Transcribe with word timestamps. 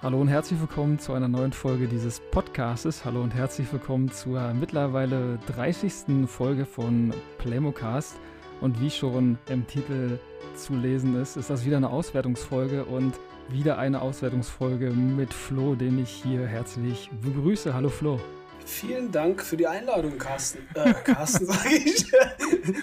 Hallo 0.00 0.20
und 0.20 0.28
herzlich 0.28 0.60
willkommen 0.60 1.00
zu 1.00 1.12
einer 1.12 1.26
neuen 1.26 1.52
Folge 1.52 1.88
dieses 1.88 2.20
Podcastes. 2.30 3.04
Hallo 3.04 3.20
und 3.20 3.34
herzlich 3.34 3.72
willkommen 3.72 4.12
zur 4.12 4.54
mittlerweile 4.54 5.40
30. 5.48 6.28
Folge 6.28 6.66
von 6.66 7.12
Playmocast. 7.38 8.14
Und 8.60 8.80
wie 8.80 8.90
schon 8.90 9.38
im 9.48 9.66
Titel 9.66 10.20
zu 10.54 10.76
lesen 10.76 11.20
ist, 11.20 11.36
ist 11.36 11.50
das 11.50 11.64
wieder 11.64 11.78
eine 11.78 11.90
Auswertungsfolge 11.90 12.84
und 12.84 13.18
wieder 13.48 13.78
eine 13.78 14.00
Auswertungsfolge 14.00 14.90
mit 14.90 15.34
Flo, 15.34 15.74
den 15.74 16.00
ich 16.00 16.10
hier 16.10 16.46
herzlich 16.46 17.10
begrüße. 17.20 17.74
Hallo 17.74 17.88
Flo. 17.88 18.20
Vielen 18.64 19.10
Dank 19.10 19.42
für 19.42 19.56
die 19.56 19.66
Einladung, 19.66 20.16
Carsten. 20.16 20.60
Äh, 20.74 20.92
Carsten 20.92 21.46
sage 21.46 21.74
ich. 21.74 22.08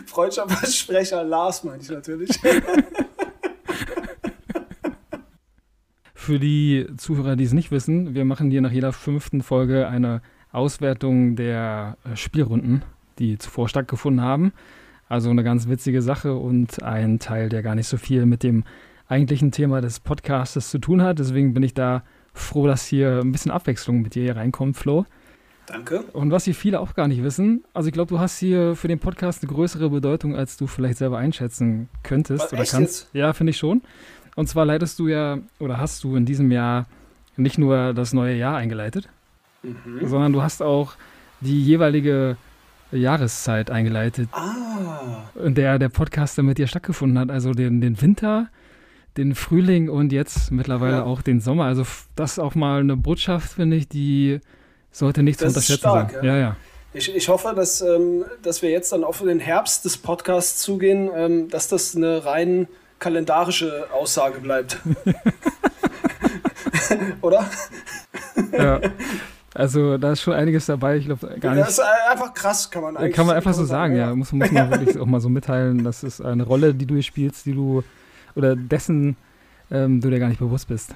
Freundschaftsversprecher 0.06 1.24
Lars 1.24 1.64
meine 1.64 1.82
ich 1.82 1.90
natürlich. 1.90 2.38
Für 6.26 6.40
die 6.40 6.88
Zuhörer, 6.98 7.36
die 7.36 7.44
es 7.44 7.54
nicht 7.54 7.70
wissen, 7.70 8.16
wir 8.16 8.26
machen 8.26 8.50
hier 8.50 8.62
nach 8.62 8.72
jeder 8.72 8.92
fünften 8.94 9.44
Folge 9.44 9.88
eine 9.88 10.24
Auswertung 10.52 11.36
der 11.36 11.98
äh, 12.04 12.16
Spielrunden, 12.16 12.82
die 13.20 13.38
zuvor 13.38 13.70
stattgefunden 13.70 14.26
haben. 14.26 14.52
Also 15.08 15.30
eine 15.30 15.44
ganz 15.44 15.68
witzige 15.68 16.02
Sache 16.02 16.34
und 16.34 16.82
ein 16.82 17.20
Teil, 17.20 17.50
der 17.50 17.62
gar 17.62 17.76
nicht 17.76 17.88
so 17.88 17.98
viel 17.98 18.26
mit 18.26 18.42
dem 18.42 18.64
eigentlichen 19.08 19.52
Thema 19.52 19.82
des 19.82 20.00
Podcasts 20.00 20.72
zu 20.72 20.80
tun 20.80 21.04
hat. 21.04 21.20
Deswegen 21.20 21.54
bin 21.54 21.62
ich 21.62 21.76
da 21.76 22.04
froh, 22.34 22.66
dass 22.66 22.88
hier 22.88 23.20
ein 23.20 23.32
bisschen 23.32 23.52
Abwechslung 23.52 24.02
mit 24.02 24.16
dir 24.16 24.24
hier 24.24 24.36
reinkommt, 24.36 24.78
Flo. 24.78 25.06
Danke. 25.68 26.06
Und 26.14 26.32
was 26.32 26.46
hier 26.46 26.56
viele 26.56 26.80
auch 26.80 26.96
gar 26.96 27.08
nicht 27.08 27.22
wissen, 27.22 27.64
also 27.76 27.88
ich 27.88 27.94
glaube, 27.94 28.10
du 28.10 28.20
hast 28.20 28.40
hier 28.40 28.76
für 28.76 28.88
den 28.88 28.98
Podcast 28.98 29.44
eine 29.44 29.52
größere 29.52 29.92
Bedeutung, 29.92 30.36
als 30.36 30.58
du 30.58 30.66
vielleicht 30.66 30.98
selber 30.98 31.20
einschätzen 31.20 31.88
könntest 32.02 32.46
Was, 32.46 32.54
oder 32.54 32.66
kannst. 32.66 33.04
jetzt? 33.04 33.10
Ja, 33.14 33.34
finde 33.34 33.52
ich 33.52 33.58
schon. 33.58 33.84
Und 34.36 34.48
zwar 34.48 34.66
leitest 34.66 35.00
du 35.00 35.08
ja 35.08 35.40
oder 35.60 35.80
hast 35.80 36.04
du 36.04 36.16
in 36.16 36.26
diesem 36.26 36.52
Jahr 36.52 36.86
nicht 37.38 37.58
nur 37.58 37.94
das 37.94 38.14
neue 38.14 38.36
Jahr 38.36 38.58
eingeleitet, 38.58 39.08
Mhm. 39.64 40.08
sondern 40.08 40.32
du 40.34 40.42
hast 40.44 40.62
auch 40.62 40.94
die 41.42 41.64
jeweilige 41.64 42.38
Jahreszeit 42.92 43.72
eingeleitet, 43.72 44.30
Ah, 44.32 45.24
in 45.44 45.56
der 45.56 45.80
der 45.80 45.90
Podcast 45.90 46.38
dann 46.38 46.46
mit 46.46 46.58
dir 46.58 46.68
stattgefunden 46.68 47.18
hat. 47.20 47.32
Also 47.32 47.52
den, 47.52 47.82
den 47.82 48.00
Winter, 48.02 48.48
den 49.18 49.34
Frühling 49.36 49.90
und 49.90 50.12
jetzt 50.12 50.52
mittlerweile 50.52 50.98
Ja. 50.98 51.04
auch 51.04 51.22
den 51.22 51.42
Sommer. 51.42 51.66
Also 51.66 51.84
das 52.16 52.34
ist 52.34 52.40
auch 52.40 52.56
mal 52.56 52.80
eine 52.82 52.96
Botschaft, 52.96 53.54
finde 53.54 53.76
ich, 53.78 53.88
die 53.88 54.40
sollte 54.92 55.24
nicht 55.24 55.40
zu 55.40 55.46
unterschätzen 55.48 55.80
stark, 55.80 56.12
sein. 56.12 56.24
ja. 56.24 56.34
Ja, 56.36 56.40
ja. 56.40 56.56
ich, 56.94 57.14
ich 57.14 57.28
hoffe, 57.28 57.54
dass, 57.56 57.82
ähm, 57.82 58.24
dass 58.44 58.62
wir 58.62 58.70
jetzt 58.70 58.92
dann 58.92 59.04
auf 59.04 59.22
den 59.22 59.40
Herbst 59.40 59.84
des 59.84 59.98
Podcasts 59.98 60.60
zugehen, 60.62 61.10
ähm, 61.16 61.50
dass 61.50 61.68
das 61.68 61.96
eine 61.96 62.24
rein 62.26 62.68
kalendarische 63.00 63.88
Aussage 63.94 64.40
bleibt. 64.40 64.80
Oder? 67.22 67.46
ja. 68.52 68.80
Also 69.54 69.98
da 69.98 70.12
ist 70.12 70.22
schon 70.22 70.34
einiges 70.34 70.66
dabei. 70.66 70.98
Ich 70.98 71.06
glaube 71.06 71.28
gar 71.40 71.56
Das 71.56 71.78
nicht. 71.78 71.80
ist 71.80 72.12
einfach 72.12 72.34
krass, 72.34 72.70
kann 72.70 72.84
man 72.84 72.98
eigentlich 72.98 73.16
Kann 73.16 73.26
man 73.26 73.38
einfach 73.38 73.54
so 73.54 73.64
sagen, 73.64 73.96
ja. 73.96 74.14
Muss, 74.14 74.34
muss 74.34 74.52
man 74.52 74.70
wirklich 74.70 75.00
auch 75.00 75.06
mal 75.06 75.22
so 75.22 75.30
mitteilen. 75.30 75.84
Das 75.84 76.04
ist 76.04 76.20
eine 76.22 76.44
Rolle, 76.44 76.74
die 76.74 76.86
du 76.86 76.96
hier 76.96 77.04
spielst, 77.04 77.46
die 77.46 77.54
du 77.54 77.84
oder 78.36 78.56
dessen 78.58 79.16
ähm, 79.72 80.02
du 80.02 80.10
dir 80.10 80.20
gar 80.20 80.28
nicht 80.28 80.40
bewusst 80.40 80.68
bist. 80.68 80.94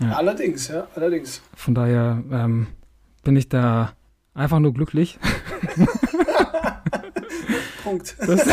Ja. 0.00 0.14
Allerdings, 0.16 0.66
ja, 0.68 0.88
allerdings. 0.96 1.42
Von 1.54 1.74
daher 1.76 2.22
ähm, 2.32 2.66
bin 3.22 3.36
ich 3.36 3.48
da 3.48 3.92
einfach 4.34 4.58
nur 4.58 4.74
glücklich. 4.74 5.18
Punkt. 7.84 8.16
Das 8.18 8.44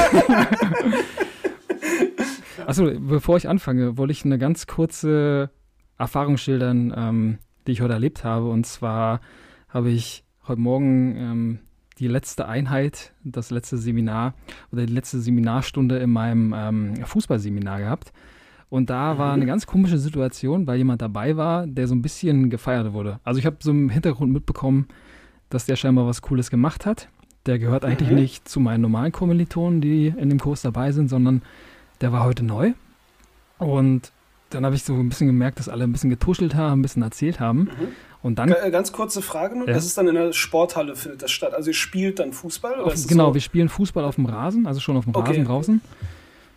Achso, 2.70 2.92
bevor 3.00 3.38
ich 3.38 3.50
anfange, 3.50 3.98
wollte 3.98 4.12
ich 4.12 4.24
eine 4.26 4.38
ganz 4.38 4.68
kurze 4.68 5.50
Erfahrung 5.98 6.38
schildern, 6.38 6.94
ähm, 6.96 7.38
die 7.66 7.72
ich 7.72 7.82
heute 7.82 7.94
erlebt 7.94 8.24
habe. 8.24 8.50
Und 8.50 8.66
zwar 8.66 9.22
habe 9.70 9.90
ich 9.90 10.24
heute 10.48 10.62
Morgen 10.62 11.16
ähm, 11.18 11.60
die 11.98 12.08
letzte 12.08 12.48
Einheit, 12.48 13.14
das 13.24 13.50
letzte 13.50 13.78
Seminar 13.78 14.36
oder 14.72 14.86
die 14.86 14.94
letzte 14.94 15.20
Seminarstunde 15.20 15.98
in 15.98 16.12
meinem 16.12 16.54
ähm, 16.56 16.96
Fußballseminar 17.06 17.80
gehabt. 17.80 18.14
Und 18.70 18.92
da 18.92 19.18
war 19.18 19.30
Mhm. 19.36 19.42
eine 19.42 19.46
ganz 19.48 19.66
komische 19.66 19.98
Situation, 19.98 20.68
weil 20.68 20.78
jemand 20.78 21.02
dabei 21.02 21.36
war, 21.38 21.66
der 21.66 21.88
so 21.88 21.96
ein 21.96 22.04
bisschen 22.04 22.52
gefeiert 22.52 22.94
wurde. 22.94 23.20
Also 23.24 23.40
ich 23.40 23.48
habe 23.48 23.58
so 23.62 23.72
im 23.72 23.90
Hintergrund 23.90 24.32
mitbekommen, 24.32 24.88
dass 25.50 25.66
der 25.66 25.76
scheinbar 25.76 26.06
was 26.06 26.22
Cooles 26.22 26.52
gemacht 26.52 26.86
hat. 26.86 27.10
Der 27.48 27.58
gehört 27.58 27.84
eigentlich 27.84 28.10
Mhm. 28.12 28.16
nicht 28.18 28.48
zu 28.48 28.60
meinen 28.60 28.82
normalen 28.82 29.12
Kommilitonen, 29.12 29.82
die 29.82 30.14
in 30.16 30.30
dem 30.30 30.40
Kurs 30.40 30.62
dabei 30.62 30.92
sind, 30.92 31.10
sondern 31.10 31.42
der 32.02 32.12
war 32.12 32.24
heute 32.24 32.44
neu. 32.46 32.74
Und 33.58 34.12
dann 34.50 34.66
habe 34.66 34.76
ich 34.76 34.84
so 34.84 34.94
ein 34.94 35.10
bisschen 35.10 35.28
gemerkt, 35.28 35.60
dass 35.60 35.70
alle 35.70 35.84
ein 35.84 35.92
bisschen 35.92 36.10
getuschelt 36.10 36.56
haben, 36.56 36.80
ein 36.80 36.82
bisschen 36.82 37.04
erzählt 37.04 37.40
haben. 37.40 37.60
Mhm. 37.62 37.70
Und 38.22 38.40
dann, 38.40 38.52
äh, 38.52 38.72
Ganz 38.72 38.92
kurze 38.92 39.22
Frage 39.22 39.58
nur. 39.58 39.68
Ja. 39.68 39.74
Das 39.74 39.86
ist 39.86 39.98
dann 39.98 40.08
in 40.08 40.16
der 40.16 40.34
Sporthalle, 40.34 40.96
findet 40.96 41.22
das 41.22 41.32
statt. 41.32 41.54
Also 41.54 41.70
ihr 41.70 41.76
spielt 41.76 42.20
dann 42.20 42.34
Fußball? 42.34 42.82
Auf, 42.82 43.08
genau, 43.08 43.28
so? 43.28 43.34
wir 43.36 43.42
spielen 43.42 43.70
Fußball 43.70 44.04
auf 44.04 44.16
dem 44.16 44.26
Rasen, 44.26 44.66
also 44.68 44.80
schon 44.80 44.98
auf 44.98 45.06
dem 45.06 45.16
Okay, 45.16 45.30
Rasen 45.32 45.46
draußen. 45.46 45.82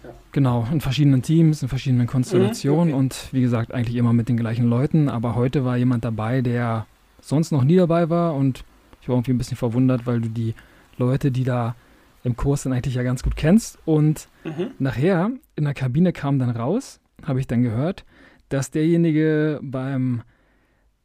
Ja. 0.02 0.10
Genau, 0.32 0.66
in 0.72 0.80
verschiedenen 0.80 1.22
Teams, 1.22 1.62
in 1.62 1.68
verschiedenen 1.68 2.06
Konstellationen 2.06 2.88
Mhm, 2.88 2.94
okay. 2.94 2.98
und 3.00 3.28
wie 3.32 3.42
gesagt, 3.42 3.72
eigentlich 3.72 3.96
immer 3.96 4.12
mit 4.12 4.28
den 4.28 4.36
gleichen 4.36 4.68
Leuten. 4.68 5.08
Aber 5.08 5.34
heute 5.34 5.64
war 5.64 5.76
jemand 5.76 6.04
dabei, 6.04 6.40
der 6.40 6.86
sonst 7.20 7.52
noch 7.52 7.62
nie 7.62 7.76
dabei 7.76 8.10
war 8.10 8.34
und 8.34 8.64
ich 9.00 9.08
war 9.08 9.16
irgendwie 9.16 9.32
ein 9.32 9.38
bisschen 9.38 9.56
verwundert, 9.56 10.06
weil 10.06 10.20
du 10.20 10.28
die 10.28 10.54
Leute, 10.96 11.30
die 11.30 11.44
da 11.44 11.74
im 12.24 12.36
Kurs 12.36 12.62
sind, 12.62 12.72
eigentlich 12.72 12.94
ja 12.94 13.02
ganz 13.02 13.22
gut 13.22 13.36
kennst. 13.36 13.78
Und 13.84 14.28
Mhm. 14.44 14.72
Nachher 14.78 15.30
in 15.56 15.64
der 15.64 15.74
Kabine 15.74 16.12
kam 16.12 16.38
dann 16.38 16.50
raus, 16.50 17.00
habe 17.24 17.38
ich 17.40 17.46
dann 17.46 17.62
gehört, 17.62 18.04
dass 18.48 18.70
derjenige 18.70 19.60
beim 19.62 20.22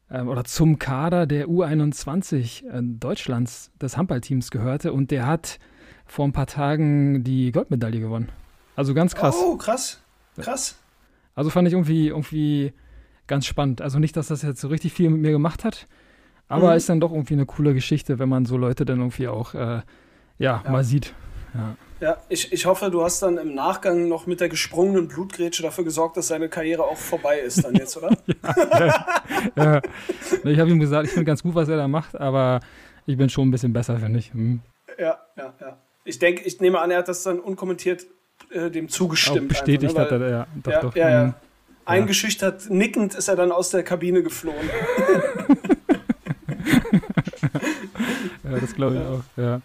ähm, 0.09 0.27
oder 0.29 0.43
zum 0.45 0.79
Kader 0.79 1.27
der 1.27 1.47
U21 1.47 2.65
äh, 2.67 2.81
Deutschlands 2.81 3.71
des 3.81 3.97
Handballteams 3.97 4.51
gehörte 4.51 4.93
und 4.93 5.11
der 5.11 5.25
hat 5.27 5.59
vor 6.05 6.25
ein 6.25 6.31
paar 6.31 6.47
Tagen 6.47 7.23
die 7.23 7.51
Goldmedaille 7.51 7.99
gewonnen. 7.99 8.29
Also 8.75 8.93
ganz 8.93 9.15
krass. 9.15 9.35
Oh, 9.37 9.57
krass. 9.57 10.01
Krass. 10.37 10.77
Also 11.35 11.49
fand 11.49 11.67
ich 11.67 11.73
irgendwie, 11.73 12.07
irgendwie 12.07 12.73
ganz 13.27 13.45
spannend. 13.45 13.81
Also 13.81 13.99
nicht, 13.99 14.15
dass 14.15 14.27
das 14.27 14.41
jetzt 14.43 14.61
so 14.61 14.67
richtig 14.69 14.93
viel 14.93 15.09
mit 15.09 15.21
mir 15.21 15.31
gemacht 15.31 15.63
hat, 15.63 15.87
aber 16.47 16.71
Mhm. 16.71 16.77
ist 16.77 16.89
dann 16.89 16.99
doch 16.99 17.11
irgendwie 17.11 17.33
eine 17.33 17.45
coole 17.45 17.73
Geschichte, 17.73 18.17
wenn 18.19 18.29
man 18.29 18.45
so 18.45 18.55
Leute 18.57 18.85
dann 18.85 18.99
irgendwie 18.99 19.27
auch 19.27 19.53
äh, 19.53 19.81
ja, 20.39 20.61
Ja. 20.63 20.71
mal 20.71 20.83
sieht. 20.83 21.13
Ja. 21.53 21.75
Ja, 21.99 22.17
ich, 22.29 22.53
ich 22.53 22.65
hoffe, 22.67 22.91
du 22.91 23.03
hast 23.03 23.23
dann 23.23 23.39
im 23.39 23.55
Nachgang 23.55 24.07
noch 24.07 24.27
mit 24.27 24.39
der 24.39 24.49
gesprungenen 24.49 25.07
Blutgrätsche 25.07 25.63
dafür 25.63 25.83
gesorgt, 25.83 26.15
dass 26.15 26.27
seine 26.27 26.47
Karriere 26.47 26.83
auch 26.83 26.97
vorbei 26.97 27.39
ist 27.39 27.63
dann 27.63 27.73
jetzt, 27.73 27.97
oder? 27.97 28.15
ja. 29.55 29.81
Ich 30.43 30.59
habe 30.59 30.69
ihm 30.69 30.79
gesagt, 30.79 31.07
ich 31.07 31.13
finde 31.13 31.25
ganz 31.25 31.41
gut, 31.41 31.55
was 31.55 31.67
er 31.69 31.77
da 31.77 31.87
macht, 31.87 32.15
aber 32.19 32.59
ich 33.07 33.17
bin 33.17 33.29
schon 33.29 33.47
ein 33.47 33.51
bisschen 33.51 33.73
besser, 33.73 33.97
finde 33.97 34.19
ich. 34.19 34.31
Hm. 34.31 34.59
ja, 34.99 35.17
ja, 35.37 35.53
ja. 35.59 35.77
Ich 36.05 36.19
denke, 36.19 36.43
ich 36.43 36.61
nehme 36.61 36.79
an, 36.79 36.91
er 36.91 36.99
hat 36.99 37.07
das 37.07 37.23
dann 37.23 37.39
unkommentiert 37.39 38.05
äh, 38.51 38.69
dem 38.69 38.85
Auch 38.85 38.89
zugestimmt. 38.91 39.47
bestätigt 39.47 39.97
einfach, 39.97 40.11
hat 40.11 40.19
ne? 40.19 40.25
er, 40.25 40.31
ja, 40.31 40.47
doch, 40.61 40.71
ja, 40.71 40.81
doch. 40.81 40.95
ja, 40.95 41.09
ja. 41.09 41.23
hm. 41.23 41.33
Eingeschüchtert, 41.85 42.69
nickend 42.69 43.15
ist 43.15 43.27
er 43.27 43.35
dann 43.35 43.51
aus 43.51 43.71
der 43.71 43.81
Kabine 43.81 44.21
geflohen. 44.21 44.69
ja 48.43 48.59
das 48.59 48.75
glaube 48.75 48.97
ich 48.97 49.01
auch, 49.01 49.23
ja. 49.41 49.61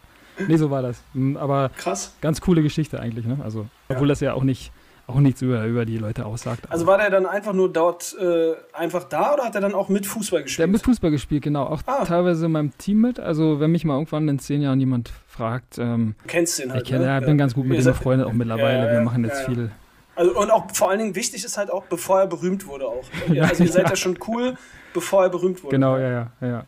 Nee, 0.49 0.57
so 0.57 0.71
war 0.71 0.83
das. 0.83 1.03
Hm, 1.15 1.37
Aber 1.37 1.71
Krass. 1.77 2.15
ganz 2.21 2.41
coole 2.41 2.63
Geschichte 2.63 2.99
eigentlich, 3.01 3.27
ne? 3.27 3.39
Also, 3.45 3.67
obwohl 3.89 4.09
das 4.09 4.21
ja 4.21 4.35
auch 4.35 4.45
nicht, 4.45 4.73
auch 5.07 5.17
nichts 5.17 5.43
über, 5.43 5.65
über 5.67 5.85
die 5.85 5.99
Leute 5.99 6.25
aussagt. 6.25 6.63
Also 6.71 6.87
war 6.87 6.97
der 6.99 7.11
dann 7.11 7.27
einfach 7.27 7.53
nur 7.53 7.71
dort 7.73 8.17
äh, 8.21 8.53
einfach 8.73 9.05
da 9.05 9.35
oder 9.35 9.45
hat 9.45 9.55
er 9.55 9.61
dann 9.61 9.75
auch 9.75 9.89
mit 9.89 10.07
Fußball 10.07 10.39
Der 10.41 10.45
gespielt? 10.45 10.69
hat 10.69 10.73
mit 10.73 10.83
Fußball 10.83 11.11
gespielt, 11.11 11.43
genau. 11.43 11.65
Auch 11.67 11.83
Ah. 11.87 12.05
teilweise 12.05 12.47
in 12.47 12.53
meinem 12.53 12.77
Team 12.79 13.01
mit. 13.01 13.19
Also, 13.21 13.61
wenn 13.61 13.73
mich 13.73 13.85
mal 13.85 13.95
irgendwann 13.95 14.29
in 14.29 14.39
zehn 14.39 14.63
Jahren 14.63 14.81
jemand 14.81 15.11
fragt, 15.29 15.77
ähm, 15.79 16.15
du 16.23 16.29
kennst 16.29 16.59
den 16.59 16.73
halt. 16.73 16.83
ich 16.85 16.89
kenn, 16.89 17.01
ne? 17.03 17.09
ja, 17.09 17.21
bin 17.21 17.37
ganz 17.37 17.55
gut 17.55 17.67
mit 17.67 17.79
ihm 17.79 17.85
befreundet, 17.85 18.27
auch 18.27 18.33
mittlerweile. 18.33 18.79
Ja, 18.79 18.85
ja, 18.85 18.91
Wir 18.91 18.99
ja. 18.99 19.05
machen 19.05 19.25
jetzt 19.25 19.43
Ja, 19.43 19.49
ja. 19.49 19.55
viel. 19.55 19.71
Also, 20.15 20.39
und 20.39 20.51
auch 20.51 20.71
vor 20.75 20.91
allen 20.91 20.99
Dingen 20.99 21.15
wichtig 21.15 21.45
ist 21.45 21.57
halt 21.59 21.71
auch, 21.71 21.85
bevor 21.87 22.21
er 22.21 22.27
berühmt 22.27 22.67
wurde 22.67 22.87
auch. 22.87 23.05
Ja, 23.33 23.45
also 23.49 23.65
ihr 23.65 23.73
seid 23.73 23.85
ja. 23.85 23.91
ja 23.91 23.97
schon 23.97 24.19
cool, 24.29 24.57
bevor 24.95 25.25
er 25.25 25.31
berühmt 25.31 25.63
wurde. 25.65 25.75
Genau, 25.77 25.97
ja, 25.97 26.11
ja, 26.11 26.31
ja. 26.47 26.65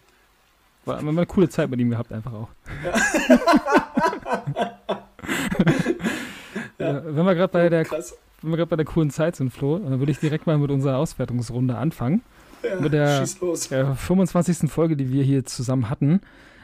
Ja. 0.87 0.93
War, 0.93 1.03
war 1.03 1.09
eine 1.11 1.27
coole 1.27 1.49
Zeit 1.49 1.71
mit 1.71 1.81
ihm 1.81 1.91
gehabt, 1.91 2.13
einfach 2.13 2.33
auch. 2.33 2.49
ja. 6.79 7.03
Wenn 7.05 7.25
wir 7.25 7.35
gerade 7.35 7.53
bei 7.53 7.69
der 7.69 7.85
Krass. 7.85 8.17
wenn 8.43 8.51
wir 8.53 8.57
gerade 8.59 8.71
bei 8.71 8.77
der 8.77 8.85
coolen 8.85 9.11
Zeit 9.11 9.37
sind, 9.37 9.51
Flo, 9.51 9.79
dann 9.79 9.99
würde 9.99 10.13
ich 10.13 10.19
direkt 10.19 10.47
mal 10.47 10.59
mit 10.59 10.71
unserer 10.71 10.99
Auswertungsrunde 10.99 11.77
anfangen. 11.77 12.23
Ja, 12.63 12.81
Mit 12.81 12.93
der-. 12.93 13.25
Der 13.71 13.95
25. 13.95 14.71
Folge, 14.71 14.97
die 14.97 15.13
wir 15.13 15.23
hier 15.23 15.45
zusammen 15.45 15.91
hatten, 15.91 16.21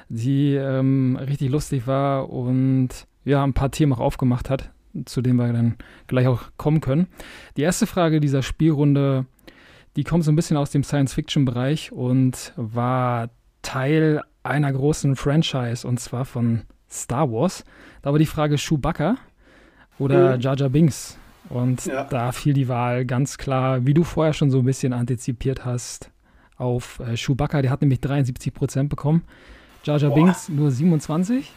die 0.08 0.55
ähm, 0.55 1.16
richtig 1.20 1.50
lustig 1.50 1.87
war 1.87 2.31
und 2.31 2.88
ja, 3.25 3.44
ein 3.44 3.52
paar 3.52 3.70
Themen 3.70 3.93
auch 3.93 4.00
aufgemacht 4.00 4.50
hat, 4.50 4.70
zu 5.05 5.20
denen 5.23 5.37
wir 5.37 5.52
dann 5.52 5.76
gleich 6.06 6.26
auch 6.26 6.43
kommen 6.56 6.81
können. 6.81 7.06
Die 7.56 7.62
erste 7.62 7.87
Frage 7.87 8.20
dieser 8.20 8.43
Spielrunde, 8.43 9.26
die 9.96 10.05
kommt 10.05 10.25
so 10.25 10.32
ein 10.32 10.37
bisschen 10.37 10.56
aus 10.56 10.70
dem 10.70 10.84
Science-Fiction-Bereich 10.84 11.93
und 11.93 12.52
war 12.56 13.28
Teil 13.62 14.23
einer 14.43 14.73
großen 14.73 15.17
Franchise 15.17 15.87
und 15.87 16.01
zwar 16.01 16.25
von 16.25 16.62
Star 16.91 17.31
Wars. 17.31 17.65
Da 18.03 18.12
war 18.12 18.19
die 18.19 18.27
Frage 18.27 18.57
Chewbacca 18.57 19.17
oder 19.99 20.37
Mhm. 20.37 20.41
Jar 20.43 20.57
Jar 20.57 20.69
Binks. 20.71 21.17
Und 21.49 21.85
Ja. 21.87 22.05
da 22.05 22.33
fiel 22.33 22.53
die 22.55 22.69
Wahl 22.69 23.05
ganz 23.05 23.37
klar, 23.39 23.85
wie 23.87 23.95
du 23.95 24.05
vorher 24.05 24.33
schon 24.33 24.51
so 24.51 24.59
ein 24.61 24.65
bisschen 24.65 24.93
antizipiert 24.93 25.65
hast, 25.65 26.11
auf 26.57 27.01
äh, 27.01 27.17
Chewbacca, 27.17 27.62
der 27.62 27.71
hat 27.71 27.81
nämlich 27.81 28.01
73 28.01 28.53
Prozent 28.55 28.89
bekommen. 28.91 29.25
Jar 29.85 29.99
Jar 29.99 30.12
Binks 30.12 30.49
nur 30.49 30.71
27. 30.71 31.51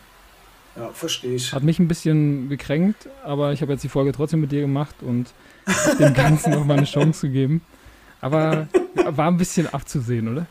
Ja, 0.76 0.90
verstehe 0.90 1.36
ich. 1.36 1.54
Hat 1.54 1.62
mich 1.64 1.78
ein 1.80 1.88
bisschen 1.88 2.50
gekränkt, 2.50 3.08
aber 3.24 3.54
ich 3.54 3.62
habe 3.62 3.74
jetzt 3.74 3.84
die 3.84 3.90
Folge 3.90 4.12
trotzdem 4.12 4.42
mit 4.42 4.52
dir 4.52 4.62
gemacht 4.62 4.96
und 5.02 5.32
dem 6.00 6.14
Ganzen 6.16 6.52
nochmal 6.52 6.78
eine 6.78 6.86
Chance 6.88 7.28
gegeben. 7.28 7.62
Aber 8.22 8.68
war 8.96 9.28
ein 9.28 9.38
bisschen 9.38 9.68
abzusehen, 9.72 10.28
oder? 10.30 10.48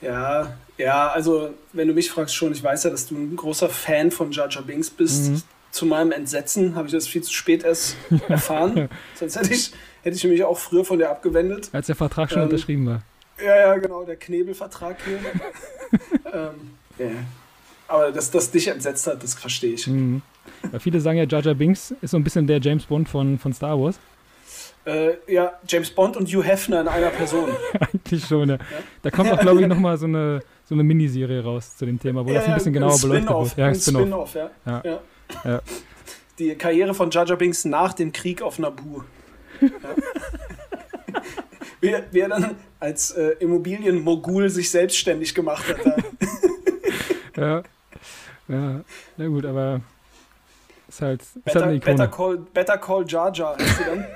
Ja, 0.00 0.56
ja, 0.78 1.08
also 1.08 1.54
wenn 1.72 1.88
du 1.88 1.94
mich 1.94 2.10
fragst 2.10 2.34
schon, 2.34 2.52
ich 2.52 2.62
weiß 2.62 2.84
ja, 2.84 2.90
dass 2.90 3.06
du 3.06 3.16
ein 3.16 3.36
großer 3.36 3.68
Fan 3.68 4.10
von 4.10 4.30
Jar 4.32 4.48
Jar 4.48 4.62
Binks 4.62 4.90
bist. 4.90 5.30
Mhm. 5.30 5.42
Zu 5.70 5.86
meinem 5.86 6.12
Entsetzen 6.12 6.74
habe 6.74 6.86
ich 6.86 6.92
das 6.92 7.06
viel 7.06 7.22
zu 7.22 7.32
spät 7.32 7.62
erst 7.64 7.96
erfahren. 8.28 8.88
Sonst 9.14 9.36
hätte 9.36 9.52
ich, 9.52 9.72
hätte 10.02 10.16
ich 10.16 10.24
mich 10.24 10.42
auch 10.42 10.58
früher 10.58 10.84
von 10.84 10.98
dir 10.98 11.10
abgewendet. 11.10 11.68
Als 11.72 11.86
der 11.86 11.96
Vertrag 11.96 12.30
schon 12.30 12.38
ähm, 12.38 12.44
unterschrieben 12.44 12.86
war. 12.86 13.02
Ja, 13.38 13.56
ja, 13.56 13.76
genau, 13.76 14.04
der 14.04 14.16
Knebelvertrag 14.16 14.96
hier. 15.04 15.18
ähm, 16.32 16.70
yeah. 16.98 17.10
Aber 17.88 18.10
dass 18.10 18.30
das 18.30 18.50
dich 18.50 18.68
entsetzt 18.68 19.06
hat, 19.06 19.22
das 19.22 19.34
verstehe 19.34 19.74
ich. 19.74 19.86
Mhm. 19.86 20.22
Ja, 20.72 20.78
viele 20.78 21.00
sagen 21.00 21.18
ja, 21.18 21.24
Jar 21.24 21.42
Jar 21.42 21.54
Binks 21.54 21.94
ist 22.00 22.10
so 22.10 22.16
ein 22.16 22.24
bisschen 22.24 22.46
der 22.46 22.60
James 22.60 22.86
Bond 22.86 23.08
von, 23.08 23.38
von 23.38 23.52
Star 23.52 23.78
Wars. 23.78 23.98
Äh, 24.86 25.16
ja, 25.26 25.52
James 25.66 25.90
Bond 25.90 26.16
und 26.16 26.28
Hugh 26.28 26.44
Hefner 26.44 26.80
in 26.80 26.88
einer 26.88 27.10
Person. 27.10 27.50
Eigentlich 27.80 28.24
schon, 28.24 28.48
ja. 28.48 28.58
Da 29.02 29.10
kommt 29.10 29.32
auch, 29.32 29.40
glaube 29.40 29.60
ich, 29.60 29.66
nochmal 29.66 29.98
so 29.98 30.06
eine, 30.06 30.40
so 30.64 30.76
eine 30.76 30.84
Miniserie 30.84 31.42
raus 31.42 31.76
zu 31.76 31.86
dem 31.86 31.98
Thema, 31.98 32.24
wo 32.24 32.30
ja, 32.30 32.36
das 32.36 32.46
ein 32.46 32.54
bisschen 32.54 32.72
genauer 32.72 32.96
beleuchtet 33.00 33.28
wird. 33.28 33.56
Ja, 33.56 33.66
ein 33.66 33.74
Spin-off, 33.74 34.30
Spin 34.30 34.48
ja. 34.64 34.82
Ja. 34.84 35.00
ja. 35.44 35.60
Die 36.38 36.54
Karriere 36.54 36.94
von 36.94 37.10
Jar 37.10 37.26
Binks 37.36 37.64
nach 37.64 37.94
dem 37.94 38.12
Krieg 38.12 38.42
auf 38.42 38.60
Naboo. 38.60 39.02
wie, 41.80 41.94
wie, 42.12 42.20
er 42.20 42.28
dann 42.28 42.54
als 42.78 43.10
äh, 43.10 43.30
Immobilienmogul 43.40 44.50
sich 44.50 44.70
selbstständig 44.70 45.34
gemacht 45.34 45.64
hat. 45.66 45.80
ja. 47.36 47.62
Ja, 48.48 48.80
na 49.16 49.26
gut, 49.26 49.44
aber 49.44 49.80
ist 50.96 51.02
halt, 51.02 51.22
ist 51.22 51.44
better, 51.44 51.60
halt 51.60 51.68
eine 51.68 51.76
Ikone. 51.76 51.96
Better 51.96 52.08
Call, 52.08 52.38
better 52.38 52.78
call 52.78 53.04
Jar 53.06 53.32
Jar, 53.32 53.56
heißt 53.58 53.80
du 53.80 53.84
dann? 53.84 54.06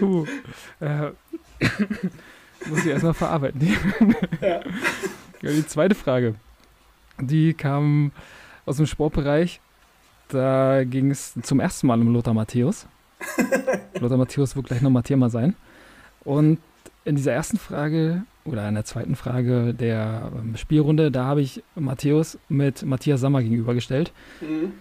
uh, 0.02 0.26
äh, 0.80 1.10
muss 2.66 2.80
ich 2.80 2.86
erstmal 2.86 3.14
verarbeiten. 3.14 3.60
ja. 4.40 4.60
Die 5.42 5.66
zweite 5.66 5.94
Frage, 5.94 6.34
die 7.20 7.54
kam 7.54 8.12
aus 8.64 8.78
dem 8.78 8.86
Sportbereich. 8.86 9.60
Da 10.28 10.82
ging 10.84 11.10
es 11.10 11.34
zum 11.42 11.60
ersten 11.60 11.86
Mal 11.86 12.00
um 12.00 12.12
Lothar 12.12 12.34
Matthäus. 12.34 12.86
Lothar 14.00 14.18
Matthäus 14.18 14.56
wird 14.56 14.66
gleich 14.66 14.80
nochmal 14.80 15.02
Thema 15.04 15.30
sein. 15.30 15.54
Und 16.24 16.58
in 17.06 17.16
dieser 17.16 17.32
ersten 17.32 17.56
Frage 17.56 18.24
oder 18.44 18.68
in 18.68 18.74
der 18.74 18.84
zweiten 18.84 19.16
Frage 19.16 19.72
der 19.72 20.30
ähm, 20.36 20.56
Spielrunde, 20.56 21.10
da 21.10 21.24
habe 21.24 21.40
ich 21.40 21.62
Matthäus 21.76 22.38
mit 22.48 22.84
Matthias 22.84 23.20
Sammer 23.20 23.42
gegenübergestellt. 23.42 24.12
Mhm. 24.40 24.72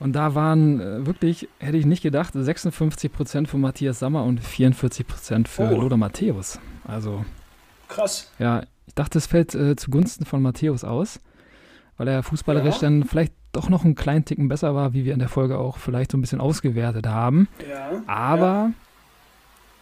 Und 0.00 0.12
da 0.14 0.34
waren 0.34 0.80
äh, 0.80 1.06
wirklich, 1.06 1.48
hätte 1.58 1.76
ich 1.76 1.86
nicht 1.86 2.02
gedacht, 2.02 2.32
56 2.34 3.12
Prozent 3.12 3.48
für 3.48 3.58
Matthias 3.58 4.00
Sammer 4.00 4.24
und 4.24 4.40
44 4.40 5.06
Prozent 5.06 5.48
für 5.48 5.70
oh. 5.70 5.80
Lothar 5.80 5.98
Matthäus. 5.98 6.58
Also. 6.84 7.24
Krass. 7.88 8.30
Ja, 8.38 8.62
ich 8.86 8.94
dachte, 8.94 9.18
es 9.18 9.26
fällt 9.26 9.54
äh, 9.54 9.76
zugunsten 9.76 10.24
von 10.24 10.42
Matthäus 10.42 10.84
aus, 10.84 11.20
weil 11.96 12.08
er 12.08 12.22
fußballerisch 12.22 12.76
ja. 12.76 12.82
dann 12.82 13.04
vielleicht 13.04 13.32
doch 13.52 13.68
noch 13.68 13.84
einen 13.84 13.94
kleinen 13.94 14.24
Ticken 14.24 14.48
besser 14.48 14.74
war, 14.74 14.92
wie 14.92 15.04
wir 15.04 15.14
in 15.14 15.20
der 15.20 15.28
Folge 15.28 15.58
auch 15.58 15.78
vielleicht 15.78 16.12
so 16.12 16.18
ein 16.18 16.20
bisschen 16.20 16.40
ausgewertet 16.40 17.06
haben. 17.06 17.48
Ja. 17.68 18.02
Aber, 18.06 18.46
ja, 18.46 18.72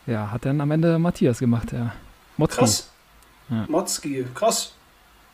ja 0.07 0.31
hat 0.31 0.45
dann 0.45 0.61
am 0.61 0.71
Ende 0.71 0.99
Matthias 0.99 1.39
gemacht, 1.39 1.73
ja. 1.73 1.93
Motzki. 2.37 2.59
Krass. 2.59 2.91
Ja. 3.51 3.65
Motzki, 3.69 4.25
krass. 4.35 4.75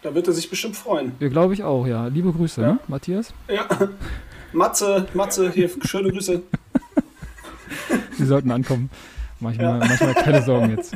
Da 0.02 0.14
wird 0.14 0.26
er 0.26 0.32
sich 0.32 0.50
bestimmt 0.50 0.76
freuen. 0.76 1.12
Ja, 1.20 1.28
glaube 1.28 1.54
ich 1.54 1.62
auch, 1.62 1.86
ja. 1.86 2.06
Liebe 2.08 2.32
Grüße, 2.32 2.60
ja. 2.60 2.72
ne, 2.72 2.78
Matthias? 2.88 3.32
Ja. 3.48 3.66
Matze, 4.52 5.06
Matze, 5.14 5.50
hier, 5.50 5.70
schöne 5.84 6.10
Grüße. 6.10 6.42
Sie 8.18 8.26
sollten 8.26 8.50
ankommen. 8.50 8.90
Manchmal, 9.40 9.80
ja. 9.80 9.86
manchmal 9.86 10.14
keine 10.14 10.42
Sorgen 10.42 10.76
jetzt. 10.76 10.94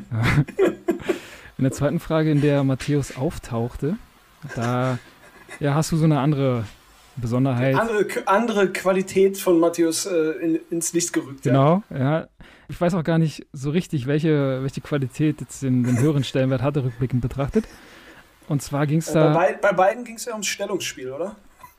In 1.59 1.65
der 1.65 1.73
zweiten 1.73 2.01
Frage, 2.01 2.31
in 2.31 2.41
der 2.41 2.63
Matthäus 2.65 3.17
auftauchte, 3.17 3.97
da 4.55 4.99
ja, 5.59 5.75
hast 5.75 5.91
du 5.93 5.97
so 5.97 6.05
eine 6.05 6.21
andere 6.21 6.65
Besonderheit. 7.17 7.77
Andere, 7.77 8.07
andere 8.27 8.73
Qualität 8.73 9.39
von 9.39 9.59
Matthäus 9.59 10.07
äh, 10.07 10.33
in, 10.43 10.61
ins 10.71 10.93
Licht 10.93 11.13
gerückt. 11.13 11.43
Genau, 11.43 11.83
ja. 11.91 11.99
ja. 11.99 12.29
Ich 12.69 12.81
weiß 12.81 12.95
auch 12.95 13.05
gar 13.05 13.19
nicht 13.19 13.47
so 13.53 13.71
richtig, 13.71 14.07
welche, 14.07 14.63
welche 14.63 14.81
Qualität 14.81 15.41
jetzt 15.41 15.63
den, 15.63 15.85
den 15.85 15.99
höheren 16.01 16.25
Stellenwert 16.25 16.63
hatte, 16.63 16.85
rückblickend 16.85 17.23
betrachtet. 17.23 17.65
Und 18.49 18.63
zwar 18.63 18.87
ging 18.87 18.99
es 18.99 19.11
äh, 19.11 19.15
da. 19.15 19.33
Bei, 19.33 19.53
bei 19.55 19.73
beiden 19.73 20.05
ging 20.05 20.17
es 20.17 20.25
ja 20.25 20.33
ums 20.33 20.47
Stellungsspiel, 20.47 21.11
oder? 21.11 21.37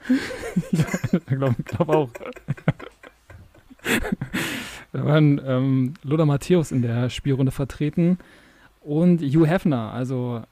ja, 0.72 0.86
ich 1.12 1.26
glaube 1.26 1.56
glaub 1.64 1.90
auch. 1.90 2.10
da 4.94 5.06
waren 5.06 5.42
ähm, 5.46 5.94
Lothar 6.04 6.26
Matthäus 6.26 6.72
in 6.72 6.82
der 6.82 7.10
Spielrunde 7.10 7.52
vertreten 7.52 8.18
und 8.82 9.22
Hugh 9.22 9.46
Hefner. 9.46 9.92
Also 9.94 10.44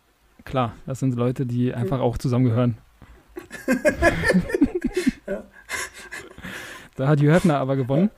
klar, 0.43 0.73
das 0.85 0.99
sind 0.99 1.15
Leute, 1.15 1.45
die 1.45 1.73
einfach 1.73 1.99
auch 1.99 2.17
zusammengehören. 2.17 2.77
ja. 5.27 5.43
Da 6.95 7.07
hat 7.07 7.19
Hugh 7.19 7.31
Hefner 7.31 7.57
aber 7.57 7.75
gewonnen. 7.75 8.09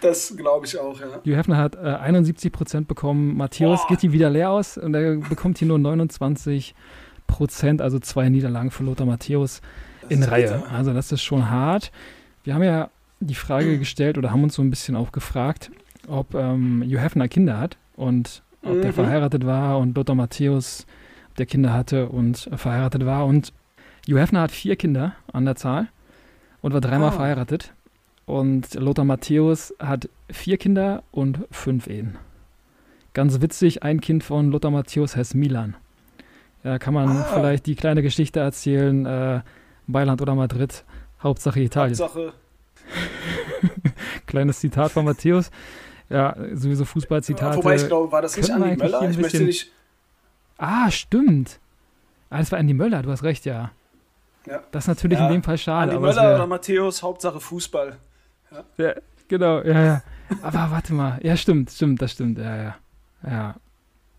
Das 0.00 0.36
glaube 0.36 0.66
ich 0.66 0.78
auch, 0.78 1.00
ja. 1.00 1.06
Hugh 1.24 1.36
Hefner 1.36 1.56
hat 1.56 1.76
äh, 1.76 1.78
71 1.78 2.52
Prozent 2.52 2.88
bekommen. 2.88 3.36
Matthäus 3.36 3.86
geht 3.88 4.00
hier 4.00 4.12
wieder 4.12 4.30
leer 4.30 4.50
aus 4.50 4.76
und 4.76 4.94
er 4.94 5.16
bekommt 5.16 5.58
hier 5.58 5.68
nur 5.68 5.78
29 5.78 6.74
Prozent, 7.26 7.82
also 7.82 7.98
zwei 7.98 8.28
Niederlagen 8.28 8.70
für 8.70 8.84
Lothar 8.84 9.06
Matthäus 9.06 9.60
in 10.08 10.22
Reihe. 10.22 10.42
Bitter. 10.42 10.72
Also 10.72 10.92
das 10.92 11.12
ist 11.12 11.22
schon 11.22 11.50
hart. 11.50 11.90
Wir 12.44 12.54
haben 12.54 12.62
ja 12.62 12.90
die 13.20 13.34
Frage 13.34 13.78
gestellt 13.78 14.18
oder 14.18 14.30
haben 14.30 14.42
uns 14.42 14.54
so 14.54 14.62
ein 14.62 14.70
bisschen 14.70 14.96
auch 14.96 15.12
gefragt, 15.12 15.70
ob 16.08 16.34
ähm, 16.34 16.82
Hugh 16.84 17.00
Hefner 17.00 17.28
Kinder 17.28 17.58
hat 17.58 17.76
und 17.96 18.42
ob 18.62 18.76
mhm. 18.76 18.82
der 18.82 18.92
verheiratet 18.92 19.46
war 19.46 19.78
und 19.78 19.96
Lothar 19.96 20.14
Matthäus, 20.14 20.86
der 21.38 21.46
Kinder 21.46 21.72
hatte 21.72 22.08
und 22.08 22.46
äh, 22.48 22.56
verheiratet 22.56 23.06
war. 23.06 23.26
Und 23.26 23.52
Hugh 24.08 24.20
Hefner 24.20 24.42
hat 24.42 24.50
vier 24.50 24.76
Kinder 24.76 25.14
an 25.32 25.44
der 25.44 25.56
Zahl 25.56 25.88
und 26.60 26.72
war 26.72 26.80
dreimal 26.80 27.10
oh. 27.10 27.16
verheiratet. 27.16 27.72
Und 28.26 28.74
Lothar 28.74 29.04
Matthäus 29.04 29.72
hat 29.78 30.08
vier 30.30 30.58
Kinder 30.58 31.04
und 31.12 31.46
fünf 31.50 31.86
Ehen. 31.86 32.18
Ganz 33.14 33.40
witzig, 33.40 33.82
ein 33.82 34.00
Kind 34.00 34.24
von 34.24 34.50
Lothar 34.50 34.72
Matthäus 34.72 35.16
heißt 35.16 35.34
Milan. 35.36 35.76
Da 36.62 36.78
kann 36.78 36.92
man 36.92 37.08
ah. 37.08 37.24
vielleicht 37.32 37.66
die 37.66 37.76
kleine 37.76 38.02
Geschichte 38.02 38.40
erzählen, 38.40 39.06
äh, 39.06 39.40
Mailand 39.86 40.20
oder 40.20 40.34
Madrid, 40.34 40.84
Hauptsache 41.22 41.60
Italien. 41.60 41.98
Hauptsache. 41.98 42.32
Kleines 44.26 44.60
Zitat 44.60 44.90
von 44.90 45.04
Matthäus. 45.04 45.50
Ja, 46.08 46.36
sowieso 46.54 46.84
Fußballzitate. 46.84 47.56
Wobei 47.56 47.76
ich 47.76 47.86
glaube, 47.86 48.10
war 48.12 48.22
das 48.22 48.36
nicht 48.36 48.50
Andi 48.50 48.76
Möller? 48.76 49.08
Ich 49.08 49.18
möchte 49.18 49.42
nicht. 49.42 49.72
Ah, 50.58 50.90
stimmt. 50.90 51.58
Ah, 52.30 52.38
das 52.38 52.50
war 52.52 52.58
Andi 52.58 52.74
Möller, 52.74 53.02
du 53.02 53.10
hast 53.10 53.22
recht, 53.22 53.44
ja. 53.44 53.70
ja. 54.46 54.60
Das 54.72 54.84
ist 54.84 54.88
natürlich 54.88 55.18
ja. 55.18 55.26
in 55.26 55.32
dem 55.32 55.42
Fall 55.42 55.58
schade. 55.58 55.92
Andi 55.92 56.02
Möller 56.02 56.34
oder 56.34 56.46
Matthäus, 56.46 57.02
Hauptsache 57.02 57.40
Fußball. 57.40 57.96
Ja. 58.50 58.84
ja, 58.84 58.94
genau, 59.28 59.62
ja, 59.62 59.84
ja. 59.84 60.02
Aber 60.42 60.70
warte 60.70 60.92
mal. 60.92 61.18
Ja, 61.22 61.36
stimmt, 61.36 61.70
stimmt, 61.70 62.02
das 62.02 62.12
stimmt, 62.12 62.38
ja, 62.38 62.56
ja. 62.56 62.76
Ja. 63.26 63.54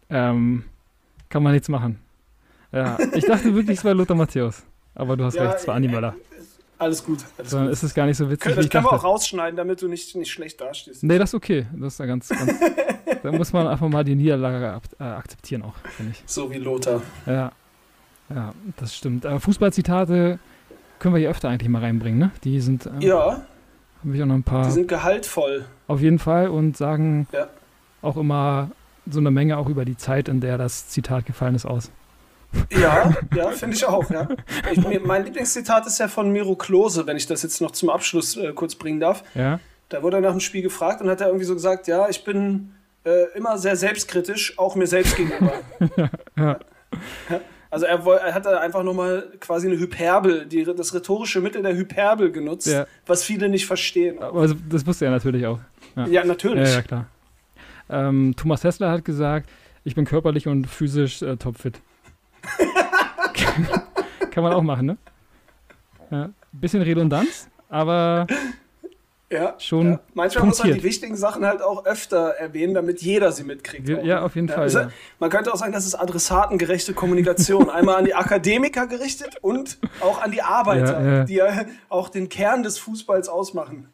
Ähm, 0.09 0.63
kann 1.29 1.43
man 1.43 1.53
nichts 1.53 1.69
machen. 1.69 1.99
Ja, 2.71 2.97
ich 3.13 3.25
dachte 3.25 3.53
wirklich, 3.53 3.79
es 3.79 3.85
war 3.85 3.93
Lothar 3.93 4.15
Matthäus. 4.15 4.63
Aber 4.95 5.15
du 5.15 5.23
hast 5.25 5.35
ja, 5.35 5.43
recht, 5.43 5.57
es 5.59 5.67
war 5.67 5.75
Andi 5.75 5.87
Möller. 5.87 6.15
Alles 6.79 7.03
gut. 7.03 7.19
Alles 7.37 7.51
Dann 7.51 7.63
gut. 7.63 7.73
ist 7.73 7.83
es 7.83 7.93
gar 7.93 8.05
nicht 8.05 8.17
so 8.17 8.29
witzig. 8.29 8.55
Das 8.55 8.69
können 8.69 8.85
wir 8.85 8.93
auch 8.93 9.03
rausschneiden, 9.03 9.57
damit 9.57 9.81
du 9.81 9.87
nicht, 9.87 10.15
nicht 10.15 10.31
schlecht 10.31 10.61
dastehst. 10.61 11.03
Nee, 11.03 11.17
das 11.17 11.31
ist 11.31 11.33
okay. 11.33 11.65
Das 11.73 11.93
ist 11.93 11.99
ja 11.99 12.05
ganz, 12.05 12.29
ganz 12.29 12.53
da 13.23 13.31
muss 13.31 13.51
man 13.53 13.67
einfach 13.67 13.87
mal 13.89 14.03
die 14.03 14.15
Niederlage 14.15 14.79
äh, 14.99 15.03
akzeptieren 15.03 15.63
auch, 15.63 15.75
finde 15.95 16.11
ich. 16.11 16.23
So 16.25 16.51
wie 16.51 16.57
Lothar. 16.57 17.01
Ja. 17.25 17.51
Ja, 18.29 18.53
das 18.75 18.95
stimmt. 18.95 19.25
Aber 19.25 19.39
Fußballzitate 19.39 20.39
können 20.99 21.15
wir 21.15 21.19
hier 21.19 21.29
öfter 21.29 21.49
eigentlich 21.49 21.69
mal 21.69 21.79
reinbringen, 21.81 22.19
ne? 22.19 22.31
Die 22.43 22.59
sind. 22.59 22.85
Ähm, 22.85 23.01
ja. 23.01 23.45
Habe 24.03 24.15
ich 24.15 24.21
auch 24.21 24.27
noch 24.27 24.35
ein 24.35 24.43
paar. 24.43 24.65
Die 24.65 24.71
sind 24.71 24.87
gehaltvoll. 24.87 25.65
Auf 25.87 26.01
jeden 26.01 26.19
Fall 26.19 26.49
und 26.49 26.77
sagen 26.77 27.27
ja. 27.31 27.47
auch 28.01 28.17
immer 28.17 28.71
so 29.09 29.19
eine 29.19 29.31
Menge 29.31 29.57
auch 29.57 29.69
über 29.69 29.85
die 29.85 29.97
Zeit, 29.97 30.27
in 30.27 30.41
der 30.41 30.57
das 30.57 30.89
Zitat 30.89 31.25
gefallen 31.25 31.55
ist, 31.55 31.65
aus. 31.65 31.91
Ja, 32.71 33.13
ja, 33.35 33.51
finde 33.51 33.75
ich 33.75 33.85
auch, 33.85 34.09
ja. 34.09 34.27
Ich, 34.71 35.03
mein 35.03 35.25
Lieblingszitat 35.25 35.85
ist 35.87 35.99
ja 35.99 36.07
von 36.07 36.31
Miro 36.31 36.55
Klose, 36.55 37.07
wenn 37.07 37.17
ich 37.17 37.27
das 37.27 37.43
jetzt 37.43 37.61
noch 37.61 37.71
zum 37.71 37.89
Abschluss 37.89 38.37
äh, 38.37 38.53
kurz 38.53 38.75
bringen 38.75 38.99
darf. 38.99 39.23
Ja. 39.35 39.59
Da 39.89 40.03
wurde 40.03 40.17
er 40.17 40.21
nach 40.21 40.31
dem 40.31 40.39
Spiel 40.39 40.61
gefragt 40.61 41.01
und 41.01 41.09
hat 41.09 41.21
er 41.21 41.27
irgendwie 41.27 41.45
so 41.45 41.53
gesagt, 41.53 41.87
ja, 41.87 42.09
ich 42.09 42.23
bin 42.23 42.73
äh, 43.05 43.25
immer 43.35 43.57
sehr 43.57 43.75
selbstkritisch, 43.75 44.57
auch 44.57 44.75
mir 44.75 44.87
selbst 44.87 45.15
gegenüber. 45.15 45.53
ja. 46.35 46.59
ja. 47.29 47.39
Also 47.69 47.85
er, 47.85 48.05
er 48.05 48.33
hat 48.33 48.45
da 48.45 48.59
einfach 48.59 48.83
nochmal 48.83 49.31
quasi 49.39 49.67
eine 49.67 49.77
Hyperbel, 49.77 50.45
die, 50.45 50.63
das 50.63 50.93
rhetorische 50.93 51.41
Mittel 51.41 51.61
der 51.61 51.75
Hyperbel 51.75 52.31
genutzt, 52.31 52.67
ja. 52.67 52.85
was 53.05 53.23
viele 53.23 53.49
nicht 53.49 53.65
verstehen. 53.65 54.19
Aber 54.19 54.47
das 54.69 54.85
wusste 54.85 55.05
er 55.05 55.11
natürlich 55.11 55.45
auch. 55.45 55.59
Ja, 55.95 56.07
ja 56.07 56.23
natürlich. 56.25 56.69
Ja, 56.69 56.75
ja 56.75 56.81
klar. 56.81 57.07
Ähm, 57.89 58.33
Thomas 58.35 58.63
Hessler 58.63 58.91
hat 58.91 59.05
gesagt, 59.05 59.49
ich 59.83 59.95
bin 59.95 60.05
körperlich 60.05 60.47
und 60.47 60.67
physisch 60.67 61.21
äh, 61.21 61.37
topfit. 61.37 61.79
Kann 64.31 64.43
man 64.43 64.53
auch 64.53 64.61
machen, 64.61 64.85
ne? 64.85 64.97
Ja, 66.11 66.29
bisschen 66.51 66.81
Redundanz, 66.81 67.49
aber 67.69 68.27
ja, 69.29 69.55
schon. 69.59 69.91
Ja. 69.91 69.99
Manchmal 70.13 70.43
punktiert. 70.43 70.47
muss 70.47 70.59
man 70.59 70.73
die 70.73 70.83
wichtigen 70.83 71.17
Sachen 71.17 71.45
halt 71.45 71.61
auch 71.61 71.85
öfter 71.85 72.29
erwähnen, 72.29 72.73
damit 72.73 73.01
jeder 73.01 73.31
sie 73.31 73.43
mitkriegt. 73.43 73.87
Ja, 73.89 73.99
ja 74.01 74.21
auf 74.21 74.35
jeden 74.35 74.47
Fall. 74.47 74.59
Also, 74.59 74.87
man 75.19 75.29
könnte 75.29 75.53
auch 75.53 75.57
sagen, 75.57 75.73
das 75.73 75.85
ist 75.85 75.95
adressatengerechte 75.95 76.93
Kommunikation. 76.93 77.69
Einmal 77.69 77.95
an 77.95 78.05
die 78.05 78.15
Akademiker 78.15 78.87
gerichtet 78.87 79.37
und 79.41 79.79
auch 79.99 80.21
an 80.21 80.31
die 80.31 80.41
Arbeiter, 80.41 81.25
die 81.25 81.35
ja 81.35 81.65
auch 81.89 82.09
den 82.09 82.29
Kern 82.29 82.63
des 82.63 82.79
Fußballs 82.79 83.27
ausmachen. 83.27 83.89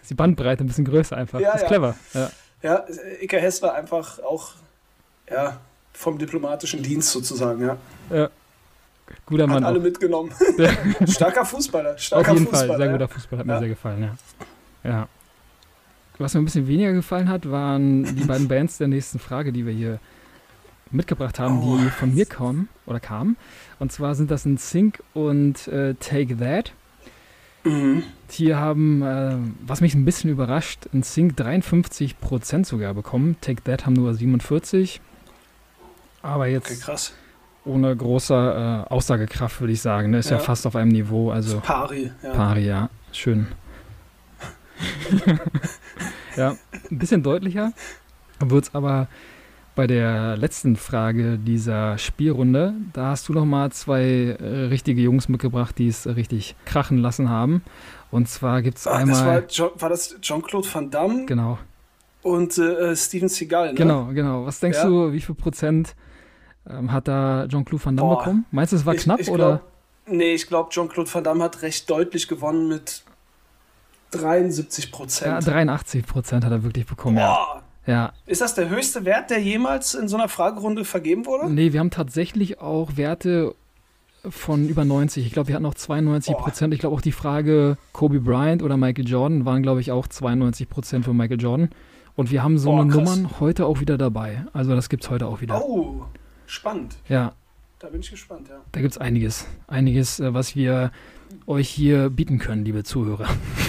Ist 0.00 0.10
die 0.10 0.14
Bandbreite 0.14 0.64
ein 0.64 0.66
bisschen 0.66 0.86
größer 0.86 1.16
einfach. 1.16 1.38
Ja, 1.38 1.52
ist 1.52 1.66
clever. 1.66 1.94
Ja, 2.14 2.30
ja 2.62 2.84
Icke 3.20 3.38
Hessler 3.38 3.74
einfach 3.74 4.18
auch 4.20 4.52
ja, 5.30 5.58
vom 5.92 6.18
diplomatischen 6.18 6.82
Dienst 6.82 7.10
sozusagen, 7.10 7.64
ja. 7.64 7.76
Ja. 8.10 8.30
Guter 9.26 9.46
Mann. 9.46 9.62
Hat 9.62 9.70
alle 9.70 9.78
auch. 9.78 9.82
mitgenommen. 9.82 10.32
starker 11.08 11.44
Fußballer. 11.44 11.96
Starker 11.98 12.30
Auf 12.30 12.36
jeden 12.36 12.46
Fußballer, 12.48 12.68
Fall, 12.68 12.78
sehr 12.78 12.92
guter 12.92 13.08
Fußballer, 13.08 13.40
hat 13.40 13.46
mir 13.46 13.58
sehr 13.58 13.68
gefallen, 13.68 14.02
ja. 14.02 14.90
Ja. 14.90 15.08
Was 16.18 16.34
mir 16.34 16.40
ein 16.40 16.44
bisschen 16.44 16.68
weniger 16.68 16.92
gefallen 16.92 17.28
hat, 17.28 17.50
waren 17.50 18.04
die 18.16 18.24
beiden 18.24 18.48
Bands 18.48 18.78
der 18.78 18.88
nächsten 18.88 19.18
Frage, 19.18 19.52
die 19.52 19.66
wir 19.66 19.72
hier 19.72 19.98
mitgebracht 20.90 21.38
haben, 21.38 21.62
oh. 21.62 21.78
die 21.78 21.88
von 21.88 22.14
mir 22.14 22.26
kommen 22.26 22.68
oder 22.86 23.00
kamen. 23.00 23.36
Und 23.78 23.92
zwar 23.92 24.14
sind 24.14 24.30
das 24.30 24.44
ein 24.44 24.58
Sync 24.58 25.02
und 25.14 25.66
äh, 25.68 25.94
Take 25.94 26.36
That. 26.36 26.72
Mhm. 27.64 28.02
Die 28.32 28.54
haben, 28.54 29.02
äh, 29.02 29.36
was 29.66 29.80
mich 29.80 29.94
ein 29.94 30.04
bisschen 30.04 30.30
überrascht, 30.30 30.86
ein 30.92 31.02
Sync 31.02 31.34
53% 31.38 32.66
sogar 32.66 32.94
bekommen. 32.94 33.36
Take 33.40 33.62
That 33.64 33.86
haben 33.86 33.94
nur 33.94 34.14
47. 34.14 35.00
Aber 36.22 36.46
jetzt 36.46 36.70
okay, 36.70 36.80
krass. 36.80 37.14
Ohne 37.64 37.94
große 37.96 38.34
äh, 38.88 38.92
Aussagekraft, 38.92 39.60
würde 39.60 39.72
ich 39.72 39.80
sagen. 39.80 40.10
Ne? 40.10 40.18
Ist 40.18 40.30
ja. 40.30 40.36
ja. 40.36 40.42
fast 40.42 40.66
auf 40.66 40.76
einem 40.76 40.90
Niveau. 40.90 41.30
Also 41.30 41.60
Pari, 41.60 42.10
ja. 42.22 42.30
Pari, 42.32 42.66
ja. 42.66 42.90
Schön. 43.12 43.46
ja, 46.36 46.56
ein 46.90 46.98
bisschen 46.98 47.22
deutlicher. 47.22 47.72
Wird 48.40 48.64
es 48.64 48.74
aber 48.74 49.06
bei 49.74 49.86
der 49.86 50.36
letzten 50.36 50.76
Frage 50.76 51.38
dieser 51.38 51.96
Spielrunde, 51.96 52.74
da 52.92 53.10
hast 53.10 53.28
du 53.28 53.32
noch 53.32 53.44
mal 53.44 53.70
zwei 53.72 54.36
äh, 54.38 54.66
richtige 54.66 55.00
Jungs 55.00 55.28
mitgebracht, 55.28 55.78
die 55.78 55.88
es 55.88 56.06
richtig 56.06 56.56
krachen 56.66 56.98
lassen 56.98 57.30
haben. 57.30 57.62
Und 58.10 58.28
zwar 58.28 58.60
gibt 58.60 58.78
es 58.78 58.86
einmal. 58.86 59.42
Das 59.42 59.58
war, 59.60 59.80
war 59.80 59.88
das 59.88 60.20
Jean-Claude 60.20 60.68
Van 60.72 60.90
Damme? 60.90 61.24
Genau. 61.26 61.58
Und 62.22 62.56
äh, 62.58 62.94
Steven 62.94 63.28
Seagal, 63.28 63.68
ne? 63.68 63.74
Genau, 63.74 64.06
genau. 64.12 64.44
Was 64.44 64.60
denkst 64.60 64.78
ja. 64.78 64.86
du, 64.86 65.12
wie 65.12 65.20
viel 65.20 65.34
Prozent 65.34 65.94
ähm, 66.68 66.92
hat 66.92 67.08
da 67.08 67.46
Jean-Claude 67.48 67.84
Van 67.84 67.96
Damme 67.96 68.08
Boah. 68.10 68.18
bekommen? 68.18 68.46
Meinst 68.50 68.72
du, 68.72 68.76
es 68.76 68.86
war 68.86 68.94
ich, 68.94 69.02
knapp 69.02 69.20
ich 69.20 69.30
oder? 69.30 69.62
Glaub, 70.06 70.16
nee, 70.16 70.34
ich 70.34 70.46
glaube, 70.46 70.70
Jean-Claude 70.70 71.12
Van 71.12 71.24
Damme 71.24 71.44
hat 71.44 71.62
recht 71.62 71.88
deutlich 71.88 72.28
gewonnen 72.28 72.68
mit 72.68 73.02
73 74.12 74.92
Prozent. 74.92 75.46
Ja, 75.46 75.52
83 75.52 76.06
Prozent 76.06 76.44
hat 76.44 76.52
er 76.52 76.62
wirklich 76.62 76.86
bekommen. 76.86 77.16
Boah. 77.16 77.62
Ja. 77.86 78.12
Ist 78.26 78.40
das 78.40 78.54
der 78.54 78.68
höchste 78.68 79.04
Wert, 79.04 79.30
der 79.30 79.40
jemals 79.40 79.94
in 79.94 80.06
so 80.06 80.16
einer 80.16 80.28
Fragerunde 80.28 80.84
vergeben 80.84 81.26
wurde? 81.26 81.50
Nee, 81.50 81.72
wir 81.72 81.80
haben 81.80 81.90
tatsächlich 81.90 82.60
auch 82.60 82.96
Werte 82.96 83.54
von 84.28 84.68
über 84.68 84.84
90. 84.84 85.26
Ich 85.26 85.32
glaube, 85.32 85.48
wir 85.48 85.56
hatten 85.56 85.66
auch 85.66 85.74
92 85.74 86.36
Prozent. 86.36 86.74
Ich 86.74 86.80
glaube 86.80 86.94
auch 86.94 87.00
die 87.00 87.12
Frage 87.12 87.76
Kobe 87.92 88.20
Bryant 88.20 88.62
oder 88.62 88.76
Michael 88.76 89.08
Jordan 89.08 89.44
waren, 89.44 89.62
glaube 89.62 89.80
ich, 89.80 89.90
auch 89.90 90.06
92 90.06 90.68
Prozent 90.68 91.04
für 91.04 91.12
Michael 91.12 91.40
Jordan. 91.40 91.70
Und 92.14 92.30
wir 92.30 92.42
haben 92.42 92.58
so 92.58 92.70
Boah, 92.70 92.82
eine 92.82 92.92
Nummern 92.92 93.40
heute 93.40 93.66
auch 93.66 93.80
wieder 93.80 93.98
dabei. 93.98 94.44
Also 94.52 94.74
das 94.76 94.88
gibt 94.88 95.02
es 95.02 95.10
heute 95.10 95.26
auch 95.26 95.40
wieder. 95.40 95.60
Oh, 95.60 96.04
spannend. 96.52 96.96
Ja. 97.08 97.32
Da 97.78 97.88
bin 97.88 98.00
ich 98.00 98.10
gespannt, 98.10 98.48
ja. 98.48 98.60
Da 98.70 98.80
gibt 98.80 98.92
es 98.92 98.98
einiges. 98.98 99.46
Einiges, 99.66 100.20
äh, 100.20 100.32
was 100.32 100.54
wir 100.54 100.92
euch 101.46 101.68
hier 101.68 102.10
bieten 102.10 102.38
können, 102.38 102.64
liebe 102.64 102.84
Zuhörer. 102.84 103.26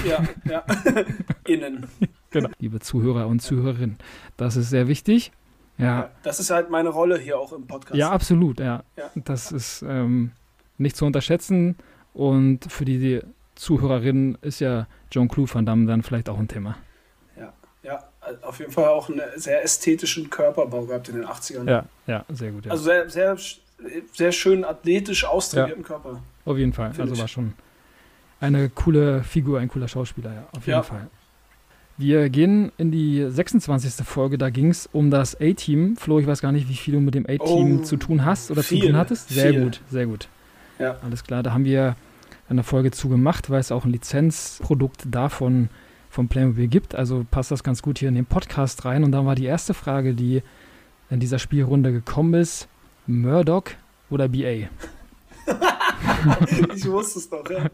Ja, 0.08 0.24
ja. 0.46 0.64
Innen. 1.48 1.88
Genau. 2.30 2.50
Liebe 2.60 2.80
Zuhörer 2.80 3.28
und 3.28 3.42
Zuhörerinnen. 3.42 3.98
Das 4.38 4.56
ist 4.56 4.70
sehr 4.70 4.88
wichtig. 4.88 5.32
Ja. 5.78 6.12
Das 6.22 6.40
ist 6.40 6.52
halt 6.52 6.70
meine 6.70 6.90
Rolle 6.90 7.18
hier 7.18 7.40
auch 7.40 7.54
im 7.54 7.66
Podcast. 7.66 7.96
Ja, 7.96 8.12
absolut, 8.12 8.60
ja. 8.60 8.84
ja. 8.98 9.10
Das 9.16 9.52
ist 9.52 9.84
ähm, 9.88 10.32
nicht 10.78 10.96
zu 10.96 11.06
unterschätzen. 11.06 11.78
Und 12.14 12.72
für 12.72 12.86
die 12.86 13.22
Zuhörerinnen 13.56 14.38
ist 14.42 14.60
ja 14.60 14.88
John 15.12 15.28
Clue 15.28 15.48
Van 15.52 15.66
Damme 15.66 15.88
dann 15.88 16.04
vielleicht 16.04 16.30
auch 16.30 16.38
ein 16.38 16.48
Thema. 16.48 16.76
Ja, 18.26 18.32
ja. 18.32 18.48
Auf 18.48 18.60
jeden 18.60 18.72
Fall 18.72 18.88
auch 18.88 19.10
einen 19.10 19.22
sehr 19.36 19.64
ästhetischen 19.64 20.30
Körperbau 20.30 20.84
gehabt 20.86 21.10
in 21.10 21.16
den 21.16 21.26
80ern. 21.26 21.70
Ja, 21.70 21.86
ja, 22.08 22.26
sehr 22.30 22.52
gut. 22.52 22.66
Ja. 22.66 22.72
Also 22.72 22.84
sehr, 22.86 23.10
sehr, 23.10 23.38
sehr 24.14 24.32
schön 24.32 24.64
athletisch 24.64 25.26
austrainierten 25.26 25.84
Körper. 25.84 26.22
Auf 26.46 26.58
jeden 26.58 26.74
Fall. 26.74 26.92
Also 26.98 27.14
ich. 27.14 27.20
war 27.20 27.28
schon 27.28 27.54
eine 28.40 28.70
coole 28.70 29.24
Figur, 29.24 29.60
ein 29.60 29.70
cooler 29.70 29.88
Schauspieler, 29.88 30.34
ja, 30.34 30.48
auf 30.52 30.68
jeden 30.68 30.78
ja. 30.78 30.84
Fall. 30.84 31.08
Wir 31.96 32.30
gehen 32.30 32.72
in 32.78 32.92
die 32.92 33.26
26. 33.30 34.06
Folge, 34.06 34.40
da 34.40 34.50
ging 34.50 34.70
es 34.70 34.90
um 34.92 35.12
das 35.12 35.40
A-Team. 35.40 35.96
Flo, 35.96 36.20
ich 36.20 36.26
weiß 36.26 36.42
gar 36.42 36.52
nicht, 36.52 36.68
wie 36.68 36.74
viel 36.74 36.96
du 36.96 37.00
mit 37.00 37.14
dem 37.14 37.26
A-Team 37.26 37.80
oh, 37.80 37.84
zu 37.84 37.98
tun 37.98 38.26
hast 38.26 38.50
oder 38.50 38.64
viel, 38.64 38.82
zu 38.82 38.88
tun 38.88 38.98
hattest. 38.98 39.30
Sehr 39.30 39.52
viel. 39.52 39.64
gut, 39.64 39.82
sehr 39.92 40.06
gut. 40.08 40.28
Ja. 40.80 40.98
Alles 41.04 41.24
klar, 41.24 41.44
da 41.44 41.54
haben 41.54 41.66
wir 41.66 41.96
eine 42.50 42.64
Folge 42.64 42.92
zu 42.92 43.10
gemacht, 43.10 43.50
weil 43.50 43.60
es 43.60 43.72
auch 43.72 43.86
ein 43.86 43.92
Lizenzprodukt 43.92 45.04
davon 45.06 45.70
vom 46.14 46.28
Playmobil 46.28 46.68
gibt. 46.68 46.94
Also 46.94 47.26
passt 47.30 47.50
das 47.50 47.64
ganz 47.64 47.82
gut 47.82 47.98
hier 47.98 48.10
in 48.10 48.16
den 48.16 48.28
Podcast 48.28 48.86
rein. 48.86 49.04
Und 49.04 49.12
dann 49.12 49.26
war 49.26 49.34
die 49.36 49.46
erste 49.46 49.74
Frage, 49.74 50.14
die 50.14 50.44
in 51.10 51.20
dieser 51.20 51.40
Spielrunde 51.40 51.92
gekommen 51.92 52.36
ist: 52.36 52.68
Murdoch 53.08 53.64
oder 54.12 54.30
BA? 54.30 54.38
ich 56.76 56.86
wusste 56.86 57.20
es 57.20 57.30
doch, 57.30 57.50
ja. 57.50 57.66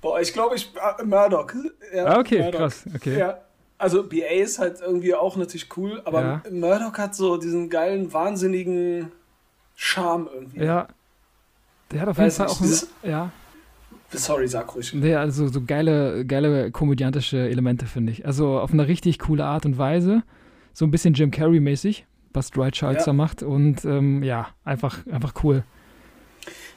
Boah, 0.00 0.20
ich 0.20 0.32
glaube, 0.32 0.54
ich. 0.54 0.72
Äh, 0.76 1.04
Murdoch. 1.04 1.52
Ja, 1.92 2.06
ah, 2.06 2.20
okay, 2.20 2.42
Murdoch. 2.42 2.58
krass. 2.60 2.84
Okay. 2.94 3.18
Ja. 3.18 3.38
Also 3.76 4.04
BA 4.04 4.28
ist 4.40 4.60
halt 4.60 4.80
irgendwie 4.80 5.14
auch 5.14 5.36
natürlich 5.36 5.76
cool, 5.76 6.00
aber 6.04 6.22
ja. 6.22 6.42
Murdoch 6.50 6.96
hat 6.96 7.16
so 7.16 7.36
diesen 7.36 7.70
geilen, 7.70 8.12
wahnsinnigen 8.12 9.10
Charme 9.74 10.28
irgendwie. 10.32 10.64
Ja. 10.64 10.86
Der 11.90 12.02
hat 12.02 12.08
auf 12.08 12.18
jeden 12.18 12.30
Fall 12.30 12.46
auch 12.46 12.60
ein, 12.60 12.80
ja. 13.02 13.32
Sorry, 14.18 14.48
sag 14.48 14.74
ruhig. 14.74 14.92
Nee, 14.94 15.14
also 15.14 15.48
so 15.48 15.62
geile, 15.64 16.24
geile 16.24 16.70
komödiantische 16.70 17.38
Elemente, 17.48 17.86
finde 17.86 18.12
ich. 18.12 18.26
Also 18.26 18.58
auf 18.58 18.72
eine 18.72 18.88
richtig 18.88 19.18
coole 19.18 19.44
Art 19.44 19.66
und 19.66 19.78
Weise. 19.78 20.22
So 20.72 20.84
ein 20.84 20.90
bisschen 20.90 21.14
Jim 21.14 21.30
Carrey-mäßig, 21.30 22.04
was 22.32 22.50
Dwight 22.50 22.74
Charles 22.74 23.00
ja. 23.00 23.06
da 23.06 23.12
macht. 23.12 23.42
Und 23.42 23.84
ähm, 23.84 24.22
ja, 24.22 24.48
einfach, 24.64 25.06
einfach 25.06 25.34
cool. 25.44 25.64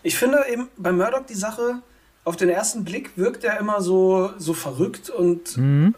Ich 0.04 0.16
finde 0.16 0.40
eben 0.52 0.68
bei 0.78 0.92
Murdoch 0.92 1.26
die 1.26 1.36
Sache, 1.36 1.82
auf 2.24 2.36
den 2.36 2.50
ersten 2.50 2.84
Blick 2.84 3.18
wirkt 3.18 3.44
er 3.44 3.60
immer 3.60 3.82
so, 3.82 4.32
so 4.38 4.54
verrückt 4.54 5.10
und, 5.10 5.58
mhm. 5.58 5.96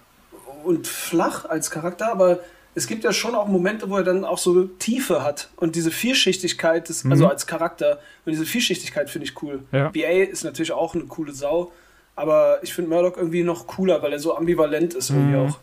und 0.64 0.88
flach 0.88 1.46
als 1.46 1.72
Charakter, 1.72 2.12
aber 2.12 2.40
es 2.80 2.88
gibt 2.88 3.04
ja 3.04 3.12
schon 3.12 3.36
auch 3.36 3.48
Momente, 3.48 3.90
wo 3.90 3.98
er 3.98 4.04
dann 4.04 4.24
auch 4.24 4.38
so 4.38 4.64
Tiefe 4.64 5.22
hat 5.22 5.50
und 5.58 5.76
diese 5.76 5.92
Vielschichtigkeit, 5.92 6.88
des, 6.88 7.04
mhm. 7.04 7.12
also 7.12 7.28
als 7.28 7.46
Charakter, 7.46 8.00
und 8.26 8.32
diese 8.32 8.46
Vielschichtigkeit 8.46 9.10
finde 9.10 9.28
ich 9.28 9.44
cool. 9.44 9.64
Ja. 9.74 9.90
BA 9.90 10.24
ist 10.32 10.46
natürlich 10.46 10.72
auch 10.72 10.96
eine 10.96 11.04
coole 11.04 11.34
Sau, 11.34 11.74
aber 12.16 12.60
ich 12.64 12.74
finde 12.74 12.90
Murdoch 12.90 13.18
irgendwie 13.18 13.44
noch 13.44 13.68
cooler, 13.68 14.02
weil 14.02 14.14
er 14.14 14.20
so 14.20 14.36
ambivalent 14.36 14.94
ist 14.94 15.10
irgendwie 15.10 15.36
mhm. 15.38 15.50
auch. 15.50 15.60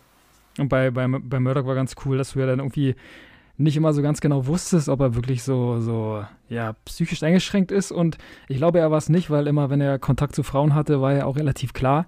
Und 0.59 0.69
bei, 0.69 0.91
bei, 0.91 1.07
bei 1.09 1.41
Murdoch 1.41 1.65
war 1.65 1.75
ganz 1.75 1.95
cool, 2.05 2.19
dass 2.19 2.33
du 2.33 2.41
ja 2.41 2.47
dann 2.47 2.59
irgendwie 2.59 2.95
nicht 3.57 3.77
immer 3.79 3.95
so 3.95 4.03
ganz 4.03 4.21
genau 4.21 4.47
wusstest, 4.47 4.91
ob 4.91 5.01
er 5.01 5.15
wirklich 5.15 5.43
so, 5.43 5.81
so 5.81 6.23
ja, 6.51 6.75
psychisch 6.85 7.23
eingeschränkt 7.23 7.73
ist. 7.73 7.93
Und 7.93 8.19
ich 8.49 8.59
glaube, 8.59 8.79
er 8.79 8.91
war 8.91 8.99
es 8.99 9.09
nicht, 9.09 9.31
weil 9.31 9.47
immer, 9.47 9.71
wenn 9.71 9.81
er 9.81 9.99
Kontakt 9.99 10.35
zu 10.35 10.43
Frauen 10.43 10.75
hatte, 10.75 11.01
war 11.01 11.15
er 11.15 11.27
auch 11.27 11.37
relativ 11.37 11.73
klar 11.73 12.07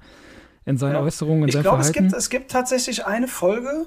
in 0.66 0.76
seinen 0.76 0.96
ja. 0.96 1.00
Äußerungen, 1.00 1.44
in 1.44 1.48
ich 1.48 1.54
seinem 1.54 1.62
glaub, 1.62 1.76
Verhalten. 1.76 2.04
Ich 2.04 2.08
glaube, 2.10 2.16
es 2.18 2.28
gibt 2.28 2.50
tatsächlich 2.50 3.06
eine 3.06 3.26
Folge 3.26 3.86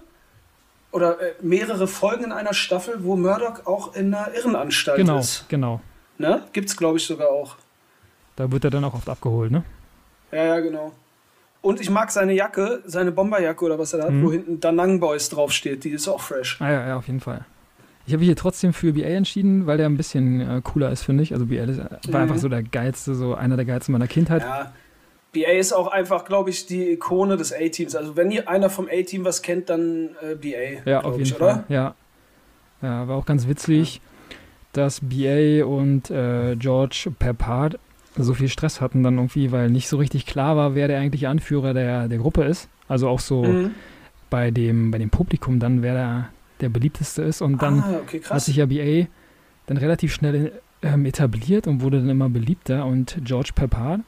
oder 0.92 1.20
äh, 1.20 1.34
mehrere 1.42 1.88
Folgen 1.88 2.26
in 2.26 2.32
einer 2.32 2.54
Staffel, 2.54 3.04
wo 3.04 3.16
Murdoch 3.16 3.66
auch 3.66 3.96
in 3.96 4.14
einer 4.14 4.34
Irrenanstalt 4.36 4.98
genau, 4.98 5.20
ist. 5.20 5.46
Genau, 5.50 5.82
genau. 6.18 6.36
Ne? 6.36 6.44
Gibt 6.54 6.70
es, 6.70 6.78
glaube 6.78 6.98
ich, 6.98 7.06
sogar 7.06 7.30
auch. 7.30 7.56
Da 8.36 8.52
wird 8.52 8.64
er 8.64 8.70
dann 8.70 8.84
auch 8.84 8.94
oft 8.94 9.10
abgeholt, 9.10 9.52
ne? 9.52 9.64
Ja, 10.32 10.46
ja, 10.46 10.60
genau. 10.60 10.94
Und 11.62 11.80
ich 11.80 11.90
mag 11.90 12.12
seine 12.12 12.34
Jacke, 12.34 12.82
seine 12.86 13.12
Bomberjacke 13.12 13.64
oder 13.66 13.78
was 13.78 13.94
er 13.94 14.00
da 14.00 14.06
hat, 14.06 14.12
mhm. 14.12 14.26
wo 14.26 14.32
hinten 14.32 14.60
Danang 14.60 15.00
Boys 15.00 15.30
draufsteht. 15.30 15.84
Die 15.84 15.92
ist 15.92 16.08
auch 16.08 16.22
fresh. 16.22 16.60
Ah, 16.60 16.72
ja, 16.72 16.88
ja, 16.88 16.98
auf 16.98 17.08
jeden 17.08 17.20
Fall. 17.20 17.46
Ich 18.08 18.14
habe 18.14 18.20
mich 18.20 18.28
hier 18.28 18.36
trotzdem 18.36 18.74
für 18.74 18.94
BA 18.94 19.04
entschieden, 19.04 19.68
weil 19.68 19.78
der 19.78 19.86
ein 19.86 19.96
bisschen 19.96 20.42
äh, 20.42 20.62
cooler 20.64 20.92
ist, 20.92 21.04
finde 21.04 21.22
ich. 21.24 21.34
Also 21.34 21.46
BA 21.46 21.64
ist, 21.64 21.78
war 21.78 22.00
mhm. 22.08 22.16
einfach 22.16 22.38
so 22.38 22.50
der 22.50 22.64
geilste, 22.64 23.14
so 23.14 23.36
einer 23.36 23.58
der 23.58 23.66
geilsten 23.66 23.94
meiner 23.94 24.08
Kindheit. 24.08 24.42
Ja, 24.42 24.74
BA 25.34 25.52
ist 25.52 25.72
auch 25.72 25.88
einfach, 25.88 26.26
glaube 26.26 26.50
ich, 26.50 26.66
die 26.66 26.92
Ikone 26.92 27.38
des 27.38 27.54
A-Teams. 27.54 27.96
Also 27.96 28.18
wenn 28.18 28.32
ihr 28.32 28.50
einer 28.50 28.70
vom 28.70 28.88
A-Team 28.92 29.24
was 29.24 29.42
kennt, 29.42 29.70
dann 29.70 30.10
äh, 30.22 30.36
BA. 30.36 30.90
Ja, 30.90 31.02
auf 31.02 31.14
jeden 31.14 31.24
ich, 31.24 31.34
Fall. 31.34 31.42
Oder? 31.42 31.64
Ja. 31.70 31.96
ja, 32.82 33.08
war 33.08 33.16
auch 33.16 33.26
ganz 33.26 33.48
witzig, 33.48 33.96
ja. 33.96 34.38
dass 34.74 35.00
BA 35.02 35.66
und 35.66 36.12
äh, 36.12 36.56
George 36.58 37.12
per 37.18 37.34
Part 37.34 37.80
so 38.18 38.34
viel 38.34 38.50
Stress 38.50 38.82
hatten 38.82 39.04
dann 39.04 39.16
irgendwie, 39.16 39.52
weil 39.52 39.70
nicht 39.70 39.88
so 39.88 39.98
richtig 39.98 40.26
klar 40.26 40.58
war, 40.58 40.76
wer 40.76 40.88
der 40.88 41.00
eigentliche 41.00 41.30
Anführer 41.30 41.74
der, 41.74 42.08
der 42.08 42.18
Gruppe 42.18 42.44
ist. 42.44 42.68
Also 42.88 43.08
auch 43.08 43.22
so 43.22 43.44
mhm. 43.44 43.72
bei, 44.30 44.52
dem, 44.52 44.92
bei 44.92 44.98
dem 44.98 45.10
Publikum 45.10 45.60
dann, 45.60 45.82
wer 45.82 45.94
der, 45.94 46.30
der 46.60 46.70
beliebteste 46.70 47.22
ist. 47.22 47.42
Und 47.42 47.62
dann 47.62 47.80
ah, 47.80 48.00
okay, 48.04 48.22
hat 48.30 48.42
sich 48.42 48.58
ja 48.58 48.66
BA 48.66 49.08
dann 49.68 49.78
relativ 49.78 50.14
schnell 50.14 50.52
ähm, 50.82 51.06
etabliert 51.06 51.68
und 51.68 51.82
wurde 51.82 52.00
dann 52.00 52.10
immer 52.10 52.28
beliebter. 52.28 52.86
Und 52.86 53.18
George 53.24 53.52
Peppard, 53.56 54.02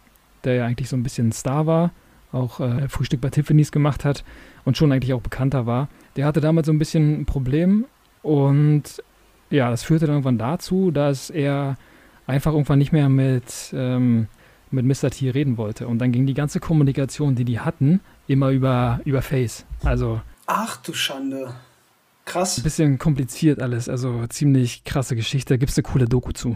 der 0.44 0.56
ja 0.56 0.66
eigentlich 0.66 0.90
so 0.90 0.96
ein 0.96 1.04
bisschen 1.04 1.32
Star 1.32 1.66
war, 1.68 1.92
auch 2.32 2.60
äh, 2.60 2.88
Frühstück 2.90 3.22
bei 3.22 3.30
Tiffany's 3.30 3.72
gemacht 3.72 4.06
hat 4.06 4.24
und 4.66 4.78
schon 4.78 4.92
eigentlich 4.92 5.14
auch 5.14 5.22
bekannter 5.22 5.66
war, 5.66 5.88
der 6.16 6.26
hatte 6.26 6.42
damals 6.42 6.68
so 6.68 6.74
ein 6.74 6.80
bisschen 6.80 7.22
ein 7.22 7.26
Problem 7.26 7.86
und 8.22 9.04
ja, 9.50 9.70
das 9.70 9.84
führte 9.84 10.08
dann 10.08 10.16
irgendwann 10.16 10.38
dazu, 10.40 10.90
dass 10.90 11.30
er 11.30 11.78
einfach 12.26 12.54
irgendwann 12.54 12.80
nicht 12.80 12.92
mehr 12.92 13.10
mit, 13.10 13.72
ähm, 13.74 14.28
mit 14.72 14.86
Mr. 14.86 15.12
T 15.12 15.30
reden 15.30 15.58
wollte. 15.58 15.88
Und 15.88 16.00
dann 16.00 16.12
ging 16.12 16.26
die 16.26 16.34
ganze 16.34 16.60
Kommunikation, 16.60 17.36
die 17.36 17.46
die 17.46 17.60
hatten, 17.60 18.00
immer 18.28 18.50
über, 18.50 19.00
über 19.06 19.22
Face. 19.22 19.66
Also. 19.84 20.22
Ach 20.48 20.78
du 20.78 20.94
Schande. 20.94 21.54
Krass. 22.26 22.58
Ein 22.58 22.64
bisschen 22.64 23.00
kompliziert 23.00 23.62
alles, 23.62 23.90
also 23.90 24.26
ziemlich 24.28 24.86
krasse 24.86 25.16
Geschichte. 25.16 25.58
Gibt 25.58 25.72
es 25.72 25.78
eine 25.78 25.84
coole 25.84 26.06
Doku 26.06 26.32
zu. 26.32 26.56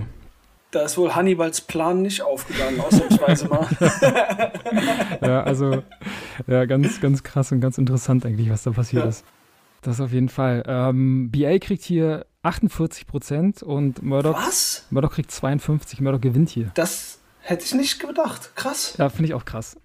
Da 0.71 0.81
ist 0.81 0.97
wohl 0.97 1.15
Hannibals 1.15 1.61
Plan 1.61 2.01
nicht 2.01 2.21
aufgegangen, 2.21 2.81
ausnahmsweise 2.81 3.47
mal. 3.47 3.67
ja, 5.21 5.43
also 5.43 5.81
ja, 6.45 6.65
ganz, 6.65 6.99
ganz 6.99 7.23
krass 7.23 7.51
und 7.53 7.61
ganz 7.61 7.77
interessant 7.77 8.25
eigentlich, 8.25 8.49
was 8.49 8.63
da 8.63 8.71
passiert 8.71 9.03
ja. 9.03 9.09
ist. 9.09 9.23
Das 9.81 10.01
auf 10.01 10.11
jeden 10.11 10.27
Fall. 10.27 10.63
Ähm, 10.67 11.31
BA 11.31 11.59
kriegt 11.59 11.83
hier 11.83 12.25
48 12.43 13.07
Prozent 13.07 13.63
und 13.63 14.03
Murdoch, 14.03 14.35
was? 14.35 14.85
Murdoch 14.89 15.13
kriegt 15.13 15.31
52. 15.31 16.01
Murdoch 16.01 16.19
gewinnt 16.19 16.49
hier. 16.49 16.71
Das 16.73 17.19
hätte 17.39 17.63
ich 17.63 17.73
nicht 17.73 17.99
gedacht. 17.99 18.51
Krass. 18.55 18.95
Ja, 18.97 19.09
finde 19.09 19.25
ich 19.25 19.33
auch 19.33 19.45
krass. 19.45 19.77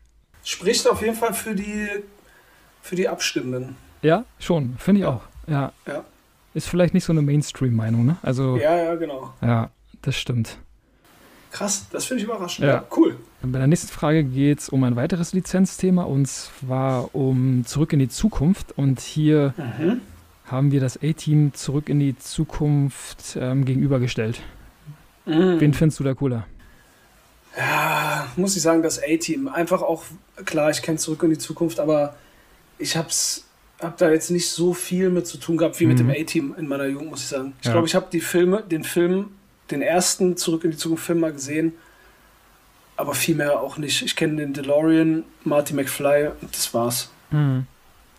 Spricht 0.44 0.88
auf 0.88 1.00
jeden 1.02 1.14
Fall 1.14 1.34
für 1.34 1.54
die, 1.54 1.88
für 2.80 2.96
die 2.96 3.08
Abstimmenden. 3.08 3.76
Ja, 4.02 4.24
schon. 4.40 4.76
Finde 4.78 5.00
ich 5.00 5.04
ja. 5.04 5.10
auch. 5.10 5.22
Ja. 5.46 5.72
ja. 5.86 6.04
Ist 6.54 6.68
vielleicht 6.68 6.94
nicht 6.94 7.04
so 7.04 7.12
eine 7.12 7.22
Mainstream-Meinung, 7.22 8.04
ne? 8.04 8.16
Also, 8.22 8.56
ja, 8.56 8.76
ja, 8.76 8.94
genau. 8.96 9.32
Ja, 9.40 9.70
das 10.02 10.16
stimmt. 10.16 10.58
Krass, 11.52 11.86
das 11.90 12.06
finde 12.06 12.22
ich 12.22 12.28
überraschend. 12.28 12.66
Ja. 12.66 12.74
ja. 12.74 12.84
cool. 12.96 13.16
Bei 13.42 13.58
der 13.58 13.66
nächsten 13.66 13.88
Frage 13.88 14.24
geht 14.24 14.60
es 14.60 14.68
um 14.70 14.82
ein 14.84 14.96
weiteres 14.96 15.34
Lizenzthema 15.34 16.04
und 16.04 16.26
zwar 16.26 17.14
um 17.14 17.64
Zurück 17.66 17.92
in 17.92 17.98
die 17.98 18.08
Zukunft. 18.08 18.72
Und 18.76 19.00
hier 19.00 19.52
mhm. 19.58 20.00
haben 20.46 20.72
wir 20.72 20.80
das 20.80 20.98
A-Team 21.02 21.52
Zurück 21.52 21.90
in 21.90 22.00
die 22.00 22.18
Zukunft 22.18 23.36
ähm, 23.38 23.66
gegenübergestellt. 23.66 24.40
Mhm. 25.26 25.60
Wen 25.60 25.74
findest 25.74 26.00
du 26.00 26.04
da 26.04 26.14
cooler? 26.14 26.46
Ja, 27.56 28.26
muss 28.36 28.56
ich 28.56 28.62
sagen, 28.62 28.82
das 28.82 28.98
A-Team. 28.98 29.48
Einfach 29.48 29.82
auch, 29.82 30.04
klar, 30.46 30.70
ich 30.70 30.80
kenne 30.80 30.96
Zurück 30.96 31.22
in 31.22 31.30
die 31.30 31.38
Zukunft, 31.38 31.80
aber 31.80 32.16
ich 32.78 32.96
hab's 32.96 33.44
habe 33.82 33.94
da 33.98 34.10
jetzt 34.10 34.30
nicht 34.30 34.48
so 34.48 34.74
viel 34.74 35.10
mit 35.10 35.26
zu 35.26 35.38
tun 35.38 35.56
gehabt 35.56 35.78
wie 35.80 35.84
mhm. 35.84 35.90
mit 35.90 35.98
dem 35.98 36.06
mhm. 36.06 36.12
A-Team 36.12 36.54
in 36.56 36.68
meiner 36.68 36.86
Jugend, 36.86 37.10
muss 37.10 37.20
ich 37.20 37.26
sagen. 37.26 37.52
Ich 37.60 37.66
ja. 37.66 37.72
glaube, 37.72 37.86
ich 37.86 37.94
habe 37.94 38.06
die 38.10 38.20
Filme, 38.20 38.62
den 38.62 38.84
Film, 38.84 39.30
den 39.72 39.82
ersten 39.82 40.36
Zurück 40.36 40.64
in 40.64 40.70
die 40.70 40.76
Zukunft 40.76 41.04
Film 41.04 41.20
mal 41.20 41.32
gesehen, 41.32 41.72
aber 42.96 43.14
viel 43.14 43.34
mehr 43.34 43.60
auch 43.60 43.78
nicht. 43.78 44.02
Ich 44.02 44.14
kenne 44.16 44.36
den 44.36 44.52
DeLorean, 44.52 45.24
Marty 45.44 45.74
McFly 45.74 46.30
und 46.40 46.54
das 46.54 46.72
war's. 46.74 47.10
Mhm. 47.30 47.66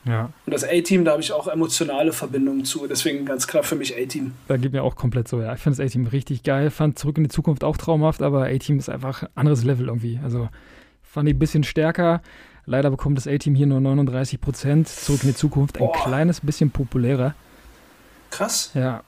Ja. 0.05 0.29
Und 0.45 0.53
das 0.53 0.65
A-Team, 0.65 1.05
da 1.05 1.11
habe 1.11 1.21
ich 1.21 1.31
auch 1.31 1.47
emotionale 1.47 2.11
Verbindungen 2.11 2.65
zu. 2.65 2.87
Deswegen 2.87 3.25
ganz 3.25 3.47
klar 3.47 3.63
für 3.63 3.75
mich 3.75 3.95
A-Team. 3.95 4.33
Da 4.47 4.57
geht 4.57 4.73
mir 4.73 4.83
auch 4.83 4.95
komplett 4.95 5.29
so, 5.29 5.41
ja. 5.41 5.53
Ich 5.53 5.61
finde 5.61 5.77
das 5.77 5.85
A-Team 5.85 6.07
richtig 6.07 6.43
geil. 6.43 6.71
Fand 6.71 6.99
Zurück 6.99 7.17
in 7.17 7.23
die 7.23 7.29
Zukunft 7.29 7.63
auch 7.63 7.77
traumhaft, 7.77 8.21
aber 8.21 8.43
A-Team 8.45 8.79
ist 8.79 8.89
einfach 8.89 9.23
ein 9.23 9.29
anderes 9.35 9.63
Level 9.63 9.87
irgendwie. 9.87 10.19
Also 10.21 10.49
fand 11.03 11.29
ich 11.29 11.35
ein 11.35 11.39
bisschen 11.39 11.63
stärker. 11.63 12.21
Leider 12.65 12.89
bekommt 12.91 13.17
das 13.17 13.27
A-Team 13.27 13.55
hier 13.55 13.67
nur 13.67 13.79
39 13.79 14.41
Prozent. 14.41 14.89
Zurück 14.89 15.23
in 15.23 15.29
die 15.29 15.35
Zukunft 15.35 15.77
ein 15.77 15.85
Boah. 15.85 15.93
kleines 16.03 16.41
bisschen 16.41 16.69
populärer. 16.69 17.33
Krass. 18.29 18.71
Ja. 18.73 19.03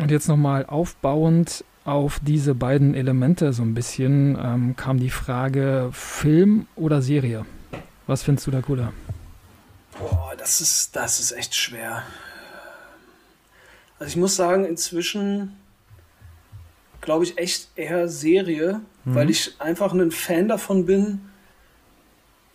Und 0.00 0.10
jetzt 0.10 0.28
nochmal 0.28 0.66
aufbauend 0.66 1.64
auf 1.84 2.20
diese 2.20 2.54
beiden 2.54 2.94
Elemente 2.94 3.52
so 3.52 3.62
ein 3.62 3.74
bisschen 3.74 4.36
ähm, 4.42 4.76
kam 4.76 4.98
die 4.98 5.10
Frage 5.10 5.90
Film 5.92 6.66
oder 6.74 7.00
Serie. 7.00 7.46
Was 8.06 8.22
findest 8.22 8.46
du 8.46 8.50
da 8.50 8.60
cooler? 8.60 8.92
Boah, 9.98 10.34
das 10.36 10.60
ist, 10.60 10.96
das 10.96 11.20
ist 11.20 11.32
echt 11.32 11.54
schwer. 11.54 12.02
Also 13.98 14.10
ich 14.10 14.16
muss 14.16 14.36
sagen, 14.36 14.64
inzwischen 14.64 15.56
glaube 17.00 17.24
ich 17.24 17.38
echt 17.38 17.68
eher 17.76 18.08
Serie, 18.08 18.80
mhm. 19.04 19.14
weil 19.14 19.30
ich 19.30 19.54
einfach 19.60 19.92
ein 19.92 20.10
Fan 20.10 20.48
davon 20.48 20.86
bin, 20.86 21.20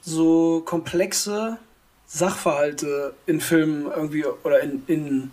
so 0.01 0.61
komplexe 0.65 1.57
Sachverhalte 2.05 3.13
in 3.25 3.39
Filmen 3.39 3.85
irgendwie 3.85 4.25
oder 4.25 4.59
in, 4.61 4.83
in 4.87 5.31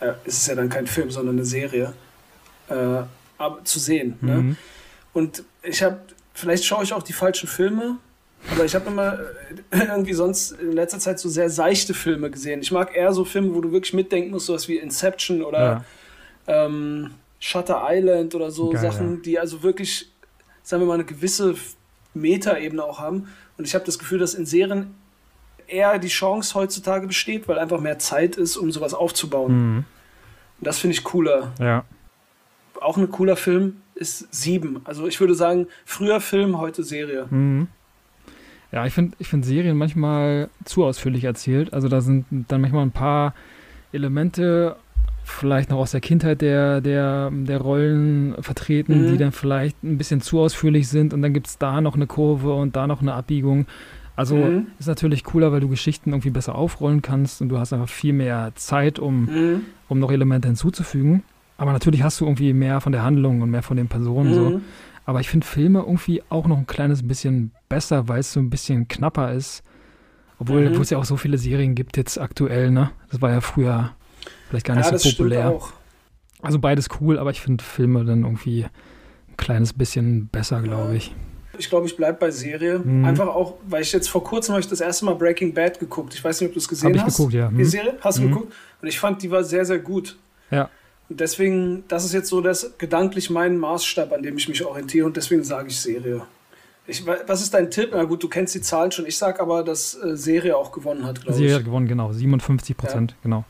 äh, 0.00 0.12
ist 0.24 0.38
es 0.38 0.46
ja 0.46 0.54
dann 0.54 0.68
kein 0.68 0.86
Film, 0.86 1.10
sondern 1.10 1.36
eine 1.36 1.44
Serie, 1.44 1.92
äh, 2.68 3.02
aber, 3.38 3.64
zu 3.64 3.78
sehen. 3.78 4.18
Ne? 4.20 4.36
Mhm. 4.36 4.48
Ne? 4.50 4.56
Und 5.12 5.42
ich 5.62 5.82
habe, 5.82 6.00
vielleicht 6.34 6.64
schaue 6.64 6.84
ich 6.84 6.92
auch 6.92 7.02
die 7.02 7.12
falschen 7.12 7.48
Filme, 7.48 7.98
aber 8.52 8.64
ich 8.64 8.74
habe 8.74 8.88
immer 8.88 9.18
äh, 9.70 9.78
irgendwie 9.88 10.12
sonst 10.12 10.52
in 10.52 10.72
letzter 10.72 10.98
Zeit 10.98 11.18
so 11.18 11.28
sehr 11.28 11.50
seichte 11.50 11.94
Filme 11.94 12.30
gesehen. 12.30 12.60
Ich 12.60 12.70
mag 12.70 12.94
eher 12.96 13.12
so 13.12 13.24
Filme, 13.24 13.54
wo 13.54 13.60
du 13.60 13.72
wirklich 13.72 13.94
mitdenken 13.94 14.30
musst, 14.30 14.46
sowas 14.46 14.68
wie 14.68 14.76
Inception 14.76 15.42
oder 15.42 15.84
ja. 16.46 16.66
ähm, 16.66 17.10
Shutter 17.40 17.86
Island 17.88 18.34
oder 18.34 18.50
so 18.50 18.70
Geil, 18.70 18.82
Sachen, 18.82 19.16
ja. 19.16 19.20
die 19.22 19.38
also 19.38 19.62
wirklich, 19.62 20.10
sagen 20.62 20.82
wir 20.82 20.86
mal, 20.86 20.94
eine 20.94 21.04
gewisse 21.04 21.54
Metaebene 22.14 22.82
auch 22.82 22.98
haben. 22.98 23.28
Und 23.56 23.66
ich 23.66 23.74
habe 23.74 23.84
das 23.84 23.98
Gefühl, 23.98 24.18
dass 24.18 24.34
in 24.34 24.46
Serien 24.46 24.94
eher 25.68 25.98
die 25.98 26.08
Chance 26.08 26.54
heutzutage 26.54 27.06
besteht, 27.06 27.46
weil 27.48 27.58
einfach 27.58 27.80
mehr 27.80 27.98
Zeit 27.98 28.36
ist, 28.36 28.56
um 28.56 28.72
sowas 28.72 28.94
aufzubauen. 28.94 29.52
Mhm. 29.52 29.76
Und 30.58 30.66
das 30.66 30.78
finde 30.78 30.94
ich 30.94 31.04
cooler. 31.04 31.52
Ja. 31.60 31.84
Auch 32.80 32.96
ein 32.96 33.10
cooler 33.10 33.36
Film 33.36 33.76
ist 33.94 34.32
Sieben. 34.32 34.80
Also 34.84 35.06
ich 35.06 35.20
würde 35.20 35.34
sagen, 35.34 35.66
früher 35.84 36.20
Film, 36.20 36.58
heute 36.58 36.82
Serie. 36.82 37.26
Mhm. 37.30 37.68
Ja, 38.70 38.84
ich 38.86 38.92
finde 38.92 39.16
ich 39.18 39.28
find 39.28 39.44
Serien 39.44 39.76
manchmal 39.76 40.50
zu 40.64 40.84
ausführlich 40.84 41.24
erzählt. 41.24 41.72
Also 41.72 41.88
da 41.88 42.00
sind 42.00 42.26
dann 42.48 42.60
manchmal 42.60 42.82
ein 42.82 42.90
paar 42.90 43.34
Elemente 43.92 44.76
vielleicht 45.24 45.70
noch 45.70 45.78
aus 45.78 45.90
der 45.90 46.00
Kindheit 46.00 46.40
der, 46.40 46.80
der, 46.80 47.30
der 47.30 47.60
Rollen 47.60 48.34
vertreten, 48.40 49.06
mhm. 49.06 49.12
die 49.12 49.18
dann 49.18 49.32
vielleicht 49.32 49.82
ein 49.82 49.98
bisschen 49.98 50.20
zu 50.20 50.40
ausführlich 50.40 50.88
sind 50.88 51.12
und 51.12 51.22
dann 51.22 51.34
gibt 51.34 51.46
es 51.46 51.58
da 51.58 51.80
noch 51.80 51.94
eine 51.94 52.06
Kurve 52.06 52.54
und 52.54 52.76
da 52.76 52.86
noch 52.86 53.00
eine 53.00 53.14
Abbiegung. 53.14 53.66
Also 54.18 54.36
mhm. 54.36 54.66
ist 54.78 54.88
natürlich 54.88 55.22
cooler, 55.22 55.52
weil 55.52 55.60
du 55.60 55.68
Geschichten 55.68 56.10
irgendwie 56.10 56.30
besser 56.30 56.56
aufrollen 56.56 57.02
kannst 57.02 57.40
und 57.40 57.50
du 57.50 57.58
hast 57.58 57.72
einfach 57.72 57.88
viel 57.88 58.12
mehr 58.12 58.52
Zeit, 58.56 58.98
um, 58.98 59.26
mhm. 59.26 59.60
um 59.88 60.00
noch 60.00 60.10
Elemente 60.10 60.48
hinzuzufügen. 60.48 61.22
Aber 61.56 61.72
natürlich 61.72 62.02
hast 62.02 62.20
du 62.20 62.24
irgendwie 62.24 62.52
mehr 62.52 62.80
von 62.80 62.92
der 62.92 63.04
Handlung 63.04 63.42
und 63.42 63.50
mehr 63.50 63.62
von 63.62 63.76
den 63.76 63.88
Personen 63.88 64.34
so. 64.34 64.50
Mhm. 64.50 64.62
Aber 65.04 65.20
ich 65.20 65.28
finde 65.28 65.46
Filme 65.46 65.80
irgendwie 65.80 66.22
auch 66.30 66.46
noch 66.48 66.58
ein 66.58 66.66
kleines 66.66 67.06
bisschen 67.06 67.52
besser, 67.68 68.08
weil 68.08 68.20
es 68.20 68.32
so 68.32 68.40
ein 68.40 68.50
bisschen 68.50 68.88
knapper 68.88 69.32
ist. 69.32 69.62
Obwohl 70.40 70.68
mhm. 70.68 70.80
es 70.80 70.90
ja 70.90 70.98
auch 70.98 71.04
so 71.04 71.16
viele 71.16 71.38
Serien 71.38 71.74
gibt 71.74 71.96
jetzt 71.96 72.20
aktuell, 72.20 72.70
ne? 72.70 72.90
Das 73.10 73.22
war 73.22 73.30
ja 73.30 73.40
früher 73.40 73.92
Vielleicht 74.48 74.66
gar 74.66 74.76
nicht 74.76 74.90
ja, 74.90 74.98
so 74.98 75.10
populär. 75.10 75.60
Also 76.40 76.58
beides 76.58 76.88
cool, 77.00 77.18
aber 77.18 77.30
ich 77.30 77.40
finde 77.40 77.62
Filme 77.62 78.04
dann 78.04 78.22
irgendwie 78.22 78.64
ein 78.64 79.36
kleines 79.36 79.72
bisschen 79.72 80.28
besser, 80.28 80.62
glaube 80.62 80.96
ich. 80.96 81.14
Ich 81.58 81.68
glaube, 81.68 81.86
ich 81.86 81.96
bleibe 81.96 82.18
bei 82.18 82.30
Serie. 82.30 82.78
Mhm. 82.78 83.04
Einfach 83.04 83.26
auch, 83.26 83.54
weil 83.68 83.82
ich 83.82 83.92
jetzt 83.92 84.08
vor 84.08 84.24
kurzem 84.24 84.54
habe 84.54 84.60
ich 84.60 84.68
das 84.68 84.80
erste 84.80 85.04
Mal 85.04 85.14
Breaking 85.14 85.52
Bad 85.52 85.78
geguckt. 85.78 86.14
Ich 86.14 86.22
weiß 86.22 86.40
nicht, 86.40 86.48
ob 86.48 86.54
du 86.54 86.60
es 86.60 86.68
gesehen 86.68 86.90
hab 86.90 86.96
ich 86.96 87.02
hast. 87.02 87.16
geguckt, 87.16 87.34
ja. 87.34 87.48
Die 87.48 87.54
mhm. 87.56 87.64
Serie? 87.64 87.94
Hast 88.00 88.18
du 88.18 88.22
mhm. 88.22 88.28
geguckt? 88.28 88.52
Und 88.80 88.88
ich 88.88 88.98
fand, 88.98 89.22
die 89.22 89.30
war 89.30 89.44
sehr, 89.44 89.64
sehr 89.64 89.78
gut. 89.78 90.16
Ja. 90.50 90.70
Und 91.08 91.20
deswegen, 91.20 91.84
das 91.88 92.04
ist 92.04 92.12
jetzt 92.12 92.28
so 92.28 92.40
das 92.40 92.74
gedanklich 92.78 93.30
mein 93.30 93.56
Maßstab, 93.56 94.12
an 94.12 94.22
dem 94.22 94.36
ich 94.36 94.48
mich 94.48 94.64
orientiere 94.64 95.06
und 95.06 95.16
deswegen 95.16 95.42
sage 95.42 95.68
ich 95.68 95.80
Serie. 95.80 96.22
Ich, 96.86 97.06
was 97.06 97.42
ist 97.42 97.52
dein 97.52 97.70
Tipp? 97.70 97.90
Na 97.92 98.04
gut, 98.04 98.22
du 98.22 98.28
kennst 98.28 98.54
die 98.54 98.62
Zahlen 98.62 98.90
schon. 98.90 99.06
Ich 99.06 99.18
sage 99.18 99.40
aber, 99.40 99.62
dass 99.62 99.94
äh, 99.94 100.16
Serie 100.16 100.56
auch 100.56 100.72
gewonnen 100.72 101.04
hat, 101.04 101.20
glaube 101.20 101.32
ich. 101.32 101.36
Serie 101.38 101.56
hat 101.56 101.64
gewonnen, 101.64 101.86
genau. 101.86 102.12
57 102.12 102.76
Prozent, 102.76 103.10
ja. 103.10 103.16
genau. 103.22 103.44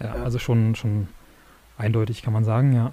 Ja, 0.00 0.06
ja, 0.16 0.22
also 0.22 0.38
schon, 0.38 0.76
schon 0.76 1.08
eindeutig, 1.76 2.22
kann 2.22 2.32
man 2.32 2.44
sagen, 2.44 2.72
ja. 2.72 2.92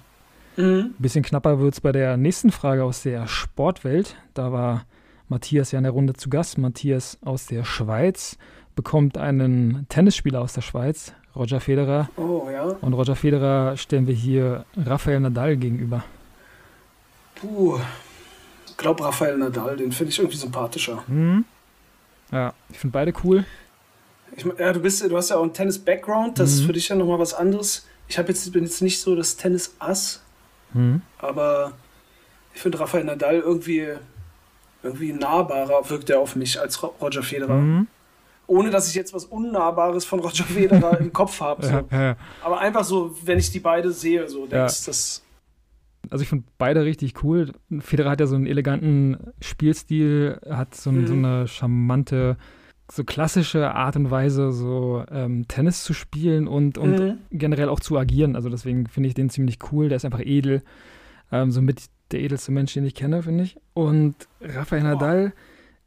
Mhm. 0.57 0.63
Ein 0.63 0.95
bisschen 0.99 1.23
knapper 1.23 1.59
wird 1.59 1.73
es 1.73 1.81
bei 1.81 1.91
der 1.91 2.17
nächsten 2.17 2.51
Frage 2.51 2.83
aus 2.83 3.03
der 3.03 3.27
Sportwelt. 3.27 4.15
Da 4.33 4.51
war 4.51 4.85
Matthias 5.27 5.71
ja 5.71 5.79
in 5.79 5.83
der 5.83 5.93
Runde 5.93 6.13
zu 6.13 6.29
Gast. 6.29 6.57
Matthias 6.57 7.17
aus 7.23 7.47
der 7.47 7.63
Schweiz 7.63 8.37
bekommt 8.75 9.17
einen 9.17 9.85
Tennisspieler 9.89 10.41
aus 10.41 10.53
der 10.53 10.61
Schweiz, 10.61 11.13
Roger 11.35 11.59
Federer. 11.59 12.09
Oh, 12.17 12.47
ja. 12.51 12.63
Und 12.81 12.93
Roger 12.93 13.15
Federer 13.15 13.77
stellen 13.77 14.07
wir 14.07 14.13
hier 14.13 14.65
Rafael 14.75 15.19
Nadal 15.19 15.57
gegenüber. 15.57 16.03
Puh. 17.35 17.79
Ich 18.67 18.77
glaube, 18.77 19.03
Rafael 19.03 19.37
Nadal, 19.37 19.77
den 19.77 19.91
finde 19.91 20.11
ich 20.11 20.19
irgendwie 20.19 20.37
sympathischer. 20.37 21.03
Mhm. 21.07 21.45
Ja, 22.31 22.53
ich 22.69 22.77
finde 22.77 22.93
beide 22.93 23.13
cool. 23.23 23.45
Ich, 24.35 24.45
ja, 24.59 24.73
du, 24.73 24.81
bist, 24.81 25.09
du 25.09 25.15
hast 25.15 25.29
ja 25.29 25.37
auch 25.37 25.43
einen 25.43 25.53
Tennis-Background, 25.53 26.39
das 26.39 26.51
mhm. 26.51 26.59
ist 26.59 26.65
für 26.65 26.73
dich 26.73 26.89
ja 26.89 26.95
nochmal 26.95 27.19
was 27.19 27.33
anderes. 27.33 27.85
Ich 28.07 28.17
jetzt, 28.17 28.51
bin 28.51 28.63
jetzt 28.63 28.81
nicht 28.81 28.99
so 28.99 29.15
das 29.15 29.37
Tennis-Ass, 29.37 30.21
mhm. 30.75 31.01
aber 31.17 31.73
ich 32.53 32.61
finde 32.61 32.79
Rafael 32.79 33.03
Nadal 33.03 33.39
irgendwie, 33.39 33.87
irgendwie 34.81 35.13
nahbarer 35.13 35.89
wirkt 35.89 36.09
er 36.09 36.19
auf 36.19 36.35
mich 36.35 36.59
als 36.59 36.81
Roger 37.01 37.23
Federer. 37.23 37.55
Mhm. 37.55 37.87
Ohne 38.47 38.69
dass 38.69 38.87
ich 38.87 38.95
jetzt 38.95 39.13
was 39.13 39.25
Unnahbares 39.25 40.05
von 40.05 40.19
Roger 40.19 40.43
Federer 40.43 40.99
im 40.99 41.11
Kopf 41.11 41.41
habe. 41.41 41.65
So. 41.65 41.71
Ja, 41.91 42.01
ja. 42.03 42.15
Aber 42.43 42.59
einfach 42.59 42.83
so, 42.83 43.15
wenn 43.23 43.39
ich 43.39 43.51
die 43.51 43.59
beide 43.59 43.91
sehe, 43.91 44.29
so 44.29 44.45
denkst, 44.45 44.85
das. 44.85 45.23
Also 46.11 46.21
ich 46.21 46.29
finde 46.29 46.45
beide 46.57 46.85
richtig 46.85 47.23
cool. 47.23 47.51
Federer 47.79 48.11
hat 48.11 48.19
ja 48.19 48.27
so 48.27 48.35
einen 48.35 48.45
eleganten 48.45 49.17
Spielstil, 49.41 50.39
hat 50.47 50.75
so, 50.75 50.91
mhm. 50.91 51.07
so 51.07 51.13
eine 51.13 51.47
charmante 51.47 52.37
so 52.91 53.03
klassische 53.03 53.73
Art 53.73 53.95
und 53.95 54.11
Weise, 54.11 54.51
so 54.51 55.03
ähm, 55.11 55.47
Tennis 55.47 55.83
zu 55.83 55.93
spielen 55.93 56.47
und, 56.47 56.77
und 56.77 56.99
mhm. 56.99 57.17
generell 57.31 57.69
auch 57.69 57.79
zu 57.79 57.97
agieren. 57.97 58.35
Also 58.35 58.49
deswegen 58.49 58.87
finde 58.87 59.09
ich 59.09 59.15
den 59.15 59.29
ziemlich 59.29 59.57
cool. 59.71 59.89
Der 59.89 59.95
ist 59.95 60.05
einfach 60.05 60.21
edel. 60.21 60.61
Ähm, 61.31 61.51
so 61.51 61.61
mit 61.61 61.85
der 62.11 62.21
edelste 62.21 62.51
Mensch, 62.51 62.73
den 62.73 62.85
ich 62.85 62.95
kenne, 62.95 63.23
finde 63.23 63.45
ich. 63.45 63.57
Und 63.73 64.15
Rafael 64.41 64.83
Nadal 64.83 65.33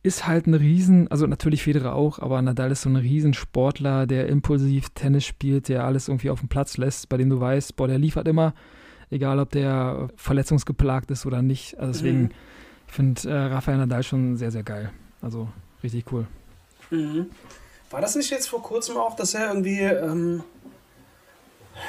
ist 0.03 0.27
halt 0.27 0.47
ein 0.47 0.55
Riesen, 0.55 1.09
also 1.09 1.27
natürlich 1.27 1.63
Federer 1.63 1.95
auch, 1.95 2.19
aber 2.19 2.41
Nadal 2.41 2.71
ist 2.71 2.83
so 2.83 2.89
ein 2.89 2.97
Riesensportler, 2.97 4.07
der 4.07 4.29
impulsiv 4.29 4.91
Tennis 4.91 5.25
spielt, 5.25 5.69
der 5.69 5.85
alles 5.85 6.09
irgendwie 6.09 6.31
auf 6.31 6.41
dem 6.41 6.49
Platz 6.49 6.77
lässt, 6.77 7.09
bei 7.09 7.17
dem 7.17 7.31
du 7.31 7.41
weißt, 7.41 7.77
boah, 7.77 7.89
der 7.89 7.99
liefert 7.99 8.29
immer, 8.29 8.55
egal 9.11 9.39
ob 9.39 9.51
der 9.51 10.09
verletzungsgeplagt 10.17 11.11
ist 11.11 11.27
oder 11.27 11.43
nicht. 11.43 11.79
Also 11.79 11.93
deswegen, 11.93 12.23
mhm. 12.23 12.31
ich 12.87 12.93
finde 12.93 13.29
äh, 13.29 13.35
Rafael 13.35 13.79
Nadal 13.79 14.03
schon 14.03 14.37
sehr, 14.37 14.51
sehr 14.51 14.63
geil. 14.63 14.91
Also 15.21 15.49
richtig 15.83 16.13
cool. 16.13 16.27
Mhm. 16.91 17.31
War 17.91 18.01
das 18.01 18.17
nicht 18.17 18.31
jetzt 18.31 18.49
vor 18.49 18.63
kurzem 18.63 18.97
auch, 18.97 19.17
dass 19.17 19.35
er 19.35 19.49
irgendwie 19.49 19.81
ähm, 19.81 20.43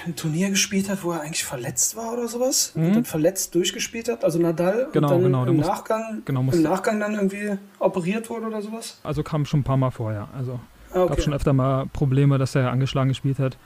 ein 0.06 0.16
Turnier 0.16 0.50
gespielt 0.50 0.90
hat, 0.90 1.04
wo 1.04 1.12
er 1.12 1.22
eigentlich 1.22 1.44
verletzt 1.44 1.96
war 1.96 2.14
oder 2.14 2.28
sowas? 2.28 2.74
Mhm. 2.76 2.86
Und 2.86 2.96
dann 2.96 3.06
verletzt 3.06 3.56
durchgespielt 3.56 4.08
hat, 4.10 4.24
also 4.24 4.40
Nadal 4.40 4.88
genau, 4.94 5.08
und 5.08 5.14
dann 5.14 5.24
genau, 5.24 5.46
im, 5.46 5.58
Nachgang, 5.58 6.22
genau, 6.26 6.42
im 6.42 6.62
Nachgang 6.62 7.00
dann 7.00 7.16
irgendwie 7.16 7.58
operiert 7.80 8.30
wurde 8.30 8.48
oder 8.48 8.62
sowas? 8.62 9.00
Also 9.04 9.24
kam 9.24 9.46
schon 9.46 9.62
ein 9.62 9.64
paar 9.64 9.78
Mal 9.78 9.92
vorher. 9.92 10.30
Also 10.38 10.60
ah, 10.94 11.02
okay. 11.02 11.10
gab 11.10 11.22
schon 11.22 11.34
öfter 11.34 11.54
mal 11.54 11.86
Probleme, 11.88 12.38
dass 12.38 12.56
er 12.56 12.72
angeschlagen 12.72 13.10
gespielt 13.10 13.40
hat. 13.40 13.58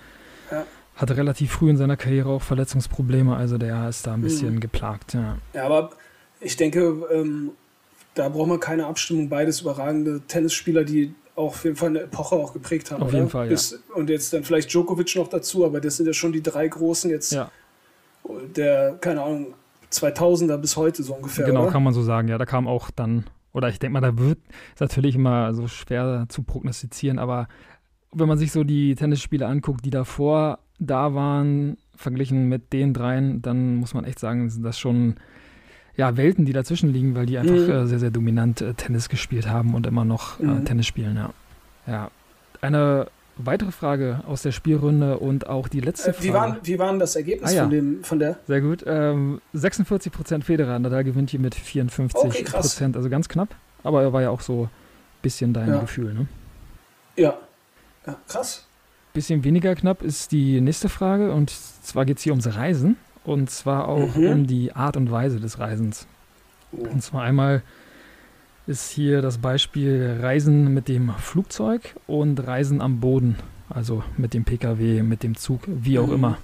Ja. 0.52 0.65
Hatte 0.96 1.17
relativ 1.17 1.52
früh 1.52 1.69
in 1.69 1.78
seiner 1.78 1.98
Karriere 1.98 2.30
auch 2.30 2.41
Verletzungsprobleme, 2.41 3.36
also 3.36 3.58
der 3.58 3.89
ist 3.89 4.06
da 4.06 4.13
ein 4.13 4.22
bisschen 4.22 4.56
mhm. 4.56 4.60
geplagt. 4.60 5.13
Ja. 5.13 5.38
ja, 5.54 5.65
aber 5.65 5.91
ich 6.39 6.56
denke, 6.56 7.08
ähm, 7.12 7.52
da 8.13 8.30
braucht 8.30 8.48
man 8.48 8.60
keine 8.60 8.86
Abstimmung. 8.86 9.30
Beides 9.30 9.62
überragende 9.62 10.22
Tennisspieler, 10.28 10.84
die 10.84 11.15
auch 11.36 11.48
auf 11.48 11.63
jeden 11.63 11.76
Fall 11.76 11.89
eine 11.89 12.02
Epoche 12.02 12.36
auch 12.36 12.54
geprägt 12.54 12.91
haben. 12.91 13.02
Auf 13.02 13.10
oder? 13.10 13.17
jeden 13.17 13.30
Fall, 13.30 13.46
ja. 13.46 13.52
Bis, 13.52 13.80
und 13.93 14.10
jetzt 14.10 14.34
dann 14.34 14.43
vielleicht 14.43 14.72
Djokovic 14.72 15.15
noch 15.15 15.28
dazu, 15.28 15.65
aber 15.65 15.82
das 15.82 15.98
sind 15.98 16.06
ja 16.06 16.13
schon 16.13 16.32
die 16.32 16.43
drei 16.43 16.67
großen 16.67 17.10
jetzt, 17.10 17.32
ja. 17.32 17.50
der, 18.56 18.98
keine 19.02 19.22
Ahnung, 19.24 19.54
2000er 19.91 20.58
bis 20.58 20.78
heute 20.78 21.04
so 21.04 21.15
ungefähr. 21.15 21.46
Genau, 21.46 21.63
oder? 21.63 21.72
kann 21.72 21.84
man 21.84 21.93
so 21.93 22.04
sagen. 22.04 22.28
Ja, 22.28 22.38
da 22.38 22.46
kam 22.46 22.67
auch 22.67 22.91
dann, 22.91 23.26
oder 23.54 23.69
ich 23.69 23.80
denke 23.80 23.93
mal, 23.93 24.02
da 24.02 24.17
wird, 24.17 24.39
ist 24.74 24.82
natürlich 24.82 25.15
immer 25.15 25.54
so 25.54 25.67
schwer 25.67 26.26
zu 26.30 26.43
prognostizieren, 26.43 27.19
aber 27.19 27.48
wenn 28.12 28.28
man 28.28 28.38
sich 28.38 28.52
so 28.52 28.63
die 28.63 28.96
Tennisspiele 28.96 29.48
anguckt, 29.48 29.86
die 29.86 29.89
davor 29.89 30.60
da 30.80 31.13
waren, 31.15 31.78
verglichen 31.96 32.48
mit 32.48 32.74
den 32.74 32.93
dreien, 32.93 33.41
dann 33.41 33.76
muss 33.76 33.93
man 33.93 34.06
echt 34.06 34.19
sagen, 34.19 34.50
sind 34.50 34.63
das 34.63 34.78
schon 34.78 35.15
ja, 35.95 36.17
Welten, 36.17 36.45
die 36.45 36.53
dazwischen 36.53 36.91
liegen, 36.91 37.15
weil 37.15 37.25
die 37.25 37.38
einfach 37.38 37.53
mhm. 37.53 37.69
äh, 37.69 37.86
sehr, 37.88 37.99
sehr 37.99 38.12
dominant 38.12 38.62
äh, 38.62 38.73
Tennis 38.73 39.10
gespielt 39.10 39.47
haben 39.47 39.75
und 39.75 39.86
immer 39.86 40.06
noch 40.06 40.39
äh, 40.39 40.45
mhm. 40.45 40.65
Tennis 40.65 40.88
spielen, 40.88 41.15
ja. 41.15 41.29
Ja. 41.86 42.12
Eine 42.62 43.08
weitere 43.38 43.71
Frage 43.71 44.21
aus 44.27 44.41
der 44.41 44.51
Spielrunde 44.51 45.17
und 45.17 45.47
auch 45.47 45.67
die 45.67 45.82
letzte 45.82 46.12
äh, 46.12 46.13
wie 46.19 46.29
Frage. 46.29 46.53
Waren, 46.53 46.60
wie 46.63 46.79
war 46.79 46.97
das 46.97 47.15
Ergebnis 47.15 47.51
ah, 47.51 47.56
ja. 47.56 47.62
von, 47.63 47.71
dem, 47.71 48.03
von 48.03 48.19
der? 48.19 48.38
Sehr 48.47 48.62
gut. 48.62 48.84
Ähm, 48.88 49.41
46% 49.53 50.43
Federer, 50.43 50.79
Nadal 50.79 51.03
gewinnt 51.03 51.29
hier 51.29 51.39
mit 51.39 51.56
54%, 51.56 52.15
okay, 52.15 52.45
also 52.93 53.10
ganz 53.10 53.29
knapp. 53.29 53.56
Aber 53.84 54.01
er 54.01 54.13
war 54.13 54.21
ja 54.21 54.29
auch 54.29 54.41
so 54.41 54.63
ein 54.63 54.69
bisschen 55.21 55.53
dein 55.53 55.69
ja. 55.69 55.79
Gefühl, 55.79 56.13
ne? 56.13 56.27
Ja. 57.15 57.38
ja, 58.08 58.15
krass. 58.27 58.65
Bisschen 59.13 59.43
weniger 59.43 59.75
knapp 59.75 60.01
ist 60.01 60.32
die 60.32 60.60
nächste 60.62 60.89
Frage 60.89 61.32
und 61.32 61.51
zwar 61.51 62.06
geht 62.06 62.17
es 62.17 62.23
hier 62.23 62.34
ums 62.34 62.56
Reisen. 62.56 62.97
Und 63.23 63.49
zwar 63.49 63.88
auch 63.88 64.15
mhm. 64.15 64.27
um 64.27 64.47
die 64.47 64.73
Art 64.73 64.97
und 64.97 65.12
Weise 65.12 65.39
des 65.39 65.59
Reisens. 65.59 66.07
Oh. 66.71 66.88
Und 66.88 67.01
zwar 67.01 67.23
einmal 67.23 67.63
ist 68.67 68.91
hier 68.91 69.21
das 69.21 69.38
Beispiel 69.38 70.19
Reisen 70.21 70.73
mit 70.73 70.88
dem 70.88 71.09
Flugzeug 71.17 71.95
und 72.07 72.45
Reisen 72.45 72.81
am 72.81 72.99
Boden. 72.99 73.38
Also 73.69 74.03
mit 74.17 74.33
dem 74.33 74.45
Pkw, 74.45 75.03
mit 75.03 75.23
dem 75.23 75.36
Zug, 75.36 75.62
wie 75.67 75.99
auch 75.99 76.07
mhm. 76.07 76.13
immer. 76.13 76.38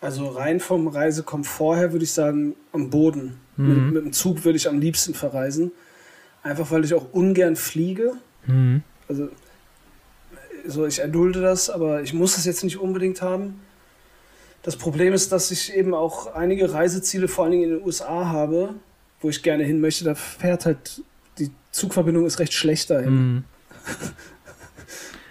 Also 0.00 0.28
rein 0.28 0.60
vom 0.60 0.88
Reisekomfort 0.88 1.76
her 1.76 1.92
würde 1.92 2.04
ich 2.04 2.12
sagen, 2.12 2.54
am 2.72 2.90
Boden. 2.90 3.40
Mhm. 3.56 3.66
Mit, 3.66 3.92
mit, 3.94 4.04
dem 4.04 4.12
Zug 4.12 4.44
würde 4.44 4.56
ich 4.56 4.68
am 4.68 4.78
liebsten 4.78 5.14
verreisen. 5.14 5.72
Einfach 6.42 6.70
weil 6.70 6.84
ich 6.84 6.94
auch 6.94 7.12
ungern 7.12 7.56
fliege. 7.56 8.12
Mhm. 8.46 8.82
Also 9.08 9.28
so, 10.66 10.86
ich 10.86 11.00
erdulde 11.00 11.40
das, 11.40 11.70
aber 11.70 12.02
ich 12.02 12.14
muss 12.14 12.36
es 12.36 12.44
jetzt 12.44 12.62
nicht 12.62 12.78
unbedingt 12.78 13.22
haben. 13.22 13.60
Das 14.62 14.76
Problem 14.76 15.12
ist, 15.12 15.32
dass 15.32 15.50
ich 15.50 15.74
eben 15.74 15.94
auch 15.94 16.34
einige 16.34 16.72
Reiseziele, 16.72 17.28
vor 17.28 17.44
allen 17.44 17.52
Dingen 17.52 17.64
in 17.64 17.70
den 17.78 17.86
USA 17.86 18.26
habe, 18.26 18.74
wo 19.20 19.28
ich 19.28 19.42
gerne 19.42 19.64
hin 19.64 19.80
möchte. 19.80 20.04
Da 20.04 20.14
fährt 20.14 20.66
halt, 20.66 21.02
die 21.38 21.50
Zugverbindung 21.70 22.26
ist 22.26 22.38
recht 22.38 22.52
schlecht 22.52 22.90
dahin. 22.90 23.36
Mm. 23.36 23.44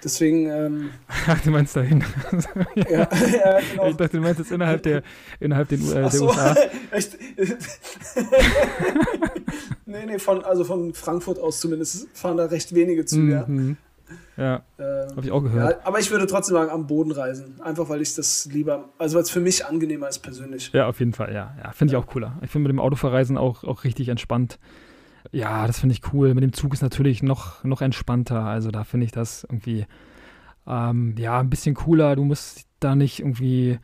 Deswegen. 0.03 0.49
Ähm, 0.49 0.89
Ach, 1.27 1.39
du 1.41 1.51
meinst 1.51 1.75
dahin. 1.75 2.03
ja, 2.75 2.99
ja, 2.99 3.07
genau. 3.59 3.87
Ich 3.89 3.95
dachte, 3.97 4.17
du 4.17 4.23
meinst 4.23 4.39
jetzt 4.39 4.51
innerhalb 4.51 4.83
der, 4.83 5.03
innerhalb 5.39 5.67
den, 5.67 5.81
äh, 5.91 5.93
der 5.95 6.09
so, 6.11 6.27
USA. 6.27 6.55
Echt? 6.91 7.17
nee, 9.85 10.05
nee, 10.05 10.19
von, 10.19 10.45
also 10.45 10.63
von 10.63 10.93
Frankfurt 10.93 11.39
aus 11.39 11.59
zumindest 11.59 12.07
fahren 12.13 12.37
da 12.37 12.45
recht 12.45 12.73
wenige 12.73 13.05
Züge. 13.05 13.43
Mhm. 13.47 13.77
Ja, 14.37 14.61
äh, 14.77 14.83
habe 15.09 15.21
ich 15.23 15.31
auch 15.31 15.41
gehört. 15.41 15.71
Ja, 15.71 15.87
aber 15.87 15.99
ich 15.99 16.11
würde 16.11 16.27
trotzdem 16.27 16.55
sagen, 16.55 16.69
am 16.69 16.85
Boden 16.85 17.11
reisen. 17.11 17.59
Einfach, 17.59 17.89
weil 17.89 18.01
ich 18.01 18.13
das 18.13 18.45
lieber, 18.45 18.89
also 18.99 19.15
weil 19.15 19.23
es 19.23 19.31
für 19.31 19.39
mich 19.39 19.65
angenehmer 19.65 20.07
ist 20.07 20.19
persönlich. 20.19 20.71
Ja, 20.73 20.87
auf 20.87 20.99
jeden 20.99 21.13
Fall, 21.13 21.33
ja. 21.33 21.55
ja 21.61 21.71
finde 21.71 21.93
ich 21.93 21.97
auch 21.97 22.05
cooler. 22.05 22.37
Ich 22.41 22.51
finde 22.51 22.69
mit 22.69 22.75
dem 22.75 22.79
Autoverreisen 22.79 23.37
auch, 23.37 23.63
auch 23.63 23.83
richtig 23.83 24.09
entspannt. 24.09 24.59
Ja, 25.31 25.65
das 25.65 25.79
finde 25.79 25.93
ich 25.93 26.13
cool. 26.13 26.35
Mit 26.35 26.43
dem 26.43 26.53
Zug 26.53 26.73
ist 26.73 26.83
natürlich 26.83 27.23
noch, 27.23 27.63
noch 27.63 27.81
entspannter. 27.81 28.43
Also 28.43 28.69
da 28.69 28.83
finde 28.83 29.05
ich 29.05 29.11
das 29.11 29.43
irgendwie, 29.43 29.87
ähm, 30.67 31.15
ja, 31.17 31.39
ein 31.39 31.49
bisschen 31.49 31.73
cooler. 31.73 32.15
Du 32.15 32.23
musst 32.23 32.67
da 32.79 32.95
nicht 32.95 33.19
irgendwie 33.19 33.79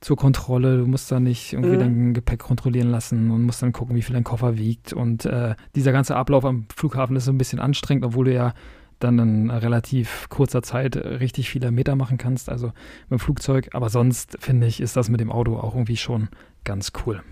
zur 0.00 0.16
Kontrolle, 0.16 0.78
du 0.78 0.86
musst 0.86 1.12
da 1.12 1.20
nicht 1.20 1.52
irgendwie 1.52 1.76
mhm. 1.76 1.80
dein 1.80 2.14
Gepäck 2.14 2.40
kontrollieren 2.40 2.90
lassen 2.90 3.30
und 3.30 3.42
musst 3.42 3.62
dann 3.62 3.72
gucken, 3.72 3.94
wie 3.94 4.02
viel 4.02 4.14
dein 4.14 4.24
Koffer 4.24 4.58
wiegt. 4.58 4.92
Und 4.92 5.26
äh, 5.26 5.54
dieser 5.76 5.92
ganze 5.92 6.16
Ablauf 6.16 6.44
am 6.44 6.66
Flughafen 6.74 7.14
ist 7.14 7.26
so 7.26 7.32
ein 7.32 7.38
bisschen 7.38 7.60
anstrengend, 7.60 8.04
obwohl 8.04 8.24
du 8.24 8.34
ja 8.34 8.52
dann 9.02 9.18
in 9.18 9.50
relativ 9.50 10.28
kurzer 10.28 10.62
Zeit 10.62 10.96
richtig 10.96 11.50
viele 11.50 11.70
Meter 11.70 11.96
machen 11.96 12.18
kannst, 12.18 12.48
also 12.48 12.66
mit 13.08 13.10
dem 13.10 13.18
Flugzeug. 13.18 13.70
Aber 13.72 13.88
sonst 13.88 14.36
finde 14.40 14.66
ich, 14.66 14.80
ist 14.80 14.96
das 14.96 15.08
mit 15.08 15.20
dem 15.20 15.30
Auto 15.30 15.56
auch 15.56 15.74
irgendwie 15.74 15.96
schon 15.96 16.28
ganz 16.64 16.92
cool. 17.04 17.22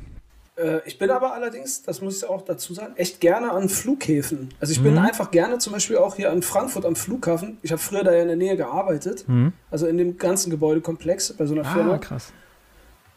Äh, 0.57 0.81
ich 0.87 0.99
bin 0.99 1.11
aber 1.11 1.33
allerdings, 1.35 1.83
das 1.83 2.01
muss 2.01 2.19
ich 2.19 2.29
auch 2.29 2.43
dazu 2.43 2.75
sagen, 2.75 2.95
echt 2.97 3.21
gerne 3.21 3.53
an 3.53 3.69
Flughäfen. 3.69 4.51
Also 4.61 4.73
ich 4.73 4.83
bin 4.83 4.93
mhm. 4.93 4.99
einfach 4.99 5.31
gerne 5.31 5.59
zum 5.59 5.73
Beispiel 5.73 5.97
auch 5.97 6.17
hier 6.17 6.31
in 6.31 6.43
Frankfurt 6.43 6.85
am 6.85 6.97
Flughafen. 6.97 7.59
Ich 7.63 7.73
habe 7.73 7.81
früher 7.81 8.05
da 8.05 8.13
ja 8.13 8.23
in 8.23 8.29
der 8.29 8.37
Nähe 8.37 8.57
gearbeitet, 8.57 9.29
mhm. 9.29 9.53
also 9.71 9.87
in 9.87 9.99
dem 9.99 10.19
ganzen 10.19 10.51
Gebäudekomplex 10.51 11.33
bei 11.35 11.47
so 11.47 11.55
einer 11.55 11.67
ah, 11.67 11.73
Firma. 11.73 11.99
krass. 11.99 12.33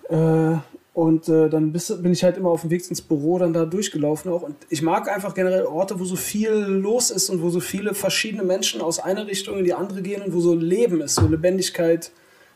Äh, 0.09 0.57
und 0.93 1.27
äh, 1.27 1.49
dann 1.49 1.71
bist, 1.71 2.03
bin 2.03 2.11
ich 2.11 2.23
halt 2.23 2.37
immer 2.37 2.49
auf 2.49 2.61
dem 2.61 2.69
Weg 2.69 2.87
ins 2.87 3.01
Büro 3.01 3.39
dann 3.39 3.51
da 3.51 3.65
durchgelaufen 3.65 4.31
auch. 4.31 4.43
Und 4.43 4.55
ich 4.69 4.83
mag 4.83 5.09
einfach 5.09 5.33
generell 5.33 5.65
Orte, 5.65 5.99
wo 5.99 6.05
so 6.05 6.15
viel 6.15 6.51
los 6.51 7.09
ist 7.09 7.29
und 7.29 7.41
wo 7.41 7.49
so 7.49 7.59
viele 7.59 7.95
verschiedene 7.95 8.43
Menschen 8.43 8.79
aus 8.79 8.99
einer 8.99 9.25
Richtung 9.25 9.57
in 9.57 9.65
die 9.65 9.73
andere 9.73 10.03
gehen 10.03 10.21
und 10.21 10.33
wo 10.33 10.39
so 10.39 10.53
Leben 10.53 11.01
ist, 11.01 11.15
so 11.15 11.27
Lebendigkeit. 11.27 12.11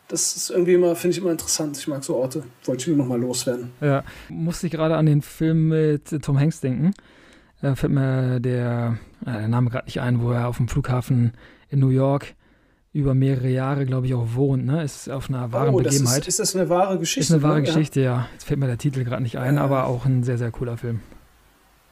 Das 0.07 0.35
ist 0.35 0.51
irgendwie 0.51 0.75
immer, 0.75 0.95
finde 0.95 1.17
ich 1.17 1.21
immer 1.21 1.31
interessant. 1.31 1.77
Ich 1.77 1.87
mag 1.87 2.03
so 2.03 2.15
Orte. 2.15 2.43
Wollte 2.65 2.81
ich 2.81 2.87
nur 2.87 2.97
noch 2.97 3.07
mal 3.07 3.19
loswerden. 3.19 3.71
Ja, 3.81 4.03
musste 4.29 4.67
ich 4.67 4.73
gerade 4.73 4.95
an 4.95 5.07
den 5.07 5.23
Film 5.23 5.69
mit 5.69 6.21
Tom 6.21 6.39
Hanks 6.39 6.61
denken. 6.61 6.93
Da 7.61 7.75
fällt 7.75 7.91
mir 7.91 8.39
der, 8.39 8.99
äh, 9.25 9.31
der 9.31 9.47
Name 9.47 9.71
gerade 9.71 9.85
nicht 9.85 9.99
ein, 9.99 10.21
wo 10.21 10.31
er 10.31 10.47
auf 10.47 10.57
dem 10.57 10.67
Flughafen 10.67 11.33
in 11.69 11.79
New 11.79 11.89
York 11.89 12.35
über 12.97 13.13
mehrere 13.13 13.47
Jahre, 13.47 13.85
glaube 13.85 14.07
ich, 14.07 14.15
auch 14.15 14.33
wohnt. 14.33 14.65
Ne? 14.65 14.83
Ist 14.83 15.07
auf 15.07 15.29
einer 15.29 15.51
wahren 15.51 15.75
oh, 15.75 15.77
Begebenheit. 15.77 16.21
Ist, 16.21 16.27
ist, 16.27 16.39
das 16.39 16.55
eine 16.55 16.67
wahre 16.67 16.97
Geschichte? 16.97 17.19
Ist 17.19 17.31
eine 17.31 17.43
wahre 17.43 17.59
ne? 17.59 17.63
Geschichte, 17.63 18.01
ja. 18.01 18.05
ja. 18.05 18.27
Jetzt 18.33 18.45
fällt 18.45 18.59
mir 18.59 18.65
der 18.65 18.79
Titel 18.79 19.03
gerade 19.03 19.21
nicht 19.21 19.37
ein, 19.37 19.55
ja. 19.55 19.63
aber 19.63 19.85
auch 19.85 20.05
ein 20.05 20.23
sehr, 20.23 20.39
sehr 20.39 20.49
cooler 20.49 20.77
Film. 20.77 21.01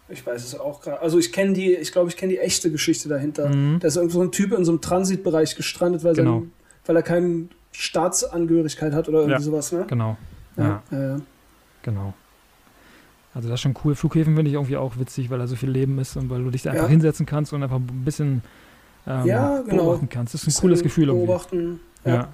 Ich 0.10 0.26
weiß 0.26 0.44
es 0.44 0.60
auch 0.60 0.82
gerade. 0.82 1.02
Also 1.02 1.20
ich 1.20 1.32
kenne 1.32 1.54
die, 1.54 1.76
ich 1.76 1.92
glaube, 1.92 2.10
ich 2.10 2.18
kenne 2.18 2.34
die 2.34 2.40
echte 2.40 2.72
Geschichte 2.72 3.08
dahinter. 3.08 3.50
Mhm. 3.50 3.80
Da 3.80 3.88
ist 3.88 3.98
irgend 3.98 4.14
so 4.14 4.22
ein 4.22 4.32
Typ 4.32 4.52
in 4.52 4.66
so 4.66 4.72
einem 4.72 4.82
Transitbereich 4.82 5.56
gestrandet, 5.56 6.04
weil, 6.04 6.16
genau. 6.16 6.40
sein, 6.40 6.52
weil 6.88 6.96
er 6.96 7.04
keine 7.04 7.50
Staatsangehörigkeit 7.72 8.94
hat 8.94 9.08
oder 9.08 9.20
irgendwie 9.20 9.34
ja. 9.34 9.42
sowas, 9.42 9.72
ne? 9.72 9.86
Genau. 9.88 10.18
Ja. 10.58 10.82
ja. 10.92 11.22
Genau. 11.84 12.14
Also 13.36 13.50
das 13.50 13.56
ist 13.56 13.62
schon 13.62 13.76
cool. 13.84 13.94
Flughäfen 13.94 14.36
finde 14.36 14.50
ich 14.50 14.56
irgendwie 14.56 14.78
auch 14.78 14.98
witzig, 14.98 15.30
weil 15.30 15.38
da 15.38 15.46
so 15.46 15.56
viel 15.56 15.70
Leben 15.70 16.00
ist 16.00 16.18
und 16.18 16.32
weil 16.32 16.44
du 16.44 16.50
dich 16.50 16.64
da 16.64 16.72
einfach 16.72 16.90
hinsetzen 16.90 17.28
kannst 17.28 17.54
und 17.54 17.62
einfach 17.62 17.78
ein 17.78 18.06
bisschen 18.06 18.42
ähm, 19.08 19.26
ja, 19.26 19.62
genau. 19.62 19.84
beobachten 19.84 20.10
kannst. 20.10 20.34
Das 20.34 20.44
ist 20.44 20.58
ein 20.58 20.62
cooles 20.62 20.84
Gefühl. 20.84 21.08
Beobachten, 21.08 21.80
ja. 22.04 22.14
ja. 22.14 22.28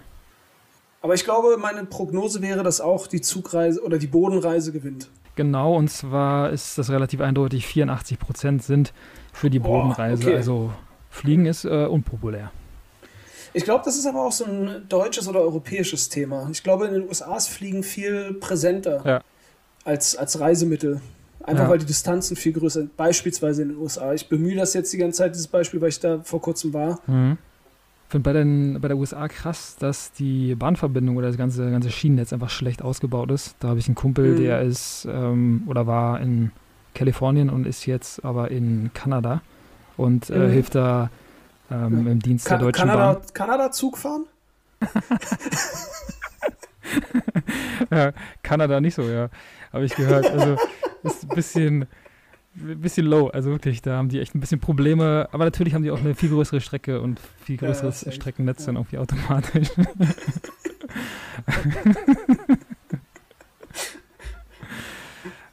Aber 1.02 1.16
ich 1.16 1.24
glaube, 1.24 1.58
meine 1.58 1.84
Prognose 1.86 2.42
wäre, 2.42 2.64
dass 2.64 2.80
auch 2.80 3.08
die 3.08 3.22
Zugreise 3.22 3.84
oder 3.84 3.98
die 3.98 4.08
Bodenreise 4.08 4.72
gewinnt. 4.72 5.10
Genau, 5.36 5.76
und 5.76 5.90
zwar 5.90 6.52
ist 6.52 6.78
das 6.78 6.90
relativ 6.90 7.22
eindeutig, 7.22 7.66
84 7.66 8.20
Prozent 8.20 8.64
sind 8.64 8.94
für 9.34 9.50
die 9.50 9.60
Bodenreise. 9.60 10.24
Oh, 10.24 10.28
okay. 10.28 10.36
Also 10.36 10.74
Fliegen 11.10 11.46
ist 11.46 11.66
äh, 11.66 11.86
unpopulär. 11.86 12.52
Ich 13.54 13.64
glaube, 13.64 13.84
das 13.84 13.98
ist 13.98 14.06
aber 14.06 14.26
auch 14.26 14.32
so 14.32 14.46
ein 14.46 14.86
deutsches 14.88 15.28
oder 15.28 15.42
europäisches 15.42 16.10
Thema. 16.10 16.48
Ich 16.52 16.64
glaube, 16.64 16.88
in 16.88 16.94
den 16.94 17.08
USA 17.08 17.36
ist 17.36 17.50
Fliegen 17.50 17.84
viel 17.84 18.34
präsenter 18.34 19.02
ja. 19.06 19.22
als, 19.84 20.16
als 20.16 20.40
Reisemittel. 20.40 21.02
Einfach 21.44 21.64
ja. 21.64 21.70
weil 21.70 21.80
die 21.80 21.86
Distanzen 21.86 22.36
viel 22.36 22.54
größer 22.54 22.82
sind. 22.82 22.98
Beispielsweise 22.98 23.64
in 23.64 23.70
den 23.70 23.78
USA. 23.78 24.14
Ich 24.14 24.30
bemühe 24.30 24.56
das 24.56 24.74
jetzt 24.74 24.94
die 24.94 24.98
ganze 24.98 25.20
Zeit, 25.20 25.34
dieses 25.34 25.48
Beispiel, 25.48 25.82
weil 25.82 25.90
ich 25.90 26.00
da 26.00 26.20
vor 26.24 26.42
kurzem 26.42 26.74
war. 26.74 27.00
Mhm. 27.08 27.38
Ich 28.08 28.12
finde 28.12 28.30
bei, 28.30 28.34
den, 28.34 28.82
bei 28.82 28.90
der 28.90 28.98
USA 28.98 29.28
krass, 29.30 29.78
dass 29.80 30.12
die 30.12 30.56
Bahnverbindung 30.56 31.16
oder 31.16 31.28
das 31.28 31.38
ganze, 31.38 31.72
ganze 31.72 31.90
Schienennetz 31.90 32.34
einfach 32.34 32.50
schlecht 32.50 32.82
ausgebaut 32.82 33.32
ist. 33.32 33.56
Da 33.60 33.70
habe 33.70 33.80
ich 33.80 33.88
einen 33.88 33.96
Kumpel, 33.96 34.34
mhm. 34.34 34.38
der 34.38 34.62
ist 34.62 35.08
ähm, 35.10 35.64
oder 35.68 35.88
war 35.88 36.20
in 36.20 36.52
Kalifornien 36.94 37.50
und 37.50 37.66
ist 37.66 37.86
jetzt 37.86 38.26
aber 38.26 38.52
in 38.52 38.92
Kanada 38.94 39.42
und 39.96 40.30
äh, 40.30 40.38
mhm. 40.38 40.52
hilft 40.52 40.76
da 40.76 41.10
ähm, 41.72 42.06
im 42.06 42.20
Dienst 42.20 42.48
Ka 42.48 42.58
der 42.58 42.66
Deutschen 42.66 42.90
Kanada, 42.90 43.14
Bahn. 43.14 43.24
Kanada 43.34 43.72
Zug 43.72 43.98
fahren? 43.98 44.26
ja, 47.92 48.12
Kanada 48.44 48.82
nicht 48.82 48.96
so, 48.96 49.04
ja. 49.04 49.30
Habe 49.72 49.86
ich 49.86 49.96
gehört. 49.96 50.26
Also 50.26 50.58
ist 51.04 51.24
ein 51.24 51.30
bisschen, 51.36 51.88
ein 52.56 52.82
bisschen 52.82 53.06
low. 53.06 53.28
Also 53.28 53.52
wirklich, 53.52 53.82
da 53.82 53.98
haben 53.98 54.10
die 54.10 54.20
echt 54.20 54.36
ein 54.36 54.40
bisschen 54.40 54.60
Probleme. 54.60 55.30
Aber 55.32 55.46
natürlich 55.46 55.74
haben 55.74 55.84
die 55.84 55.92
auch 55.92 56.00
eine 56.00 56.16
viel 56.16 56.30
größere 56.30 56.62
Strecke 56.62 57.02
und 57.02 57.20
viel 57.44 57.58
größeres 57.58 58.02
ja, 58.02 58.12
Streckennetz 58.12 58.62
ja. 58.62 58.68
dann 58.68 58.76
irgendwie 58.76 58.98
automatisch. 58.98 59.70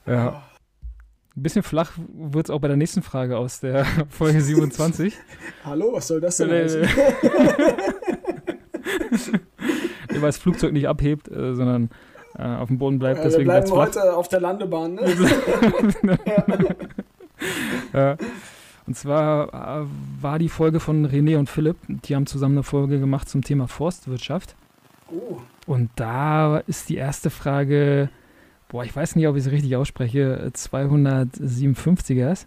ja. 0.07 0.43
Ein 1.37 1.43
bisschen 1.43 1.63
flach 1.63 1.93
wird 1.97 2.47
es 2.47 2.51
auch 2.51 2.59
bei 2.59 2.67
der 2.67 2.77
nächsten 2.77 3.03
Frage 3.03 3.39
aus 3.39 3.61
der 3.61 3.85
Folge 4.09 4.41
27. 4.41 5.15
Hallo, 5.65 5.93
was 5.93 6.09
soll 6.09 6.21
das 6.21 6.39
denn 6.39 6.51
heißen? 6.51 6.83
weil 10.21 10.29
das 10.29 10.39
Flugzeug 10.39 10.73
nicht 10.73 10.89
abhebt, 10.89 11.29
äh, 11.29 11.55
sondern 11.55 11.91
äh, 12.37 12.43
auf 12.43 12.69
dem 12.69 12.79
Boden 12.79 12.99
bleibt. 12.99 13.19
Ja, 13.19 13.25
deswegen 13.25 13.49
wir 13.49 13.61
bleiben 13.61 13.71
heute 13.71 14.17
auf 14.17 14.29
der 14.29 14.41
Landebahn. 14.41 14.95
Ne? 14.95 15.15
ja. 17.93 18.17
Und 18.87 18.97
zwar 18.97 19.83
äh, 19.83 19.87
war 20.21 20.39
die 20.39 20.49
Folge 20.49 20.81
von 20.81 21.07
René 21.07 21.39
und 21.39 21.51
Philipp, 21.51 21.77
die 21.89 22.17
haben 22.17 22.27
zusammen 22.27 22.57
eine 22.57 22.63
Folge 22.63 22.99
gemacht 22.99 23.29
zum 23.29 23.43
Thema 23.43 23.69
Forstwirtschaft. 23.69 24.55
Oh. 25.11 25.39
Und 25.67 25.91
da 25.97 26.59
ist 26.59 26.89
die 26.89 26.97
erste 26.97 27.29
Frage, 27.29 28.09
boah, 28.69 28.85
ich 28.85 28.95
weiß 28.95 29.17
nicht, 29.17 29.29
ob 29.29 29.37
ich 29.37 29.45
es 29.45 29.53
richtig 29.53 29.77
ausspreche, 29.77 30.51
257er 30.55 32.33
ist. 32.33 32.47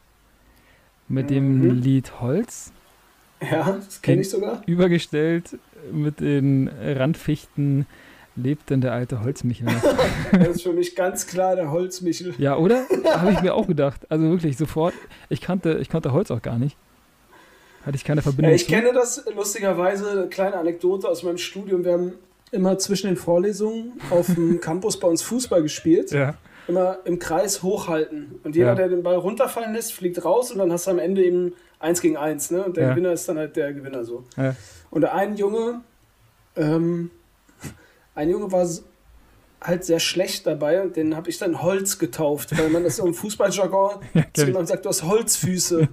Mit 1.08 1.26
mhm. 1.26 1.34
dem 1.34 1.82
Lied 1.82 2.22
Holz. 2.22 2.72
Ja, 3.42 3.74
das 3.74 4.02
kenne 4.02 4.22
ich 4.22 4.30
sogar. 4.30 4.62
Übergestellt 4.66 5.58
mit 5.92 6.20
den 6.20 6.68
Randfichten 6.68 7.86
lebt 8.36 8.70
denn 8.70 8.82
der 8.82 8.94
alte 8.94 9.22
Holzmichel 9.24 9.66
noch? 9.66 9.82
das 10.32 10.48
ist 10.48 10.64
für 10.64 10.74
mich 10.74 10.96
ganz 10.96 11.28
klar 11.28 11.56
der 11.56 11.72
Holzmichel. 11.72 12.34
Ja, 12.38 12.58
oder? 12.58 12.86
Habe 13.06 13.32
ich 13.32 13.42
mir 13.42 13.54
auch 13.54 13.68
gedacht. 13.68 14.02
Also 14.10 14.30
wirklich 14.30 14.58
sofort. 14.58 14.94
Ich 15.30 15.42
kannte, 15.42 15.78
ich 15.82 15.90
kannte 15.90 16.14
Holz 16.14 16.32
auch 16.32 16.42
gar 16.42 16.58
nicht. 16.58 16.78
Hatte 17.86 17.96
ich 17.96 18.04
keine 18.04 18.22
Verbindung. 18.22 18.52
Ja, 18.52 18.56
ich 18.56 18.66
zu. 18.66 18.72
kenne 18.72 18.94
das 18.94 19.26
lustigerweise, 19.36 20.12
eine 20.12 20.28
kleine 20.28 20.58
Anekdote 20.58 21.08
aus 21.08 21.24
meinem 21.24 21.38
Studium. 21.38 21.84
Wir 21.84 21.94
haben 21.94 22.14
immer 22.52 22.78
zwischen 22.78 23.08
den 23.08 23.18
Vorlesungen 23.18 23.94
auf 24.10 24.28
dem 24.28 24.60
Campus 24.62 25.00
bei 25.00 25.08
uns 25.08 25.22
Fußball 25.24 25.64
gespielt. 25.64 26.12
Ja. 26.12 26.36
Immer 26.68 27.00
im 27.06 27.18
Kreis 27.18 27.64
hochhalten. 27.64 28.40
Und 28.44 28.56
jeder, 28.56 28.68
ja. 28.68 28.76
der 28.76 28.90
den 28.90 29.04
Ball 29.04 29.16
runterfallen 29.16 29.74
lässt, 29.74 29.94
fliegt 29.94 30.24
raus 30.24 30.52
und 30.52 30.60
dann 30.60 30.72
hast 30.72 30.86
du 30.86 30.92
am 30.92 31.00
Ende 31.00 31.24
eben 31.24 31.54
eins 31.80 32.02
gegen 32.02 32.18
eins. 32.18 32.52
Ne? 32.52 32.64
Und 32.64 32.78
der 32.78 32.84
ja. 32.84 32.90
Gewinner 32.92 33.12
ist 33.14 33.28
dann 33.28 33.38
halt 33.38 33.56
der 33.56 33.74
Gewinner 33.74 34.06
so. 34.06 34.24
Und 34.92 35.02
der 35.02 35.16
ein 35.16 35.36
Junge, 35.38 35.82
ähm, 36.56 37.10
ein 38.16 38.30
Junge 38.30 38.52
war 38.52 38.68
halt 39.62 39.86
sehr 39.86 40.00
schlecht 40.00 40.48
dabei 40.48 40.82
und 40.82 40.96
den 40.96 41.16
habe 41.16 41.30
ich 41.30 41.38
dann 41.38 41.62
Holz 41.62 42.00
getauft, 42.00 42.58
weil 42.58 42.70
man 42.70 42.84
das 42.84 42.96
so 42.96 43.06
im 43.06 43.14
Fußballjargon 43.14 44.02
ja, 44.16 44.24
zu 44.34 44.46
jemandem 44.48 44.66
sagt, 44.66 44.86
du 44.86 44.90
hast 44.90 45.04
Holzfüße. 45.04 45.88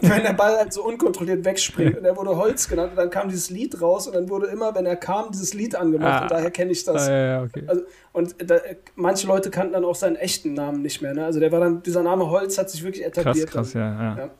wenn 0.00 0.22
der 0.24 0.32
Ball 0.32 0.56
halt 0.56 0.72
so 0.72 0.84
unkontrolliert 0.84 1.44
wegspringt 1.44 1.96
und 1.96 2.04
er 2.04 2.16
wurde 2.16 2.36
Holz 2.36 2.68
genannt 2.68 2.90
und 2.90 2.96
dann 2.96 3.10
kam 3.10 3.28
dieses 3.28 3.50
Lied 3.50 3.80
raus 3.80 4.08
und 4.08 4.16
dann 4.16 4.28
wurde 4.28 4.48
immer, 4.48 4.74
wenn 4.74 4.84
er 4.84 4.96
kam, 4.96 5.30
dieses 5.30 5.54
Lied 5.54 5.76
angemacht 5.76 6.12
ah. 6.12 6.22
und 6.22 6.30
daher 6.32 6.50
kenne 6.50 6.72
ich 6.72 6.84
das. 6.84 7.08
Ah, 7.08 7.12
ja, 7.12 7.42
okay. 7.44 7.62
also, 7.68 7.82
und 8.12 8.34
da, 8.50 8.56
manche 8.96 9.28
Leute 9.28 9.50
kannten 9.50 9.74
dann 9.74 9.84
auch 9.84 9.94
seinen 9.94 10.16
echten 10.16 10.54
Namen 10.54 10.82
nicht 10.82 11.00
mehr. 11.00 11.14
Ne? 11.14 11.24
Also 11.24 11.38
der 11.38 11.52
war 11.52 11.60
dann, 11.60 11.82
dieser 11.84 12.02
Name 12.02 12.28
Holz 12.28 12.58
hat 12.58 12.68
sich 12.68 12.82
wirklich 12.82 13.04
etabliert. 13.04 13.48
Krass, 13.48 13.72
krass, 13.72 13.74
ja, 13.74 14.16
ja. 14.16 14.30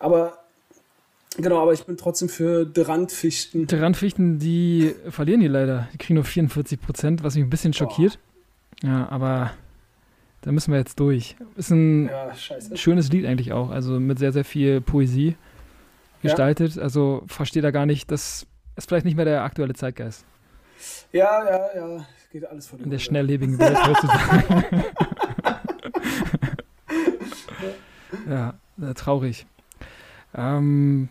Aber 0.00 0.37
Genau, 1.40 1.62
aber 1.62 1.72
ich 1.72 1.84
bin 1.84 1.96
trotzdem 1.96 2.28
für 2.28 2.66
Drandfichten. 2.66 3.68
Drandfichten, 3.68 4.40
die 4.40 4.94
verlieren 5.08 5.40
die 5.40 5.46
leider. 5.46 5.88
Die 5.92 5.98
kriegen 5.98 6.14
nur 6.14 6.24
44 6.24 6.80
Prozent, 6.80 7.22
was 7.22 7.36
mich 7.36 7.44
ein 7.44 7.50
bisschen 7.50 7.72
schockiert. 7.72 8.18
Boah. 8.82 8.88
Ja, 8.88 9.08
aber 9.08 9.52
da 10.40 10.50
müssen 10.50 10.72
wir 10.72 10.78
jetzt 10.78 10.98
durch. 10.98 11.36
Ist 11.56 11.70
ein 11.70 12.08
ja, 12.08 12.32
schönes 12.74 13.10
Lied 13.12 13.24
eigentlich 13.24 13.52
auch. 13.52 13.70
Also 13.70 14.00
mit 14.00 14.18
sehr, 14.18 14.32
sehr 14.32 14.44
viel 14.44 14.80
Poesie 14.80 15.36
gestaltet. 16.22 16.74
Ja. 16.74 16.82
Also 16.82 17.22
verstehe 17.28 17.62
da 17.62 17.70
gar 17.70 17.86
nicht, 17.86 18.10
das 18.10 18.44
ist 18.74 18.88
vielleicht 18.88 19.04
nicht 19.04 19.16
mehr 19.16 19.24
der 19.24 19.44
aktuelle 19.44 19.74
Zeitgeist. 19.74 20.24
Ja, 21.12 21.44
ja, 21.44 21.68
ja. 21.76 22.06
Geht 22.32 22.46
alles 22.46 22.66
vor 22.66 22.80
In 22.80 22.90
der 22.90 22.98
schnelllebigen 22.98 23.58
Welt 23.58 23.78
heutzutage. 23.86 24.84
ja, 28.28 28.54
äh, 28.82 28.94
traurig. 28.94 29.46
Ähm, 30.34 31.08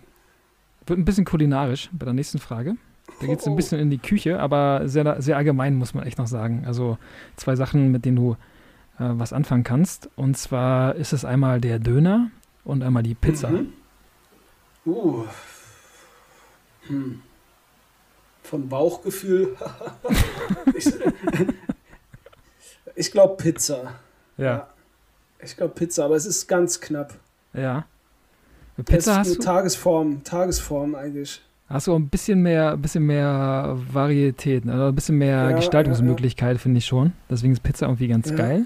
wird 0.87 0.99
ein 0.99 1.05
bisschen 1.05 1.25
kulinarisch 1.25 1.89
bei 1.91 2.05
der 2.05 2.13
nächsten 2.13 2.39
Frage. 2.39 2.75
Da 3.19 3.25
geht 3.25 3.39
es 3.39 3.47
ein 3.47 3.55
bisschen 3.55 3.79
in 3.79 3.89
die 3.89 3.97
Küche, 3.97 4.39
aber 4.39 4.87
sehr, 4.87 5.21
sehr 5.21 5.37
allgemein 5.37 5.75
muss 5.75 5.93
man 5.93 6.05
echt 6.05 6.17
noch 6.17 6.27
sagen. 6.27 6.63
Also 6.65 6.97
zwei 7.35 7.55
Sachen, 7.55 7.91
mit 7.91 8.05
denen 8.05 8.17
du 8.17 8.33
äh, 8.99 9.09
was 9.13 9.33
anfangen 9.33 9.63
kannst. 9.63 10.09
Und 10.15 10.37
zwar 10.37 10.95
ist 10.95 11.13
es 11.13 11.25
einmal 11.25 11.61
der 11.61 11.79
Döner 11.79 12.29
und 12.63 12.83
einmal 12.83 13.03
die 13.03 13.15
Pizza. 13.15 13.49
Mhm. 13.49 13.73
Uh. 14.85 15.25
Hm. 16.87 17.21
Vom 18.43 18.69
Bauchgefühl. 18.69 19.55
ich, 20.75 20.93
ich 22.95 23.11
glaube 23.11 23.35
Pizza. 23.35 23.95
Ja. 24.37 24.45
ja. 24.45 24.67
Ich 25.39 25.57
glaube 25.57 25.73
Pizza, 25.73 26.05
aber 26.05 26.15
es 26.15 26.25
ist 26.25 26.47
ganz 26.47 26.79
knapp. 26.79 27.13
Ja. 27.53 27.85
Pizza 28.83 29.17
hast 29.17 29.35
du? 29.35 29.39
Tagesform, 29.39 30.23
Tagesform 30.23 30.95
eigentlich. 30.95 31.41
Hast 31.69 31.87
du 31.87 31.93
auch 31.93 31.97
ein 31.97 32.07
bisschen 32.07 32.41
mehr, 32.41 32.73
ein 32.73 32.81
bisschen 32.81 33.05
mehr 33.05 33.77
Varietät, 33.91 34.67
also 34.69 34.85
ein 34.85 34.95
bisschen 34.95 35.17
mehr 35.17 35.49
ja, 35.49 35.51
Gestaltungsmöglichkeit, 35.51 36.49
ja, 36.49 36.53
ja. 36.53 36.59
finde 36.59 36.77
ich 36.77 36.85
schon. 36.85 37.11
Deswegen 37.29 37.53
ist 37.53 37.61
Pizza 37.61 37.87
irgendwie 37.87 38.07
ganz 38.07 38.33
geil. 38.33 38.65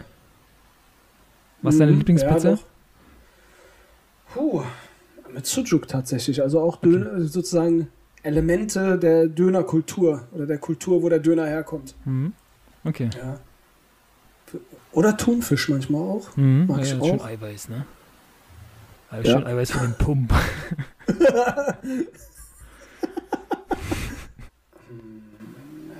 Was 1.63 1.75
ist 1.75 1.79
deine 1.79 1.93
mhm, 1.93 1.99
Lieblingspizza? 1.99 2.59
Puh, 4.33 4.61
mit 5.33 5.45
Sujuk 5.45 5.87
tatsächlich. 5.87 6.41
Also 6.41 6.59
auch 6.59 6.77
okay. 6.77 6.91
Döner, 6.91 7.21
sozusagen 7.21 7.87
Elemente 8.23 8.99
der 8.99 9.27
Dönerkultur 9.27 10.27
oder 10.31 10.45
der 10.45 10.57
Kultur, 10.59 11.01
wo 11.01 11.09
der 11.09 11.19
Döner 11.19 11.47
herkommt. 11.47 11.95
Mhm. 12.05 12.33
Okay. 12.83 13.09
Oder 14.91 15.17
Thunfisch 15.17 15.69
manchmal 15.69 16.01
auch. 16.01 16.35
Mhm. 16.35 16.67
Mag 16.67 16.81
ich 16.81 16.93
auch. 16.99 17.05
Schön 17.05 17.21
Eiweiß, 17.21 17.69
ne? 17.69 17.85
Aber 19.11 19.23
ja. 19.23 19.33
schon 19.33 19.45
Eiweiß 19.45 19.71
von 19.71 19.81
dem 19.83 19.93
Pump. 19.95 20.33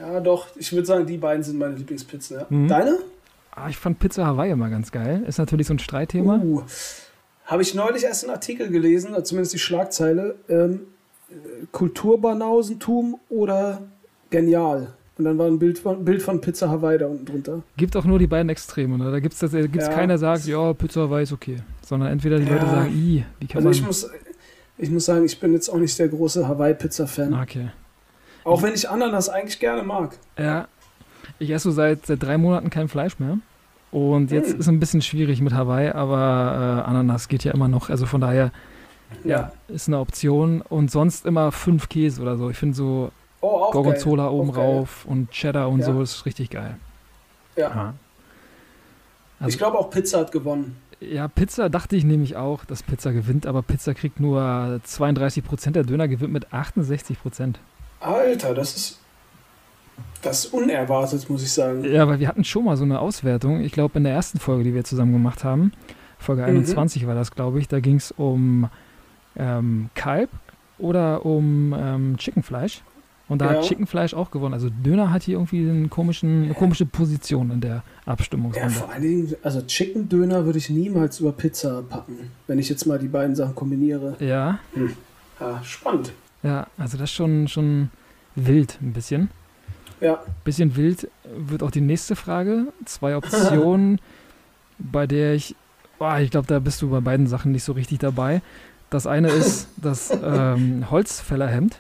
ja, 0.01 0.19
doch. 0.21 0.47
Ich 0.55 0.71
würde 0.71 0.85
sagen, 0.85 1.05
die 1.05 1.17
beiden 1.17 1.43
sind 1.43 1.59
meine 1.59 1.75
Lieblingspizzen. 1.75 2.39
Ja. 2.39 2.45
Mhm. 2.49 2.69
Deine? 2.69 2.99
Ah, 3.51 3.67
ich 3.67 3.77
fand 3.77 3.99
Pizza 3.99 4.25
Hawaii 4.25 4.51
immer 4.51 4.69
ganz 4.69 4.91
geil. 4.93 5.23
Ist 5.27 5.37
natürlich 5.39 5.67
so 5.67 5.73
ein 5.73 5.79
Streitthema. 5.79 6.39
Uh, 6.41 6.63
Habe 7.45 7.61
ich 7.61 7.75
neulich 7.75 8.05
erst 8.05 8.23
einen 8.23 8.33
Artikel 8.33 8.69
gelesen, 8.69 9.13
zumindest 9.25 9.53
die 9.53 9.59
Schlagzeile. 9.59 10.35
Ähm, 10.47 10.87
Kulturbanausentum 11.73 13.19
oder 13.29 13.81
genial? 14.29 14.93
Und 15.17 15.25
dann 15.25 15.37
war 15.37 15.47
ein 15.47 15.59
Bild 15.59 15.77
von, 15.77 16.03
Bild 16.05 16.21
von 16.21 16.39
Pizza 16.39 16.69
Hawaii 16.69 16.97
da 16.97 17.07
unten 17.07 17.25
drunter. 17.25 17.63
Gibt 17.77 17.95
auch 17.95 18.05
nur 18.05 18.17
die 18.17 18.27
beiden 18.27 18.49
Extreme, 18.49 18.97
ne? 18.97 19.11
Da 19.11 19.19
gibt 19.19 19.33
es 19.33 19.53
äh, 19.53 19.61
ja. 19.61 19.87
keiner, 19.89 20.07
der 20.07 20.17
sagt, 20.17 20.45
ja, 20.45 20.73
Pizza 20.73 21.01
Hawaii 21.01 21.23
ist 21.23 21.33
okay. 21.33 21.57
Sondern 21.85 22.09
entweder 22.09 22.39
die 22.39 22.45
ja. 22.45 22.53
Leute 22.53 22.65
sagen, 22.65 22.91
i, 22.93 23.25
wie 23.39 23.47
kann 23.47 23.57
also 23.57 23.67
man. 23.67 23.73
Ich 23.73 23.85
muss, 23.85 24.09
ich 24.77 24.89
muss 24.89 25.05
sagen, 25.05 25.25
ich 25.25 25.39
bin 25.39 25.53
jetzt 25.53 25.69
auch 25.69 25.77
nicht 25.77 25.97
der 25.99 26.07
große 26.07 26.47
Hawaii-Pizza-Fan. 26.47 27.33
Okay. 27.33 27.69
Auch 28.43 28.63
wenn 28.63 28.73
ich 28.73 28.89
Ananas 28.89 29.29
eigentlich 29.29 29.59
gerne 29.59 29.83
mag. 29.83 30.17
Ja. 30.37 30.67
Ich 31.37 31.51
esse 31.51 31.69
so 31.69 31.71
seit, 31.71 32.05
seit 32.05 32.23
drei 32.23 32.37
Monaten 32.37 32.69
kein 32.69 32.87
Fleisch 32.87 33.19
mehr. 33.19 33.37
Und 33.91 34.31
jetzt 34.31 34.47
hm. 34.47 34.55
ist 34.55 34.61
es 34.61 34.67
ein 34.69 34.79
bisschen 34.79 35.01
schwierig 35.01 35.41
mit 35.41 35.53
Hawaii, 35.53 35.89
aber 35.89 36.83
äh, 36.85 36.89
Ananas 36.89 37.27
geht 37.27 37.43
ja 37.43 37.51
immer 37.51 37.67
noch. 37.67 37.89
Also 37.89 38.05
von 38.05 38.21
daher, 38.21 38.51
ja, 39.23 39.29
ja 39.29 39.51
ist 39.67 39.87
eine 39.87 39.99
Option. 39.99 40.61
Und 40.61 40.89
sonst 40.89 41.25
immer 41.25 41.51
fünf 41.51 41.89
Käse 41.89 42.21
oder 42.21 42.37
so. 42.37 42.49
Ich 42.49 42.57
finde 42.57 42.75
so 42.75 43.11
Oh, 43.41 43.71
Gorgonzola 43.71 44.25
geil. 44.25 44.33
oben 44.33 44.49
rauf 44.51 45.05
und 45.05 45.31
Cheddar 45.31 45.69
und 45.69 45.79
ja. 45.79 45.85
so, 45.85 46.01
ist 46.01 46.25
richtig 46.25 46.51
geil. 46.51 46.77
Ja. 47.55 47.93
Also, 49.39 49.49
ich 49.49 49.57
glaube 49.57 49.77
auch 49.79 49.89
Pizza 49.89 50.19
hat 50.19 50.31
gewonnen. 50.31 50.77
Ja, 50.99 51.27
Pizza 51.27 51.69
dachte 51.69 51.95
ich 51.95 52.03
nämlich 52.03 52.35
auch, 52.35 52.63
dass 52.63 52.83
Pizza 52.83 53.11
gewinnt, 53.11 53.47
aber 53.47 53.63
Pizza 53.63 53.95
kriegt 53.95 54.19
nur 54.19 54.79
32 54.83 55.43
Prozent, 55.43 55.75
der 55.75 55.83
Döner 55.83 56.07
gewinnt 56.07 56.31
mit 56.31 56.53
68 56.53 57.19
Prozent. 57.19 57.59
Alter, 57.99 58.53
das 58.53 58.75
ist 58.75 59.01
das 60.21 60.45
ist 60.45 60.53
unerwartet, 60.53 61.27
muss 61.29 61.41
ich 61.43 61.51
sagen. 61.51 61.83
Ja, 61.83 62.07
weil 62.07 62.19
wir 62.19 62.27
hatten 62.27 62.43
schon 62.43 62.65
mal 62.65 62.77
so 62.77 62.83
eine 62.83 62.99
Auswertung. 62.99 63.61
Ich 63.61 63.71
glaube, 63.71 63.97
in 63.97 64.03
der 64.03 64.13
ersten 64.13 64.39
Folge, 64.39 64.63
die 64.63 64.75
wir 64.75 64.83
zusammen 64.83 65.13
gemacht 65.13 65.43
haben, 65.43 65.71
Folge 66.19 66.43
21 66.43 67.03
mhm. 67.03 67.07
war 67.07 67.15
das, 67.15 67.31
glaube 67.31 67.59
ich, 67.59 67.67
da 67.67 67.79
ging 67.79 67.95
es 67.95 68.11
um 68.11 68.69
ähm, 69.35 69.89
Kalb 69.95 70.29
oder 70.77 71.25
um 71.25 71.75
ähm, 71.77 72.17
Chickenfleisch. 72.17 72.83
Und 73.31 73.39
da 73.39 73.45
ja. 73.45 73.57
hat 73.59 73.65
Chickenfleisch 73.65 74.13
auch 74.13 74.29
gewonnen. 74.29 74.53
Also 74.53 74.69
Döner 74.69 75.09
hat 75.09 75.23
hier 75.23 75.35
irgendwie 75.35 75.59
einen 75.59 75.89
komischen, 75.89 76.43
eine 76.43 76.53
komische 76.53 76.85
Position 76.85 77.49
in 77.49 77.61
der 77.61 77.81
Abstimmungsrunde. 78.05 78.67
Ja, 78.67 78.77
vor 78.77 78.91
allen 78.91 79.01
Dingen, 79.01 79.35
also 79.41 79.61
Chicken-Döner 79.61 80.43
würde 80.43 80.57
ich 80.59 80.69
niemals 80.69 81.21
über 81.21 81.31
Pizza 81.31 81.81
packen, 81.81 82.29
wenn 82.47 82.59
ich 82.59 82.67
jetzt 82.67 82.85
mal 82.85 82.99
die 82.99 83.07
beiden 83.07 83.33
Sachen 83.33 83.55
kombiniere. 83.55 84.17
Ja. 84.19 84.59
Hm. 84.73 84.91
Ja, 85.39 85.63
spannend. 85.63 86.11
Ja, 86.43 86.67
also 86.77 86.97
das 86.97 87.09
ist 87.09 87.15
schon, 87.15 87.47
schon 87.47 87.89
wild 88.35 88.77
ein 88.81 88.91
bisschen. 88.91 89.29
Ja. 90.01 90.19
Bisschen 90.43 90.75
wild 90.75 91.09
wird 91.23 91.63
auch 91.63 91.71
die 91.71 91.79
nächste 91.79 92.17
Frage. 92.17 92.67
Zwei 92.83 93.15
Optionen, 93.15 94.01
bei 94.77 95.07
der 95.07 95.35
ich, 95.35 95.55
oh, 95.99 96.17
ich 96.19 96.31
glaube, 96.31 96.47
da 96.47 96.59
bist 96.59 96.81
du 96.81 96.89
bei 96.89 96.99
beiden 96.99 97.27
Sachen 97.27 97.53
nicht 97.53 97.63
so 97.63 97.71
richtig 97.71 97.99
dabei. 97.99 98.41
Das 98.89 99.07
eine 99.07 99.29
ist 99.29 99.69
das 99.77 100.11
ähm, 100.21 100.91
Holzfällerhemd 100.91 101.79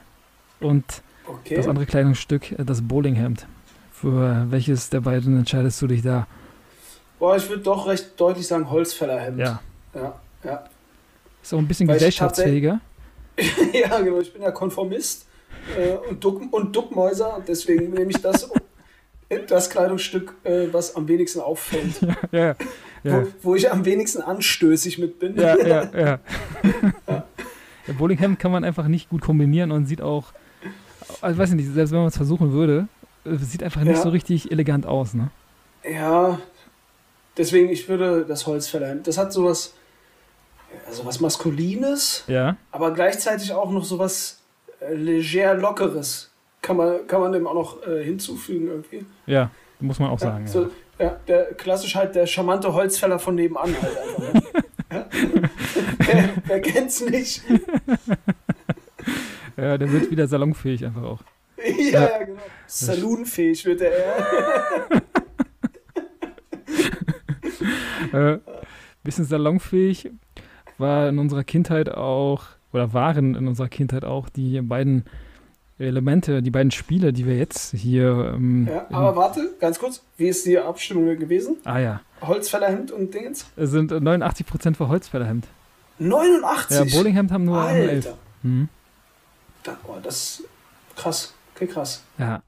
und 0.61 0.85
okay. 1.33 1.55
das 1.55 1.67
andere 1.67 1.85
Kleidungsstück, 1.85 2.51
äh, 2.51 2.65
das 2.65 2.81
Bowlinghemd. 2.81 3.47
Für 3.91 4.47
welches 4.49 4.89
der 4.89 5.01
beiden 5.01 5.37
entscheidest 5.37 5.81
du 5.81 5.87
dich 5.87 6.01
da? 6.01 6.27
Boah, 7.19 7.35
ich 7.35 7.47
würde 7.47 7.61
doch 7.61 7.87
recht 7.87 8.19
deutlich 8.19 8.47
sagen 8.47 8.69
Holzfällerhemd. 8.69 9.37
Ja. 9.37 9.61
Ja, 9.93 10.19
ja. 10.43 10.63
Ist 11.43 11.53
auch 11.53 11.59
ein 11.59 11.67
bisschen 11.67 11.87
Weil 11.87 11.95
gesellschaftsfähiger. 11.95 12.79
ja, 13.73 14.01
genau. 14.01 14.19
Ich 14.19 14.33
bin 14.33 14.41
ja 14.41 14.51
Konformist 14.51 15.27
äh, 15.77 16.09
und, 16.09 16.23
Duck, 16.23 16.41
und 16.51 16.75
Duckmäuser. 16.75 17.41
Deswegen 17.47 17.91
nehme 17.91 18.09
ich 18.11 18.21
das, 18.21 18.49
das 19.47 19.69
Kleidungsstück, 19.69 20.33
äh, 20.43 20.67
was 20.71 20.95
am 20.95 21.07
wenigsten 21.07 21.39
auffällt. 21.39 22.01
Ja, 22.31 22.39
ja, 22.39 22.55
ja. 23.03 23.23
Wo, 23.23 23.27
wo, 23.41 23.55
ich 23.55 23.71
am 23.71 23.85
wenigsten 23.85 24.21
anstößig 24.21 24.99
mit 24.99 25.19
bin. 25.19 25.35
Ja, 25.35 25.57
ja, 25.57 25.67
ja. 25.67 25.91
ja. 25.93 26.19
ja 27.07 27.93
Bowlinghemd 27.97 28.39
kann 28.39 28.51
man 28.51 28.63
einfach 28.63 28.87
nicht 28.87 29.09
gut 29.09 29.21
kombinieren 29.21 29.71
und 29.71 29.87
sieht 29.87 30.01
auch, 30.01 30.33
also 31.21 31.37
weiß 31.37 31.49
ich 31.49 31.55
nicht, 31.55 31.73
selbst 31.73 31.91
wenn 31.91 31.99
man 31.99 32.07
es 32.07 32.17
versuchen 32.17 32.51
würde, 32.51 32.87
äh, 33.25 33.35
sieht 33.37 33.63
einfach 33.63 33.81
nicht 33.81 33.97
ja. 33.97 34.01
so 34.01 34.09
richtig 34.09 34.51
elegant 34.51 34.85
aus, 34.85 35.13
ne? 35.13 35.29
Ja, 35.83 36.39
deswegen, 37.37 37.69
ich 37.69 37.87
würde 37.89 38.25
das 38.27 38.45
Holzfällerhemd, 38.45 39.07
das 39.07 39.17
hat 39.17 39.33
sowas, 39.33 39.73
also 40.87 41.05
was 41.05 41.19
Maskulines, 41.19 42.23
ja. 42.27 42.57
aber 42.71 42.91
gleichzeitig 42.91 43.53
auch 43.53 43.71
noch 43.71 43.83
sowas 43.83 44.41
äh, 44.79 44.93
leger 44.93 45.55
Lockeres 45.55 46.29
kann 46.61 46.77
man, 46.77 47.07
kann 47.07 47.21
man 47.21 47.31
dem 47.31 47.47
auch 47.47 47.53
noch 47.53 47.87
äh, 47.87 48.03
hinzufügen 48.03 48.67
irgendwie. 48.67 49.05
Ja, 49.25 49.49
muss 49.79 49.99
man 49.99 50.09
auch 50.09 50.19
ja, 50.19 50.27
sagen. 50.27 50.47
So, 50.47 50.69
ja. 50.99 51.05
ja. 51.05 51.19
der 51.27 51.45
klassisch 51.55 51.95
halt 51.95 52.15
der 52.15 52.27
charmante 52.27 52.73
Holzfäller 52.73 53.17
von 53.17 53.35
nebenan 53.35 53.75
halt 53.81 53.97
einfach. 53.97 54.33
Ne? 54.33 54.41
wer, 55.99 56.29
wer 56.45 56.61
kennt's 56.61 57.01
nicht? 57.01 57.41
ja, 59.61 59.77
der 59.77 59.91
wird 59.91 60.11
wieder 60.11 60.27
salonfähig 60.27 60.85
einfach 60.85 61.03
auch. 61.03 61.21
ja, 61.77 62.01
ja, 62.09 62.23
genau. 62.23 62.41
Saloonfähig 62.67 63.65
wird 63.65 63.81
er. 63.81 65.01
äh, 68.33 68.39
bisschen 69.03 69.25
salonfähig 69.25 70.11
war 70.77 71.09
in 71.09 71.19
unserer 71.19 71.43
Kindheit 71.43 71.89
auch 71.89 72.43
oder 72.73 72.93
waren 72.93 73.35
in 73.35 73.47
unserer 73.47 73.69
Kindheit 73.69 74.05
auch 74.05 74.29
die 74.29 74.61
beiden 74.61 75.05
Elemente, 75.77 76.41
die 76.41 76.51
beiden 76.51 76.71
Spiele, 76.71 77.11
die 77.11 77.25
wir 77.25 77.37
jetzt 77.37 77.75
hier. 77.75 78.33
Ähm, 78.35 78.67
ja, 78.69 78.85
aber 78.91 79.15
warte, 79.15 79.53
ganz 79.59 79.79
kurz, 79.79 80.03
wie 80.17 80.27
ist 80.27 80.45
die 80.45 80.57
Abstimmung 80.57 81.05
gewesen? 81.17 81.57
Ah 81.63 81.79
ja. 81.79 82.01
Holzfällerhemd 82.21 82.91
und 82.91 83.13
Dingens? 83.13 83.47
Es 83.55 83.71
sind 83.71 83.91
89% 83.91 84.75
für 84.75 84.87
Holzfällerhemd. 84.87 85.47
89? 85.97 86.77
Ja, 86.77 86.97
Bowlinghemd 86.97 87.31
haben 87.31 87.45
nur 87.45 87.59
Alter. 87.59 87.89
11. 87.89 88.15
Mhm. 88.43 88.69
Oh, 89.87 89.97
das 90.01 90.15
ist 90.15 90.43
krass. 90.95 91.33
Okay, 91.55 91.67
krass. 91.67 92.03
Ja. 92.17 92.41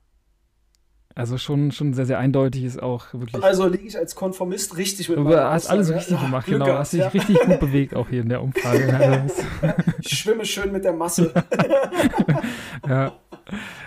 Also 1.15 1.37
schon, 1.37 1.71
schon 1.71 1.93
sehr, 1.93 2.07
sehr 2.07 2.17
eindeutig 2.17 2.63
ist 2.63 2.81
auch 2.81 3.13
wirklich. 3.13 3.43
Also 3.43 3.67
liege 3.67 3.85
ich 3.85 3.95
als 3.95 4.15
Konformist 4.15 4.77
richtig 4.77 5.09
mit 5.09 5.19
Du 5.19 5.37
hast 5.37 5.67
alles 5.67 5.93
richtig 5.93 6.19
gemacht, 6.19 6.47
genau. 6.47 6.65
Gehabt, 6.65 6.79
hast 6.79 6.93
dich 6.93 7.01
ja. 7.01 7.07
richtig 7.09 7.39
gut 7.39 7.59
bewegt 7.59 7.95
auch 7.95 8.09
hier 8.09 8.21
in 8.21 8.29
der 8.29 8.41
Umfrage. 8.41 9.27
ich 9.99 10.09
schwimme 10.09 10.43
schön 10.43 10.71
mit 10.71 10.83
der 10.83 10.93
Masse. 10.93 11.31
ja. 12.87 13.13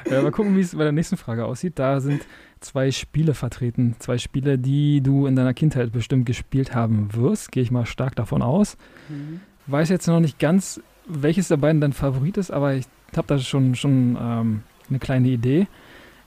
ja. 0.08 0.22
Mal 0.22 0.30
gucken, 0.30 0.56
wie 0.56 0.60
es 0.60 0.76
bei 0.76 0.84
der 0.84 0.92
nächsten 0.92 1.16
Frage 1.16 1.46
aussieht. 1.46 1.80
Da 1.80 1.98
sind 1.98 2.24
zwei 2.60 2.92
Spiele 2.92 3.34
vertreten. 3.34 3.96
Zwei 3.98 4.18
Spiele, 4.18 4.56
die 4.56 5.00
du 5.00 5.26
in 5.26 5.34
deiner 5.34 5.54
Kindheit 5.54 5.90
bestimmt 5.90 6.26
gespielt 6.26 6.76
haben 6.76 7.12
wirst. 7.12 7.50
Gehe 7.50 7.64
ich 7.64 7.72
mal 7.72 7.86
stark 7.86 8.14
davon 8.14 8.40
aus. 8.40 8.76
Mhm. 9.08 9.40
Weiß 9.66 9.88
jetzt 9.88 10.06
noch 10.06 10.20
nicht 10.20 10.38
ganz, 10.38 10.80
welches 11.08 11.48
der 11.48 11.56
beiden 11.56 11.80
dein 11.80 11.92
Favorit 11.92 12.36
ist, 12.36 12.52
aber 12.52 12.74
ich 12.74 12.86
habe 13.16 13.29
da 13.29 13.38
schon, 13.38 13.74
schon 13.74 14.16
ähm, 14.20 14.62
eine 14.88 14.98
kleine 14.98 15.29
Idee. 15.29 15.66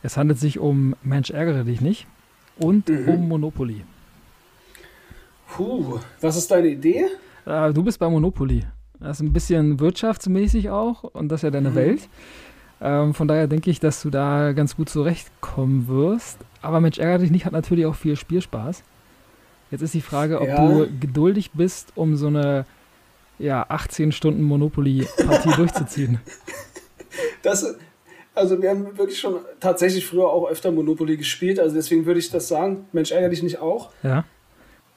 Es 0.01 0.17
handelt 0.17 0.39
sich 0.39 0.59
um 0.59 0.95
Mensch, 1.03 1.29
ärgere 1.29 1.63
dich 1.63 1.81
nicht 1.81 2.07
und 2.57 2.89
mhm. 2.89 3.09
um 3.09 3.27
Monopoly. 3.27 3.83
Puh, 5.49 5.99
was 6.21 6.37
ist 6.37 6.51
deine 6.51 6.69
Idee? 6.69 7.05
Äh, 7.45 7.73
du 7.73 7.83
bist 7.83 7.99
bei 7.99 8.07
Monopoly. 8.09 8.65
Das 8.99 9.17
ist 9.17 9.21
ein 9.21 9.33
bisschen 9.33 9.79
wirtschaftsmäßig 9.79 10.69
auch 10.69 11.03
und 11.03 11.29
das 11.29 11.39
ist 11.39 11.43
ja 11.43 11.51
deine 11.51 11.71
mhm. 11.71 11.75
Welt. 11.75 12.09
Ähm, 12.81 13.13
von 13.13 13.27
daher 13.27 13.47
denke 13.47 13.69
ich, 13.69 13.79
dass 13.79 14.01
du 14.01 14.09
da 14.09 14.53
ganz 14.53 14.75
gut 14.75 14.89
zurechtkommen 14.89 15.87
wirst. 15.87 16.37
Aber 16.61 16.79
Mensch, 16.79 16.97
ärgere 16.97 17.19
dich 17.19 17.31
nicht 17.31 17.45
hat 17.45 17.53
natürlich 17.53 17.85
auch 17.85 17.95
viel 17.95 18.15
Spielspaß. 18.15 18.83
Jetzt 19.71 19.81
ist 19.81 19.93
die 19.93 20.01
Frage, 20.01 20.41
ob 20.41 20.47
ja. 20.47 20.67
du 20.67 20.87
geduldig 20.99 21.51
bist, 21.51 21.91
um 21.95 22.15
so 22.15 22.27
eine 22.27 22.65
ja, 23.37 23.65
18 23.69 24.11
Stunden 24.11 24.43
Monopoly-Partie 24.43 25.51
durchzuziehen. 25.55 26.19
Das, 27.41 27.75
also 28.35 28.61
wir 28.61 28.69
haben 28.69 28.97
wirklich 28.97 29.19
schon 29.19 29.39
tatsächlich 29.59 30.05
früher 30.05 30.29
auch 30.29 30.49
öfter 30.49 30.71
Monopoly 30.71 31.17
gespielt, 31.17 31.59
also 31.59 31.75
deswegen 31.75 32.05
würde 32.05 32.19
ich 32.19 32.29
das 32.29 32.47
sagen. 32.47 32.85
Mensch, 32.91 33.11
ärgere 33.11 33.29
dich 33.29 33.43
nicht 33.43 33.59
auch. 33.59 33.91
Ja. 34.03 34.25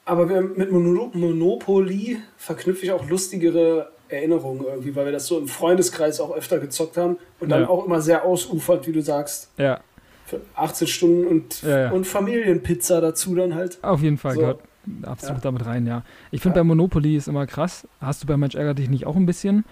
Aber 0.05 0.29
wir, 0.29 0.41
mit 0.41 0.71
Monopoly 0.71 2.19
verknüpfe 2.37 2.85
ich 2.85 2.91
auch 2.91 3.07
lustigere 3.09 3.91
Erinnerungen 4.09 4.63
irgendwie, 4.65 4.95
weil 4.95 5.05
wir 5.05 5.11
das 5.11 5.27
so 5.27 5.39
im 5.39 5.47
Freundeskreis 5.47 6.19
auch 6.19 6.35
öfter 6.35 6.59
gezockt 6.59 6.97
haben 6.97 7.17
und 7.39 7.49
dann 7.49 7.61
ja. 7.61 7.69
auch 7.69 7.85
immer 7.85 8.01
sehr 8.01 8.25
ausufert, 8.25 8.85
wie 8.87 8.91
du 8.91 9.01
sagst. 9.01 9.49
Ja. 9.57 9.79
Für 10.25 10.41
18 10.55 10.87
Stunden 10.87 11.27
und, 11.27 11.61
ja, 11.63 11.79
ja. 11.79 11.91
und 11.91 12.05
Familienpizza 12.05 13.01
dazu 13.01 13.35
dann 13.35 13.55
halt. 13.55 13.79
Auf 13.81 14.01
jeden 14.01 14.17
Fall 14.17 14.35
so. 14.35 14.39
gehört 14.41 14.59
absolut 15.03 15.43
damit 15.45 15.65
rein, 15.65 15.87
ja. 15.87 16.03
Ich 16.31 16.41
finde 16.41 16.59
bei 16.59 16.63
Monopoly 16.63 17.15
ist 17.15 17.27
immer 17.27 17.47
krass. 17.47 17.87
Hast 17.99 18.23
du 18.23 18.27
bei 18.27 18.37
Mensch 18.37 18.55
ärgere 18.55 18.73
dich 18.73 18.89
nicht 18.89 19.05
auch 19.05 19.15
ein 19.15 19.25
bisschen? 19.25 19.65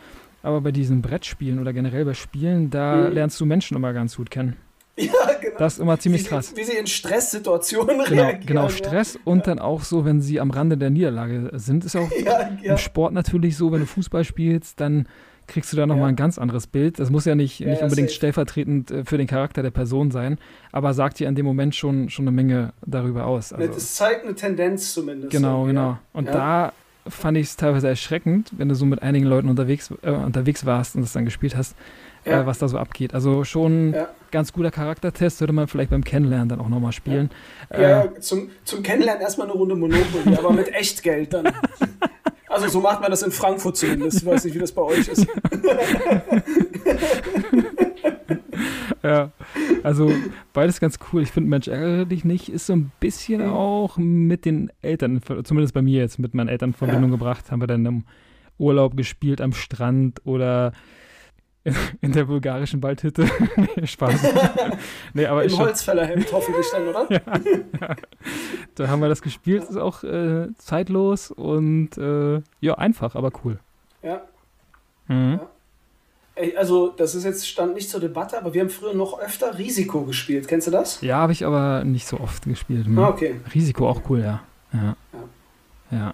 Aber 0.44 0.62
bei 0.62 0.72
diesen 0.72 1.02
Brettspielen 1.02 1.60
oder 1.60 1.74
generell 1.74 2.06
bei 2.06 2.14
Spielen, 2.14 2.70
da 2.70 2.96
mhm. 2.96 3.14
lernst 3.14 3.40
du 3.40 3.46
Menschen 3.46 3.78
immer 3.78 3.94
ganz 3.94 4.18
gut 4.18 4.32
kennen. 4.32 4.56
Ja, 4.98 5.12
genau. 5.42 5.58
Das 5.58 5.74
ist 5.74 5.80
immer 5.80 5.98
ziemlich 6.00 6.26
wie 6.26 6.28
krass. 6.28 6.50
Sie, 6.50 6.58
wie 6.58 6.64
sie 6.64 6.78
in 6.78 6.86
Stresssituationen 6.86 8.04
genau, 8.06 8.24
reagieren. 8.24 8.46
Genau, 8.46 8.70
Stress 8.70 9.14
ja. 9.16 9.20
und 9.24 9.48
dann 9.48 9.58
auch 9.58 9.84
so, 9.84 10.06
wenn 10.06 10.22
sie 10.22 10.40
am 10.40 10.52
Rande 10.52 10.78
der 10.78 10.90
Niederlage 10.90 11.50
sind. 11.54 11.86
Ist 11.86 11.96
auch 11.96 12.12
ja, 12.24 12.50
im 12.62 12.78
Sport 12.78 13.14
natürlich 13.14 13.58
so, 13.58 13.72
wenn 13.72 13.80
du 13.80 13.86
Fußball 13.86 14.26
spielst, 14.26 14.80
dann 14.80 15.08
kriegst 15.48 15.72
du 15.74 15.78
da 15.78 15.86
nochmal 15.86 16.04
ja. 16.04 16.10
ein 16.10 16.16
ganz 16.16 16.38
anderes 16.38 16.68
Bild. 16.68 17.00
Das 17.00 17.10
muss 17.10 17.26
ja 17.26 17.36
nicht, 17.36 17.62
nicht 17.62 17.82
unbedingt 17.82 18.10
safe. 18.10 18.18
stellvertretend 18.18 18.92
äh, 18.92 19.06
für 19.06 19.18
den 19.18 19.28
Charakter 19.28 19.64
der 19.64 19.72
Person 19.72 20.12
sein, 20.12 20.38
aber 20.72 20.94
sagt 20.94 21.20
dir 21.20 21.28
in 21.28 21.36
dem 21.36 21.46
Moment 21.46 21.76
schon, 21.76 22.10
schon 22.10 22.24
eine 22.24 22.32
Menge 22.32 22.74
darüber 22.86 23.26
aus. 23.26 23.54
Also, 23.54 23.74
das 23.74 23.96
zeigt 23.96 24.26
eine 24.26 24.36
Tendenz 24.36 24.94
zumindest. 24.94 25.32
Genau, 25.32 25.66
genau. 25.66 26.00
Und 26.14 26.28
da 26.28 26.74
fand 27.08 27.38
ich 27.38 27.48
es 27.48 27.58
teilweise 27.58 27.88
erschreckend, 27.88 28.52
wenn 28.58 28.70
du 28.70 28.76
so 28.76 28.86
mit 28.86 29.02
einigen 29.02 29.26
Leuten 29.26 29.50
unterwegs, 29.50 29.92
äh, 30.02 30.12
unterwegs 30.12 30.66
warst 30.66 30.96
und 30.96 31.04
es 31.04 31.14
dann 31.14 31.26
gespielt 31.26 31.56
hast, 31.56 31.76
äh, 32.26 32.32
ja. 32.32 32.42
äh, 32.42 32.46
was 32.46 32.60
da 32.60 32.68
so 32.68 32.78
abgeht. 32.78 33.14
Also 33.14 33.44
schon 33.44 33.94
ja. 33.94 34.10
ganz 34.32 34.54
guter 34.54 34.72
Charaktertest, 34.72 35.40
würde 35.40 35.54
man 35.54 35.68
vielleicht 35.68 35.90
beim 35.92 36.04
Kennenlernen 36.04 36.50
dann 36.50 36.60
auch 36.60 36.70
nochmal 36.70 36.92
spielen. 36.92 37.30
Ja, 37.72 38.04
äh, 38.04 38.20
zum, 38.20 38.50
zum 38.64 38.84
Kennenlernen 38.84 39.22
erstmal 39.22 39.48
eine 39.48 39.56
Runde 39.56 39.76
Monopoly, 39.76 40.36
aber 40.38 40.54
mit 40.54 40.74
Echtgeld 40.74 41.34
dann. 41.34 41.52
Also 42.48 42.68
so 42.68 42.82
macht 42.82 43.02
man 43.02 43.10
das 43.12 43.24
in 43.24 43.32
Frankfurt 43.32 43.78
zumindest. 43.78 44.20
Ich 44.20 44.26
weiß 44.26 44.44
nicht, 44.46 44.56
wie 44.56 44.60
das 44.60 44.72
bei 44.74 44.82
euch 44.82 45.08
ist. 45.08 45.26
ja, 49.04 49.32
also 49.84 50.12
beides 50.54 50.80
ganz 50.80 51.00
cool. 51.12 51.22
Ich 51.22 51.32
finde, 51.32 51.50
Mensch, 51.50 51.68
ärgere 51.68 52.06
dich 52.06 52.24
nicht, 52.26 52.50
ist 52.50 52.68
so 52.68 52.74
ein 52.74 52.92
bisschen 53.00 53.42
auch 53.50 53.98
mit 53.98 54.46
den 54.46 54.72
Eltern, 54.82 55.22
zumindest 55.44 55.74
bei 55.74 55.82
mir 55.82 56.00
jetzt, 56.00 56.20
mit 56.20 56.34
meinen 56.34 56.50
Eltern 56.50 56.70
in 56.72 56.76
Verbindung 56.76 57.12
ja. 57.12 57.18
gebracht. 57.18 57.52
Haben 57.52 57.62
wir 57.62 57.68
dann 57.68 57.86
im 57.86 58.04
Urlaub 58.58 58.96
gespielt 58.96 59.42
am 59.42 59.54
Strand 59.54 60.22
oder 60.26 60.72
in, 61.64 61.76
in 62.02 62.12
der 62.12 62.26
bulgarischen 62.26 62.82
Waldhütte. 62.84 63.30
nee, 63.76 63.88
Spaß. 63.88 64.34
nee, 65.14 65.26
aber 65.26 65.44
Im 65.44 65.58
Holzfällerhemd 65.58 66.32
hoffentlich 66.32 66.66
dann, 66.72 66.88
oder? 66.88 67.08
ja, 67.10 67.22
ja, 67.82 67.96
Da 68.76 68.88
haben 68.88 69.02
wir 69.02 69.10
das 69.10 69.22
gespielt, 69.22 69.64
ist 69.64 69.78
auch 69.78 70.04
äh, 70.04 70.48
zeitlos 70.58 71.32
und 71.32 71.98
äh, 71.98 72.42
ja, 72.60 72.76
einfach, 72.76 73.16
aber 73.16 73.32
cool. 73.44 73.60
Ja. 74.02 74.22
Mhm. 75.08 75.40
ja. 75.42 75.50
Also, 76.58 76.90
das 76.90 77.14
ist 77.14 77.26
jetzt 77.26 77.48
stand 77.48 77.74
nicht 77.74 77.90
zur 77.90 78.00
Debatte, 78.00 78.38
aber 78.38 78.54
wir 78.54 78.62
haben 78.62 78.70
früher 78.70 78.94
noch 78.94 79.20
öfter 79.20 79.58
Risiko 79.58 80.04
gespielt. 80.04 80.48
Kennst 80.48 80.68
du 80.68 80.72
das? 80.72 81.02
Ja, 81.02 81.18
habe 81.18 81.34
ich 81.34 81.46
aber 81.46 81.84
nicht 81.84 82.08
so 82.08 82.20
oft 82.20 82.44
gespielt. 82.46 82.88
Ah, 82.96 83.10
okay. 83.10 83.42
Risiko 83.54 83.90
auch 83.90 84.02
cool, 84.10 84.22
ja. 84.22 84.42
Ja. 84.74 84.96
ja. 85.92 85.98
ja. 85.98 86.14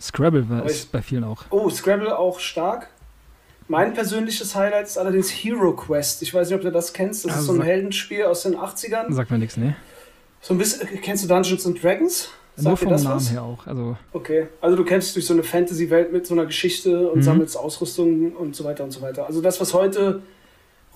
Scrabble 0.00 0.48
war, 0.48 0.64
ist 0.64 0.90
bei 0.90 1.02
vielen 1.02 1.24
auch. 1.24 1.44
Oh, 1.50 1.68
Scrabble 1.68 2.16
auch 2.16 2.40
stark. 2.40 2.88
Mein 3.66 3.92
persönliches 3.92 4.54
Highlight 4.54 4.86
ist 4.86 4.96
allerdings 4.96 5.30
Hero 5.30 5.72
Quest. 5.74 6.22
Ich 6.22 6.32
weiß 6.32 6.48
nicht, 6.48 6.56
ob 6.56 6.62
du 6.62 6.72
das 6.72 6.94
kennst. 6.94 7.26
Das 7.26 7.32
also 7.32 7.40
ist 7.42 7.46
so 7.56 7.62
ein 7.62 7.66
Heldenspiel 7.66 8.24
aus 8.24 8.44
den 8.44 8.56
80ern. 8.56 9.12
Sagt 9.12 9.30
mir 9.30 9.38
nichts, 9.38 9.58
ne? 9.58 9.76
So 10.40 10.54
ein 10.54 10.58
bisschen, 10.58 10.88
kennst 11.02 11.24
du 11.24 11.28
Dungeons 11.28 11.66
and 11.66 11.82
Dragons? 11.82 12.30
Nur 12.62 12.76
vom 12.76 12.90
Namen 12.90 13.04
was? 13.04 13.30
her 13.30 13.42
auch. 13.42 13.66
Also 13.66 13.96
okay, 14.12 14.48
also 14.60 14.76
du 14.76 14.84
kämpfst 14.84 15.14
durch 15.14 15.26
so 15.26 15.34
eine 15.34 15.42
Fantasy-Welt 15.42 16.12
mit 16.12 16.26
so 16.26 16.34
einer 16.34 16.46
Geschichte 16.46 17.10
und 17.10 17.18
mhm. 17.18 17.22
sammelst 17.22 17.56
Ausrüstung 17.56 18.32
und 18.32 18.56
so 18.56 18.64
weiter 18.64 18.84
und 18.84 18.90
so 18.90 19.00
weiter. 19.02 19.26
Also 19.26 19.40
das, 19.40 19.60
was 19.60 19.74
heute 19.74 20.22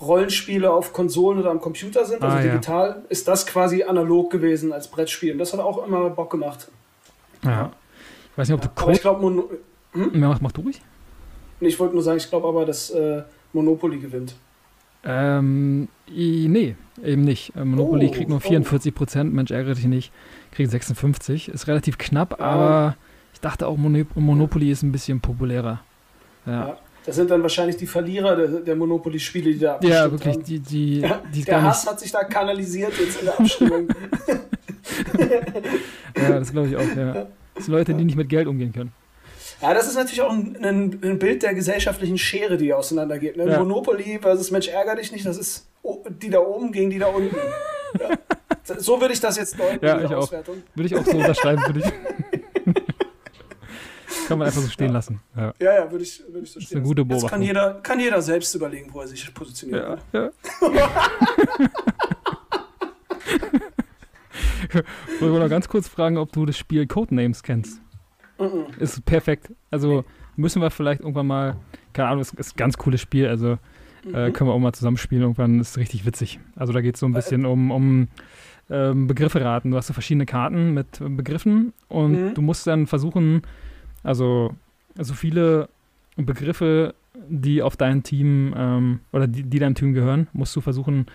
Rollenspiele 0.00 0.70
auf 0.70 0.92
Konsolen 0.92 1.38
oder 1.38 1.50
am 1.50 1.60
Computer 1.60 2.04
sind, 2.04 2.22
also 2.22 2.36
ah, 2.36 2.42
digital, 2.42 2.88
ja. 2.88 3.02
ist 3.08 3.28
das 3.28 3.46
quasi 3.46 3.84
analog 3.84 4.30
gewesen 4.30 4.72
als 4.72 4.88
Brettspiel. 4.88 5.32
Und 5.32 5.38
das 5.38 5.52
hat 5.52 5.60
auch 5.60 5.86
immer 5.86 6.10
Bock 6.10 6.30
gemacht. 6.30 6.68
Ja. 7.44 7.72
Ich 8.32 8.38
weiß 8.38 8.48
nicht, 8.48 8.54
ob 8.56 8.62
du 8.62 8.68
Code... 8.68 8.82
Aber 8.82 8.92
ich 8.92 9.00
glaube, 9.00 9.44
hm? 9.92 10.22
Ja, 10.22 10.36
mach 10.40 10.52
du 10.52 10.62
ruhig. 10.62 10.80
Ich 11.60 11.78
wollte 11.78 11.94
nur 11.94 12.02
sagen, 12.02 12.18
ich 12.18 12.28
glaube 12.28 12.48
aber, 12.48 12.64
dass 12.64 12.90
äh, 12.90 13.22
Monopoly 13.52 13.98
gewinnt. 13.98 14.34
Ähm, 15.04 15.88
nee, 16.08 16.76
eben 17.04 17.22
nicht. 17.22 17.54
Äh, 17.56 17.64
Monopoly 17.64 18.08
oh, 18.08 18.10
kriegt 18.10 18.28
nur 18.28 18.40
44 18.40 18.94
Prozent, 18.94 19.32
Mensch, 19.32 19.50
ärgere 19.50 19.74
dich 19.74 19.84
nicht, 19.84 20.12
kriegt 20.52 20.70
56. 20.70 21.48
Ist 21.48 21.66
relativ 21.66 21.98
knapp, 21.98 22.38
ja. 22.38 22.44
aber 22.44 22.96
ich 23.32 23.40
dachte 23.40 23.66
auch, 23.66 23.76
Monopoly 23.76 24.70
ist 24.70 24.82
ein 24.82 24.92
bisschen 24.92 25.20
populärer. 25.20 25.80
Ja. 26.46 26.52
ja. 26.52 26.76
Das 27.04 27.16
sind 27.16 27.30
dann 27.30 27.42
wahrscheinlich 27.42 27.76
die 27.76 27.86
Verlierer 27.86 28.36
der, 28.36 28.48
der 28.60 28.76
Monopoly-Spiele, 28.76 29.52
die 29.52 29.58
da 29.58 29.74
abgestimmt 29.74 29.98
Ja, 29.98 30.10
wirklich, 30.10 30.34
haben. 30.34 30.44
die, 30.44 30.60
die, 30.60 31.00
ja, 31.00 31.20
die 31.34 31.42
Der 31.42 31.62
Hass 31.62 31.84
hat 31.84 31.98
sich 31.98 32.12
da 32.12 32.22
kanalisiert 32.22 32.92
jetzt 32.96 33.18
in 33.18 33.24
der 33.26 33.40
Abstimmung. 33.40 33.88
ja, 36.16 36.38
das 36.38 36.52
glaube 36.52 36.68
ich 36.68 36.76
auch, 36.76 36.96
ja. 36.96 37.26
Das 37.54 37.64
sind 37.64 37.74
Leute, 37.74 37.94
die 37.94 38.04
nicht 38.04 38.16
mit 38.16 38.28
Geld 38.28 38.46
umgehen 38.46 38.72
können. 38.72 38.92
Ja, 39.60 39.74
das 39.74 39.88
ist 39.88 39.96
natürlich 39.96 40.22
auch 40.22 40.32
ein, 40.32 40.56
ein, 40.62 40.98
ein 41.02 41.18
Bild 41.18 41.42
der 41.42 41.54
gesellschaftlichen 41.54 42.18
Schere, 42.18 42.56
die 42.56 42.72
auseinandergeht. 42.72 43.36
Ne? 43.36 43.48
Ja. 43.48 43.58
Monopoly 43.58 44.18
versus 44.20 44.50
Mensch 44.50 44.68
ärger 44.68 44.94
dich 44.94 45.10
nicht, 45.12 45.26
das 45.26 45.38
ist 45.38 45.66
die 46.22 46.30
da 46.30 46.38
oben 46.38 46.70
gegen 46.70 46.90
die 46.90 46.98
da 46.98 47.06
unten. 47.06 47.36
Ja. 47.98 48.10
So 48.64 49.00
würde 49.00 49.14
ich 49.14 49.20
das 49.20 49.36
jetzt 49.36 49.58
deuten, 49.58 49.84
ja, 49.84 50.00
ich 50.00 50.14
auch. 50.14 50.30
Würde 50.30 50.86
ich 50.86 50.94
auch 50.94 51.04
so 51.04 51.16
unterschreiben, 51.16 51.62
würde 51.66 51.80
ich. 51.80 51.86
kann 54.28 54.38
man 54.38 54.46
einfach 54.46 54.62
so 54.62 54.68
stehen 54.68 54.92
lassen. 54.92 55.20
Ja, 55.36 55.52
ja, 55.60 55.74
ja 55.74 55.90
würde 55.90 56.04
ich, 56.04 56.22
würd 56.28 56.44
ich 56.44 56.52
so 56.52 56.60
stehen 56.60 56.62
das 56.62 56.70
ist 56.70 56.76
eine 56.76 56.82
gute 56.82 57.04
Beobachtung. 57.04 57.22
Jetzt 57.22 57.30
kann 57.30 57.42
jeder, 57.42 57.80
kann 57.82 58.00
jeder 58.00 58.22
selbst 58.22 58.54
überlegen, 58.54 58.88
wo 58.92 59.00
er 59.00 59.08
sich 59.08 59.34
positioniert. 59.34 59.98
Ja, 60.12 60.20
ja. 60.20 60.30
ich 65.14 65.20
wollte 65.20 65.38
noch 65.38 65.48
ganz 65.48 65.68
kurz 65.68 65.88
fragen, 65.88 66.16
ob 66.16 66.32
du 66.32 66.46
das 66.46 66.56
Spiel 66.56 66.86
Codenames 66.86 67.42
kennst. 67.42 67.80
Mm 68.38 68.70
Ist 68.78 69.04
perfekt. 69.04 69.52
Also 69.70 70.04
müssen 70.36 70.62
wir 70.62 70.70
vielleicht 70.70 71.00
irgendwann 71.00 71.26
mal, 71.26 71.56
keine 71.92 72.08
Ahnung, 72.08 72.22
ist, 72.22 72.34
ist 72.34 72.54
ein 72.54 72.56
ganz 72.56 72.78
cooles 72.78 73.00
Spiel, 73.00 73.26
also 73.28 73.58
äh, 74.04 74.28
mhm. 74.28 74.32
können 74.32 74.48
wir 74.48 74.54
auch 74.54 74.58
mal 74.58 74.72
zusammenspielen. 74.72 75.22
Irgendwann 75.22 75.60
ist 75.60 75.70
es 75.70 75.78
richtig 75.78 76.06
witzig. 76.06 76.40
Also 76.56 76.72
da 76.72 76.80
geht 76.80 76.94
es 76.94 77.00
so 77.00 77.06
ein 77.06 77.12
bisschen 77.12 77.44
um, 77.46 77.70
um 77.70 78.08
ähm, 78.72 79.06
Begriffe 79.06 79.44
raten. 79.44 79.70
Du 79.70 79.76
hast 79.76 79.86
so 79.86 79.92
verschiedene 79.92 80.26
Karten 80.26 80.72
mit 80.72 80.98
Begriffen 81.00 81.72
und 81.88 82.12
mhm. 82.12 82.34
du 82.34 82.42
musst 82.42 82.66
dann 82.66 82.86
versuchen, 82.86 83.42
also 84.02 84.54
so 84.98 85.14
viele 85.14 85.68
Begriffe, 86.16 86.94
die 87.28 87.62
auf 87.62 87.76
dein 87.76 88.02
Team 88.02 88.54
ähm, 88.56 89.00
oder 89.12 89.26
die, 89.26 89.42
die 89.42 89.58
deinem 89.58 89.74
Team 89.74 89.92
gehören, 89.92 90.28
musst 90.32 90.56
du 90.56 90.60
versuchen, 90.60 91.06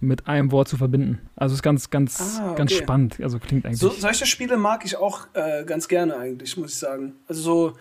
mit 0.00 0.28
einem 0.28 0.52
Wort 0.52 0.68
zu 0.68 0.76
verbinden. 0.76 1.20
Also 1.36 1.54
ist 1.54 1.62
ganz, 1.62 1.88
ganz, 1.90 2.38
ah, 2.38 2.48
okay. 2.50 2.58
ganz 2.58 2.72
spannend. 2.74 3.18
Also 3.22 3.38
klingt 3.38 3.64
eigentlich. 3.64 3.78
So, 3.78 3.90
solche 3.90 4.26
Spiele 4.26 4.58
mag 4.58 4.84
ich 4.84 4.96
auch 4.96 5.26
äh, 5.32 5.64
ganz 5.64 5.88
gerne 5.88 6.16
eigentlich, 6.16 6.56
muss 6.56 6.72
ich 6.72 6.78
sagen. 6.78 7.14
Also 7.28 7.40
so 7.40 7.72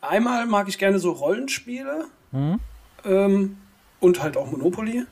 einmal 0.00 0.46
mag 0.46 0.68
ich 0.68 0.78
gerne 0.78 0.98
so 0.98 1.12
Rollenspiele 1.12 2.06
mhm. 2.32 2.58
ähm, 3.04 3.56
und 4.00 4.22
halt 4.22 4.36
auch 4.36 4.50
Monopoly. 4.50 5.04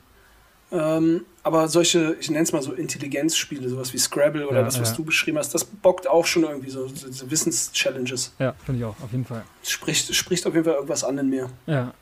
Ähm, 0.72 1.24
aber 1.42 1.68
solche, 1.68 2.16
ich 2.20 2.30
nenne 2.30 2.42
es 2.42 2.52
mal 2.52 2.62
so 2.62 2.72
Intelligenzspiele, 2.72 3.68
sowas 3.68 3.92
wie 3.92 3.98
Scrabble 3.98 4.46
oder 4.46 4.58
ja, 4.58 4.64
das, 4.64 4.80
was 4.80 4.90
ja. 4.90 4.96
du 4.96 5.04
beschrieben 5.04 5.38
hast, 5.38 5.54
das 5.54 5.64
bockt 5.64 6.06
auch 6.06 6.26
schon 6.26 6.44
irgendwie 6.44 6.70
so, 6.70 6.86
so 6.86 7.08
diese 7.08 7.30
Wissenschallenges. 7.30 8.34
Ja, 8.38 8.54
finde 8.64 8.80
ich 8.80 8.84
auch, 8.84 8.96
auf 9.02 9.10
jeden 9.10 9.24
Fall. 9.24 9.42
Spricht, 9.62 10.14
spricht 10.14 10.46
auf 10.46 10.54
jeden 10.54 10.64
Fall 10.64 10.74
irgendwas 10.74 11.02
an 11.02 11.18
in 11.18 11.30
mir. 11.30 11.50
Ja. 11.66 11.92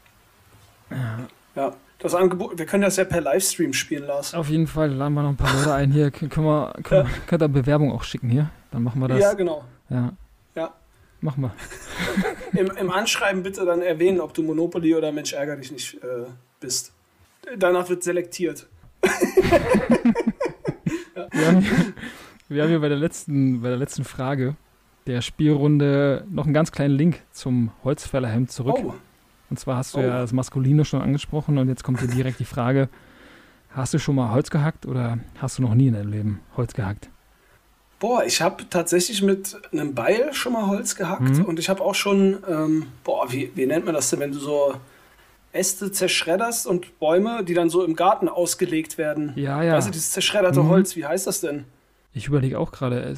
Ja. 0.90 1.28
ja 1.54 1.74
das 1.98 2.14
Angebot, 2.14 2.58
wir 2.58 2.66
können 2.66 2.82
das 2.82 2.96
ja 2.96 3.04
per 3.04 3.20
Livestream 3.20 3.72
spielen, 3.72 4.06
Lars. 4.06 4.34
Auf 4.34 4.48
jeden 4.48 4.66
Fall 4.66 4.92
laden 4.92 5.14
wir 5.14 5.22
noch 5.22 5.30
ein 5.30 5.36
paar 5.36 5.52
Leute 5.54 5.72
ein 5.74 5.90
hier. 5.90 6.10
Können 6.10 6.30
wir, 6.30 6.72
können 6.82 7.06
ja. 7.06 7.12
wir, 7.12 7.20
könnt 7.26 7.42
ihr 7.42 7.48
Bewerbung 7.48 7.92
auch 7.92 8.04
schicken 8.04 8.28
hier? 8.28 8.50
Dann 8.70 8.82
machen 8.84 9.00
wir 9.00 9.08
das. 9.08 9.20
Ja, 9.20 9.32
genau. 9.32 9.64
Ja. 9.88 10.12
Ja. 10.54 10.74
Machen 11.20 11.42
wir. 11.42 11.54
Im, 12.60 12.70
Im 12.76 12.90
Anschreiben 12.90 13.42
bitte 13.42 13.64
dann 13.64 13.82
erwähnen, 13.82 14.20
ob 14.20 14.32
du 14.32 14.42
Monopoly 14.42 14.94
oder 14.94 15.10
Mensch 15.10 15.32
ärger 15.32 15.56
dich 15.56 15.72
nicht 15.72 15.94
äh, 15.94 16.26
bist. 16.60 16.92
Danach 17.56 17.88
wird 17.88 18.02
selektiert. 18.02 18.68
wir, 21.32 21.46
haben 21.46 21.60
hier, 21.60 21.92
wir 22.48 22.62
haben 22.62 22.70
hier 22.70 22.80
bei 22.80 22.88
der 22.88 22.98
letzten, 22.98 23.62
bei 23.62 23.68
der 23.68 23.78
letzten 23.78 24.04
Frage 24.04 24.56
der 25.06 25.22
Spielrunde 25.22 26.24
noch 26.30 26.44
einen 26.44 26.54
ganz 26.54 26.70
kleinen 26.70 26.94
Link 26.94 27.22
zum 27.32 27.72
Holzfällerhemd 27.82 28.50
zurück. 28.50 28.76
Oh. 28.78 28.94
Und 29.50 29.58
zwar 29.58 29.76
hast 29.76 29.94
du 29.94 29.98
oh. 29.98 30.02
ja 30.02 30.20
das 30.20 30.32
Maskuline 30.32 30.84
schon 30.84 31.00
angesprochen 31.00 31.58
und 31.58 31.68
jetzt 31.68 31.82
kommt 31.82 32.00
dir 32.00 32.08
direkt 32.08 32.38
die 32.40 32.44
Frage, 32.44 32.88
hast 33.70 33.94
du 33.94 33.98
schon 33.98 34.16
mal 34.16 34.30
Holz 34.32 34.50
gehackt 34.50 34.86
oder 34.86 35.18
hast 35.38 35.58
du 35.58 35.62
noch 35.62 35.74
nie 35.74 35.88
in 35.88 35.94
deinem 35.94 36.10
Leben 36.10 36.40
Holz 36.56 36.74
gehackt? 36.74 37.08
Boah, 37.98 38.24
ich 38.24 38.40
habe 38.40 38.68
tatsächlich 38.68 39.22
mit 39.22 39.56
einem 39.72 39.94
Beil 39.94 40.32
schon 40.32 40.52
mal 40.52 40.66
Holz 40.66 40.94
gehackt 40.94 41.38
mhm. 41.38 41.46
und 41.46 41.58
ich 41.58 41.68
habe 41.68 41.82
auch 41.82 41.94
schon, 41.94 42.38
ähm, 42.48 42.86
boah, 43.02 43.32
wie, 43.32 43.50
wie 43.54 43.66
nennt 43.66 43.86
man 43.86 43.94
das 43.94 44.10
denn, 44.10 44.20
wenn 44.20 44.30
du 44.30 44.38
so 44.38 44.74
Äste 45.52 45.90
zerschredderst 45.90 46.66
und 46.66 46.98
Bäume, 46.98 47.44
die 47.44 47.54
dann 47.54 47.70
so 47.70 47.84
im 47.84 47.96
Garten 47.96 48.28
ausgelegt 48.28 48.98
werden. 48.98 49.32
Ja, 49.36 49.62
ja. 49.62 49.74
Also 49.74 49.90
dieses 49.90 50.12
zerschredderte 50.12 50.62
mhm. 50.62 50.68
Holz, 50.68 50.96
wie 50.96 51.06
heißt 51.06 51.26
das 51.26 51.40
denn? 51.40 51.64
Ich 52.12 52.26
überlege 52.26 52.58
auch 52.58 52.72
gerade, 52.72 53.14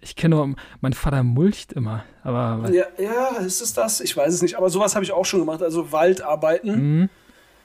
ich 0.00 0.16
kenne 0.16 0.36
nur, 0.36 0.54
mein 0.80 0.92
Vater 0.92 1.22
mulcht 1.22 1.72
immer, 1.72 2.04
aber. 2.22 2.68
Ja, 2.70 2.84
ja, 2.98 3.36
ist 3.38 3.62
es 3.62 3.72
das? 3.72 4.00
Ich 4.00 4.16
weiß 4.16 4.34
es 4.34 4.42
nicht, 4.42 4.56
aber 4.56 4.70
sowas 4.70 4.94
habe 4.94 5.04
ich 5.04 5.12
auch 5.12 5.24
schon 5.24 5.40
gemacht, 5.40 5.62
also 5.62 5.92
Waldarbeiten. 5.92 7.00
Mhm. 7.00 7.08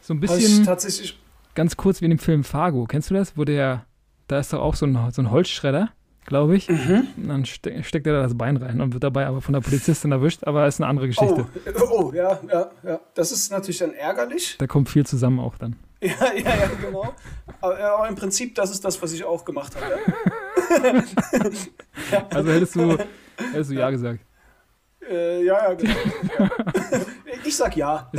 So 0.02 0.14
ein 0.14 0.20
bisschen. 0.20 0.64
Tatsächlich. 0.64 1.20
Ganz 1.56 1.76
kurz 1.76 2.02
wie 2.02 2.06
in 2.06 2.12
dem 2.12 2.20
Film 2.20 2.44
Fargo, 2.44 2.86
kennst 2.86 3.10
du 3.10 3.14
das? 3.14 3.36
Wo 3.36 3.44
der, 3.44 3.86
da 4.28 4.40
ist 4.40 4.54
doch 4.54 4.62
auch 4.62 4.76
so 4.76 4.86
ein, 4.86 4.98
so 5.12 5.22
ein 5.22 5.32
Holzschredder, 5.32 5.92
glaube 6.26 6.56
ich. 6.56 6.70
Mhm. 6.70 7.08
Dann 7.18 7.46
ste 7.46 7.84
steckt 7.84 8.08
er 8.08 8.14
da 8.14 8.24
das 8.24 8.38
Bein 8.38 8.58
rein 8.58 8.82
und 8.82 8.94
wird 8.94 9.04
dabei 9.04 9.26
aber 9.26 9.42
von 9.42 9.54
der 9.54 9.62
Polizistin 9.62 10.12
erwischt, 10.12 10.44
aber 10.46 10.68
ist 10.68 10.80
eine 10.80 10.90
andere 10.90 11.08
Geschichte. 11.08 11.46
Oh, 11.80 12.06
oh 12.06 12.14
ja, 12.14 12.40
ja, 12.52 12.72
ja. 12.84 13.00
Das 13.14 13.32
ist 13.32 13.52
natürlich 13.52 13.80
dann 13.80 13.94
ärgerlich. 13.94 14.56
Da 14.58 14.68
kommt 14.68 14.90
viel 14.90 15.06
zusammen 15.06 15.40
auch 15.40 15.58
dann. 15.58 15.76
Ja, 16.04 16.34
ja, 16.36 16.56
ja, 16.56 16.70
genau. 16.82 17.14
Aber, 17.62 17.80
aber, 17.80 18.10
im 18.10 18.16
Prinzip, 18.16 18.56
das 18.56 18.72
ist 18.72 18.84
das, 18.84 19.02
was 19.02 19.14
ich 19.14 19.24
auch 19.24 19.46
gemacht 19.46 19.74
habe. 19.74 20.02
ja. 22.12 22.28
Also 22.30 22.52
hättest 22.52 22.76
du, 22.76 22.98
hättest 23.54 23.72
du 23.72 23.76
ja, 23.76 23.90
gesagt. 23.90 24.20
Äh, 25.10 25.46
ja, 25.46 25.70
ja, 25.70 25.74
genau. 25.74 25.94
Ja. 26.40 26.50
Ich 27.46 27.56
sag 27.56 27.78
ja. 27.78 28.12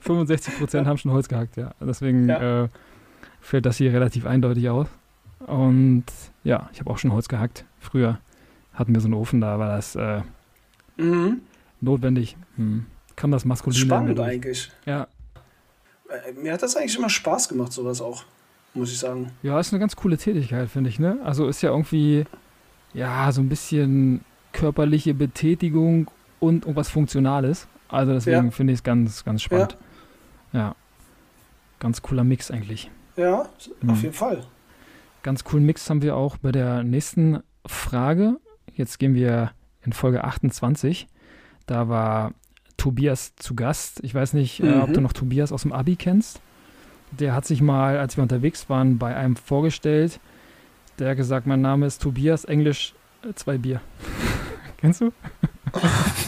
65 0.00 0.58
Prozent 0.58 0.86
haben 0.86 0.96
schon 0.96 1.12
Holz 1.12 1.28
gehackt, 1.28 1.58
ja. 1.58 1.74
Deswegen 1.80 2.30
äh, 2.30 2.68
fällt 3.42 3.66
das 3.66 3.76
hier 3.76 3.92
relativ 3.92 4.24
eindeutig 4.24 4.70
aus. 4.70 4.86
Und 5.46 6.04
ja, 6.44 6.68
ich 6.72 6.80
habe 6.80 6.90
auch 6.90 6.98
schon 6.98 7.12
Holz 7.12 7.28
gehackt. 7.28 7.64
Früher 7.80 8.18
hatten 8.74 8.94
wir 8.94 9.00
so 9.00 9.06
einen 9.06 9.14
Ofen, 9.14 9.40
da 9.40 9.58
war 9.58 9.76
das 9.76 9.96
äh, 9.96 10.22
mhm. 10.96 11.42
notwendig. 11.80 12.36
Hm. 12.56 12.86
Kam 13.16 13.30
das 13.30 13.44
maskuline. 13.44 13.84
Spannend 13.84 14.20
eigentlich. 14.20 14.70
Ja, 14.86 15.06
äh, 16.12 16.32
mir 16.32 16.52
hat 16.52 16.62
das 16.62 16.76
eigentlich 16.76 16.96
immer 16.96 17.10
Spaß 17.10 17.48
gemacht, 17.48 17.72
sowas 17.72 18.00
auch, 18.00 18.24
muss 18.74 18.92
ich 18.92 18.98
sagen. 18.98 19.30
Ja, 19.42 19.58
ist 19.58 19.72
eine 19.72 19.80
ganz 19.80 19.96
coole 19.96 20.18
Tätigkeit, 20.18 20.68
finde 20.68 20.90
ich, 20.90 20.98
ne? 20.98 21.18
Also 21.24 21.48
ist 21.48 21.62
ja 21.62 21.70
irgendwie, 21.70 22.24
ja, 22.94 23.30
so 23.32 23.40
ein 23.40 23.48
bisschen 23.48 24.24
körperliche 24.52 25.14
Betätigung 25.14 26.10
und 26.40 26.64
irgendwas 26.64 26.88
Funktionales. 26.88 27.66
Also 27.88 28.12
deswegen 28.12 28.46
ja. 28.46 28.50
finde 28.50 28.72
ich 28.72 28.80
es 28.80 28.82
ganz, 28.82 29.24
ganz 29.24 29.42
spannend. 29.42 29.76
Ja. 30.52 30.58
ja. 30.58 30.74
Ganz 31.78 32.00
cooler 32.02 32.24
Mix 32.24 32.50
eigentlich. 32.50 32.90
Ja, 33.16 33.48
mhm. 33.80 33.90
auf 33.90 34.02
jeden 34.02 34.14
Fall. 34.14 34.44
Ganz 35.22 35.44
coolen 35.44 35.64
Mix 35.64 35.88
haben 35.88 36.02
wir 36.02 36.16
auch 36.16 36.36
bei 36.38 36.50
der 36.52 36.82
nächsten 36.82 37.40
Frage. 37.66 38.38
Jetzt 38.74 38.98
gehen 38.98 39.14
wir 39.14 39.52
in 39.84 39.92
Folge 39.92 40.24
28. 40.24 41.06
Da 41.66 41.88
war 41.88 42.32
Tobias 42.76 43.34
zu 43.36 43.54
Gast. 43.54 44.00
Ich 44.02 44.14
weiß 44.14 44.32
nicht, 44.32 44.60
Mhm. 44.60 44.68
äh, 44.68 44.78
ob 44.78 44.92
du 44.92 45.00
noch 45.00 45.12
Tobias 45.12 45.52
aus 45.52 45.62
dem 45.62 45.72
Abi 45.72 45.96
kennst. 45.96 46.40
Der 47.12 47.34
hat 47.34 47.44
sich 47.44 47.60
mal, 47.60 47.98
als 47.98 48.16
wir 48.16 48.22
unterwegs 48.22 48.68
waren, 48.68 48.98
bei 48.98 49.14
einem 49.14 49.36
vorgestellt. 49.36 50.18
Der 50.98 51.10
hat 51.10 51.16
gesagt, 51.16 51.46
mein 51.46 51.60
Name 51.60 51.86
ist 51.86 52.02
Tobias, 52.02 52.44
Englisch 52.44 52.94
äh, 53.28 53.32
zwei 53.34 53.58
Bier. 53.58 53.80
Kennst 54.78 55.02
du? 55.02 55.12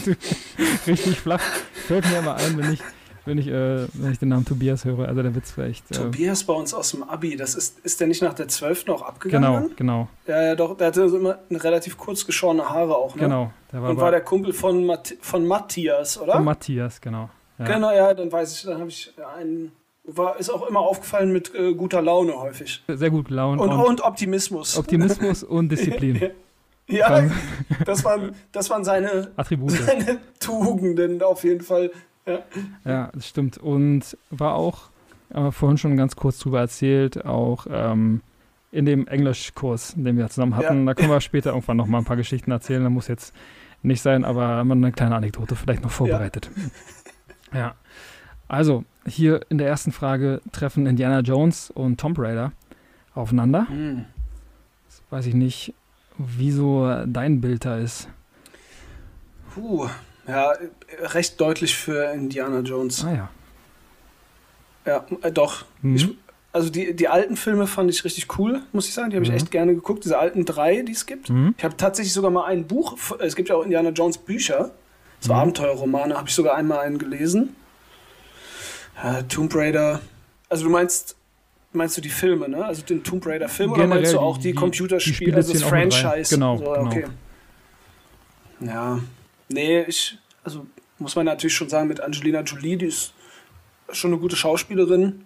du? 0.05 0.15
Richtig 0.87 1.19
flach. 1.19 1.41
Fällt 1.73 2.05
mir 2.09 2.19
immer 2.19 2.35
ein, 2.35 2.57
wenn 2.57 2.71
ich, 2.73 2.79
wenn 3.25 3.37
ich, 3.37 3.47
äh, 3.47 3.87
wenn 3.93 4.11
ich 4.11 4.19
den 4.19 4.29
Namen 4.29 4.45
Tobias 4.45 4.85
höre. 4.85 5.07
Also 5.07 5.21
der 5.21 5.35
Witz 5.35 5.57
echt. 5.57 5.89
Äh, 5.91 5.95
Tobias 5.95 6.43
bei 6.43 6.53
uns 6.53 6.73
aus 6.73 6.91
dem 6.91 7.03
Abi, 7.03 7.35
das 7.35 7.55
ist, 7.55 7.79
ist 7.79 7.99
der 7.99 8.07
nicht 8.07 8.21
nach 8.21 8.33
der 8.33 8.47
12. 8.47 8.89
auch 8.89 9.01
abgegangen? 9.01 9.69
genau, 9.75 9.75
genau, 9.75 10.07
Ja, 10.27 10.43
ja, 10.43 10.55
doch, 10.55 10.77
der 10.77 10.87
hatte 10.87 11.09
so 11.09 11.17
immer 11.17 11.39
relativ 11.51 11.97
kurz 11.97 12.25
geschorene 12.25 12.69
Haare 12.69 12.95
auch, 12.95 13.15
ne? 13.15 13.21
genau. 13.23 13.51
Der 13.71 13.81
war, 13.81 13.89
Und 13.89 13.97
war 13.97 14.11
der 14.11 14.21
Kumpel 14.21 14.53
von, 14.53 14.85
Matt 14.85 15.15
von 15.21 15.45
Matthias, 15.45 16.19
oder? 16.19 16.33
von 16.33 16.43
Matthias, 16.43 17.01
genau. 17.01 17.29
Ja. 17.57 17.65
Genau, 17.65 17.91
ja, 17.91 18.13
dann 18.13 18.31
weiß 18.31 18.53
ich, 18.57 18.63
dann 18.63 18.79
habe 18.79 18.89
ich 18.89 19.13
einen. 19.37 19.71
War, 20.07 20.37
ist 20.37 20.51
auch 20.51 20.67
immer 20.67 20.81
aufgefallen 20.81 21.33
mit 21.33 21.55
äh, 21.55 21.73
guter 21.73 22.01
Laune 22.01 22.39
häufig. 22.39 22.83
Sehr 22.87 23.09
gut 23.09 23.27
gelaunt 23.27 23.59
Und, 23.59 23.71
und, 23.71 23.79
und 23.79 24.01
Optimismus. 24.01 24.77
Optimismus 24.77 25.41
und 25.43 25.69
Disziplin. 25.69 26.29
ja, 26.87 27.23
das 27.85 28.03
waren, 28.03 28.35
das 28.51 28.69
waren 28.69 28.83
seine, 28.83 29.31
Attribute. 29.35 29.71
seine 29.85 30.19
Tugenden 30.39 31.23
auf 31.23 31.43
jeden 31.43 31.61
Fall. 31.61 31.91
Ja. 32.25 32.39
Ja, 32.83 33.09
das 33.13 33.27
stimmt. 33.27 33.57
Und 33.57 34.17
war 34.29 34.55
auch, 34.55 34.89
äh, 35.29 35.51
vorhin 35.51 35.77
schon 35.77 35.97
ganz 35.97 36.15
kurz 36.15 36.39
drüber 36.39 36.59
erzählt, 36.59 37.25
auch 37.25 37.67
ähm, 37.69 38.21
in 38.71 38.85
dem 38.85 39.07
Englischkurs, 39.07 39.93
den 39.95 40.17
wir 40.17 40.29
zusammen 40.29 40.55
hatten. 40.55 40.79
Ja. 40.79 40.85
Da 40.85 40.93
können 40.93 41.09
wir 41.09 41.21
später 41.21 41.51
irgendwann 41.51 41.77
noch 41.77 41.87
mal 41.87 41.99
ein 41.99 42.05
paar 42.05 42.17
Geschichten 42.17 42.51
erzählen. 42.51 42.83
Da 42.83 42.89
muss 42.89 43.07
jetzt 43.07 43.33
nicht 43.83 44.01
sein, 44.01 44.25
aber 44.25 44.63
mal 44.63 44.75
eine 44.75 44.91
kleine 44.91 45.15
Anekdote 45.15 45.55
vielleicht 45.55 45.83
noch 45.83 45.91
vorbereitet. 45.91 46.49
Ja. 47.53 47.75
Also, 48.47 48.83
hier 49.07 49.41
in 49.49 49.57
der 49.57 49.67
ersten 49.67 49.91
Frage 49.91 50.41
treffen 50.51 50.85
Indiana 50.87 51.21
Jones 51.21 51.71
und 51.71 51.99
Tomb 51.99 52.19
Raider 52.19 52.51
aufeinander. 53.13 53.67
Hm. 53.69 54.05
Das 54.87 55.03
weiß 55.09 55.25
ich 55.27 55.35
nicht, 55.35 55.73
wieso 56.17 57.05
dein 57.05 57.41
Bild 57.41 57.65
da 57.65 57.77
ist. 57.77 58.09
Puh. 59.53 59.87
Ja, 60.27 60.53
äh, 60.53 61.05
recht 61.05 61.39
deutlich 61.39 61.75
für 61.75 62.11
Indiana 62.13 62.59
Jones. 62.61 63.03
Ah 63.05 63.13
ja. 63.13 63.29
Ja, 64.85 65.05
äh, 65.21 65.31
doch. 65.31 65.65
Mhm. 65.81 65.95
Ich, 65.95 66.07
also 66.51 66.69
die, 66.69 66.95
die 66.95 67.07
alten 67.07 67.35
Filme 67.37 67.67
fand 67.67 67.89
ich 67.89 68.03
richtig 68.05 68.39
cool, 68.39 68.61
muss 68.71 68.87
ich 68.87 68.93
sagen. 68.93 69.09
Die 69.09 69.15
habe 69.17 69.23
ich 69.25 69.29
Mhm. 69.31 69.37
echt 69.37 69.51
gerne 69.51 69.75
geguckt. 69.75 70.03
Diese 70.05 70.17
alten 70.17 70.45
drei, 70.45 70.81
die 70.81 70.91
es 70.93 71.05
gibt. 71.05 71.29
Mhm. 71.29 71.53
Ich 71.57 71.63
habe 71.63 71.75
tatsächlich 71.77 72.13
sogar 72.13 72.31
mal 72.31 72.45
ein 72.45 72.65
Buch, 72.65 72.97
es 73.19 73.35
gibt 73.35 73.49
ja 73.49 73.55
auch 73.55 73.63
Indiana 73.63 73.89
Jones 73.89 74.17
Bücher, 74.17 74.71
so 75.19 75.33
Mhm. 75.33 75.39
Abenteuerromane, 75.39 76.15
habe 76.15 76.27
ich 76.29 76.35
sogar 76.35 76.55
einmal 76.55 76.79
einen 76.79 76.97
gelesen. 76.97 77.55
Ja, 79.03 79.21
Tomb 79.23 79.53
Raider, 79.53 79.99
also 80.49 80.63
du 80.63 80.69
meinst, 80.69 81.15
meinst 81.73 81.97
du 81.97 82.01
die 82.01 82.09
Filme, 82.09 82.47
ne? 82.47 82.63
Also 82.63 82.81
den 82.83 83.03
Tomb 83.03 83.25
Raider 83.27 83.49
Film 83.49 83.71
oder 83.73 83.81
Generell 83.81 83.99
meinst 84.01 84.13
du 84.13 84.17
die- 84.17 84.23
auch 84.23 84.37
die, 84.37 84.43
die- 84.43 84.47
die 84.49 84.55
Computerspiele, 84.55 85.15
Spiele 85.15 85.35
also 85.35 85.51
das. 85.53 85.63
Franchise? 85.63 86.33
Genau, 86.33 86.57
so, 86.57 86.63
genau. 86.63 86.85
okay. 86.87 87.05
Ja, 88.61 88.99
nee, 89.49 89.81
ich, 89.83 90.17
also 90.43 90.65
muss 90.99 91.15
man 91.15 91.25
natürlich 91.25 91.55
schon 91.55 91.69
sagen, 91.69 91.87
mit 91.87 92.01
Angelina 92.01 92.41
Jolie, 92.41 92.77
die 92.77 92.85
ist 92.87 93.13
schon 93.91 94.11
eine 94.11 94.19
gute 94.19 94.35
Schauspielerin. 94.35 95.23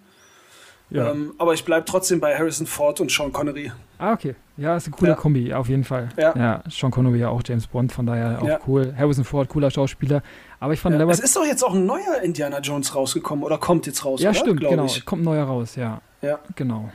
Ja. 0.91 1.11
Ähm, 1.11 1.35
aber 1.37 1.53
ich 1.53 1.63
bleibe 1.63 1.85
trotzdem 1.85 2.19
bei 2.19 2.35
Harrison 2.35 2.65
Ford 2.65 2.99
und 2.99 3.11
Sean 3.11 3.31
Connery. 3.31 3.71
Ah, 3.99 4.13
okay. 4.13 4.33
Ja, 4.57 4.75
ist 4.75 4.87
eine 4.87 4.95
coole 4.95 5.11
Ja. 5.11 5.15
Kombi, 5.15 5.53
auf 5.53 5.69
jeden 5.69 5.83
Fall. 5.83 6.09
Ja. 6.17 6.63
Sean 6.67 6.89
Connery 6.89 7.19
ja 7.19 7.29
auch 7.29 7.43
James 7.45 7.67
Bond, 7.67 7.91
von 7.91 8.07
daher 8.07 8.41
auch 8.41 8.47
Ja. 8.47 8.59
cool. 8.67 8.95
Harrison 8.97 9.23
Ford, 9.23 9.47
cooler 9.49 9.69
Schauspieler. 9.69 10.23
Aber 10.59 10.73
ich 10.73 10.79
fand 10.79 10.99
Ja, 10.99 11.07
es 11.07 11.19
ist 11.19 11.35
doch 11.35 11.45
jetzt 11.45 11.63
auch 11.63 11.75
ein 11.75 11.85
neuer 11.85 12.21
Indiana 12.23 12.59
Jones 12.59 12.95
rausgekommen 12.95 13.45
oder 13.45 13.59
kommt 13.59 13.85
jetzt 13.85 14.03
raus, 14.03 14.19
ja, 14.19 14.31
oder? 14.31 14.39
stimmt, 14.39 14.59
Glaub 14.61 14.71
genau. 14.71 14.85
Ich. 14.85 15.05
Kommt 15.05 15.21
ein 15.21 15.25
neuer 15.25 15.43
raus, 15.45 15.75
ja. 15.75 16.01
Ja. 16.23 16.39
Genau. 16.55 16.89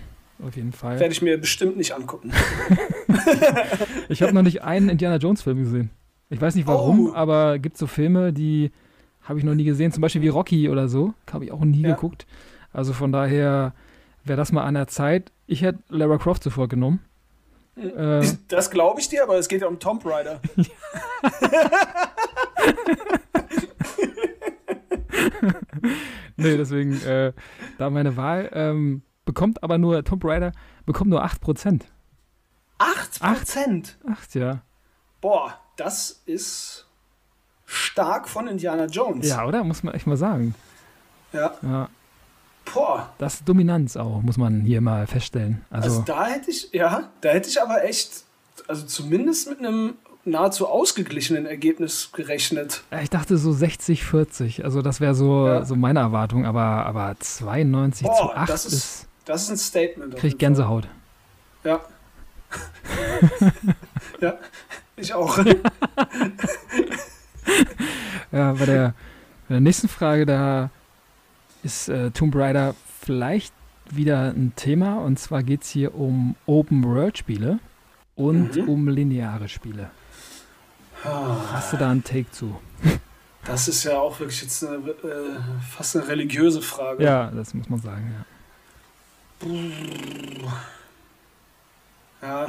Auf 0.44 0.56
jeden 0.56 0.72
Fall. 0.72 0.98
Werde 0.98 1.12
ich 1.12 1.22
mir 1.22 1.38
bestimmt 1.38 1.76
nicht 1.76 1.92
angucken. 1.92 2.32
Ich 4.08 4.22
habe 4.22 4.32
noch 4.32 4.42
nicht 4.42 4.62
einen 4.62 4.88
Indiana 4.88 5.16
Jones-Film 5.16 5.58
gesehen. 5.64 5.90
Ich 6.30 6.40
weiß 6.40 6.54
nicht 6.54 6.66
warum, 6.66 7.10
Oh. 7.10 7.14
aber 7.14 7.58
gibt 7.58 7.76
so 7.76 7.86
Filme, 7.86 8.32
die 8.32 8.70
habe 9.22 9.38
ich 9.38 9.44
noch 9.44 9.54
nie 9.54 9.64
gesehen. 9.64 9.92
Zum 9.92 10.00
Beispiel 10.00 10.22
wie 10.22 10.28
Rocky 10.28 10.68
oder 10.68 10.88
so. 10.88 11.14
Habe 11.32 11.44
ich 11.44 11.52
auch 11.52 11.60
nie 11.64 11.82
Ja. 11.82 11.94
geguckt. 11.94 12.26
Also 12.72 12.92
von 12.92 13.12
daher 13.12 13.72
wäre 14.24 14.36
das 14.36 14.52
mal 14.52 14.64
an 14.64 14.74
der 14.74 14.86
Zeit. 14.88 15.32
Ich 15.46 15.62
hätte 15.62 15.78
Lara 15.88 16.18
Croft 16.18 16.42
sofort 16.42 16.70
genommen. 16.70 17.00
Äh, 17.76 18.22
Das 18.48 18.70
glaube 18.70 19.00
ich 19.00 19.08
dir, 19.08 19.22
aber 19.22 19.36
es 19.38 19.48
geht 19.48 19.60
ja 19.62 19.68
um 19.68 19.78
Tomb 19.78 20.04
Raider. 20.04 20.40
nee, 26.36 26.56
deswegen 26.56 27.00
äh, 27.02 27.32
da 27.78 27.90
meine 27.90 28.16
Wahl. 28.16 28.50
Ähm, 28.52 29.02
bekommt 29.24 29.62
aber 29.62 29.78
nur, 29.78 30.04
Tomb 30.04 30.24
Raider 30.24 30.52
bekommt 30.86 31.10
nur 31.10 31.24
8%. 31.24 31.82
8 32.78 33.20
Prozent. 33.20 33.98
8, 34.10 34.34
ja. 34.34 34.62
Boah, 35.20 35.58
das 35.76 36.20
ist 36.26 36.86
stark 37.66 38.28
von 38.28 38.46
Indiana 38.48 38.86
Jones. 38.86 39.28
Ja, 39.28 39.46
oder? 39.46 39.64
Muss 39.64 39.82
man 39.82 39.94
echt 39.94 40.06
mal 40.06 40.16
sagen. 40.16 40.54
Ja. 41.32 41.54
Ja, 41.62 41.88
Boah. 42.72 43.12
das 43.18 43.34
ist 43.34 43.48
Dominanz 43.48 43.96
auch, 43.96 44.22
muss 44.22 44.36
man 44.36 44.60
hier 44.60 44.80
mal 44.80 45.06
feststellen. 45.06 45.64
Also, 45.70 45.88
Also, 45.88 46.02
da 46.02 46.26
hätte 46.26 46.50
ich, 46.50 46.70
ja, 46.72 47.08
da 47.20 47.30
hätte 47.30 47.48
ich 47.48 47.60
aber 47.60 47.84
echt, 47.84 48.22
also 48.68 48.86
zumindest 48.86 49.48
mit 49.48 49.58
einem 49.58 49.94
nahezu 50.24 50.68
ausgeglichenen 50.68 51.44
Ergebnis 51.44 52.10
gerechnet. 52.12 52.82
ja, 52.90 53.00
ich 53.00 53.10
dachte 53.10 53.36
so 53.36 53.52
60, 53.52 54.04
40. 54.04 54.64
Also 54.64 54.80
das 54.80 55.00
wäre 55.00 55.14
so, 55.14 55.46
Ja. 55.48 55.64
so 55.64 55.74
meine 55.76 56.00
Erwartung, 56.00 56.46
aber, 56.46 56.86
aber 56.86 57.16
92 57.18 58.06
Boah, 58.06 58.16
zu 58.16 58.32
8 58.34 58.48
das 58.48 58.64
ist- 58.66 58.72
ist, 58.74 59.06
Das 59.26 59.42
ist 59.42 59.50
ein 59.50 59.56
Statement. 59.58 60.16
krieg 60.16 60.38
Gänsehaut. 60.38 60.86
Ja. 61.64 61.80
ja, 64.20 64.38
ich 64.96 65.12
auch. 65.14 65.38
Ja, 68.32 68.52
bei 68.54 68.66
der, 68.66 68.94
bei 69.48 69.54
der 69.54 69.60
nächsten 69.60 69.88
Frage, 69.88 70.26
da 70.26 70.70
ist 71.62 71.88
äh, 71.88 72.10
Tomb 72.10 72.34
Raider 72.34 72.74
vielleicht 73.00 73.52
wieder 73.90 74.30
ein 74.30 74.52
Thema. 74.56 74.96
Und 74.98 75.18
zwar 75.18 75.42
geht 75.42 75.62
es 75.62 75.68
hier 75.68 75.94
um 75.94 76.34
Open-World-Spiele 76.46 77.58
und 78.16 78.56
Mhm. 78.56 78.68
um 78.68 78.88
lineare 78.88 79.48
Spiele. 79.48 79.90
Hast 81.04 81.72
du 81.72 81.76
da 81.76 81.90
einen 81.90 82.04
Take 82.04 82.30
zu? 82.30 82.58
Das 83.46 83.68
ist 83.68 83.84
ja 83.84 83.98
auch 83.98 84.18
wirklich 84.20 84.40
jetzt 84.40 84.64
eine, 84.64 84.76
äh, 84.76 84.90
fast 85.70 85.94
eine 85.96 86.08
religiöse 86.08 86.62
Frage. 86.62 87.04
Ja, 87.04 87.30
das 87.30 87.52
muss 87.52 87.68
man 87.68 87.78
sagen, 87.78 88.14
ja. 89.42 89.48
Ja, 92.22 92.48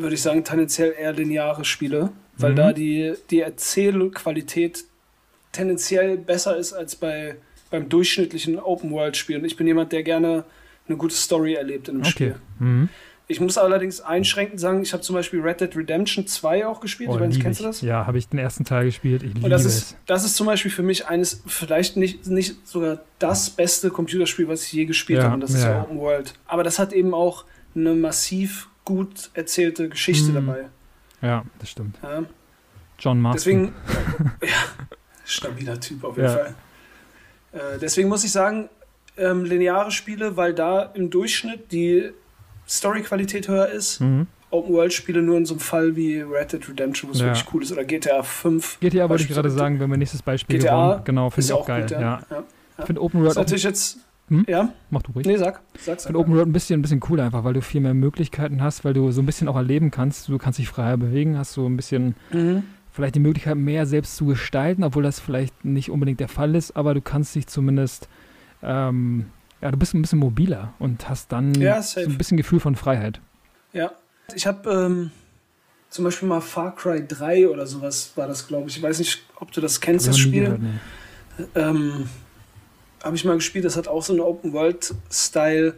würde 0.00 0.14
ich 0.14 0.22
sagen, 0.22 0.44
tendenziell 0.44 0.94
eher 0.98 1.12
lineare 1.12 1.64
Spiele, 1.64 2.10
weil 2.36 2.52
Mhm. 2.52 2.56
da 2.56 2.72
die, 2.72 3.14
die 3.30 3.40
Erzählqualität 3.40 4.84
tendenziell 5.52 6.16
besser 6.16 6.56
ist 6.56 6.72
als 6.72 6.96
bei, 6.96 7.36
beim 7.70 7.88
durchschnittlichen 7.88 8.58
Open-World-Spiel. 8.58 9.38
Und 9.38 9.44
ich 9.44 9.56
bin 9.56 9.66
jemand, 9.66 9.92
der 9.92 10.02
gerne 10.02 10.44
eine 10.88 10.96
gute 10.96 11.14
Story 11.14 11.54
erlebt 11.54 11.88
in 11.88 11.96
einem 11.96 12.02
Okay. 12.02 12.10
Spiel. 12.10 12.34
Mhm. 12.58 12.88
Ich 13.28 13.38
muss 13.40 13.58
allerdings 13.58 14.00
einschränkend 14.00 14.58
sagen, 14.58 14.82
ich 14.82 14.92
habe 14.92 15.04
zum 15.04 15.14
Beispiel 15.14 15.40
Red 15.40 15.60
Dead 15.60 15.76
Redemption 15.76 16.26
2 16.26 16.66
auch 16.66 16.80
gespielt. 16.80 17.10
Oh, 17.10 17.14
ich 17.14 17.20
weiß 17.20 17.28
nicht, 17.28 17.40
kennst 17.42 17.60
du 17.60 17.64
das? 17.64 17.80
Ja, 17.80 18.04
habe 18.04 18.18
ich 18.18 18.26
den 18.28 18.40
ersten 18.40 18.64
Teil 18.64 18.86
gespielt. 18.86 19.22
Ich 19.22 19.34
liebe 19.34 19.44
Und 19.44 19.50
das 19.50 19.64
es. 19.64 19.76
ist, 19.76 19.96
das 20.06 20.24
ist 20.24 20.34
zum 20.34 20.46
Beispiel 20.48 20.72
für 20.72 20.82
mich 20.82 21.06
eines, 21.06 21.40
vielleicht 21.46 21.96
nicht, 21.96 22.26
nicht 22.26 22.66
sogar 22.66 23.02
das 23.20 23.50
beste 23.50 23.90
Computerspiel, 23.90 24.48
was 24.48 24.64
ich 24.64 24.72
je 24.72 24.84
gespielt 24.84 25.18
Ja, 25.20 25.26
habe. 25.26 25.34
Und 25.34 25.42
das 25.42 25.52
ist 25.54 25.62
ja. 25.62 25.70
ja 25.74 25.82
Open 25.82 25.98
World. 26.00 26.34
Aber 26.46 26.64
das 26.64 26.80
hat 26.80 26.92
eben 26.92 27.14
auch 27.14 27.44
eine 27.76 27.94
massiv 27.94 28.68
gut 28.84 29.30
erzählte 29.34 29.88
Geschichte 29.88 30.30
Mhm. 30.30 30.34
dabei. 30.46 30.64
Ja, 31.22 31.44
das 31.58 31.70
stimmt. 31.70 31.96
Ja. 32.02 32.24
John 32.98 33.20
Marston. 33.20 33.72
Deswegen, 33.88 34.30
ja, 34.42 34.86
stabiler 35.24 35.80
Typ 35.80 36.04
auf 36.04 36.16
jeden 36.16 36.28
Ja. 36.28 36.34
Fall. 36.36 36.54
Äh, 37.52 37.78
deswegen 37.80 38.08
muss 38.08 38.24
ich 38.24 38.32
sagen, 38.32 38.68
ähm, 39.16 39.44
lineare 39.44 39.90
Spiele, 39.90 40.36
weil 40.36 40.54
da 40.54 40.82
im 40.94 41.10
Durchschnitt 41.10 41.72
die 41.72 42.10
Story-Qualität 42.68 43.48
höher 43.48 43.68
ist. 43.68 44.00
Mhm. 44.00 44.26
Open-World-Spiele 44.52 45.22
nur 45.22 45.36
in 45.36 45.46
so 45.46 45.54
einem 45.54 45.60
Fall 45.60 45.94
wie 45.94 46.20
Red 46.20 46.52
Dead 46.52 46.68
Redemption, 46.68 47.08
wo 47.10 47.14
es 47.14 47.20
Ja. 47.20 47.26
wirklich 47.26 47.44
cool 47.54 47.62
ist, 47.62 47.70
oder 47.72 47.84
GTA 47.84 48.22
5. 48.22 48.78
GTA 48.80 49.08
wollte 49.08 49.22
ich 49.24 49.28
gerade 49.28 49.50
sagen, 49.50 49.78
wenn 49.78 49.88
wir 49.90 49.96
nächstes 49.96 50.22
Beispiel 50.22 50.58
GTA 50.58 50.70
gewonnen. 50.88 51.04
Genau, 51.04 51.30
finde 51.30 51.40
Ist 51.40 51.46
ich 51.46 51.52
auch 51.52 51.66
geil. 51.66 51.82
gut, 51.82 51.90
ja. 51.92 52.20
Ich 52.78 52.84
finde 52.86 53.00
Open 53.02 53.20
Das 53.20 53.26
World 53.26 53.30
ist 53.32 53.36
auch, 53.36 53.42
natürlich 53.42 53.62
jetzt. 53.64 53.98
Hm? 54.30 54.44
Ja, 54.48 54.72
mach 54.90 55.02
du 55.02 55.12
ruhig. 55.12 55.26
nee, 55.26 55.36
sag. 55.36 55.60
Sag's 55.78 56.04
finde 56.06 56.18
Open 56.20 56.34
World 56.34 56.48
ein 56.48 56.52
bisschen, 56.52 56.78
ein 56.78 56.82
bisschen 56.82 57.00
cooler 57.00 57.24
einfach, 57.24 57.44
weil 57.44 57.52
du 57.54 57.60
viel 57.62 57.80
mehr 57.80 57.94
Möglichkeiten 57.94 58.62
hast, 58.62 58.84
weil 58.84 58.94
du 58.94 59.10
so 59.10 59.20
ein 59.20 59.26
bisschen 59.26 59.48
auch 59.48 59.56
erleben 59.56 59.90
kannst. 59.90 60.28
Du 60.28 60.38
kannst 60.38 60.58
dich 60.58 60.68
freier 60.68 60.96
bewegen, 60.96 61.36
hast 61.36 61.52
so 61.52 61.66
ein 61.66 61.76
bisschen 61.76 62.14
Mhm. 62.32 62.62
vielleicht 62.92 63.16
die 63.16 63.20
Möglichkeit, 63.20 63.56
mehr 63.56 63.86
selbst 63.86 64.16
zu 64.16 64.26
gestalten, 64.26 64.84
obwohl 64.84 65.02
das 65.02 65.18
vielleicht 65.20 65.64
nicht 65.64 65.90
unbedingt 65.90 66.20
der 66.20 66.28
Fall 66.28 66.54
ist, 66.54 66.76
aber 66.76 66.94
du 66.94 67.00
kannst 67.00 67.34
dich 67.34 67.46
zumindest, 67.48 68.08
ähm, 68.62 69.26
ja, 69.60 69.70
du 69.70 69.76
bist 69.76 69.94
ein 69.94 70.00
bisschen 70.02 70.18
mobiler 70.20 70.72
und 70.78 71.08
hast 71.08 71.32
dann 71.32 71.54
Ja, 71.54 71.82
so 71.82 72.00
ein 72.00 72.16
bisschen 72.16 72.36
Gefühl 72.36 72.60
von 72.60 72.76
Freiheit. 72.76 73.20
Ja. 73.72 73.90
Ich 74.34 74.46
habe 74.46 74.70
ähm, 74.70 75.10
zum 75.90 76.04
Beispiel 76.04 76.28
mal 76.28 76.40
Far 76.40 76.74
Cry 76.76 77.04
3 77.06 77.48
oder 77.48 77.66
sowas 77.66 78.12
war 78.14 78.28
das, 78.28 78.46
glaube 78.46 78.68
ich. 78.68 78.76
Ich 78.76 78.82
weiß 78.82 79.00
nicht, 79.00 79.22
ob 79.36 79.50
du 79.50 79.60
das 79.60 79.80
kennst, 79.80 80.06
das 80.06 80.18
Spiel. 80.18 80.44
gehört, 80.44 80.60
nee. 80.62 81.44
Ähm, 81.56 82.08
habe 83.02 83.16
ich 83.16 83.24
mal 83.24 83.34
gespielt, 83.34 83.64
das 83.64 83.76
hat 83.76 83.88
auch 83.88 84.02
so 84.02 84.12
einen 84.12 84.20
Open-World-Style. 84.20 85.74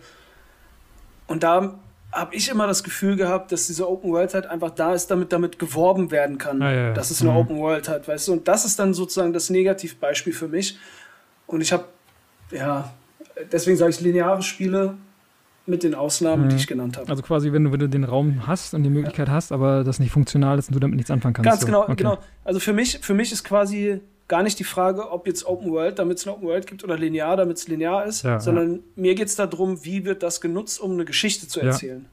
Und 1.27 1.43
da 1.43 1.79
habe 2.11 2.35
ich 2.35 2.51
immer 2.51 2.67
das 2.67 2.83
Gefühl 2.85 3.17
gehabt, 3.17 3.53
dass 3.53 3.67
diese 3.69 3.89
Open 3.89 4.11
World 4.13 4.35
halt 4.35 4.47
einfach 4.47 4.71
da 4.71 4.93
ist, 4.93 5.07
damit 5.11 5.33
damit 5.33 5.59
geworben 5.59 6.11
werden 6.11 6.37
kann, 6.37 6.61
Ah, 6.61 6.71
ja, 6.73 6.81
ja. 6.89 6.93
dass 6.93 7.11
es 7.11 7.23
eine 7.23 7.31
Mhm. 7.31 7.37
Open 7.39 7.57
World 7.59 7.89
hat, 7.89 8.07
weißt 8.07 8.29
du? 8.29 8.33
Und 8.33 8.49
das 8.49 8.65
ist 8.67 8.79
dann 8.79 8.93
sozusagen 8.93 9.33
das 9.33 9.49
Negativbeispiel 9.49 10.33
für 10.35 10.49
mich. 10.49 10.79
Und 11.47 11.61
ich 11.63 11.73
habe, 11.73 11.85
ja, 12.51 12.93
deswegen 13.51 13.77
sage 13.79 13.91
ich 13.93 14.01
lineare 14.01 14.43
Spiele 14.43 14.95
mit 15.65 15.85
den 15.85 15.95
Ausnahmen, 15.95 16.45
Mhm. 16.47 16.49
die 16.51 16.57
ich 16.57 16.67
genannt 16.67 16.99
habe. 16.99 17.09
Also 17.09 17.23
quasi, 17.23 17.51
wenn 17.53 17.65
du, 17.65 17.73
wenn 17.73 17.79
du 17.81 17.89
den 17.89 18.05
Raum 18.05 18.47
hast 18.47 18.75
und 18.75 18.83
die 18.83 18.91
Möglichkeit 18.91 19.31
hast, 19.31 19.51
aber 19.53 19.83
das 19.85 19.99
nicht 19.99 20.11
funktional 20.11 20.59
ist 20.59 20.69
und 20.69 20.75
du 20.75 20.81
damit 20.81 20.97
nichts 20.97 21.11
anfangen 21.11 21.33
kannst. 21.35 21.49
Ganz 21.49 21.61
so. 21.61 21.67
genau, 21.67 21.83
Okay. 21.85 21.95
genau. 21.97 22.19
Also 22.45 22.61
für 22.61 22.73
mich, 22.75 22.99
für 23.01 23.15
mich 23.15 23.33
ist 23.33 23.43
quasi 23.45 24.01
gar 24.33 24.43
nicht 24.43 24.59
die 24.59 24.65
Frage, 24.65 25.11
ob 25.11 25.27
jetzt 25.27 25.45
Open 25.45 25.71
World, 25.71 25.99
damit 25.99 26.17
es 26.17 26.27
eine 26.27 26.35
Open 26.35 26.49
World 26.49 26.67
gibt, 26.67 26.83
oder 26.83 26.97
linear, 26.97 27.37
damit 27.37 27.59
es 27.59 27.69
linear 27.69 28.07
ist, 28.07 28.23
Ja, 28.23 28.41
sondern 28.41 28.81
mir 28.97 29.15
geht 29.15 29.29
es 29.29 29.37
darum, 29.37 29.85
wie 29.85 30.07
wird 30.07 30.23
das 30.23 30.41
genutzt, 30.41 30.81
um 30.81 30.93
eine 30.93 31.05
Geschichte 31.05 31.47
zu 31.47 31.61
Ja. 31.61 31.67
erzählen. 31.67 32.07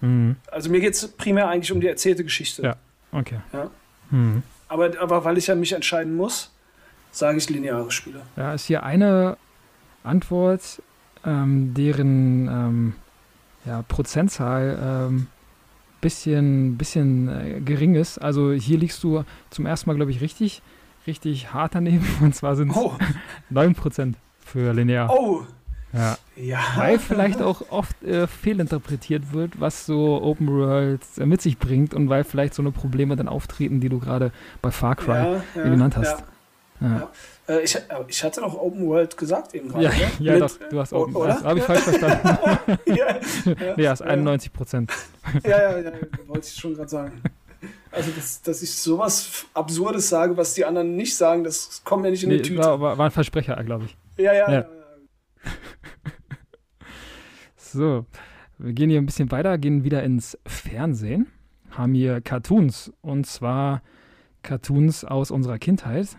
Mhm. 0.00 0.36
Also 0.50 0.70
mir 0.70 0.80
geht 0.80 0.94
es 0.94 1.06
primär 1.06 1.48
eigentlich 1.50 1.70
um 1.72 1.82
die 1.82 1.86
erzählte 1.88 2.24
Geschichte. 2.24 2.62
Ja. 2.62 2.76
Okay. 3.12 3.40
Ja. 3.52 3.70
Mhm. 4.10 4.42
Aber, 4.68 4.90
aber 4.98 5.22
weil 5.26 5.36
ich 5.36 5.48
ja 5.48 5.54
mich 5.54 5.74
entscheiden 5.74 6.16
muss, 6.16 6.50
sage 7.10 7.36
ich 7.36 7.50
lineare 7.50 7.90
Spiele. 7.90 8.22
Ja, 8.36 8.54
ist 8.54 8.64
hier 8.64 8.82
eine 8.82 9.36
Antwort, 10.02 10.80
ähm, 11.26 11.74
deren 11.74 12.48
ähm, 12.48 12.92
ja, 13.66 13.82
Prozentzahl 13.82 14.78
ähm, 14.82 15.26
bisschen, 16.00 16.78
bisschen 16.78 17.28
äh, 17.28 17.60
gering 17.60 17.96
ist. 17.96 18.16
Also 18.16 18.52
hier 18.52 18.78
liegst 18.78 19.02
du 19.04 19.24
zum 19.50 19.66
ersten 19.66 19.90
Mal, 19.90 19.96
glaube 19.96 20.10
ich, 20.10 20.22
richtig, 20.22 20.62
richtig 21.06 21.52
hart 21.52 21.74
daneben. 21.74 22.04
Und 22.20 22.34
zwar 22.34 22.56
sind 22.56 22.70
es 22.70 22.76
Oh, 22.76 22.94
9% 23.52 24.14
für 24.40 24.72
linear. 24.72 25.10
oh, 25.10 25.42
Ja. 25.92 26.16
ja. 26.36 26.58
Weil 26.76 26.98
vielleicht 26.98 27.40
auch 27.42 27.70
oft 27.70 28.02
äh, 28.02 28.26
fehlinterpretiert 28.26 29.32
wird, 29.32 29.60
was 29.60 29.86
so 29.86 30.20
Open 30.22 30.48
World 30.48 31.00
äh, 31.18 31.26
mit 31.26 31.40
sich 31.42 31.58
bringt 31.58 31.94
und 31.94 32.08
weil 32.08 32.24
vielleicht 32.24 32.54
so 32.54 32.62
eine 32.62 32.70
Probleme 32.72 33.16
dann 33.16 33.28
auftreten, 33.28 33.80
die 33.80 33.88
du 33.88 33.98
gerade 33.98 34.32
bei 34.62 34.70
Far 34.70 34.96
Cry 34.96 35.12
ja, 35.14 35.42
ja, 35.54 35.62
genannt 35.62 35.96
hast. 35.96 36.22
Ja. 36.80 37.08
Äh, 37.48 37.60
ich, 37.62 37.78
aber 37.90 38.04
ich 38.08 38.22
hatte 38.22 38.40
doch 38.42 38.54
Open 38.54 38.86
World 38.86 39.16
gesagt 39.16 39.54
eben 39.54 39.68
gerade. 39.70 39.84
ja, 39.84 39.90
ne? 39.90 39.96
ja, 40.18 40.32
Mit- 40.34 40.42
doch, 40.42 40.50
du 40.70 40.78
hast 40.80 40.92
Open 40.92 41.16
oder? 41.16 41.42
Habe 41.42 41.58
ich 41.60 41.64
falsch 41.64 41.80
verstanden. 41.84 42.28
ja, 42.94 43.74
ja, 43.78 43.92
ist 43.92 44.02
91 44.02 44.52
Prozent. 44.52 44.92
ja, 45.44 45.50
ja, 45.72 45.78
ja, 45.78 45.92
wollte 46.26 46.46
ich 46.46 46.54
schon 46.54 46.74
gerade 46.74 46.88
sagen. 46.88 47.22
Also, 47.90 48.10
dass, 48.12 48.42
dass 48.42 48.62
ich 48.62 48.74
sowas 48.74 49.46
Absurdes 49.54 50.08
sage, 50.08 50.36
was 50.36 50.54
die 50.54 50.64
anderen 50.64 50.96
nicht 50.96 51.16
sagen, 51.16 51.44
das 51.44 51.82
kommt 51.84 52.02
mir 52.02 52.10
nicht 52.10 52.22
in 52.24 52.30
die 52.30 52.36
Nee, 52.36 52.42
Tüte. 52.42 52.62
war, 52.62 52.80
war, 52.80 52.98
war 52.98 53.06
ein 53.06 53.10
Versprecher, 53.10 53.56
glaube 53.64 53.86
ich. 53.86 53.96
Ja, 54.22 54.32
ja, 54.34 54.50
Ja. 54.50 54.58
ja. 54.60 54.66
So, 57.56 58.06
wir 58.58 58.72
gehen 58.72 58.88
hier 58.90 59.00
ein 59.00 59.06
bisschen 59.06 59.30
weiter, 59.30 59.58
gehen 59.58 59.84
wieder 59.84 60.02
ins 60.02 60.38
Fernsehen, 60.46 61.26
haben 61.70 61.94
hier 61.94 62.20
Cartoons 62.20 62.92
und 63.02 63.26
zwar 63.26 63.82
Cartoons 64.42 65.04
aus 65.04 65.30
unserer 65.30 65.58
Kindheit. 65.58 66.16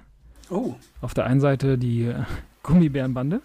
Oh. 0.50 0.76
Auf 1.02 1.14
der 1.14 1.26
einen 1.26 1.40
Seite 1.40 1.78
die 1.78 2.14
Gummibärenbande 2.64 3.42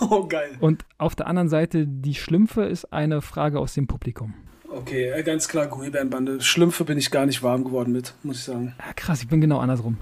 oh, 0.00 0.26
geil. 0.26 0.56
und 0.60 0.84
auf 0.98 1.14
der 1.14 1.26
anderen 1.26 1.48
Seite 1.48 1.86
die 1.86 2.14
Schlümpfe 2.14 2.64
ist 2.64 2.92
eine 2.92 3.22
Frage 3.22 3.60
aus 3.60 3.74
dem 3.74 3.86
Publikum. 3.86 4.34
Okay, 4.72 5.10
äh, 5.10 5.22
ganz 5.22 5.48
klar, 5.48 5.66
Gummibärenbande. 5.66 6.40
Schlümpfe 6.40 6.84
bin 6.84 6.96
ich 6.96 7.10
gar 7.10 7.26
nicht 7.26 7.42
warm 7.42 7.64
geworden 7.64 7.92
mit, 7.92 8.14
muss 8.22 8.38
ich 8.38 8.44
sagen. 8.44 8.74
Ja, 8.78 8.92
krass, 8.94 9.22
ich 9.22 9.28
bin 9.28 9.40
genau 9.40 9.58
andersrum. 9.58 9.98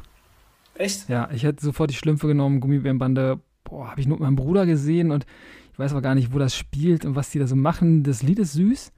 Echt? 0.74 1.08
Ja, 1.08 1.28
ich 1.32 1.42
hätte 1.42 1.64
sofort 1.64 1.90
die 1.90 1.94
Schlümpfe 1.94 2.26
genommen, 2.26 2.60
Gummibärenbande. 2.60 3.40
Boah, 3.64 3.90
habe 3.90 4.00
ich 4.00 4.06
nur 4.06 4.16
mit 4.18 4.24
meinem 4.24 4.36
Bruder 4.36 4.66
gesehen 4.66 5.10
und 5.10 5.26
ich 5.72 5.78
weiß 5.78 5.92
aber 5.92 6.02
gar 6.02 6.14
nicht, 6.14 6.32
wo 6.32 6.38
das 6.38 6.54
spielt 6.56 7.04
und 7.04 7.16
was 7.16 7.30
die 7.30 7.38
da 7.38 7.46
so 7.46 7.56
machen. 7.56 8.02
Das 8.02 8.22
Lied 8.22 8.38
ist 8.38 8.52
süß, 8.52 8.92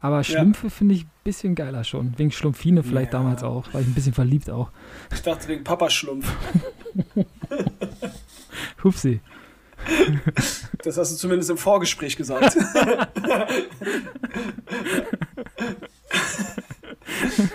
aber 0.00 0.24
Schlümpfe 0.24 0.70
finde 0.70 0.94
ich 0.94 1.04
ein 1.04 1.10
bisschen 1.22 1.54
geiler 1.54 1.84
schon. 1.84 2.14
Wegen 2.18 2.30
Schlumpfine 2.30 2.82
vielleicht 2.82 3.12
Ja. 3.12 3.18
damals 3.18 3.42
auch, 3.42 3.72
war 3.74 3.80
ich 3.80 3.86
ein 3.86 3.94
bisschen 3.94 4.14
verliebt 4.14 4.48
auch. 4.50 4.70
Ich 5.12 5.22
dachte 5.22 5.48
wegen 5.48 5.64
Papaschlumpf. 5.64 6.30
Hupsi. 8.82 9.20
Das 10.82 10.98
hast 10.98 11.12
du 11.12 11.16
zumindest 11.16 11.50
im 11.50 11.56
Vorgespräch 11.58 12.16
gesagt. 12.16 12.56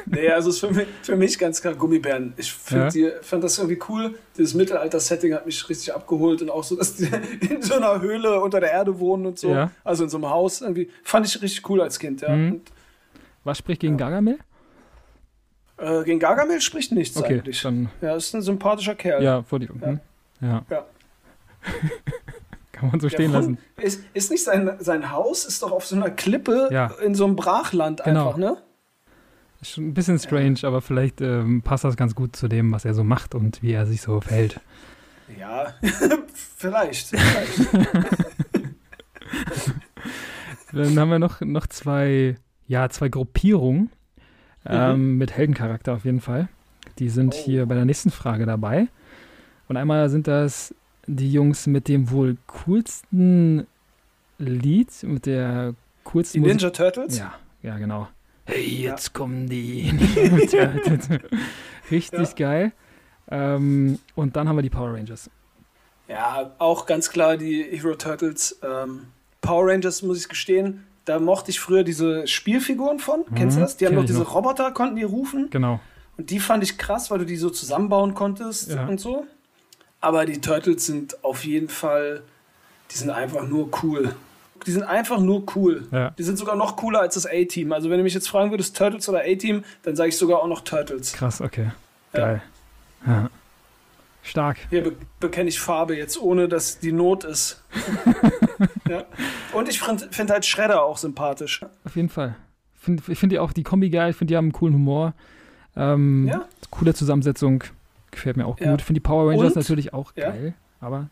nee, 0.06 0.30
also 0.30 0.50
ist 0.50 0.60
für 0.60 0.72
mich, 0.72 0.88
für 1.04 1.16
mich 1.16 1.38
ganz 1.40 1.62
klar 1.62 1.74
Gummibären. 1.76 2.34
Ich 2.38 2.54
Ja. 2.70 2.90
die, 2.90 3.12
fand 3.22 3.44
das 3.44 3.58
irgendwie 3.58 3.80
cool. 3.90 4.16
Dieses 4.38 4.54
Mittelalter-Setting 4.54 5.34
hat 5.34 5.46
mich 5.46 5.68
richtig 5.70 5.94
abgeholt 5.94 6.42
und 6.42 6.50
auch 6.50 6.64
so, 6.64 6.76
dass 6.76 6.96
die 6.96 7.06
in 7.50 7.62
so 7.62 7.76
einer 7.76 8.02
Höhle 8.02 8.40
unter 8.42 8.60
der 8.60 8.72
Erde 8.72 9.00
wohnen 9.00 9.26
und 9.26 9.40
so. 9.40 9.50
Ja. 9.52 9.72
Also 9.84 10.04
in 10.04 10.10
so 10.10 10.18
einem 10.18 10.30
Haus 10.30 10.62
irgendwie. 10.62 10.90
Fand 11.04 11.26
ich 11.26 11.42
richtig 11.42 11.68
cool 11.70 11.82
als 11.82 12.00
Kind, 12.00 12.22
ja. 12.22 12.30
Mhm. 12.30 12.52
Und, 12.54 12.72
Was 13.44 13.58
spricht 13.58 13.82
gegen 13.82 13.94
Ja. 13.94 14.06
Gargamel? 14.06 14.38
äh, 15.78 16.04
gegen 16.04 16.20
Gargamel 16.20 16.60
spricht 16.62 16.92
nichts 16.92 17.16
Okay, 17.18 17.36
eigentlich. 17.36 17.62
dann, 17.62 17.90
Ja, 18.02 18.16
ist 18.16 18.34
ein 18.36 18.42
sympathischer 18.42 18.96
Kerl. 18.96 19.24
ja, 19.24 19.44
vor 19.44 19.60
dir. 19.60 19.70
Hm? 19.70 20.00
Ja. 20.42 20.64
Ja. 20.70 20.86
Kann 22.72 22.92
man 22.92 23.00
so 23.02 23.08
Der 23.10 23.16
stehen 23.18 23.32
lassen. 23.34 23.58
Hund 23.58 23.86
Ist, 23.86 24.04
ist 24.14 24.32
nicht 24.32 24.44
sein, 24.44 24.72
sein 24.80 25.12
Haus, 25.12 25.44
ist 25.46 25.62
doch 25.64 25.72
auf 25.72 25.86
so 25.86 25.96
einer 25.98 26.10
Klippe 26.10 26.70
Ja. 26.72 26.88
in 27.04 27.14
so 27.16 27.26
einem 27.26 27.36
Brachland 27.36 28.02
Genau. 28.06 28.28
einfach, 28.28 28.38
ne? 28.38 28.58
Ist 29.62 29.72
schon 29.72 29.88
ein 29.90 29.94
bisschen 29.94 30.18
strange, 30.20 30.60
aber 30.64 30.80
vielleicht 30.82 31.20
ähm, 31.20 31.62
passt 31.62 31.84
das 31.84 31.98
ganz 31.98 32.16
gut 32.16 32.36
zu 32.38 32.48
dem, 32.48 32.72
was 32.72 32.86
er 32.86 32.94
so 32.94 33.04
macht 33.04 33.36
und 33.36 33.62
wie 33.62 33.74
er 33.74 33.86
sich 33.86 34.00
so 34.02 34.22
verhält. 34.22 34.62
Ja, 35.38 35.74
vielleicht. 36.58 37.08
vielleicht. 37.10 37.60
Dann 40.72 41.00
haben 41.00 41.10
wir 41.10 41.20
noch, 41.20 41.42
noch 41.42 41.68
zwei, 41.68 42.36
ja, 42.68 42.90
zwei 42.90 43.10
Gruppierungen 43.10 43.90
ähm, 44.66 45.18
mit 45.18 45.32
Heldencharakter 45.36 45.94
auf 45.94 46.06
jeden 46.06 46.22
Fall. 46.22 46.48
Die 47.00 47.10
sind 47.10 47.34
Oh. 47.36 47.38
hier 47.38 47.66
bei 47.66 47.76
der 47.76 47.86
nächsten 47.86 48.12
Frage 48.12 48.46
dabei. 48.46 48.88
Und 49.68 49.78
einmal 49.78 50.10
sind 50.10 50.28
das 50.28 50.74
die 51.16 51.32
Jungs 51.32 51.68
mit 51.68 51.88
dem 51.88 52.12
wohl 52.12 52.38
coolsten 52.48 53.66
Lied, 54.38 54.90
mit 55.04 55.26
der 55.26 55.72
Die 55.72 55.76
coolsten 56.04 56.40
Musik. 56.42 56.56
Ninja 56.56 56.70
Turtles? 56.70 57.18
Ja, 57.18 57.34
ja, 57.64 57.78
genau. 57.78 58.08
Hey, 58.46 58.64
Ja. 58.84 58.92
jetzt 58.92 59.14
kommen 59.14 59.48
die. 59.50 59.92
Ninja 60.16 60.68
Turtles. 60.68 61.10
Richtig 61.92 62.30
Ja. 62.30 62.36
geil. 62.36 62.72
Ähm, 63.32 64.00
und 64.16 64.36
dann 64.36 64.48
haben 64.48 64.56
wir 64.56 64.62
die 64.64 64.70
Power 64.70 64.94
Rangers. 64.94 65.30
Ja, 66.08 66.52
auch 66.58 66.86
ganz 66.88 67.10
klar 67.12 67.38
die 67.38 67.64
Hero 67.64 67.94
Turtles. 67.96 68.60
Ähm, 68.64 69.08
Power 69.42 69.68
Rangers, 69.72 70.02
muss 70.02 70.20
ich 70.20 70.28
gestehen, 70.30 70.84
da 71.06 71.20
mochte 71.20 71.52
ich 71.52 71.60
früher 71.60 71.84
diese 71.84 72.28
Spielfiguren 72.28 73.00
von. 73.00 73.24
Kennst 73.36 73.56
du 73.58 73.60
Mhm, 73.60 73.64
das? 73.66 73.78
Die 73.78 73.86
haben 73.86 73.98
ich 74.00 74.06
diese 74.06 74.20
noch. 74.20 74.34
Roboter, 74.36 74.72
konnten 74.72 74.96
die 74.96 75.04
rufen. 75.04 75.50
Genau. 75.52 75.80
Und 76.18 76.30
die 76.32 76.40
fand 76.40 76.64
ich 76.64 76.78
krass, 76.78 77.10
weil 77.12 77.20
du 77.20 77.26
die 77.26 77.36
so 77.38 77.50
zusammenbauen 77.50 78.14
konntest 78.16 78.72
Ja. 78.72 78.88
und 78.88 79.00
so. 79.00 79.26
Aber 80.02 80.26
die 80.26 80.40
Turtles 80.40 80.86
sind 80.86 81.24
auf 81.24 81.44
jeden 81.46 81.70
Fall, 81.70 82.24
die 82.92 82.98
sind 82.98 83.10
einfach 83.10 83.48
nur 83.48 83.70
cool. 83.84 84.16
Die 84.66 84.72
sind 84.72 84.84
einfach 84.84 85.20
nur 85.20 85.44
cool. 85.56 85.88
Ja. 85.92 86.10
Die 86.12 86.24
sind 86.24 86.38
sogar 86.38 86.56
noch 86.56 86.76
cooler 86.76 87.00
als 87.02 87.16
das 87.16 87.26
A-Team. 87.26 87.72
Also 87.72 87.90
wenn 87.90 87.98
du 87.98 88.04
mich 88.04 88.14
jetzt 88.14 88.28
fragen 88.30 88.52
würdest, 88.52 88.76
Turtles 88.76 89.08
oder 89.08 89.20
A-Team, 89.22 89.64
dann 89.84 89.96
sage 89.96 90.10
ich 90.10 90.18
sogar 90.18 90.40
auch 90.40 90.48
noch 90.48 90.62
Turtles. 90.62 91.14
Krass, 91.14 91.40
okay. 91.42 91.72
Ja. 92.14 92.20
Geil. 92.20 92.42
Ja. 93.08 93.30
Stark. 94.22 94.58
Hier 94.70 94.84
be 94.84 94.94
bekenne 95.20 95.48
ich 95.50 95.60
Farbe 95.60 95.96
jetzt, 95.96 96.22
ohne 96.22 96.48
dass 96.50 96.80
die 96.80 96.92
Not 96.92 97.24
ist. 97.24 97.64
ja. 98.90 99.06
Und 99.54 99.70
ich 99.70 99.80
finde 99.82 100.10
find 100.12 100.30
halt 100.30 100.46
Shredder 100.46 100.84
auch 100.84 100.98
sympathisch. 100.98 101.62
Auf 101.86 101.96
jeden 101.96 102.10
Fall. 102.10 102.36
Find, 102.80 103.08
ich 103.08 103.18
finde 103.18 103.36
die 103.36 103.40
auch 103.40 103.54
die 103.54 103.64
Kombi 103.64 103.90
geil. 103.90 104.12
Ich 104.12 104.18
finde, 104.18 104.32
die 104.34 104.38
haben 104.38 104.46
einen 104.46 104.54
coolen 104.54 104.76
Humor. 104.76 105.14
Ähm, 105.76 106.28
Ja. 106.28 106.46
Coole 106.70 106.94
Zusammensetzung. 106.94 107.64
Gefällt 108.12 108.38
mir 108.38 108.46
auch 108.46 108.60
Ja. 108.60 108.72
gut. 108.72 108.82
Ich 108.82 108.86
finde 108.86 109.00
die 109.00 109.04
Power 109.08 109.30
Rangers 109.32 109.54
Und? 109.56 109.58
natürlich 109.58 109.94
auch 109.94 110.12
Ja. 110.16 110.30
geil. 110.32 110.54
Aber 110.80 111.10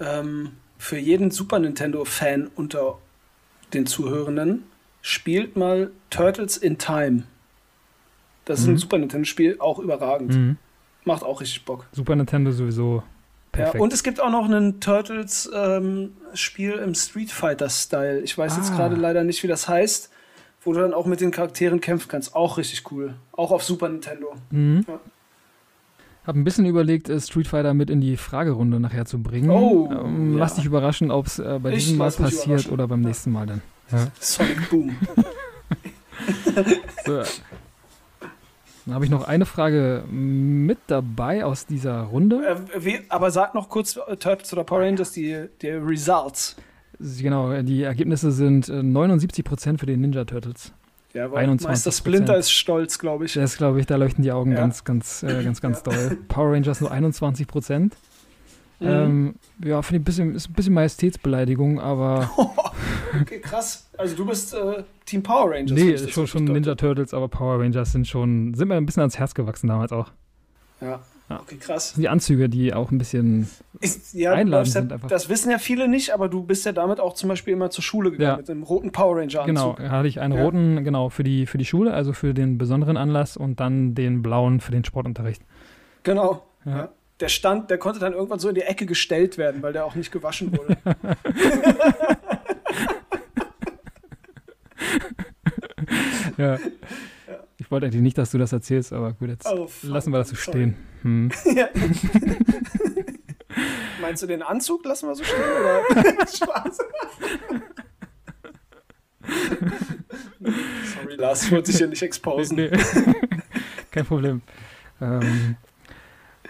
Ähm, 0.00 0.52
für 0.78 0.96
jeden 0.98 1.30
Super 1.30 1.58
Nintendo-Fan 1.58 2.50
unter 2.56 2.98
den 3.74 3.86
Zuhörenden 3.86 4.64
spielt 5.02 5.56
mal 5.56 5.90
Turtles 6.08 6.56
in 6.56 6.78
Time. 6.78 7.24
Das 8.46 8.60
ist 8.60 8.66
Mhm. 8.66 8.74
ein 8.74 8.78
Super 8.78 8.98
Nintendo-Spiel, 8.98 9.56
auch 9.60 9.78
überragend. 9.78 10.34
mh, 10.34 10.56
Macht 11.04 11.22
auch 11.22 11.40
richtig 11.40 11.64
Bock. 11.64 11.86
Super 11.92 12.14
Nintendo 12.16 12.50
sowieso 12.52 12.96
Ja, 12.96 13.02
perfekt. 13.52 13.80
und 13.82 13.92
es 13.92 14.02
gibt 14.02 14.20
auch 14.20 14.30
noch 14.30 14.48
ein 14.48 14.80
Turtles-Spiel 14.80 16.72
im 16.72 16.94
Street 16.94 17.30
Fighter-Style. 17.30 18.20
Ich 18.20 18.36
weiß 18.36 18.56
jetzt 18.56 18.72
Ah. 18.72 18.76
gerade 18.76 18.96
leider 18.96 19.24
nicht, 19.24 19.42
wie 19.42 19.48
das 19.48 19.68
heißt, 19.68 20.10
wo 20.62 20.72
du 20.72 20.80
dann 20.80 20.92
auch 20.94 21.06
mit 21.06 21.20
den 21.20 21.30
Charakteren 21.30 21.80
kämpfen 21.80 22.08
kannst. 22.08 22.34
Auch 22.34 22.58
richtig 22.58 22.90
cool. 22.92 23.14
Auch 23.32 23.50
auf 23.50 23.64
Super 23.64 23.88
Nintendo. 23.88 24.34
Mhm. 24.50 24.84
Ja. 24.86 25.00
Hab 26.30 26.36
ein 26.36 26.44
bisschen 26.44 26.64
überlegt, 26.64 27.08
äh, 27.08 27.20
Street 27.20 27.48
Fighter 27.48 27.74
mit 27.74 27.90
in 27.90 28.00
die 28.00 28.16
Fragerunde 28.16 28.78
nachher 28.78 29.04
zu 29.04 29.20
bringen. 29.20 29.50
Oh, 29.50 29.90
ähm, 29.90 30.34
ja. 30.34 30.38
Lass 30.38 30.54
dich 30.54 30.64
überraschen, 30.64 31.10
ob 31.10 31.26
es 31.26 31.40
äh, 31.40 31.58
bei 31.60 31.70
Ich 31.72 31.86
diesem 31.86 31.98
Mal 31.98 32.12
passiert 32.12 32.70
oder 32.70 32.86
beim 32.86 33.00
nächsten 33.00 33.32
Mal 33.32 33.46
dann. 33.46 33.62
Ja. 33.90 34.06
Sonic 34.20 34.70
Boom. 34.70 34.94
So. 37.04 37.22
Dann 38.86 38.94
habe 38.94 39.04
ich 39.04 39.10
noch 39.10 39.26
eine 39.26 39.44
Frage 39.44 40.04
mit 40.08 40.78
dabei 40.86 41.44
aus 41.44 41.66
dieser 41.66 42.02
Runde. 42.02 42.46
Äh, 42.46 42.84
wie, 42.84 43.00
aber 43.08 43.32
sag 43.32 43.56
noch 43.56 43.68
kurz 43.68 43.96
äh, 43.96 44.16
Turtles 44.16 44.52
oder 44.52 44.62
Power 44.62 44.82
Rangers 44.82 45.10
die, 45.10 45.46
die 45.60 45.70
Results. 45.70 46.54
Genau, 47.00 47.60
die 47.62 47.82
Ergebnisse 47.82 48.30
sind 48.30 48.66
79% 48.68 49.78
für 49.78 49.86
die 49.86 49.96
Ninja 49.96 50.24
Turtles. 50.24 50.72
Ja, 51.12 51.30
weil 51.32 51.46
Meister 51.56 51.90
Splinter 51.90 52.36
ist 52.36 52.52
stolz, 52.52 52.98
glaube 52.98 53.24
ich. 53.24 53.34
Das 53.34 53.56
glaube 53.56 53.80
ich, 53.80 53.86
da 53.86 53.96
leuchten 53.96 54.22
die 54.22 54.30
Augen 54.30 54.52
ja. 54.52 54.58
ganz, 54.58 54.84
ganz, 54.84 55.22
äh, 55.22 55.42
ganz, 55.42 55.60
ganz 55.60 55.82
ja. 55.84 55.92
doll. 55.92 56.18
Power 56.28 56.52
Rangers 56.52 56.80
nur 56.80 56.90
21 56.90 57.46
Prozent. 57.46 57.96
Mhm. 58.78 58.88
Ähm, 58.88 59.34
ja, 59.64 59.82
finde 59.82 59.96
ich 59.96 60.00
ein 60.00 60.04
bisschen, 60.04 60.34
ist 60.34 60.48
ein 60.48 60.52
bisschen 60.54 60.74
Majestätsbeleidigung, 60.74 61.80
aber. 61.80 62.30
okay, 63.20 63.40
krass. 63.40 63.90
Also 63.98 64.16
du 64.16 64.24
bist 64.24 64.54
äh, 64.54 64.84
Team 65.04 65.22
Power 65.22 65.50
Rangers. 65.50 65.72
Nee, 65.72 65.98
schon, 65.98 66.26
schon 66.26 66.44
Ninja 66.44 66.74
Turtles, 66.76 67.12
aber 67.12 67.28
Power 67.28 67.60
Rangers 67.60 67.92
sind 67.92 68.06
schon, 68.06 68.54
sind 68.54 68.68
mir 68.68 68.76
ein 68.76 68.86
bisschen 68.86 69.00
ans 69.00 69.18
Herz 69.18 69.34
gewachsen 69.34 69.66
damals 69.66 69.92
auch. 69.92 70.10
Ja. 70.80 71.00
Ja. 71.30 71.40
Okay, 71.40 71.56
krass. 71.56 71.94
Die 71.96 72.08
Anzüge, 72.08 72.48
die 72.48 72.74
auch 72.74 72.90
ein 72.90 72.98
bisschen 72.98 73.48
ist, 73.80 74.14
ja, 74.14 74.32
einladend 74.32 74.72
sind. 74.72 74.92
Einfach. 74.92 75.08
Das 75.08 75.28
wissen 75.28 75.50
ja 75.50 75.58
viele 75.58 75.86
nicht, 75.86 76.10
aber 76.10 76.28
du 76.28 76.42
bist 76.42 76.66
ja 76.66 76.72
damit 76.72 76.98
auch 76.98 77.14
zum 77.14 77.28
Beispiel 77.28 77.54
immer 77.54 77.70
zur 77.70 77.84
Schule 77.84 78.10
gegangen 78.10 78.32
ja. 78.32 78.36
mit 78.36 78.48
dem 78.48 78.64
roten 78.64 78.90
Power 78.90 79.16
Ranger 79.16 79.42
Anzug. 79.42 79.46
Genau, 79.46 79.76
da 79.78 79.90
hatte 79.90 80.08
ich 80.08 80.20
einen 80.20 80.36
ja. 80.36 80.42
roten, 80.42 80.82
genau, 80.82 81.08
für 81.08 81.22
die, 81.22 81.46
für 81.46 81.56
die 81.56 81.64
Schule, 81.64 81.94
also 81.94 82.12
für 82.12 82.34
den 82.34 82.58
besonderen 82.58 82.96
Anlass 82.96 83.36
und 83.36 83.60
dann 83.60 83.94
den 83.94 84.22
blauen 84.22 84.58
für 84.60 84.72
den 84.72 84.84
Sportunterricht. 84.84 85.42
Genau. 86.02 86.44
Ja. 86.64 86.88
Der 87.20 87.28
stand, 87.28 87.70
der 87.70 87.78
konnte 87.78 88.00
dann 88.00 88.12
irgendwann 88.12 88.40
so 88.40 88.48
in 88.48 88.56
die 88.56 88.62
Ecke 88.62 88.84
gestellt 88.86 89.38
werden, 89.38 89.62
weil 89.62 89.72
der 89.72 89.84
auch 89.84 89.94
nicht 89.94 90.10
gewaschen 90.10 90.50
wurde. 90.50 90.76
ja. 96.36 96.58
Ich 97.60 97.70
wollte 97.70 97.86
eigentlich 97.86 98.00
nicht, 98.00 98.16
dass 98.16 98.30
du 98.30 98.38
das 98.38 98.52
erzählst, 98.52 98.90
aber 98.94 99.12
gut, 99.12 99.28
jetzt 99.28 99.46
oh, 99.46 99.68
lassen 99.82 100.12
wir 100.12 100.18
das 100.18 100.30
so 100.30 100.34
stehen. 100.34 100.76
Hm. 101.02 101.30
Meinst 104.00 104.22
du 104.22 104.26
den 104.26 104.40
Anzug 104.40 104.82
lassen 104.86 105.08
wir 105.08 105.14
so 105.14 105.22
stehen 105.22 105.42
oder 105.60 105.82
Spaß? 106.26 106.78
Sorry, 110.94 111.16
Lars, 111.16 111.42
ich 111.44 111.52
wollte 111.52 111.70
dich 111.70 111.76
hier 111.76 111.88
nicht 111.88 112.00
exposen. 112.00 112.56
Nee, 112.56 112.70
nee. 112.70 113.14
Kein 113.90 114.06
Problem. 114.06 114.40
Ähm, 115.02 115.56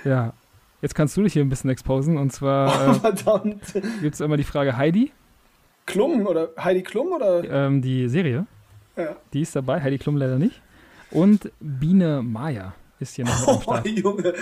ja, 0.05 0.33
jetzt 0.81 0.95
kannst 0.95 1.17
du 1.17 1.25
dich 1.25 1.33
hier 1.33 1.43
ein 1.43 1.49
bisschen 1.49 1.71
exposen 1.71 2.19
und 2.19 2.33
zwar 2.33 3.03
oh, 3.03 3.09
äh, 3.09 3.51
gibt 4.01 4.15
es 4.15 4.21
immer 4.21 4.37
die 4.37 4.45
Frage 4.45 4.77
Heidi. 4.77 5.11
Klum 5.87 6.25
oder 6.25 6.51
Heidi 6.57 6.85
Klum 6.85 7.09
oder? 7.09 7.43
Ähm, 7.43 7.83
die 7.83 8.09
Serie. 8.09 8.47
Ja. 8.95 9.17
Die 9.33 9.41
ist 9.41 9.57
dabei, 9.57 9.81
Heidi 9.81 9.99
Klum 9.99 10.17
leider 10.17 10.39
nicht. 10.39 10.63
Und 11.11 11.51
Biene 11.61 12.23
Maya 12.23 12.75
ist 12.99 13.17
hier 13.17 13.25
noch 13.25 13.49
am 13.49 13.61
Start. 13.63 13.87
Oh, 13.87 13.89
Junge. 13.89 14.35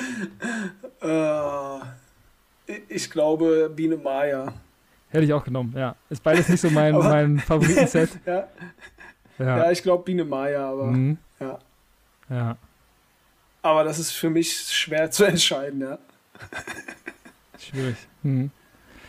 Äh, 1.00 1.80
ich 2.88 3.10
glaube 3.10 3.70
Biene 3.74 3.96
Maya. 3.96 4.52
Hätte 5.10 5.24
ich 5.24 5.32
auch 5.32 5.44
genommen, 5.44 5.72
ja. 5.76 5.96
Ist 6.10 6.22
beides 6.22 6.48
nicht 6.48 6.60
so 6.60 6.68
mein, 6.70 6.94
aber, 6.96 7.08
mein 7.08 7.38
Favoritenset. 7.38 8.10
ja. 8.26 8.48
ja. 9.38 9.58
ja. 9.58 9.70
ich 9.70 9.82
glaube 9.82 10.04
Biene 10.04 10.24
Maya, 10.24 10.70
aber 10.70 10.86
mhm. 10.86 11.18
ja. 11.40 11.58
Ja. 12.28 12.56
Aber 13.62 13.84
das 13.84 13.98
ist 13.98 14.12
für 14.12 14.30
mich 14.30 14.52
schwer 14.52 15.10
zu 15.10 15.24
entscheiden, 15.24 15.80
ja. 15.80 15.98
Schwierig. 17.58 17.96
Mhm. 18.22 18.50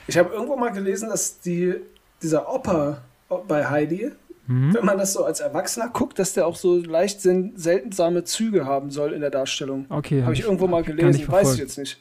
Ich 0.07 0.17
habe 0.17 0.33
irgendwo 0.33 0.55
mal 0.55 0.71
gelesen, 0.71 1.09
dass 1.09 1.39
die, 1.39 1.75
dieser 2.21 2.51
Opa 2.51 3.01
bei 3.47 3.69
Heidi, 3.69 4.11
mhm. 4.49 4.73
wenn 4.73 4.83
man 4.83 4.97
das 4.97 5.13
so 5.13 5.23
als 5.23 5.39
Erwachsener 5.39 5.89
guckt, 5.89 6.19
dass 6.19 6.33
der 6.33 6.45
auch 6.45 6.55
so 6.55 6.77
leicht 6.77 7.21
seltensame 7.21 8.25
Züge 8.25 8.65
haben 8.65 8.89
soll 8.89 9.13
in 9.13 9.21
der 9.21 9.29
Darstellung. 9.29 9.85
Okay. 9.89 10.23
Habe 10.23 10.33
ich, 10.33 10.39
ich 10.39 10.45
irgendwo 10.45 10.67
mal 10.67 10.83
gelesen, 10.83 11.25
weiß 11.27 11.53
ich 11.53 11.59
jetzt 11.59 11.77
nicht. 11.77 11.97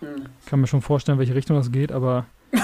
Hm. 0.00 0.26
Kann 0.46 0.60
mir 0.60 0.66
schon 0.66 0.82
vorstellen, 0.82 1.18
welche 1.18 1.34
Richtung 1.34 1.56
das 1.56 1.70
geht, 1.70 1.92
aber. 1.92 2.26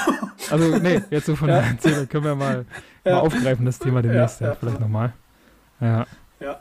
Also, 0.50 0.78
nee, 0.78 1.02
jetzt 1.10 1.26
so 1.26 1.36
von 1.36 1.50
ja. 1.50 1.60
der 1.60 1.70
Erzählung 1.72 2.08
können 2.08 2.24
wir 2.24 2.34
mal, 2.34 2.64
ja. 3.04 3.16
mal 3.16 3.20
aufgreifen, 3.20 3.66
das 3.66 3.78
Thema 3.78 4.00
demnächst, 4.00 4.40
ja, 4.40 4.46
ja 4.46 4.54
vielleicht 4.54 4.80
nochmal. 4.80 5.12
Ja. 5.78 6.06
Ja. 6.40 6.60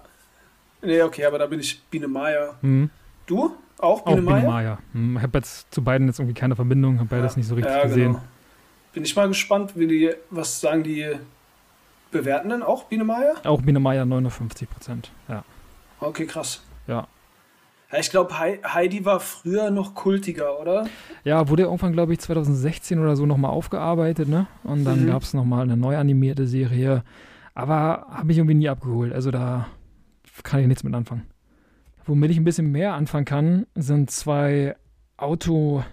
Nee, 0.82 1.02
okay, 1.04 1.24
aber 1.24 1.40
da 1.40 1.46
bin 1.46 1.62
ich 1.62 1.82
Biene 1.84 2.10
Meier. 2.10 2.56
Mhm. 2.62 2.90
Du? 3.28 3.56
Auch 3.78 4.04
Biene 4.04 4.22
Meier? 4.22 4.40
Biene 4.40 4.52
Meier. 4.52 4.78
Hm, 4.92 5.16
ich 5.16 5.24
habe 5.24 5.38
jetzt 5.38 5.74
zu 5.74 5.82
beiden 5.82 6.08
jetzt 6.08 6.20
irgendwie 6.20 6.34
keine 6.34 6.58
Verbindung, 6.58 7.00
habe 7.00 7.08
beides 7.08 7.38
nicht 7.38 7.48
so 7.48 7.56
richtig 7.56 7.82
gesehen. 7.84 8.14
Genau. 8.14 8.24
Bin 8.92 9.04
ich 9.04 9.16
mal 9.16 9.30
gespannt, 9.30 9.72
wie 9.76 9.88
die, 9.88 10.12
was 10.32 10.60
sagen 10.60 10.84
die 10.84 11.16
Bewertenden 12.18 12.64
auch 12.64 12.86
Biene 12.86 13.04
Meier? 13.04 13.36
Auch 13.44 13.62
Biene 13.62 13.80
Meier 13.80 14.06
59 14.06 14.70
Prozent, 14.70 15.12
ja. 15.28 15.44
Okay, 16.00 16.26
krass. 16.26 16.62
Ja. 16.88 17.08
ja 17.92 18.00
ich 18.00 18.10
glaube, 18.10 18.38
Heidi 18.40 19.06
war 19.06 19.20
früher 19.20 19.72
noch 19.72 19.96
kultiger, 19.96 20.60
oder? 20.60 20.88
Ja, 21.24 21.50
wurde 21.50 21.64
irgendwann, 21.64 21.94
glaube 21.94 22.14
ich, 22.14 22.20
2016 22.20 23.00
oder 23.00 23.16
so 23.16 23.26
nochmal 23.26 23.52
aufgearbeitet, 23.52 24.28
ne? 24.28 24.48
Und 24.64 24.86
dann 24.86 25.04
mhm. 25.04 25.08
gab 25.08 25.24
es 25.24 25.34
nochmal 25.34 25.64
eine 25.64 25.78
neu 25.78 25.98
animierte 25.98 26.48
Serie. 26.48 27.04
Aber 27.54 28.06
habe 28.12 28.32
ich 28.32 28.38
irgendwie 28.38 28.56
nie 28.56 28.70
abgeholt. 28.70 29.14
Also 29.14 29.32
da 29.32 29.68
kann 30.44 30.60
ich 30.60 30.68
nichts 30.68 30.84
mit 30.84 30.94
anfangen. 30.94 31.26
Womit 32.06 32.32
ich 32.32 32.38
ein 32.38 32.44
bisschen 32.44 32.72
mehr 32.72 32.94
anfangen 32.94 33.26
kann, 33.26 33.66
sind 33.76 34.12
zwei 34.12 34.76
Automobile, 35.18 35.86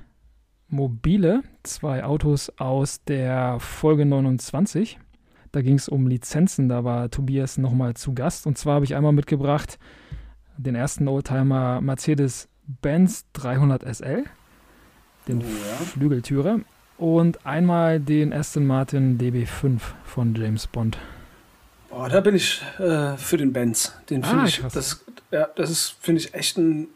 zwei 1.63 2.05
Autos 2.05 2.51
aus 2.59 3.03
der 3.05 3.59
Folge 3.59 4.05
29. 4.05 4.99
Da 5.55 5.63
ging 5.63 5.77
es 5.77 5.89
um 5.89 6.09
Lizenzen, 6.09 6.69
da 6.69 6.83
war 6.83 7.11
Tobias 7.11 7.59
nochmal 7.59 7.95
zu 7.95 8.13
Gast. 8.13 8.45
Und 8.45 8.59
zwar 8.59 8.75
habe 8.75 8.87
ich 8.87 8.97
einmal 8.97 9.13
mitgebracht 9.13 9.79
den 10.57 10.75
ersten 10.75 11.07
Oldtimer 11.07 11.81
Mercedes-Benz 11.81 13.27
300 13.35 13.83
SL, 13.95 14.25
den 15.29 15.39
oh, 15.39 15.43
ja. 15.43 15.85
Flügeltürer, 15.85 16.59
und 16.99 17.47
einmal 17.47 18.01
den 18.01 18.33
Aston 18.33 18.67
Martin 18.67 19.17
DB5 19.17 19.79
von 20.03 20.35
James 20.35 20.67
Bond. 20.67 20.99
Boah, 21.89 22.09
da 22.09 22.21
bin 22.21 22.35
ich 22.35 22.61
äh, 22.81 23.17
für 23.17 23.37
den 23.37 23.53
Benz. 23.53 23.93
Den 24.11 24.25
finde 24.25 24.43
ah, 24.43 24.47
ich, 24.47 24.61
das, 24.73 25.05
ja, 25.31 25.47
das 25.55 25.71
ist, 25.71 25.95
finde 26.01 26.21
ich, 26.21 26.35
echt 26.35 26.59
ein 26.59 26.89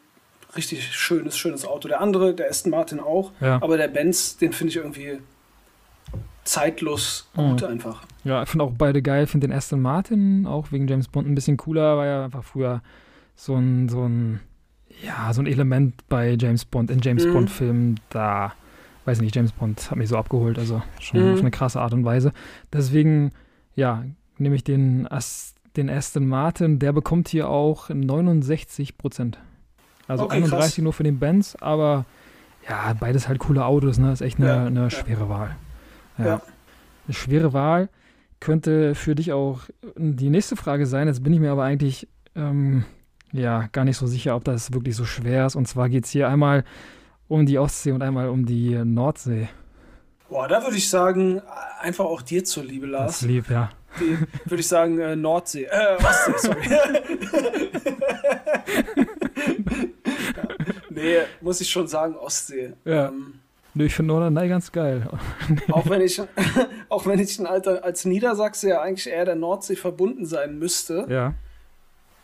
richtig 0.57 0.93
schönes, 0.97 1.39
schönes 1.39 1.65
Auto. 1.65 1.87
Der 1.87 2.01
andere, 2.01 2.35
der 2.35 2.51
Aston 2.51 2.73
Martin 2.73 2.99
auch, 2.99 3.31
ja. 3.41 3.63
aber 3.63 3.77
der 3.77 3.87
Benz, 3.87 4.37
den 4.37 4.53
finde 4.53 4.71
ich 4.71 4.77
irgendwie 4.79 5.21
zeitlos 6.49 7.29
gut 7.35 7.63
mhm. 7.63 7.69
einfach. 7.69 8.03
Ja, 8.29 8.43
ich 8.43 8.49
finde 8.51 8.66
auch 8.66 8.72
beide 8.76 9.01
geil. 9.01 9.24
Ich 9.24 9.31
finde 9.31 9.47
den 9.47 9.57
Aston 9.57 9.81
Martin 9.81 10.47
auch 10.47 10.70
wegen 10.70 10.87
James 10.87 11.09
Bond 11.09 11.26
ein 11.26 11.35
bisschen 11.35 11.57
cooler, 11.57 11.97
weil 11.97 12.09
er 12.09 12.24
einfach 12.24 12.45
früher 12.45 12.83
so 13.35 13.57
ein, 13.57 13.89
so 13.89 14.07
ein, 14.07 14.41
ja, 15.03 15.33
so 15.33 15.41
ein 15.41 15.47
Element 15.47 16.07
bei 16.11 16.37
James 16.39 16.66
Bond, 16.66 16.91
in 16.91 17.01
James 17.01 17.24
mhm. 17.24 17.33
Bond-Filmen, 17.33 18.01
da, 18.11 18.53
weiß 19.07 19.18
ich 19.18 19.22
nicht, 19.22 19.35
James 19.35 19.53
Bond 19.53 19.91
hat 19.91 19.97
mich 19.97 20.11
so 20.11 20.18
abgeholt, 20.18 20.59
also 20.59 20.83
schon 21.01 21.24
mhm. 21.24 21.33
auf 21.33 21.41
eine 21.41 21.51
krasse 21.51 21.81
Art 21.81 21.95
und 21.95 22.05
Weise. 22.05 22.35
Deswegen, 22.70 23.33
ja, 23.76 24.05
nehme 24.37 24.57
ich 24.57 24.64
den, 24.64 25.11
As 25.11 25.55
den 25.76 25.89
Aston 25.89 26.29
Martin, 26.29 26.79
der 26.79 26.93
bekommt 26.93 27.29
hier 27.29 27.49
auch 27.49 27.89
69 27.89 28.99
Prozent. 28.99 29.39
Also 30.07 30.24
okay, 30.24 30.37
31 30.37 30.59
krass. 30.59 30.79
nur 30.79 30.93
für 30.93 31.05
den 31.05 31.18
Benz, 31.18 31.57
aber 31.61 32.05
ja, 32.68 32.95
beides 33.01 33.26
halt 33.26 33.39
coole 33.39 33.64
Autos, 33.64 33.97
ne? 33.97 34.12
Ist 34.12 34.20
echt 34.20 34.39
eine, 34.39 34.49
ja, 34.49 34.66
eine 34.66 34.91
schwere 34.91 35.20
ja. 35.20 35.29
Wahl. 35.31 35.57
Ja. 36.18 36.26
ja. 36.26 36.43
Eine 37.07 37.14
schwere 37.14 37.53
Wahl 37.55 37.89
könnte 38.41 38.95
für 38.95 39.14
dich 39.14 39.32
auch 39.32 39.61
die 39.97 40.30
nächste 40.30 40.57
Frage 40.57 40.86
sein. 40.86 41.09
Jetzt 41.09 41.22
bin 41.22 41.32
ich 41.32 41.41
mir 41.41 41.53
aber 41.53 41.64
eigentlich 41.64 42.09
ähm, 42.36 42.84
ja 43.32 43.68
gar 43.72 43.84
nicht 43.84 43.97
so 43.97 44.07
sicher, 44.07 44.36
ob 44.36 44.45
das 44.45 44.72
wirklich 44.72 44.97
so 44.97 45.05
schwer 45.05 45.47
ist. 45.47 45.57
Und 45.57 45.66
zwar 45.66 45.89
geht 45.89 46.05
es 46.05 46.11
hier 46.11 46.28
einmal 46.28 46.64
um 47.28 47.47
die 47.47 47.59
Ostsee 47.59 47.93
und 47.93 48.03
einmal 48.03 48.28
um 48.28 48.47
die 48.47 48.78
Nordsee. 48.84 49.49
Boah, 50.28 50.47
da 50.47 50.62
würde 50.62 50.76
ich 50.76 50.89
sagen, 50.89 51.43
einfach 51.80 52.05
auch 52.05 52.22
dir 52.22 52.45
zuliebe, 52.45 52.86
Lars. 52.86 53.20
Das 53.20 53.28
lieb, 53.28 53.51
ja. 53.51 53.70
Würde 54.45 54.61
ich 54.61 54.68
sagen, 54.68 54.99
äh, 54.99 55.16
Nordsee. 55.16 55.64
Äh, 55.64 55.97
Ostsee, 55.97 56.34
sorry. 56.36 56.68
ja. 60.36 60.43
Nee, 60.91 61.16
muss 61.41 61.61
ich 61.61 61.70
schon 61.70 61.89
sagen, 61.89 62.14
Ostsee. 62.16 62.74
Ja. 62.84 63.09
Ähm, 63.09 63.41
Nö, 63.75 63.85
ich 63.85 63.95
finde 63.95 64.12
Norderney 64.12 64.49
ganz 64.49 64.73
geil. 64.73 65.09
auch 65.71 65.89
wenn 65.89 66.01
ich, 66.01 66.21
auch 66.89 67.07
wenn 67.07 67.19
ich 67.19 67.39
ein 67.39 67.47
Alter, 67.47 67.85
als 67.85 68.05
Niedersachse 68.05 68.71
ja 68.71 68.81
eigentlich 68.81 69.09
eher 69.09 69.25
der 69.25 69.37
Nordsee 69.37 69.77
verbunden 69.77 70.27
sein 70.27 70.59
müsste, 70.59 71.07
ja. 71.09 71.35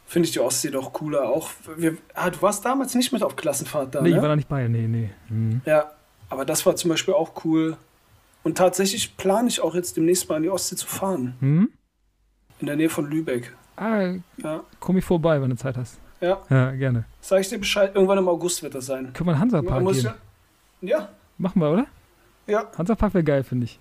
finde 0.07 0.27
ich 0.27 0.33
die 0.33 0.41
Ostsee 0.41 0.71
doch 0.71 0.93
cooler. 0.93 1.29
Auch 1.29 1.51
wir, 1.77 1.97
ah, 2.15 2.31
du 2.31 2.41
warst 2.43 2.65
damals 2.65 2.95
nicht 2.95 3.13
mit 3.13 3.23
auf 3.23 3.37
Klassenfahrt 3.37 3.95
da. 3.95 4.03
Nee, 4.03 4.11
ne? 4.11 4.17
ich 4.17 4.23
war 4.23 4.29
da 4.29 4.37
nicht 4.37 4.49
bei, 4.49 4.67
nee, 4.69 4.89
nee. 4.89 5.11
Mhm. 5.29 5.61
Ja, 5.65 5.93
aber 6.29 6.45
das 6.45 6.65
war 6.67 6.77
zum 6.77 6.91
Beispiel 6.91 7.15
auch 7.15 7.45
cool. 7.45 7.77
Und 8.43 8.59
tatsächlich 8.59 9.17
plane 9.17 9.49
ich 9.49 9.61
auch 9.61 9.75
jetzt 9.75 9.97
demnächst 9.97 10.29
mal 10.29 10.37
in 10.37 10.45
die 10.45 10.51
Ostsee 10.51 10.77
zu 10.77 10.87
fahren. 10.87 11.35
Mhm. 11.41 11.71
In 12.61 12.67
der 12.67 12.77
Nähe 12.77 12.91
von 12.91 13.11
Lübeck. 13.11 13.55
Ah, 13.77 14.15
ja. 14.37 14.63
komm 14.81 14.99
ich 14.99 15.05
vorbei, 15.05 15.41
wenn 15.43 15.51
du 15.51 15.57
Zeit 15.57 15.77
hast. 15.77 15.99
Ja. 16.21 16.41
Ja, 16.49 16.71
gerne. 16.73 17.05
Sag 17.21 17.41
ich 17.41 17.49
dir 17.49 17.59
Bescheid, 17.59 17.93
irgendwann 17.95 18.19
im 18.19 18.29
August 18.29 18.63
wird 18.63 18.75
das 18.75 18.87
sein. 18.87 19.13
Können 19.13 19.29
wir 19.29 19.33
in 19.33 19.39
Hansapark 19.41 19.85
gehen? 19.85 20.05
Ja, 20.05 20.15
ja, 20.81 21.09
Machen 21.39 21.61
wir, 21.61 21.71
oder? 21.71 21.87
Ja. 22.47 22.67
Hansapark 22.77 23.15
wäre 23.15 23.25
geil, 23.25 23.45
finde 23.45 23.65
ich. 23.65 23.81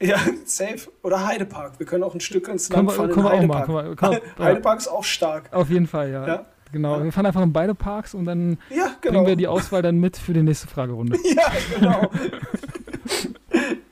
Ja, 0.00 0.16
safe. 0.44 0.90
Oder 1.02 1.26
Heidepark. 1.26 1.78
Wir 1.78 1.86
können 1.86 2.02
auch 2.02 2.14
ein 2.14 2.20
Stück 2.20 2.48
ins 2.48 2.68
Land 2.70 2.92
fahren. 2.92 3.10
Können 3.10 3.26
wir 3.26 3.32
auch 3.32 3.66
machen. 3.66 3.96
Heidepark 4.38 4.78
ist 4.78 4.88
auch 4.88 5.04
stark. 5.04 5.52
Auf 5.52 5.70
jeden 5.70 5.86
Fall, 5.86 6.10
ja. 6.10 6.26
ja. 6.26 6.46
genau. 6.72 6.98
Ja. 6.98 7.04
Wir 7.04 7.12
fahren 7.12 7.26
einfach 7.26 7.42
in 7.42 7.52
beide 7.52 7.74
Parks 7.74 8.14
und 8.14 8.26
dann 8.26 8.58
ja, 8.68 8.90
genau. 9.00 9.14
bringen 9.14 9.26
wir 9.26 9.36
die 9.36 9.46
Auswahl 9.46 9.82
dann 9.82 9.98
mit 9.98 10.16
für 10.16 10.32
die 10.32 10.42
nächste 10.42 10.66
Fragerunde. 10.66 11.18
Ja, 11.24 11.52
genau. 11.74 12.10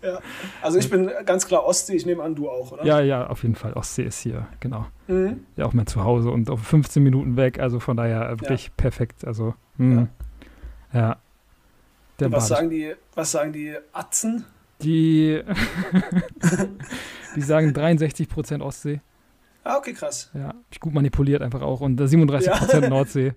ja. 0.03 0.19
Also 0.63 0.79
ich 0.79 0.91
bin 0.91 1.11
ganz 1.25 1.47
klar 1.47 1.65
Ostsee, 1.65 1.95
ich 1.95 2.07
nehme 2.07 2.23
an, 2.23 2.35
du 2.35 2.49
auch, 2.49 2.73
oder? 2.73 2.85
Ja, 2.85 3.01
ja, 3.01 3.29
auf 3.29 3.43
jeden 3.43 3.55
Fall. 3.55 3.73
Ostsee 3.75 4.05
ist 4.05 4.21
hier, 4.21 4.49
genau. 4.59 4.87
Mhm. 5.07 5.45
Ja, 5.57 5.67
auch 5.67 5.73
mein 5.73 5.87
Zuhause 5.87 6.31
und 6.31 6.51
auf 6.51 6.61
15 6.61 7.03
Minuten 7.03 7.37
weg, 7.37 7.61
also 7.61 7.79
von 7.79 7.97
daher 7.97 8.31
wirklich 8.41 8.77
perfekt. 8.77 9.25
Also, 9.25 9.55
mh. 9.77 10.09
ja. 10.93 11.19
Ja. 12.27 12.33
was, 12.33 12.49
sagen 12.49 12.71
die, 12.71 12.95
was 13.15 13.31
sagen 13.31 13.53
die 13.53 13.75
Atzen? 13.93 14.45
Die, 14.83 15.43
die 17.37 17.43
sagen 17.43 17.71
63% 17.71 18.61
Ostsee. 18.61 19.01
Ah, 19.65 19.77
okay, 19.77 19.93
krass. 19.93 20.31
Ja, 20.35 20.55
ich 20.71 20.81
gut 20.81 20.95
manipuliert 20.95 21.43
einfach 21.43 21.63
auch. 21.63 21.81
Und 21.81 22.01
37% 22.01 22.81
ja. 22.81 22.89
Nordsee. 22.89 23.35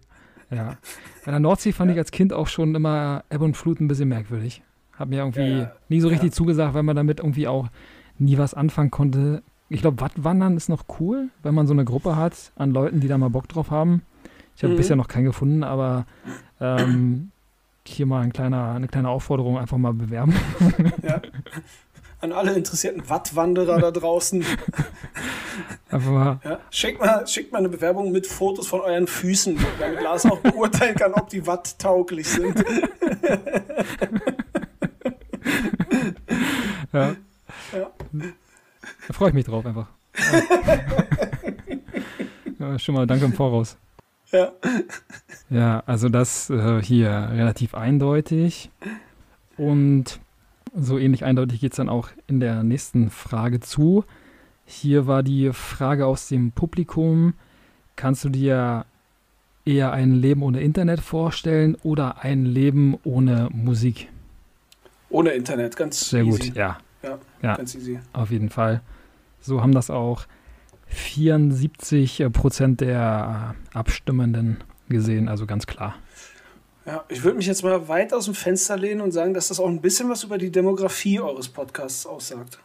Ja. 0.50 0.78
Bei 1.26 1.32
der 1.32 1.40
Nordsee 1.40 1.72
fand 1.72 1.90
ja. 1.90 1.96
ich 1.96 2.00
als 2.00 2.12
Kind 2.12 2.32
auch 2.34 2.48
schon 2.48 2.76
immer 2.76 3.24
Ebbe 3.30 3.46
und 3.46 3.58
Flut 3.58 3.80
ein 3.80 3.88
bisschen 3.88 4.10
merkwürdig. 4.10 4.62
Hat 4.94 5.10
mir 5.10 5.20
irgendwie 5.20 5.60
ja, 5.62 5.72
nie 5.90 6.00
so 6.00 6.10
richtig 6.10 6.34
zugesagt, 6.34 6.74
weil 6.74 6.84
man 6.84 6.96
damit 6.96 7.20
irgendwie 7.20 7.48
auch 7.48 7.70
nie 8.18 8.38
was 8.38 8.54
anfangen 8.54 8.92
konnte. 8.92 9.42
Ich 9.68 9.82
glaube, 9.82 10.00
Wattwandern 10.02 10.58
ist 10.58 10.70
noch 10.70 10.86
cool, 11.00 11.30
wenn 11.44 11.56
man 11.56 11.66
so 11.68 11.74
eine 11.74 11.86
Gruppe 11.86 12.16
hat 12.16 12.52
an 12.56 12.72
Leuten, 12.72 13.00
die 13.00 13.08
da 13.08 13.18
mal 13.18 13.30
Bock 13.30 13.48
drauf 13.48 13.72
haben. 13.72 14.04
Ich 14.56 14.64
habe 14.64 14.74
mhm. 14.74 14.78
bisher 14.78 14.96
noch 14.96 15.08
keinen 15.08 15.26
gefunden, 15.26 15.64
aber 15.64 16.06
ähm, 16.60 17.32
hier 17.88 18.06
mal 18.06 18.22
ein 18.22 18.34
kleiner, 18.34 18.74
eine 18.74 18.88
kleine 18.88 19.10
Aufforderung, 19.10 19.58
einfach 19.58 19.78
mal 19.78 19.94
bewerben. 19.94 20.34
Ja. 21.04 21.22
An 22.20 22.32
alle 22.34 22.54
interessierten 22.54 23.10
Wattwanderer 23.10 23.80
da 23.80 23.90
draußen. 23.90 24.46
Einfach 25.90 26.12
mal. 26.12 26.40
Ja, 26.44 26.60
schickt, 26.70 27.00
mal, 27.00 27.26
schickt 27.26 27.52
mal 27.52 27.58
eine 27.58 27.70
Bewerbung 27.70 28.12
mit 28.12 28.28
Fotos 28.28 28.68
von 28.68 28.82
euren 28.82 29.08
Füßen, 29.08 29.58
damit 29.80 30.04
Lars 30.04 30.28
auch 30.28 30.38
beurteilen 30.38 30.94
kann, 30.94 31.14
ob 31.14 31.30
die 31.30 31.48
watttauglich 31.48 32.30
sind. 32.30 32.64
ja. 36.94 37.16
ja. 37.74 37.92
Da 39.08 39.14
freue 39.14 39.30
ich 39.30 39.34
mich 39.34 39.46
drauf 39.46 39.66
einfach. 39.66 39.88
Ja. 42.60 42.78
schon 42.80 42.96
mal 42.96 43.08
danke 43.08 43.26
im 43.26 43.34
Voraus. 43.34 43.78
Ja. 44.32 44.52
Ja, 45.50 45.84
also 45.86 46.10
das 46.10 46.50
äh, 46.50 46.82
hier 46.82 47.30
relativ 47.34 47.76
eindeutig. 47.76 48.70
Und 49.58 50.20
so 50.74 50.98
ähnlich 50.98 51.26
eindeutig 51.26 51.60
geht 51.60 51.74
es 51.74 51.78
dann 51.78 51.90
auch 51.90 52.10
in 52.28 52.40
der 52.40 52.64
nächsten 52.64 53.10
Frage 53.10 53.60
zu. 53.60 54.06
Hier 54.66 55.06
war 55.06 55.22
die 55.24 55.52
Frage 55.52 56.06
aus 56.06 56.30
dem 56.30 56.52
Publikum. 56.52 57.34
Kannst 57.98 58.24
du 58.24 58.30
dir 58.30 58.86
eher 59.66 59.92
ein 59.92 60.14
Leben 60.16 60.44
ohne 60.44 60.62
Internet 60.62 61.02
vorstellen 61.02 61.76
oder 61.84 62.24
ein 62.24 62.46
Leben 62.46 62.98
ohne 63.04 63.50
Musik? 63.52 64.08
Ohne 65.10 65.32
Internet, 65.32 65.76
ganz 65.76 66.10
Sehr 66.10 66.24
easy. 66.24 66.48
gut, 66.48 66.56
ja. 66.56 66.78
ja. 67.04 67.20
Ja, 67.42 67.58
ganz 67.58 67.76
easy. 67.76 68.00
Auf 68.14 68.32
jeden 68.32 68.50
Fall. 68.50 68.82
So 69.42 69.62
haben 69.62 69.74
das 69.74 69.90
auch 69.90 70.26
74 70.92 72.26
Prozent 72.32 72.82
der 72.82 73.56
Abstimmenden 73.74 74.58
gesehen, 74.90 75.28
also 75.28 75.46
ganz 75.46 75.66
klar. 75.66 75.96
Ja, 76.86 77.04
ich 77.10 77.24
würde 77.24 77.38
mich 77.38 77.46
jetzt 77.46 77.64
mal 77.64 77.88
weit 77.88 78.14
aus 78.14 78.26
dem 78.26 78.34
Fenster 78.34 78.76
lehnen 78.76 79.02
und 79.02 79.12
sagen, 79.12 79.34
dass 79.34 79.50
das 79.50 79.60
auch 79.60 79.68
ein 79.68 79.82
bisschen 79.82 80.10
was 80.10 80.24
über 80.24 80.38
die 80.38 80.52
Demografie 80.52 81.20
eures 81.20 81.48
Podcasts 81.48 82.06
aussagt. 82.06 82.60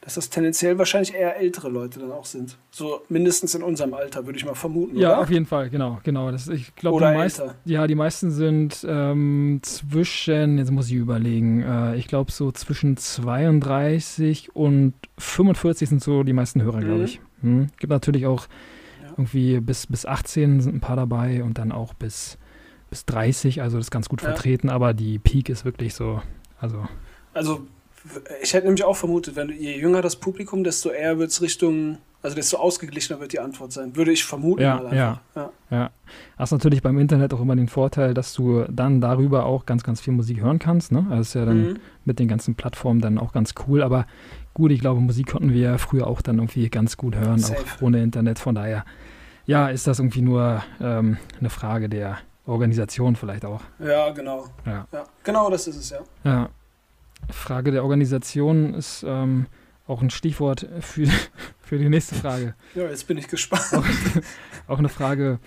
Dass 0.00 0.14
das 0.14 0.30
tendenziell 0.30 0.78
wahrscheinlich 0.78 1.14
eher 1.14 1.36
ältere 1.36 1.68
Leute 1.68 2.00
dann 2.00 2.10
auch 2.12 2.24
sind. 2.24 2.56
So 2.70 3.02
mindestens 3.08 3.54
in 3.54 3.62
unserem 3.62 3.94
Alter, 3.94 4.26
würde 4.26 4.38
ich 4.38 4.44
mal 4.44 4.54
vermuten. 4.54 4.96
Ja, 4.96 5.10
oder? 5.10 5.20
auf 5.20 5.30
jeden 5.30 5.44
Fall, 5.46 5.70
genau, 5.70 6.00
genau. 6.02 6.30
Das, 6.32 6.48
ich 6.48 6.74
glaube, 6.76 6.98
die 6.98 7.14
meisten, 7.14 7.50
ja, 7.64 7.86
die 7.86 7.94
meisten 7.94 8.30
sind 8.30 8.84
ähm, 8.88 9.60
zwischen, 9.62 10.58
jetzt 10.58 10.70
muss 10.70 10.88
ich 10.88 10.94
überlegen, 10.94 11.62
äh, 11.62 11.96
ich 11.96 12.08
glaube 12.08 12.32
so 12.32 12.50
zwischen 12.52 12.96
32 12.96 14.56
und 14.56 14.94
45 15.18 15.88
sind 15.88 16.02
so 16.02 16.22
die 16.22 16.32
meisten 16.32 16.62
Hörer, 16.62 16.78
mhm. 16.78 16.84
glaube 16.84 17.04
ich. 17.04 17.20
Hm. 17.42 17.68
Gibt 17.78 17.90
natürlich 17.90 18.26
auch 18.26 18.46
ja. 19.02 19.10
irgendwie 19.10 19.60
bis, 19.60 19.86
bis 19.86 20.06
18 20.06 20.60
sind 20.60 20.76
ein 20.76 20.80
paar 20.80 20.96
dabei 20.96 21.42
und 21.42 21.58
dann 21.58 21.72
auch 21.72 21.94
bis, 21.94 22.38
bis 22.90 23.04
30, 23.06 23.62
also 23.62 23.76
das 23.76 23.86
ist 23.86 23.90
ganz 23.90 24.08
gut 24.08 24.22
ja. 24.22 24.28
vertreten, 24.28 24.68
aber 24.68 24.94
die 24.94 25.18
Peak 25.18 25.48
ist 25.48 25.64
wirklich 25.64 25.94
so, 25.94 26.22
also. 26.60 26.86
Also 27.34 27.66
ich 28.42 28.54
hätte 28.54 28.66
nämlich 28.66 28.84
auch 28.84 28.96
vermutet, 28.96 29.36
wenn 29.36 29.50
je 29.50 29.78
jünger 29.78 30.02
das 30.02 30.16
Publikum, 30.16 30.64
desto 30.64 30.90
eher 30.90 31.18
wird 31.18 31.30
es 31.30 31.42
Richtung, 31.42 31.98
also 32.22 32.36
desto 32.36 32.56
ausgeglichener 32.56 33.20
wird 33.20 33.32
die 33.32 33.40
Antwort 33.40 33.72
sein. 33.72 33.96
Würde 33.96 34.12
ich 34.12 34.24
vermuten. 34.24 34.62
Ja, 34.62 34.82
ja, 34.92 35.20
ja, 35.34 35.50
ja. 35.70 35.90
Hast 36.36 36.52
natürlich 36.52 36.82
beim 36.82 36.98
Internet 36.98 37.34
auch 37.34 37.40
immer 37.40 37.56
den 37.56 37.68
Vorteil, 37.68 38.14
dass 38.14 38.32
du 38.34 38.64
dann 38.68 39.00
darüber 39.00 39.46
auch 39.46 39.66
ganz, 39.66 39.82
ganz 39.82 40.00
viel 40.00 40.12
Musik 40.12 40.40
hören 40.40 40.58
kannst. 40.58 40.92
Ne? 40.92 41.06
Also 41.10 41.20
ist 41.20 41.34
ja 41.34 41.44
dann 41.44 41.62
mhm. 41.62 41.76
mit 42.04 42.18
den 42.18 42.28
ganzen 42.28 42.54
Plattformen 42.54 43.00
dann 43.00 43.18
auch 43.18 43.32
ganz 43.32 43.54
cool. 43.66 43.82
Aber 43.82 44.06
gut, 44.58 44.72
ich 44.72 44.80
glaube, 44.80 45.00
Musik 45.00 45.28
konnten 45.28 45.52
wir 45.52 45.60
ja 45.60 45.78
früher 45.78 46.06
auch 46.06 46.20
dann 46.20 46.38
irgendwie 46.38 46.68
ganz 46.68 46.96
gut 46.96 47.16
hören, 47.16 47.38
Safe. 47.38 47.60
auch 47.60 47.82
ohne 47.82 48.02
Internet. 48.02 48.38
Von 48.38 48.56
daher, 48.56 48.84
ja, 49.46 49.68
ist 49.68 49.86
das 49.86 50.00
irgendwie 50.00 50.20
nur 50.20 50.62
ähm, 50.80 51.16
eine 51.38 51.48
Frage 51.48 51.88
der 51.88 52.18
Organisation 52.44 53.16
vielleicht 53.16 53.44
auch. 53.44 53.62
Ja, 53.78 54.10
genau. 54.10 54.46
Ja. 54.66 54.86
ja. 54.92 55.04
Genau, 55.22 55.48
das 55.48 55.68
ist 55.68 55.76
es, 55.76 55.90
ja. 55.90 56.00
Ja. 56.24 56.50
Frage 57.30 57.70
der 57.70 57.82
Organisation 57.82 58.74
ist 58.74 59.04
ähm, 59.06 59.46
auch 59.86 60.02
ein 60.02 60.10
Stichwort 60.10 60.66
für, 60.80 61.06
für 61.60 61.78
die 61.78 61.88
nächste 61.88 62.16
Frage. 62.16 62.54
Ja, 62.74 62.84
jetzt 62.88 63.06
bin 63.06 63.16
ich 63.16 63.28
gespannt. 63.28 63.68
Auch, 63.72 63.84
auch 64.66 64.78
eine 64.78 64.88
Frage 64.88 65.38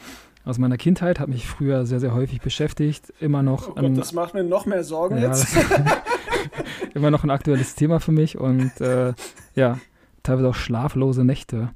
aus 0.45 0.57
meiner 0.57 0.77
Kindheit, 0.77 1.19
hat 1.19 1.27
mich 1.27 1.45
früher 1.45 1.85
sehr, 1.85 1.99
sehr 1.99 2.13
häufig 2.13 2.41
beschäftigt. 2.41 3.13
Immer 3.19 3.43
noch. 3.43 3.69
Oh 3.69 3.73
Gott, 3.73 3.85
an, 3.85 3.95
das 3.95 4.13
macht 4.13 4.33
mir 4.33 4.43
noch 4.43 4.65
mehr 4.65 4.83
Sorgen 4.83 5.17
ja, 5.17 5.27
jetzt. 5.27 5.47
immer 6.93 7.11
noch 7.11 7.23
ein 7.23 7.31
aktuelles 7.31 7.75
Thema 7.75 7.99
für 7.99 8.11
mich 8.11 8.37
und 8.37 8.79
äh, 8.81 9.13
ja, 9.55 9.79
teilweise 10.23 10.49
auch 10.49 10.55
schlaflose 10.55 11.23
Nächte 11.23 11.69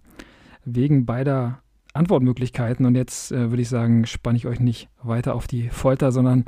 wegen 0.66 1.06
beider 1.06 1.60
Antwortmöglichkeiten. 1.94 2.86
Und 2.86 2.96
jetzt 2.96 3.32
äh, 3.32 3.50
würde 3.50 3.62
ich 3.62 3.70
sagen, 3.70 4.06
spanne 4.06 4.38
ich 4.38 4.46
euch 4.48 4.60
nicht 4.60 4.90
weiter 5.02 5.34
auf 5.36 5.48
die 5.48 5.70
Folter, 5.70 6.12
sondern 6.12 6.46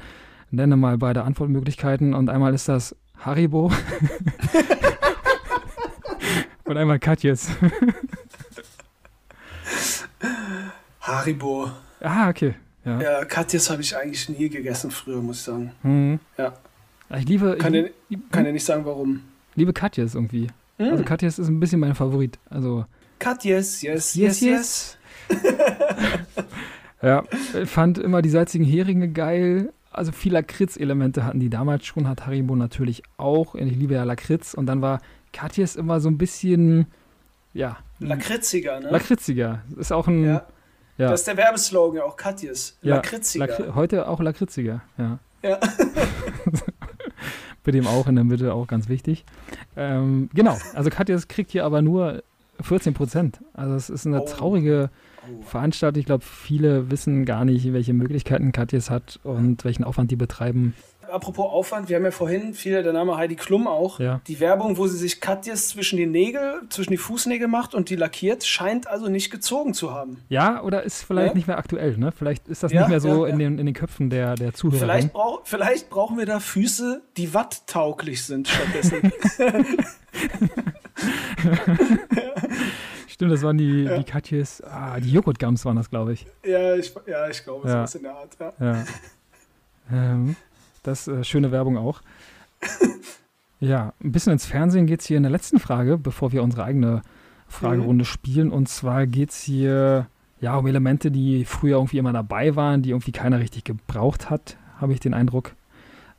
nenne 0.51 0.75
mal 0.77 0.97
beide 0.97 1.23
Antwortmöglichkeiten. 1.23 2.13
Und 2.13 2.29
einmal 2.29 2.53
ist 2.53 2.67
das 2.67 2.95
Haribo. 3.19 3.71
Und 6.65 6.77
einmal 6.77 6.99
Katjes. 6.99 7.49
Haribo. 10.99 11.71
Ah, 12.01 12.29
okay. 12.29 12.55
Ja, 12.83 13.01
ja 13.01 13.25
Katjes 13.25 13.69
habe 13.69 13.81
ich 13.81 13.95
eigentlich 13.95 14.27
nie 14.27 14.49
gegessen 14.49 14.91
früher, 14.91 15.21
muss 15.21 15.37
ich 15.37 15.43
sagen. 15.43 15.71
Mhm. 15.83 16.19
Ja. 16.37 16.53
Ich 17.15 17.27
liebe. 17.27 17.57
Kann, 17.57 17.73
ich, 17.73 17.91
dir, 18.09 18.19
kann 18.31 18.43
dir 18.43 18.53
nicht 18.53 18.65
sagen, 18.65 18.85
warum. 18.85 19.21
Liebe 19.55 19.73
Katjes 19.73 20.15
irgendwie. 20.15 20.47
Mhm. 20.77 20.89
Also 20.91 21.03
Katjes 21.03 21.39
ist 21.39 21.47
ein 21.47 21.59
bisschen 21.59 21.79
mein 21.79 21.95
Favorit. 21.95 22.37
Also. 22.49 22.85
Katjes, 23.19 23.81
yes, 23.81 24.15
yes, 24.15 24.41
yes. 24.41 24.97
yes. 25.29 25.43
ja, 27.01 27.23
ich 27.59 27.69
fand 27.69 27.97
immer 27.97 28.21
die 28.21 28.29
salzigen 28.29 28.65
Heringe 28.65 29.09
geil 29.09 29.73
also 29.97 30.11
viel 30.11 30.33
Lakritz-Elemente 30.33 31.25
hatten 31.25 31.39
die 31.39 31.49
damals 31.49 31.85
schon, 31.85 32.07
hat 32.07 32.25
Haribo 32.27 32.55
natürlich 32.55 33.03
auch. 33.17 33.55
Ich 33.55 33.75
liebe 33.75 33.95
ja 33.95 34.03
Lakritz. 34.03 34.53
Und 34.53 34.67
dann 34.67 34.81
war 34.81 35.01
Katjes 35.33 35.75
immer 35.75 35.99
so 35.99 36.09
ein 36.09 36.17
bisschen, 36.17 36.85
ja. 37.53 37.77
Lakritziger, 37.99 38.79
ne? 38.79 38.91
Lakritziger. 38.91 39.63
Ist 39.77 39.91
auch 39.91 40.07
ein. 40.07 40.23
Ja. 40.23 40.45
ja. 40.97 41.09
Das 41.09 41.21
ist 41.21 41.27
der 41.27 41.37
Werbeslogan, 41.37 42.01
auch 42.01 42.15
Katjes. 42.15 42.77
Ja. 42.83 42.95
Lakritziger. 42.95 43.47
Lakri 43.47 43.71
heute 43.73 44.07
auch 44.07 44.19
Lakritziger, 44.19 44.81
ja. 44.97 45.19
Ja. 45.41 45.59
Bei 47.67 47.71
dem 47.73 47.85
auch 47.85 48.07
in 48.07 48.15
der 48.15 48.23
Mitte 48.23 48.53
auch 48.53 48.65
ganz 48.65 48.87
wichtig. 48.87 49.25
Ähm, 49.75 50.29
genau, 50.33 50.57
also 50.73 50.89
Katjes 50.89 51.27
kriegt 51.27 51.51
hier 51.51 51.65
aber 51.65 51.81
nur 51.81 52.23
14 52.61 52.93
Prozent. 52.93 53.41
Also 53.51 53.75
es 53.75 53.89
ist 53.89 54.07
eine 54.07 54.21
oh. 54.21 54.25
traurige 54.25 54.89
veranstaltet. 55.41 55.99
Ich 55.99 56.05
glaube, 56.05 56.23
viele 56.23 56.89
wissen 56.91 57.25
gar 57.25 57.43
nicht, 57.43 57.73
welche 57.73 57.91
Möglichkeiten 57.91 58.53
Katjes 58.53 58.89
hat 58.89 59.19
und 59.23 59.65
welchen 59.65 59.83
Aufwand 59.83 60.11
die 60.11 60.15
betreiben. 60.15 60.75
Apropos 61.11 61.45
Aufwand, 61.51 61.89
wir 61.89 61.95
haben 61.95 62.05
ja 62.05 62.11
vorhin, 62.11 62.53
viel 62.53 62.83
der 62.83 62.93
Name 62.93 63.17
Heidi 63.17 63.35
Klum 63.35 63.67
auch, 63.67 63.99
ja. 63.99 64.21
die 64.27 64.39
Werbung, 64.39 64.77
wo 64.77 64.87
sie 64.87 64.97
sich 64.97 65.21
Katjes 65.21 65.69
zwischen 65.69 65.97
die 65.97 66.05
Nägel, 66.05 66.61
zwischen 66.69 66.91
die 66.91 66.97
Fußnägel 66.97 67.47
macht 67.47 67.73
und 67.73 67.89
die 67.89 67.95
lackiert, 67.95 68.43
scheint 68.43 68.87
also 68.87 69.07
nicht 69.07 69.31
gezogen 69.31 69.73
zu 69.73 69.93
haben. 69.93 70.23
Ja, 70.29 70.61
oder 70.63 70.83
ist 70.83 71.03
vielleicht 71.03 71.29
ja? 71.29 71.33
nicht 71.33 71.47
mehr 71.47 71.57
aktuell, 71.57 71.97
ne? 71.97 72.11
Vielleicht 72.11 72.47
ist 72.47 72.63
das 72.63 72.71
ja, 72.71 72.81
nicht 72.81 72.89
mehr 72.89 72.99
so 72.99 73.25
in, 73.25 73.39
den, 73.39 73.57
in 73.59 73.65
den 73.65 73.75
Köpfen 73.75 74.09
der, 74.09 74.35
der 74.35 74.53
Zuhörer. 74.53 74.79
Vielleicht, 74.79 75.13
brauch, 75.13 75.41
vielleicht 75.43 75.89
brauchen 75.89 76.17
wir 76.17 76.25
da 76.25 76.39
Füße, 76.39 77.01
die 77.17 77.33
watttauglich 77.33 78.23
sind 78.23 78.47
stattdessen. 78.47 79.11
Stimmt, 83.07 83.31
das 83.31 83.41
waren 83.41 83.57
die, 83.57 83.83
ja. 83.83 83.97
die 83.97 84.03
Katjes, 84.03 84.61
ah, 84.61 84.99
die 84.99 85.11
Joghurtgums 85.11 85.65
waren 85.65 85.75
das, 85.75 85.89
glaube 85.89 86.13
ich. 86.13 86.27
Ja, 86.45 86.75
ich, 86.75 86.93
ja, 87.07 87.27
ich 87.29 87.43
glaube, 87.43 87.67
ja. 87.67 87.87
so 87.87 87.97
in 87.97 88.03
der 88.03 88.15
Art, 88.15 88.37
ja. 88.39 88.53
ja. 88.59 88.85
Ähm, 89.89 90.35
das 90.87 91.07
äh, 91.07 91.23
schöne 91.23 91.51
Werbung 91.51 91.77
auch. 91.77 92.01
ja, 93.59 93.93
ein 94.03 94.11
bisschen 94.11 94.33
ins 94.33 94.45
Fernsehen 94.45 94.87
geht 94.87 95.01
es 95.01 95.05
hier 95.05 95.17
in 95.17 95.23
der 95.23 95.31
letzten 95.31 95.59
Frage, 95.59 95.97
bevor 95.97 96.31
wir 96.31 96.43
unsere 96.43 96.63
eigene 96.63 97.01
Fragerunde 97.47 98.03
mhm. 98.03 98.07
spielen. 98.07 98.51
Und 98.51 98.69
zwar 98.69 99.05
geht 99.05 99.29
es 99.31 99.41
hier 99.41 100.07
ja, 100.39 100.55
um 100.55 100.67
Elemente, 100.67 101.11
die 101.11 101.45
früher 101.45 101.77
irgendwie 101.77 101.97
immer 101.97 102.13
dabei 102.13 102.55
waren, 102.55 102.81
die 102.81 102.91
irgendwie 102.91 103.11
keiner 103.11 103.39
richtig 103.39 103.63
gebraucht 103.63 104.29
hat, 104.29 104.57
habe 104.79 104.93
ich 104.93 104.99
den 104.99 105.13
Eindruck. 105.13 105.55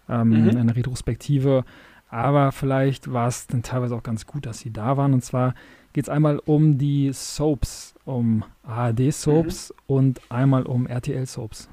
Ähm, 0.08 0.44
mhm. 0.44 0.56
Eine 0.56 0.74
Retrospektive. 0.74 1.64
Aber 2.10 2.52
vielleicht 2.52 3.12
war 3.12 3.28
es 3.28 3.46
dann 3.46 3.62
teilweise 3.62 3.94
auch 3.94 4.02
ganz 4.02 4.26
gut, 4.26 4.46
dass 4.46 4.58
sie 4.60 4.72
da 4.72 4.96
waren. 4.96 5.12
Und 5.12 5.22
zwar 5.22 5.54
geht 5.92 6.04
es 6.04 6.08
einmal 6.08 6.38
um 6.38 6.78
die 6.78 7.12
Soaps, 7.12 7.94
um 8.04 8.44
ARD-Soaps 8.62 9.70
mhm. 9.70 9.94
und 9.94 10.20
einmal 10.30 10.64
um 10.64 10.86
RTL-Soaps. 10.86 11.68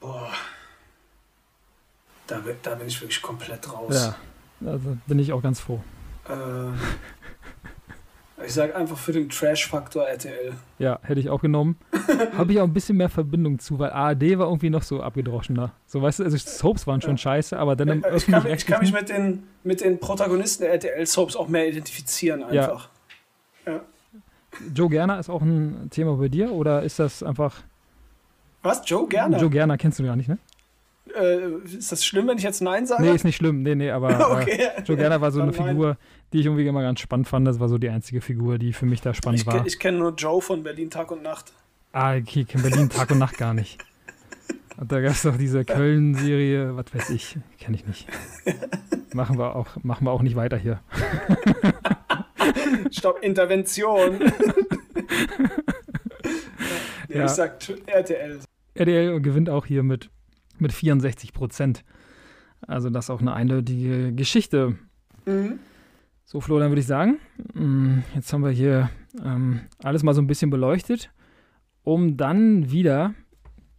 Boah. 0.00 0.30
Da, 2.26 2.40
da, 2.62 2.74
bin 2.74 2.86
ich 2.86 3.00
wirklich 3.00 3.20
komplett 3.20 3.70
raus. 3.72 3.94
Ja, 4.60 4.70
also 4.70 4.96
bin 5.06 5.18
ich 5.18 5.32
auch 5.32 5.42
ganz 5.42 5.60
froh. 5.60 5.80
Äh, 6.28 6.72
ich 8.44 8.52
sage 8.52 8.74
einfach 8.74 8.98
für 8.98 9.12
den 9.12 9.28
Trash-Faktor 9.28 10.04
RTL. 10.06 10.52
Ja, 10.78 10.98
hätte 11.02 11.20
ich 11.20 11.30
auch 11.30 11.40
genommen. 11.40 11.76
Habe 12.36 12.52
ich 12.52 12.60
auch 12.60 12.64
ein 12.64 12.72
bisschen 12.72 12.96
mehr 12.96 13.08
Verbindung 13.08 13.58
zu, 13.58 13.78
weil 13.78 13.90
ARD 13.90 14.38
war 14.38 14.46
irgendwie 14.46 14.70
noch 14.70 14.82
so 14.82 15.02
abgedroschener. 15.02 15.72
So, 15.86 16.02
weißt 16.02 16.20
du, 16.20 16.24
also 16.24 16.36
Soaps 16.36 16.86
waren 16.86 17.00
schon 17.00 17.12
ja. 17.12 17.18
scheiße, 17.18 17.58
aber 17.58 17.76
dann 17.76 17.88
im 17.88 18.04
ich 18.14 18.26
kann, 18.26 18.46
ich 18.46 18.66
kann 18.66 18.80
mich 18.80 18.92
mit 18.92 19.08
den, 19.08 19.44
mit 19.62 19.80
den 19.82 19.98
Protagonisten 20.00 20.64
der 20.64 20.72
RTL-Soaps 20.72 21.36
auch 21.36 21.48
mehr 21.48 21.68
identifizieren 21.68 22.42
einfach. 22.42 22.88
Ja. 23.66 23.72
ja. 23.72 23.80
Joe 24.74 24.88
Gerner 24.88 25.18
ist 25.18 25.30
auch 25.30 25.42
ein 25.42 25.88
Thema 25.90 26.16
bei 26.16 26.28
dir 26.28 26.52
oder 26.52 26.82
ist 26.82 26.98
das 26.98 27.22
einfach. 27.22 27.62
Was? 28.62 28.82
Joe 28.86 29.08
Gerner? 29.08 29.38
Joe 29.38 29.50
Gerner 29.50 29.76
kennst 29.78 29.98
du 29.98 30.04
gar 30.04 30.16
nicht, 30.16 30.28
ne? 30.28 30.38
Äh, 31.18 31.64
ist 31.64 31.92
das 31.92 32.04
schlimm, 32.04 32.28
wenn 32.28 32.38
ich 32.38 32.44
jetzt 32.44 32.60
Nein 32.60 32.86
sage? 32.86 33.02
Nee, 33.02 33.14
ist 33.14 33.24
nicht 33.24 33.36
schlimm. 33.36 33.62
Nee, 33.62 33.74
nee, 33.74 33.90
aber 33.90 34.32
okay. 34.42 34.68
äh, 34.76 34.82
Joe 34.82 34.96
Gerner 34.96 35.20
war 35.20 35.30
so 35.30 35.40
eine 35.40 35.52
Figur, 35.52 35.96
die 36.32 36.40
ich 36.40 36.46
irgendwie 36.46 36.66
immer 36.66 36.82
ganz 36.82 37.00
spannend 37.00 37.28
fand. 37.28 37.46
Das 37.46 37.60
war 37.60 37.68
so 37.68 37.78
die 37.78 37.88
einzige 37.88 38.20
Figur, 38.20 38.58
die 38.58 38.72
für 38.72 38.86
mich 38.86 39.00
da 39.00 39.14
spannend 39.14 39.40
ich, 39.40 39.46
war. 39.46 39.64
Ich 39.66 39.78
kenne 39.78 39.98
nur 39.98 40.14
Joe 40.14 40.40
von 40.40 40.62
Berlin 40.62 40.90
Tag 40.90 41.10
und 41.10 41.22
Nacht. 41.22 41.52
Ah, 41.92 42.16
okay, 42.16 42.40
ich 42.40 42.48
kenne 42.48 42.64
Berlin 42.68 42.88
Tag 42.88 43.10
und 43.10 43.18
Nacht 43.18 43.38
gar 43.38 43.54
nicht. 43.54 43.78
Und 44.76 44.90
da 44.90 45.00
gab 45.00 45.12
es 45.12 45.22
doch 45.22 45.36
diese 45.36 45.64
Köln-Serie, 45.64 46.76
was 46.76 46.86
weiß 46.92 47.10
ich, 47.10 47.38
kenne 47.60 47.76
ich 47.76 47.86
nicht. 47.86 48.08
Machen 49.14 49.38
wir, 49.38 49.54
auch, 49.54 49.68
machen 49.84 50.04
wir 50.04 50.10
auch 50.10 50.22
nicht 50.22 50.34
weiter 50.34 50.56
hier. 50.56 50.80
Stopp, 52.90 53.22
Intervention. 53.22 54.20
ja, 57.08 57.18
ja. 57.18 57.24
Ich 57.24 57.30
sag 57.30 57.56
RTL. 57.86 58.40
RTL 58.74 59.20
gewinnt 59.20 59.48
auch 59.48 59.66
hier 59.66 59.84
mit 59.84 60.10
mit 60.58 60.72
64 60.72 61.32
Prozent. 61.32 61.84
Also 62.66 62.90
das 62.90 63.06
ist 63.06 63.10
auch 63.10 63.20
eine 63.20 63.34
eindeutige 63.34 64.12
Geschichte. 64.12 64.76
Mhm. 65.26 65.58
So, 66.24 66.40
Flo, 66.40 66.58
dann 66.58 66.70
würde 66.70 66.80
ich 66.80 66.86
sagen, 66.86 67.18
mm, 67.52 67.98
jetzt 68.14 68.32
haben 68.32 68.42
wir 68.42 68.50
hier 68.50 68.90
ähm, 69.22 69.60
alles 69.82 70.02
mal 70.02 70.14
so 70.14 70.22
ein 70.22 70.26
bisschen 70.26 70.50
beleuchtet, 70.50 71.10
um 71.82 72.16
dann 72.16 72.70
wieder 72.70 73.14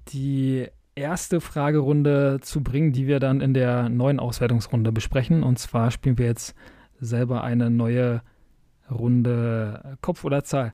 die 0.09 0.67
erste 0.93 1.41
Fragerunde 1.41 2.39
zu 2.41 2.63
bringen, 2.63 2.93
die 2.93 3.07
wir 3.07 3.19
dann 3.19 3.41
in 3.41 3.53
der 3.53 3.89
neuen 3.89 4.19
Auswertungsrunde 4.19 4.91
besprechen. 4.91 5.43
Und 5.43 5.57
zwar 5.57 5.91
spielen 5.91 6.17
wir 6.17 6.28
jetzt 6.28 6.55
selber 6.99 7.43
eine 7.43 7.69
neue 7.69 8.21
Runde 8.89 9.97
Kopf 10.01 10.23
oder 10.23 10.43
Zahl. 10.43 10.71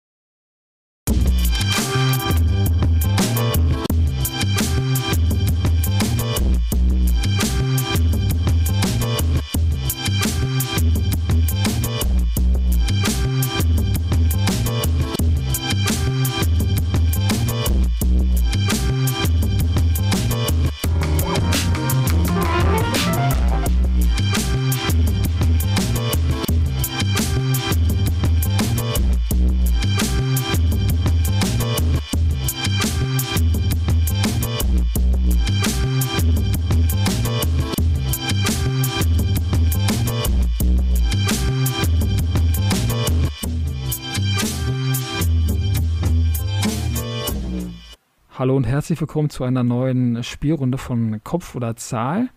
Hallo 48.42 48.56
und 48.56 48.64
herzlich 48.64 49.00
willkommen 49.00 49.30
zu 49.30 49.44
einer 49.44 49.62
neuen 49.62 50.24
Spielrunde 50.24 50.80
von 50.80 51.24
Kopf 51.24 51.54
oder 51.54 51.76
Zahl. 51.76 52.30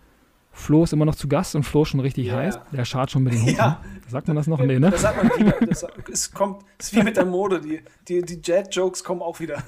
Flo 0.53 0.85
ist 0.85 0.93
immer 0.93 1.07
noch 1.07 1.15
zu 1.15 1.29
Gast 1.29 1.57
und 1.57 1.63
Flo 1.63 1.87
schon 1.87 1.99
richtig 2.01 2.27
yeah. 2.27 2.37
heiß. 2.37 2.61
Der 2.73 2.85
schart 2.85 3.11
schon 3.11 3.23
mit 3.23 3.33
den 3.33 3.41
Hunden. 3.41 3.57
Ja. 3.57 3.81
Sagt 4.07 4.29
man 4.29 4.37
das 4.37 4.47
noch? 4.47 4.61
Nee, 4.61 4.79
ne? 4.79 4.91
Das 4.91 5.01
sagt 5.01 5.25
man 5.25 5.33
wieder. 5.39 5.55
Das, 5.67 5.87
es 6.13 6.31
kommt, 6.31 6.63
ist 6.77 6.95
wie 6.95 7.03
mit 7.03 7.17
der 7.17 7.25
Mode. 7.25 7.59
Die, 7.63 7.81
die, 8.07 8.21
die 8.21 8.39
Jet-Jokes 8.39 9.03
kommen 9.03 9.23
auch 9.23 9.41
wieder. 9.41 9.63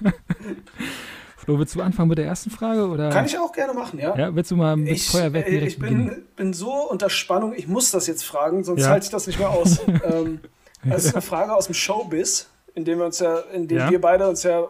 Flo, 1.36 1.58
willst 1.58 1.74
du 1.74 1.82
anfangen 1.82 2.08
mit 2.08 2.16
der 2.16 2.24
ersten 2.24 2.48
Frage? 2.48 2.88
Oder? 2.88 3.10
Kann 3.10 3.26
ich 3.26 3.38
auch 3.38 3.52
gerne 3.52 3.74
machen, 3.74 3.98
ja. 3.98 4.16
Ja, 4.16 4.34
willst 4.34 4.50
du 4.50 4.56
mal 4.56 4.74
mit 4.74 4.98
Feuerwerk 4.98 5.44
direkt 5.44 5.72
Ich 5.72 5.78
bin, 5.78 6.24
bin, 6.34 6.54
so 6.54 6.88
unter 6.88 7.10
Spannung, 7.10 7.52
ich 7.54 7.68
muss 7.68 7.90
das 7.90 8.06
jetzt 8.06 8.24
fragen, 8.24 8.64
sonst 8.64 8.84
ja. 8.84 8.88
halte 8.88 9.04
ich 9.04 9.10
das 9.10 9.26
nicht 9.26 9.38
mehr 9.38 9.50
aus. 9.50 9.80
ähm, 9.86 10.40
das 10.82 11.04
ist 11.04 11.14
eine 11.14 11.20
Frage 11.20 11.52
aus 11.54 11.66
dem 11.66 11.74
Showbiz, 11.74 12.48
in 12.74 12.86
dem 12.86 13.00
wir 13.00 13.04
uns 13.04 13.18
ja, 13.18 13.40
in 13.52 13.68
dem 13.68 13.76
ja. 13.76 13.90
wir 13.90 14.00
beide 14.00 14.26
uns 14.26 14.44
ja 14.44 14.66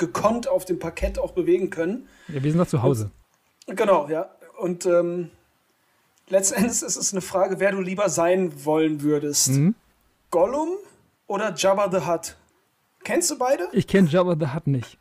gekonnt 0.00 0.48
auf 0.48 0.64
dem 0.64 0.80
Parkett 0.80 1.20
auch 1.20 1.32
bewegen 1.32 1.70
können. 1.70 2.08
Ja, 2.26 2.42
wir 2.42 2.50
sind 2.50 2.58
noch 2.58 2.66
zu 2.66 2.82
Hause. 2.82 3.12
Und, 3.66 3.76
genau, 3.76 4.08
ja. 4.08 4.30
Und 4.58 4.86
ähm, 4.86 5.30
letztendlich 6.28 6.82
ist 6.82 6.96
es 6.96 7.12
eine 7.12 7.20
Frage, 7.20 7.60
wer 7.60 7.70
du 7.70 7.80
lieber 7.80 8.08
sein 8.08 8.64
wollen 8.64 9.02
würdest. 9.02 9.50
Mhm. 9.50 9.76
Gollum 10.30 10.70
oder 11.28 11.54
Jabba 11.54 11.90
the 11.90 12.06
Hutt? 12.06 12.36
Kennst 13.04 13.30
du 13.30 13.38
beide? 13.38 13.68
Ich 13.72 13.86
kenne 13.86 14.08
Jabba 14.08 14.36
the 14.38 14.52
Hutt 14.54 14.66
nicht. 14.66 14.98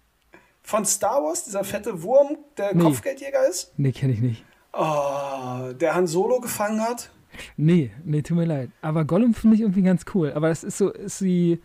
Von 0.61 0.85
Star 0.85 1.23
Wars, 1.23 1.45
dieser 1.45 1.63
fette 1.63 2.03
Wurm, 2.03 2.37
der 2.57 2.75
nee. 2.75 2.83
Kopfgeldjäger 2.83 3.47
ist? 3.47 3.73
Nee, 3.77 3.91
kenne 3.91 4.13
ich 4.13 4.19
nicht. 4.19 4.45
Oh, 4.73 5.71
der 5.73 5.95
Han 5.95 6.05
Solo 6.05 6.39
gefangen 6.39 6.81
hat? 6.81 7.09
Nee, 7.57 7.91
nee, 8.03 8.21
tut 8.21 8.37
mir 8.37 8.45
leid. 8.45 8.69
Aber 8.81 9.05
Gollum 9.05 9.33
finde 9.33 9.55
ich 9.55 9.61
irgendwie 9.61 9.81
ganz 9.81 10.03
cool. 10.13 10.33
Aber 10.33 10.49
das 10.49 10.63
ist 10.63 10.77
so, 10.77 10.89
ist 10.89 11.21
wie, 11.21 11.61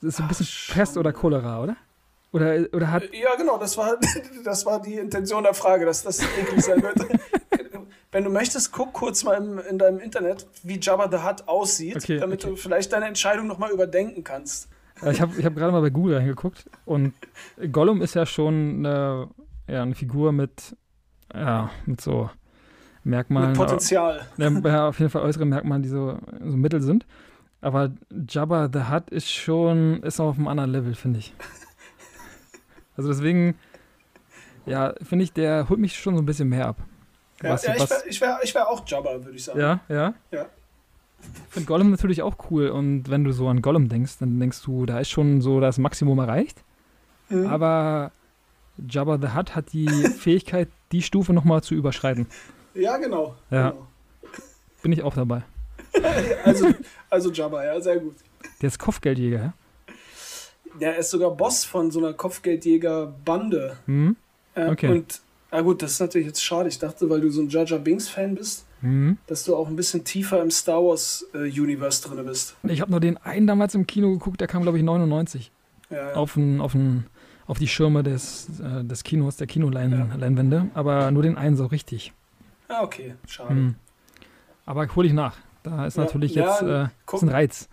das 0.00 0.08
ist 0.08 0.16
so 0.16 0.22
ein 0.24 0.28
bisschen 0.28 0.48
Ach, 0.50 0.74
Pest 0.74 0.96
oder 0.96 1.12
Cholera, 1.12 1.62
oder? 1.62 1.76
Oder, 2.32 2.66
oder 2.72 2.90
hat. 2.90 3.04
Ja, 3.12 3.34
genau, 3.36 3.58
das 3.58 3.76
war, 3.76 3.96
das 4.44 4.66
war 4.66 4.82
die 4.82 4.94
Intention 4.94 5.42
der 5.42 5.54
Frage, 5.54 5.84
dass 5.84 6.02
das 6.02 6.20
eklig 6.20 6.62
sein 6.64 6.82
wird. 6.82 6.98
Wenn 8.10 8.24
du 8.24 8.30
möchtest, 8.30 8.72
guck 8.72 8.92
kurz 8.94 9.24
mal 9.24 9.34
im, 9.34 9.58
in 9.58 9.78
deinem 9.78 9.98
Internet, 10.00 10.46
wie 10.62 10.78
Jabba 10.80 11.10
the 11.10 11.24
Hutt 11.26 11.46
aussieht, 11.46 11.96
okay, 11.96 12.18
damit 12.18 12.42
okay. 12.42 12.54
du 12.54 12.56
vielleicht 12.56 12.92
deine 12.92 13.06
Entscheidung 13.06 13.46
nochmal 13.46 13.70
überdenken 13.70 14.24
kannst. 14.24 14.68
Ich 15.10 15.20
habe 15.20 15.32
ich 15.38 15.44
hab 15.44 15.54
gerade 15.54 15.72
mal 15.72 15.80
bei 15.80 15.90
Google 15.90 16.16
reingeguckt 16.16 16.64
und 16.84 17.12
Gollum 17.70 18.02
ist 18.02 18.14
ja 18.14 18.26
schon 18.26 18.78
eine, 18.78 19.28
ja, 19.68 19.82
eine 19.82 19.94
Figur 19.94 20.32
mit, 20.32 20.74
ja, 21.32 21.70
mit 21.86 22.00
so 22.00 22.30
Merkmalen. 23.04 23.50
Mit 23.50 23.58
Potenzial. 23.58 24.26
Ja, 24.38 24.88
auf 24.88 24.98
jeden 24.98 25.10
Fall 25.10 25.22
äußere 25.22 25.44
Merkmale, 25.44 25.82
die 25.82 25.88
so, 25.88 26.18
so 26.44 26.56
mittel 26.56 26.80
sind. 26.80 27.06
Aber 27.60 27.92
Jabba 28.28 28.70
the 28.72 28.90
Hutt 28.90 29.10
ist 29.10 29.30
schon, 29.30 30.02
ist 30.02 30.18
noch 30.18 30.26
auf 30.26 30.36
einem 30.36 30.48
anderen 30.48 30.70
Level, 30.70 30.94
finde 30.94 31.20
ich. 31.20 31.34
Also 32.98 33.08
deswegen, 33.08 33.54
ja, 34.66 34.92
finde 35.02 35.24
ich, 35.24 35.32
der 35.32 35.68
holt 35.68 35.78
mich 35.78 35.96
schon 35.96 36.16
so 36.16 36.22
ein 36.22 36.26
bisschen 36.26 36.48
mehr 36.48 36.66
ab. 36.66 36.76
Ja, 37.42 37.50
was, 37.50 37.64
ja 37.64 37.74
ich 37.76 37.88
wäre 37.88 38.02
ich 38.08 38.20
wär, 38.20 38.38
ich 38.42 38.54
wär 38.54 38.68
auch 38.68 38.82
Jabba, 38.86 39.24
würde 39.24 39.36
ich 39.36 39.44
sagen. 39.44 39.60
Ja, 39.60 39.80
ja. 39.88 40.14
Ja. 40.32 40.46
Ich 41.20 41.54
finde 41.54 41.66
Gollum 41.66 41.90
natürlich 41.90 42.22
auch 42.22 42.36
cool 42.50 42.68
und 42.68 43.08
wenn 43.08 43.24
du 43.24 43.32
so 43.32 43.48
an 43.48 43.62
Gollum 43.62 43.88
denkst, 43.88 44.18
dann 44.18 44.38
denkst 44.38 44.62
du, 44.62 44.84
da 44.84 44.98
ist 44.98 45.10
schon 45.10 45.40
so 45.40 45.60
das 45.60 45.78
Maximum 45.78 46.18
erreicht. 46.18 46.62
Mhm. 47.28 47.46
Aber 47.46 48.12
Jabba 48.88 49.18
the 49.18 49.36
Hutt 49.36 49.54
hat 49.54 49.72
die 49.72 49.88
Fähigkeit, 50.18 50.68
die 50.92 51.02
Stufe 51.02 51.32
nochmal 51.32 51.62
zu 51.62 51.74
überschreiten. 51.74 52.26
Ja, 52.74 52.96
genau. 52.96 53.36
Ja. 53.50 53.70
Genau. 53.70 53.86
Bin 54.82 54.92
ich 54.92 55.02
auch 55.02 55.14
dabei. 55.14 55.42
also, 56.44 56.68
also 57.10 57.30
Jabba, 57.30 57.64
ja, 57.64 57.80
sehr 57.80 57.98
gut. 57.98 58.16
Der 58.60 58.68
ist 58.68 58.78
Kopfgeldjäger, 58.78 59.38
ja? 59.38 59.52
Der 60.80 60.96
ist 60.96 61.10
sogar 61.10 61.30
Boss 61.30 61.64
von 61.64 61.90
so 61.90 61.98
einer 61.98 62.12
Kopfgeldjäger-Bande. 62.12 63.76
Mhm. 63.86 64.16
Okay. 64.54 64.88
Und, 64.88 65.20
na 65.50 65.60
gut, 65.62 65.82
das 65.82 65.92
ist 65.92 66.00
natürlich 66.00 66.26
jetzt 66.26 66.44
schade. 66.44 66.68
Ich 66.68 66.78
dachte, 66.78 67.08
weil 67.08 67.20
du 67.20 67.30
so 67.30 67.42
ein 67.42 67.48
Jar 67.48 67.64
Jar 67.64 67.78
Binks-Fan 67.78 68.34
bist, 68.34 68.66
mhm. 68.82 69.18
dass 69.26 69.44
du 69.44 69.56
auch 69.56 69.68
ein 69.68 69.76
bisschen 69.76 70.04
tiefer 70.04 70.42
im 70.42 70.50
Star 70.50 70.82
Wars-Universe 70.82 72.06
äh, 72.06 72.08
drin 72.08 72.26
bist. 72.26 72.56
Ich 72.64 72.80
habe 72.80 72.90
nur 72.90 73.00
den 73.00 73.16
einen 73.18 73.46
damals 73.46 73.74
im 73.74 73.86
Kino 73.86 74.10
geguckt, 74.10 74.40
der 74.40 74.48
kam, 74.48 74.62
glaube 74.62 74.78
ich, 74.78 74.84
99. 74.84 75.50
Ja, 75.90 75.96
ja. 75.96 76.12
Auf, 76.14 76.36
ein, 76.36 76.60
auf, 76.60 76.74
ein, 76.74 77.06
auf 77.46 77.58
die 77.58 77.68
Schirme 77.68 78.02
des, 78.02 78.48
äh, 78.60 78.84
des 78.84 79.04
Kinos, 79.04 79.36
der 79.36 79.46
Kinoleinwände. 79.46 80.56
Ja. 80.56 80.66
Aber 80.74 81.10
nur 81.10 81.22
den 81.22 81.36
einen 81.36 81.56
so 81.56 81.66
richtig. 81.66 82.12
Ah, 82.68 82.82
okay, 82.82 83.14
schade. 83.26 83.54
Mhm. 83.54 83.74
Aber 84.66 84.86
hole 84.94 85.06
ich 85.06 85.14
nach. 85.14 85.36
Da 85.62 85.86
ist 85.86 85.96
natürlich 85.96 86.34
jetzt 86.34 86.62
äh, 86.62 86.88
ist 87.12 87.22
ein 87.22 87.28
Reiz. 87.30 87.68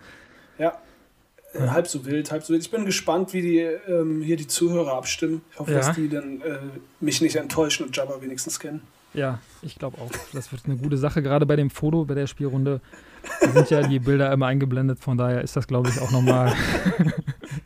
Äh, 1.57 1.67
halb 1.69 1.87
so 1.87 2.05
wild, 2.05 2.31
halb 2.31 2.43
so 2.43 2.53
wild. 2.53 2.63
Ich 2.63 2.71
bin 2.71 2.85
gespannt, 2.85 3.33
wie 3.33 3.41
die 3.41 3.59
ähm, 3.59 4.21
hier 4.21 4.37
die 4.37 4.47
Zuhörer 4.47 4.93
abstimmen. 4.93 5.41
Ich 5.53 5.59
hoffe, 5.59 5.71
Ja. 5.71 5.77
dass 5.79 5.95
die 5.95 6.09
dann 6.09 6.41
äh, 6.41 6.57
mich 6.99 7.21
nicht 7.21 7.35
enttäuschen 7.35 7.85
und 7.85 7.95
Jabba 7.95 8.21
wenigstens 8.21 8.59
kennen. 8.59 8.81
Ja, 9.13 9.39
ich 9.61 9.75
glaube 9.79 9.97
auch. 9.99 10.11
Das 10.33 10.51
wird 10.51 10.63
eine 10.65 10.75
gute 10.75 10.97
Sache, 10.97 11.21
gerade 11.21 11.45
bei 11.45 11.55
dem 11.55 11.69
Foto, 11.69 12.03
bei 12.03 12.15
der 12.15 12.27
Spielrunde. 12.27 12.81
Da 13.41 13.49
sind 13.51 13.69
ja 13.69 13.87
die 13.87 13.99
Bilder 13.99 14.31
immer 14.31 14.47
eingeblendet, 14.47 14.99
von 14.99 15.17
daher 15.17 15.41
ist 15.41 15.55
das, 15.55 15.67
glaube 15.67 15.89
ich, 15.89 15.99
auch 16.01 16.11
nochmal. 16.11 16.53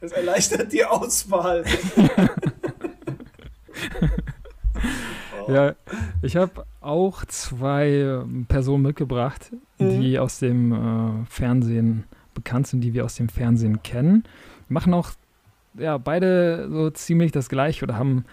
Das 0.02 0.12
erleichtert 0.14 0.72
die 0.72 0.86
Auswahl. 0.86 1.66
ja, 5.48 5.74
ich 6.22 6.36
habe 6.36 6.66
auch 6.82 7.26
zwei 7.26 8.22
Personen 8.48 8.84
mitgebracht, 8.84 9.52
die 9.80 10.20
aus 10.20 10.40
dem 10.40 10.72
äh, 10.72 11.26
Fernsehen 11.30 12.04
bekannt 12.40 12.68
sind, 12.68 12.82
die 12.82 12.94
wir 12.94 13.06
aus 13.06 13.16
dem 13.16 13.30
Fernsehen 13.30 13.84
kennen. 13.84 14.24
Machen 14.68 14.94
auch 14.94 15.12
ja, 15.78 15.98
beide 15.98 16.70
so 16.70 16.90
ziemlich 16.90 17.32
das 17.32 17.50
gleiche 17.50 17.84
oder 17.84 17.98
haben 17.98 18.26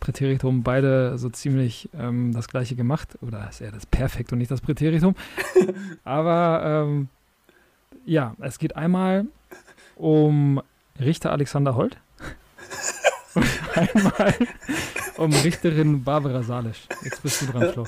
Präteritum 0.00 0.62
beide 0.62 1.18
so 1.18 1.28
ziemlich 1.28 1.90
ähm, 1.98 2.32
das 2.32 2.48
gleiche 2.48 2.74
gemacht. 2.74 3.18
Oder 3.20 3.48
ist 3.48 3.60
eher 3.60 3.70
das 3.70 3.86
Perfekt 3.86 4.32
und 4.32 4.38
nicht 4.38 4.50
das 4.50 4.60
Präteritum. 4.60 5.14
Aber 6.04 6.86
ähm, 6.88 7.08
ja, 8.06 8.34
es 8.40 8.58
geht 8.58 8.76
einmal 8.76 9.26
um 9.96 10.62
Richter 10.98 11.32
Alexander 11.32 11.74
Holt 11.74 11.98
und 13.34 13.46
einmal 13.74 14.34
um 15.18 15.32
Richterin 15.32 16.02
Barbara 16.02 16.42
Salisch. 16.42 16.88
Jetzt 17.04 17.22
bist 17.22 17.42
du 17.42 17.46
dran, 17.46 17.72
Flo. 17.72 17.86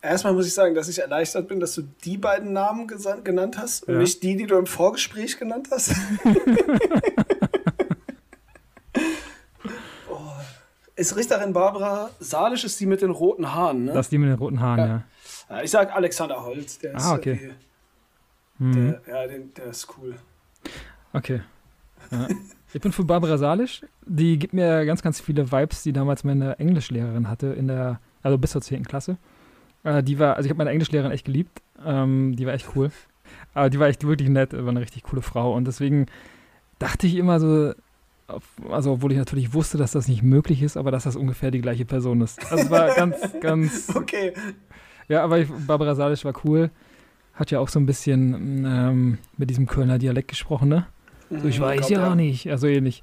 Erstmal 0.00 0.32
muss 0.32 0.46
ich 0.46 0.54
sagen, 0.54 0.74
dass 0.76 0.88
ich 0.88 1.00
erleichtert 1.00 1.48
bin, 1.48 1.58
dass 1.58 1.74
du 1.74 1.82
die 2.04 2.16
beiden 2.18 2.52
Namen 2.52 2.86
genannt 3.24 3.58
hast 3.58 3.84
und 3.88 3.94
Ja. 3.94 4.00
nicht 4.00 4.22
die, 4.22 4.36
die 4.36 4.46
du 4.46 4.56
im 4.56 4.66
Vorgespräch 4.66 5.38
genannt 5.38 5.68
hast. 5.72 5.90
oh. 10.10 10.18
Ist 10.96 11.16
Richterin 11.16 11.52
Barbara 11.52 12.10
Salisch 12.20 12.64
ist 12.64 12.78
die 12.80 12.86
mit 12.86 13.02
den 13.02 13.10
roten 13.10 13.52
Haaren, 13.54 13.84
ne? 13.86 13.92
Das 13.92 14.06
ist 14.06 14.12
die 14.12 14.18
mit 14.18 14.28
den 14.28 14.36
roten 14.38 14.60
Haaren, 14.60 14.78
Ja. 14.78 15.02
ja. 15.56 15.62
Ich 15.62 15.70
sag 15.70 15.94
Alexander 15.94 16.44
Holt. 16.44 16.82
Der 16.82 16.94
ist, 16.94 17.04
Ah, 17.04 17.14
okay. 17.14 17.32
äh, 17.50 17.52
Mhm. 18.60 18.72
die, 18.72 18.80
der, 19.06 19.22
ja, 19.22 19.26
den, 19.28 19.54
der 19.54 19.66
ist 19.66 19.88
cool. 19.98 20.14
Okay. 21.12 21.40
Ja. 22.10 22.26
Ich 22.72 22.80
bin 22.80 22.90
für 22.92 23.04
Barbara 23.04 23.36
Salisch. 23.36 23.82
Die 24.06 24.38
gibt 24.38 24.54
mir 24.54 24.86
ganz, 24.86 25.02
ganz 25.02 25.20
viele 25.20 25.52
Vibes, 25.52 25.82
die 25.82 25.92
damals 25.92 26.24
meine 26.24 26.58
Englischlehrerin 26.58 27.28
hatte, 27.28 27.48
in 27.48 27.66
der, 27.68 28.00
also 28.22 28.38
bis 28.38 28.52
zur 28.52 28.62
10. 28.62 28.84
Klasse. 28.86 29.18
Äh, 29.84 30.02
die 30.02 30.18
war, 30.18 30.36
also 30.36 30.46
ich 30.46 30.50
habe 30.50 30.58
meine 30.58 30.70
Englischlehrerin 30.70 31.12
echt 31.12 31.24
geliebt. 31.24 31.62
Ähm, 31.84 32.34
die 32.36 32.46
war 32.46 32.54
echt 32.54 32.68
cool. 32.74 32.90
Aber 33.54 33.70
die 33.70 33.78
war 33.78 33.88
echt 33.88 34.06
wirklich 34.06 34.28
nett, 34.28 34.52
war 34.52 34.68
eine 34.68 34.80
richtig 34.80 35.02
coole 35.02 35.22
Frau. 35.22 35.54
Und 35.54 35.66
deswegen 35.66 36.06
dachte 36.78 37.06
ich 37.06 37.16
immer 37.16 37.40
so, 37.40 37.72
also 38.70 38.92
obwohl 38.92 39.12
ich 39.12 39.18
natürlich 39.18 39.54
wusste, 39.54 39.78
dass 39.78 39.92
das 39.92 40.08
nicht 40.08 40.22
möglich 40.22 40.62
ist, 40.62 40.76
aber 40.76 40.90
dass 40.90 41.04
das 41.04 41.16
ungefähr 41.16 41.50
die 41.50 41.60
gleiche 41.60 41.84
Person 41.84 42.20
ist. 42.20 42.40
Also 42.50 42.64
es 42.64 42.70
war 42.70 42.90
ganz, 42.94 43.16
ganz 43.40 43.94
Okay. 43.94 44.32
ja, 45.08 45.22
aber 45.24 45.38
ich, 45.38 45.48
Barbara 45.66 45.94
Salisch 45.94 46.24
war 46.24 46.34
cool. 46.44 46.70
Hat 47.34 47.50
ja 47.50 47.60
auch 47.60 47.68
so 47.68 47.78
ein 47.78 47.86
bisschen 47.86 48.64
ähm, 48.66 49.18
mit 49.36 49.48
diesem 49.48 49.66
Kölner 49.66 49.98
Dialekt 49.98 50.28
gesprochen, 50.28 50.68
ne? 50.68 50.86
So, 51.30 51.46
ich 51.46 51.58
Mhm, 51.58 51.62
weiß 51.64 51.88
ja 51.90 52.14
nicht. 52.14 52.50
Also 52.50 52.66
ähnlich. 52.66 53.00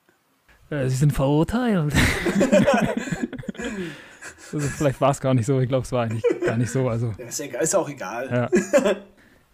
äh, 0.70 0.88
Sie 0.88 0.96
sind 0.96 1.12
verurteilt. 1.12 1.94
also, 4.52 4.66
vielleicht 4.68 5.00
war 5.00 5.10
es 5.10 5.20
gar 5.20 5.34
nicht 5.34 5.46
so. 5.46 5.60
Ich 5.60 5.68
glaube, 5.68 5.84
es 5.84 5.92
war 5.92 6.04
eigentlich 6.04 6.24
gar 6.44 6.56
nicht 6.56 6.70
so. 6.70 6.88
Also, 6.88 7.12
Ja, 7.18 7.26
ist, 7.26 7.40
egal, 7.40 7.62
ist 7.62 7.74
auch 7.76 7.88
egal. 7.88 8.28
ja. 8.50 8.92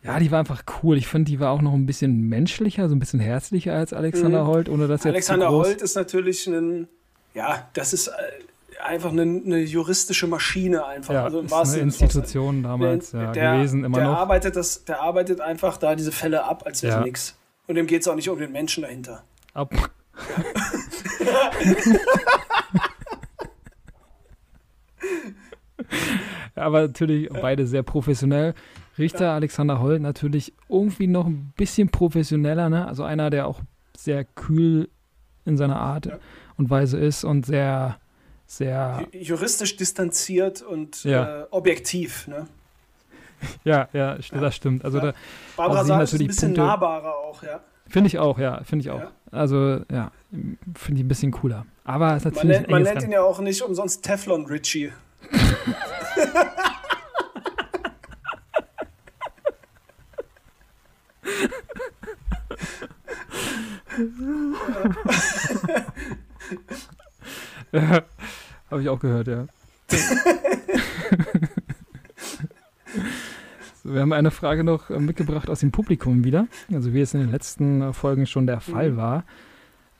ja, 0.03 0.19
die 0.19 0.31
war 0.31 0.39
einfach 0.41 0.63
cool. 0.83 0.97
Ich 0.97 1.07
finde, 1.07 1.31
die 1.31 1.41
war 1.41 1.51
auch 1.51 1.63
noch 1.63 1.73
ein 1.75 1.87
bisschen 1.87 2.29
menschlicher, 2.29 2.89
so 2.89 2.95
ein 2.95 2.99
bisschen 2.99 3.21
herzlicher 3.21 3.75
als 3.75 3.93
Alexander 3.93 4.45
Mhm. 4.45 4.49
Holt, 4.49 4.69
ohne 4.69 4.87
dass 4.89 5.05
jetzt 5.05 5.13
Alexander 5.15 5.51
Holt 5.51 5.83
ist 5.83 5.95
natürlich 5.97 6.47
ein, 6.47 6.89
ja, 7.35 7.69
das 7.75 7.93
ist 7.93 8.09
äh, 8.09 8.13
einfach 8.85 9.11
eine, 9.11 9.23
eine 9.23 9.59
juristische 9.61 10.27
Maschine 10.27 10.85
einfach. 10.87 11.13
ja, 11.15 11.25
also 11.25 11.41
im 11.41 11.47
ist 11.47 11.53
eine. 11.53 11.83
Institution 11.83 12.63
damals 12.63 13.11
Der- 13.11 13.23
ja, 13.23 13.33
der, 13.33 13.53
gewesen, 13.57 13.85
immer 13.85 13.99
der 13.99 14.07
noch. 14.09 14.17
Arbeitet 14.19 14.55
das, 14.57 14.85
der 14.85 15.01
arbeitet 15.01 15.41
einfach 15.41 15.77
da 15.79 15.95
diese 15.97 16.13
Fälle 16.13 16.45
ab, 16.45 16.63
als 16.67 16.83
wäre 16.83 16.99
Ja. 16.99 17.03
nichts. 17.05 17.37
Und 17.67 17.75
dem 17.75 17.87
geht 17.87 18.03
es 18.03 18.09
auch 18.09 18.15
nicht 18.15 18.29
um 18.29 18.39
den 18.39 18.53
Menschen 18.53 18.83
dahinter. 18.83 19.25
Ab. 19.55 19.75
Ja, 26.57 26.63
Aber 26.67 26.83
natürlich 26.83 27.29
beide 27.31 27.67
sehr 27.67 27.83
professionell. 27.83 28.55
Richter 28.99 29.33
Alexander 29.33 29.81
Holt 29.81 30.01
natürlich 30.01 30.55
irgendwie 30.69 31.07
noch 31.07 31.27
ein 31.27 31.53
bisschen 31.57 31.91
professioneller, 31.91 32.71
ne? 32.71 32.89
Also 32.89 33.05
einer, 33.05 33.29
der 33.29 33.47
auch 33.47 33.61
sehr 33.97 34.25
kühl 34.25 34.89
in 35.45 35.57
seiner 35.59 35.79
Art 35.79 36.07
Ja. 36.07 36.19
und 36.57 36.71
Weise 36.71 36.99
ist 36.99 37.25
und 37.25 37.45
sehr, 37.45 37.99
sehr, 38.47 39.07
Ju- 39.13 39.19
Juristisch 39.19 39.77
distanziert 39.77 40.63
und 40.63 41.05
Ja. 41.05 41.43
äh, 41.43 41.47
objektiv. 41.51 42.27
Ne? 42.27 42.47
ja, 43.65 43.89
ja, 43.93 44.17
das 44.33 44.57
stimmt. 44.57 44.83
Also 44.85 44.99
Ja. 44.99 45.05
da 45.13 45.15
Barbara 45.57 45.85
Salisch 45.85 46.13
ist 46.15 46.21
ein 46.21 46.27
bisschen 46.27 46.49
Punkte- 46.55 46.61
nahbarer 46.63 47.15
auch, 47.17 47.43
ja. 47.43 47.61
Finde 47.89 48.09
ich 48.09 48.19
auch, 48.19 48.39
ja, 48.39 48.63
finde 48.65 48.85
ich 48.85 48.91
auch. 48.91 49.01
Ja. 49.01 49.11
Also 49.31 49.81
ja, 49.91 50.13
finde 50.31 51.01
ich 51.01 51.05
ein 51.05 51.09
bisschen 51.09 51.33
cooler. 51.33 51.67
Aber 51.85 52.17
es 52.17 52.25
ist 52.25 52.25
Man 52.25 52.35
natürlich 52.35 52.57
nennt, 52.57 52.69
ein 52.69 52.73
man 52.73 52.83
nennt 52.83 53.03
ihn 53.03 53.13
ja 53.13 53.23
auch 53.23 53.41
nicht 53.41 53.63
umsonst 53.63 54.05
Teflon 54.05 54.47
Richie. 54.47 54.93
Ja, 67.73 68.03
habe 68.71 68.83
ich 68.83 68.89
auch 68.89 68.99
gehört, 68.99 69.29
ja. 69.29 69.47
wir 73.93 74.01
haben 74.01 74.13
eine 74.13 74.31
Frage 74.31 74.65
noch 74.65 74.91
äh, 74.91 74.99
mitgebracht 74.99 75.49
aus 75.51 75.61
dem 75.61 75.71
Publikum 75.73 76.25
wieder. 76.25 76.47
Also 76.73 76.93
wie 76.95 77.01
es 77.01 77.15
in 77.15 77.21
den 77.21 77.31
letzten 77.31 77.83
äh, 77.83 77.93
Folgen 77.93 78.27
schon 78.27 78.47
der 78.47 78.61
Fall 78.61 78.93
Mhm. 78.93 78.97
war. 78.97 79.25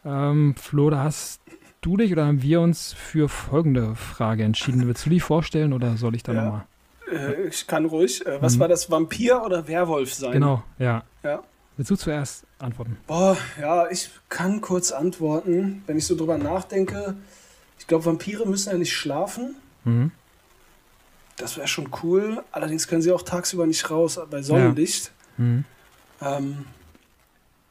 Ähm, 0.05 0.55
Flo, 0.57 0.91
da 0.91 1.05
hast 1.05 1.41
du 1.81 1.97
dich 1.97 2.13
oder 2.13 2.27
haben 2.27 2.43
wir 2.43 2.61
uns 2.61 2.93
für 2.93 3.29
folgende 3.29 3.95
Frage 3.95 4.45
entschieden? 4.45 4.87
Willst 4.87 5.05
du 5.07 5.11
die 5.11 5.21
vorstellen 5.21 5.73
oder 5.73 5.97
soll 5.97 6.15
ich 6.15 6.23
da 6.23 6.33
Ja. 6.33 6.45
nochmal? 6.45 6.65
Äh, 7.13 7.49
ich 7.49 7.67
kann 7.67 7.85
ruhig. 7.87 8.25
Was 8.41 8.57
Mhm. 8.57 8.61
war 8.61 8.69
das? 8.69 8.91
Vampir 8.91 9.43
oder 9.45 9.67
Werwolf 9.69 10.13
sein? 10.15 10.33
Genau, 10.33 10.63
ja. 10.79 11.03
Ja. 11.23 11.43
Willst 11.77 11.91
du 11.91 11.97
zuerst 11.97 12.45
antworten? 12.59 12.97
Boah, 13.07 13.37
ja, 13.61 13.89
ich 13.91 14.11
kann 14.29 14.61
kurz 14.63 14.93
antworten. 14.93 15.83
Wenn 15.87 15.99
ich 15.99 16.07
so 16.07 16.17
drüber 16.17 16.39
nachdenke, 16.39 17.15
ich 17.79 17.87
glaube, 17.87 18.07
Vampire 18.07 18.47
müssen 18.47 18.71
ja 18.73 18.79
nicht 18.79 18.95
schlafen. 18.95 19.57
Mhm. 19.85 20.11
Das 21.37 21.57
wäre 21.57 21.69
schon 21.69 21.91
cool. 22.03 22.43
Allerdings 22.53 22.89
können 22.89 23.03
sie 23.03 23.13
auch 23.13 23.23
tagsüber 23.23 23.67
nicht 23.67 23.91
raus 23.91 24.19
bei 24.31 24.43
Sonnenlicht. 24.43 25.13
Mhm. 25.37 25.65
Ähm, 26.23 26.65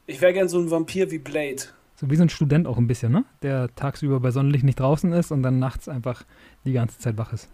ich 0.06 0.20
wäre 0.20 0.32
gern 0.32 0.48
so 0.48 0.60
ein 0.60 0.70
Vampir 0.70 1.10
wie 1.10 1.18
Blade. 1.18 1.62
So 1.96 2.10
wie 2.10 2.16
so 2.16 2.22
ein 2.22 2.28
Student 2.28 2.66
auch 2.66 2.76
ein 2.78 2.86
bisschen, 2.86 3.10
ne? 3.10 3.24
Der 3.42 3.74
tagsüber 3.74 4.20
bei 4.20 4.30
Sonnenlicht 4.30 4.64
nicht 4.64 4.78
draußen 4.78 5.12
ist 5.12 5.32
und 5.32 5.42
dann 5.42 5.58
nachts 5.58 5.88
einfach 5.88 6.24
die 6.64 6.72
ganze 6.72 6.98
Zeit 6.98 7.16
wach 7.18 7.32
ist. 7.32 7.48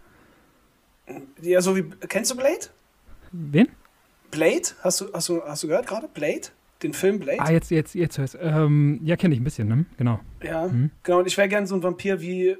Ja, 1.41 1.61
so 1.61 1.75
wie. 1.75 1.83
Kennst 2.07 2.31
du 2.31 2.35
Blade? 2.35 2.67
Wen? 3.31 3.69
Blade? 4.31 4.61
Hast 4.81 5.01
du, 5.01 5.05
hast 5.13 5.29
du, 5.29 5.41
hast 5.43 5.63
du 5.63 5.67
gehört 5.67 5.87
gerade? 5.87 6.07
Blade? 6.07 6.41
Den 6.83 6.93
Film 6.93 7.19
Blade? 7.19 7.39
Ah, 7.39 7.51
jetzt, 7.51 7.71
jetzt, 7.71 7.95
jetzt 7.95 8.17
hörst 8.17 8.37
ähm, 8.39 8.99
Ja, 9.03 9.15
kenne 9.15 9.33
ich 9.33 9.39
ein 9.39 9.43
bisschen, 9.45 9.67
ne? 9.67 9.85
Genau. 9.97 10.19
Ja, 10.43 10.67
Mhm. 10.67 10.91
genau. 11.03 11.19
Und 11.19 11.27
ich 11.27 11.37
wäre 11.37 11.47
gern 11.49 11.65
so 11.65 11.75
ein 11.75 11.81
Vampir 11.83 12.19
wie 12.21 12.57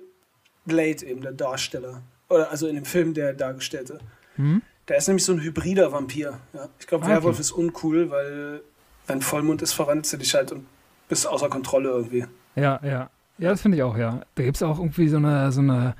Blade, 0.65 1.05
eben 1.05 1.21
der 1.21 1.33
Darsteller. 1.33 2.01
Oder 2.33 2.51
also 2.51 2.67
in 2.67 2.75
dem 2.75 2.85
Film 2.85 3.13
der 3.13 3.33
Dargestellte. 3.33 3.99
Mhm. 4.37 4.61
Der 4.87 4.97
ist 4.97 5.07
nämlich 5.07 5.23
so 5.25 5.33
ein 5.33 5.41
hybrider 5.41 5.91
Vampir. 5.91 6.39
Ja. 6.53 6.67
Ich 6.79 6.87
glaube, 6.87 7.05
Ah, 7.05 7.09
Werwolf 7.09 7.35
okay. 7.35 7.41
ist 7.41 7.51
uncool, 7.51 8.09
weil 8.09 8.61
wenn 9.07 9.21
Vollmond 9.21 9.61
ist, 9.61 9.73
verwandelst 9.73 10.13
du 10.13 10.17
dich 10.17 10.33
halt 10.33 10.51
und 10.51 10.65
bist 11.09 11.27
außer 11.27 11.49
Kontrolle 11.49 11.89
irgendwie. 11.89 12.25
Ja, 12.55 12.79
ja. 12.83 13.09
Ja, 13.39 13.49
das 13.49 13.61
finde 13.61 13.77
ich 13.77 13.83
auch, 13.83 13.97
ja. 13.97 14.21
Da 14.35 14.43
gibt 14.43 14.57
es 14.57 14.63
auch 14.63 14.77
irgendwie 14.79 15.07
so 15.07 15.17
eine, 15.17 15.51
so 15.51 15.61
eine 15.61 15.95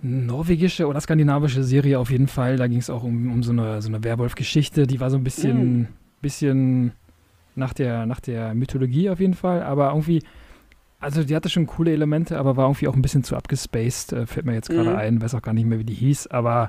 norwegische 0.00 0.86
oder 0.88 1.00
skandinavische 1.00 1.62
Serie 1.62 1.98
auf 1.98 2.10
jeden 2.10 2.26
Fall. 2.28 2.56
Da 2.56 2.66
ging 2.66 2.78
es 2.78 2.90
auch 2.90 3.02
um, 3.04 3.30
um 3.32 3.42
so 3.42 3.52
eine, 3.52 3.80
so 3.82 3.88
eine 3.88 4.02
Werwolf-Geschichte. 4.02 4.86
Die 4.86 5.00
war 5.00 5.10
so 5.10 5.16
ein 5.16 5.24
bisschen, 5.24 5.80
Mm. 5.82 5.88
bisschen 6.20 6.92
nach 7.54 7.72
der, 7.72 8.06
nach 8.06 8.20
der 8.20 8.54
Mythologie 8.54 9.10
auf 9.10 9.20
jeden 9.20 9.34
Fall. 9.34 9.62
Aber 9.62 9.88
irgendwie, 9.90 10.22
also 11.02 11.22
die 11.24 11.36
hatte 11.36 11.48
schon 11.50 11.66
coole 11.66 11.92
Elemente, 11.92 12.38
aber 12.38 12.56
war 12.56 12.64
irgendwie 12.66 12.88
auch 12.88 12.94
ein 12.94 13.02
bisschen 13.02 13.24
zu 13.24 13.36
abgespaced. 13.36 14.12
Äh, 14.12 14.26
fällt 14.26 14.46
mir 14.46 14.54
jetzt 14.54 14.70
gerade 14.70 14.90
Mhm. 14.90 14.96
ein, 14.96 15.22
weiß 15.22 15.34
auch 15.34 15.42
gar 15.42 15.52
nicht 15.52 15.66
mehr, 15.66 15.78
wie 15.78 15.84
die 15.84 15.94
hieß. 15.94 16.28
Aber 16.28 16.68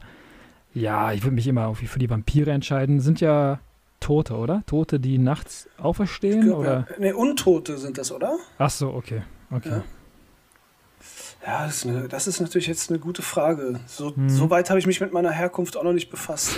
ja, 0.73 1.11
ich 1.13 1.23
würde 1.23 1.35
mich 1.35 1.47
immer 1.47 1.63
irgendwie 1.63 1.87
für 1.87 1.99
die 1.99 2.09
Vampire 2.09 2.51
entscheiden. 2.51 2.99
Sind 2.99 3.21
ja 3.21 3.59
Tote, 3.99 4.35
oder? 4.35 4.63
Tote, 4.65 4.99
die 4.99 5.17
nachts 5.17 5.69
auferstehen? 5.77 6.51
oder? 6.51 6.85
Ne, 6.99 7.15
Untote 7.15 7.77
sind 7.77 7.97
das, 7.97 8.11
oder? 8.11 8.37
Ach 8.57 8.69
so, 8.69 8.89
okay. 8.93 9.21
Okay. 9.51 9.69
Ja. 9.69 9.83
Ja, 11.45 11.65
das 11.65 11.75
ist, 11.77 11.85
eine, 11.87 12.07
das 12.07 12.25
ist 12.27 12.39
natürlich 12.39 12.67
jetzt 12.67 12.89
eine 12.89 12.99
gute 12.99 13.21
Frage. 13.21 13.79
So, 13.85 14.13
Mhm. 14.15 14.29
so 14.29 14.49
weit 14.49 14.69
habe 14.69 14.79
ich 14.79 14.87
mich 14.87 15.01
mit 15.01 15.11
meiner 15.11 15.31
Herkunft 15.31 15.75
auch 15.75 15.83
noch 15.83 15.91
nicht 15.93 16.09
befasst. 16.09 16.57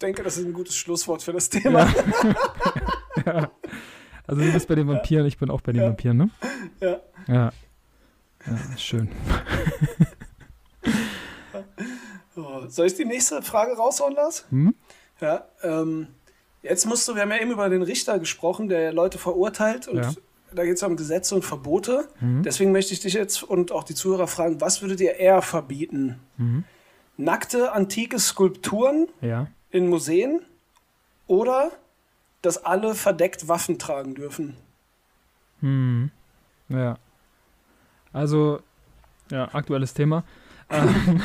denke, 0.00 0.22
das 0.22 0.36
ist 0.38 0.46
ein 0.46 0.52
gutes 0.52 0.76
Schlusswort 0.76 1.22
für 1.22 1.32
das 1.32 1.48
Thema. 1.48 1.80
Ja. 1.86 1.94
ja. 3.26 3.50
Also 4.24 4.40
du 4.40 4.52
bist 4.52 4.68
bei 4.68 4.76
den 4.76 4.86
Vampiren, 4.86 5.26
ich 5.26 5.36
bin 5.36 5.50
auch 5.50 5.60
bei 5.62 5.72
den 5.72 5.82
Vampiren, 5.82 6.16
ne? 6.16 6.30
Ja. 6.80 7.00
Ja. 7.26 7.52
Ja, 8.46 8.78
schön. 8.78 9.08
So, 12.34 12.66
soll 12.68 12.86
ich 12.86 12.94
die 12.94 13.04
nächste 13.04 13.42
Frage 13.42 13.72
raushauen, 13.76 14.14
Lars? 14.14 14.46
Hm? 14.50 14.74
Ja, 15.20 15.44
ähm, 15.62 16.06
jetzt 16.62 16.86
musst 16.86 17.06
du, 17.06 17.14
wir 17.14 17.22
haben 17.22 17.30
ja 17.30 17.38
eben 17.40 17.50
über 17.50 17.68
den 17.68 17.82
Richter 17.82 18.18
gesprochen, 18.18 18.68
der 18.68 18.92
Leute 18.92 19.18
verurteilt 19.18 19.86
und 19.86 19.98
Ja. 19.98 20.12
da 20.54 20.64
geht 20.64 20.76
es 20.76 20.82
um 20.82 20.96
Gesetze 20.96 21.34
und 21.34 21.44
Verbote. 21.44 22.08
Mhm. 22.20 22.42
Deswegen 22.42 22.72
möchte 22.72 22.94
ich 22.94 23.00
dich 23.00 23.12
jetzt 23.12 23.42
und 23.42 23.70
auch 23.70 23.84
die 23.84 23.94
Zuhörer 23.94 24.26
fragen, 24.28 24.60
was 24.62 24.80
würdet 24.80 25.00
ihr 25.00 25.16
eher 25.16 25.42
verbieten? 25.42 26.20
Mhm. 26.38 26.64
Nackte 27.18 27.72
antike 27.72 28.18
Skulpturen 28.18 29.08
Ja. 29.20 29.48
in 29.70 29.88
Museen 29.88 30.40
oder 31.26 31.70
dass 32.42 32.64
alle 32.64 32.94
verdeckt 32.94 33.48
Waffen 33.48 33.78
tragen 33.78 34.14
dürfen? 34.14 34.56
Hm. 35.60 36.10
Ja. 36.68 36.96
Also, 38.12 38.60
ja, 39.30 39.48
aktuelles 39.54 39.94
Thema. 39.94 40.24
Ähm, 40.70 41.20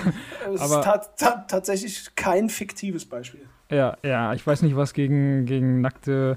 Es 0.53 0.61
ist 0.61 0.81
ta 0.83 0.97
ta 0.97 1.45
tatsächlich 1.47 2.09
kein 2.15 2.49
fiktives 2.49 3.05
Beispiel. 3.05 3.47
ja, 3.69 3.95
ja, 4.03 4.33
ich 4.33 4.45
weiß 4.45 4.61
nicht, 4.61 4.75
was 4.75 4.93
gegen, 4.93 5.45
gegen 5.45 5.79
nackte 5.79 6.35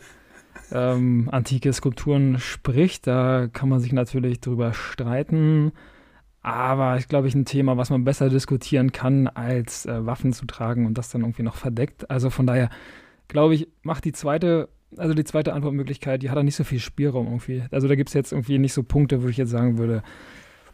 ähm, 0.71 1.29
antike 1.33 1.73
Skulpturen 1.73 2.39
spricht. 2.39 3.09
Da 3.09 3.49
kann 3.53 3.69
man 3.69 3.81
sich 3.81 3.93
natürlich 3.93 4.41
drüber 4.41 4.75
streiten. 4.75 5.73
Aber 6.43 6.99
ich 6.99 7.09
glaube, 7.09 7.27
ich 7.27 7.35
ein 7.35 7.47
Thema, 7.47 7.77
was 7.77 7.91
man 7.91 8.05
besser 8.05 8.29
diskutieren 8.29 8.93
kann, 8.93 9.27
als 9.27 9.87
äh, 9.87 10.07
Waffen 10.07 10.33
zu 10.33 10.47
tragen 10.47 10.87
und 10.87 10.97
das 10.97 11.09
dann 11.09 11.23
irgendwie 11.23 11.43
noch 11.43 11.57
verdeckt. 11.57 12.09
Also 12.13 12.31
von 12.31 12.47
daher 12.47 12.71
glaube 13.31 13.55
ich, 13.55 13.69
macht 13.83 14.05
die 14.05 14.13
zweite, 14.13 14.69
also 14.97 15.15
die 15.15 15.25
zweite 15.25 15.53
Antwortmöglichkeit, 15.55 16.23
die 16.23 16.29
hat 16.31 16.37
da 16.37 16.43
nicht 16.43 16.57
so 16.57 16.65
viel 16.65 16.79
Spielraum 16.81 17.27
irgendwie. 17.27 17.63
Also 17.71 17.89
da 17.89 17.95
gibt 17.95 18.11
es 18.11 18.15
jetzt 18.15 18.33
irgendwie 18.33 18.59
nicht 18.59 18.73
so 18.75 18.83
Punkte, 18.83 19.23
wo 19.23 19.29
ich 19.29 19.37
jetzt 19.39 19.51
sagen 19.51 19.79
würde, 19.79 20.03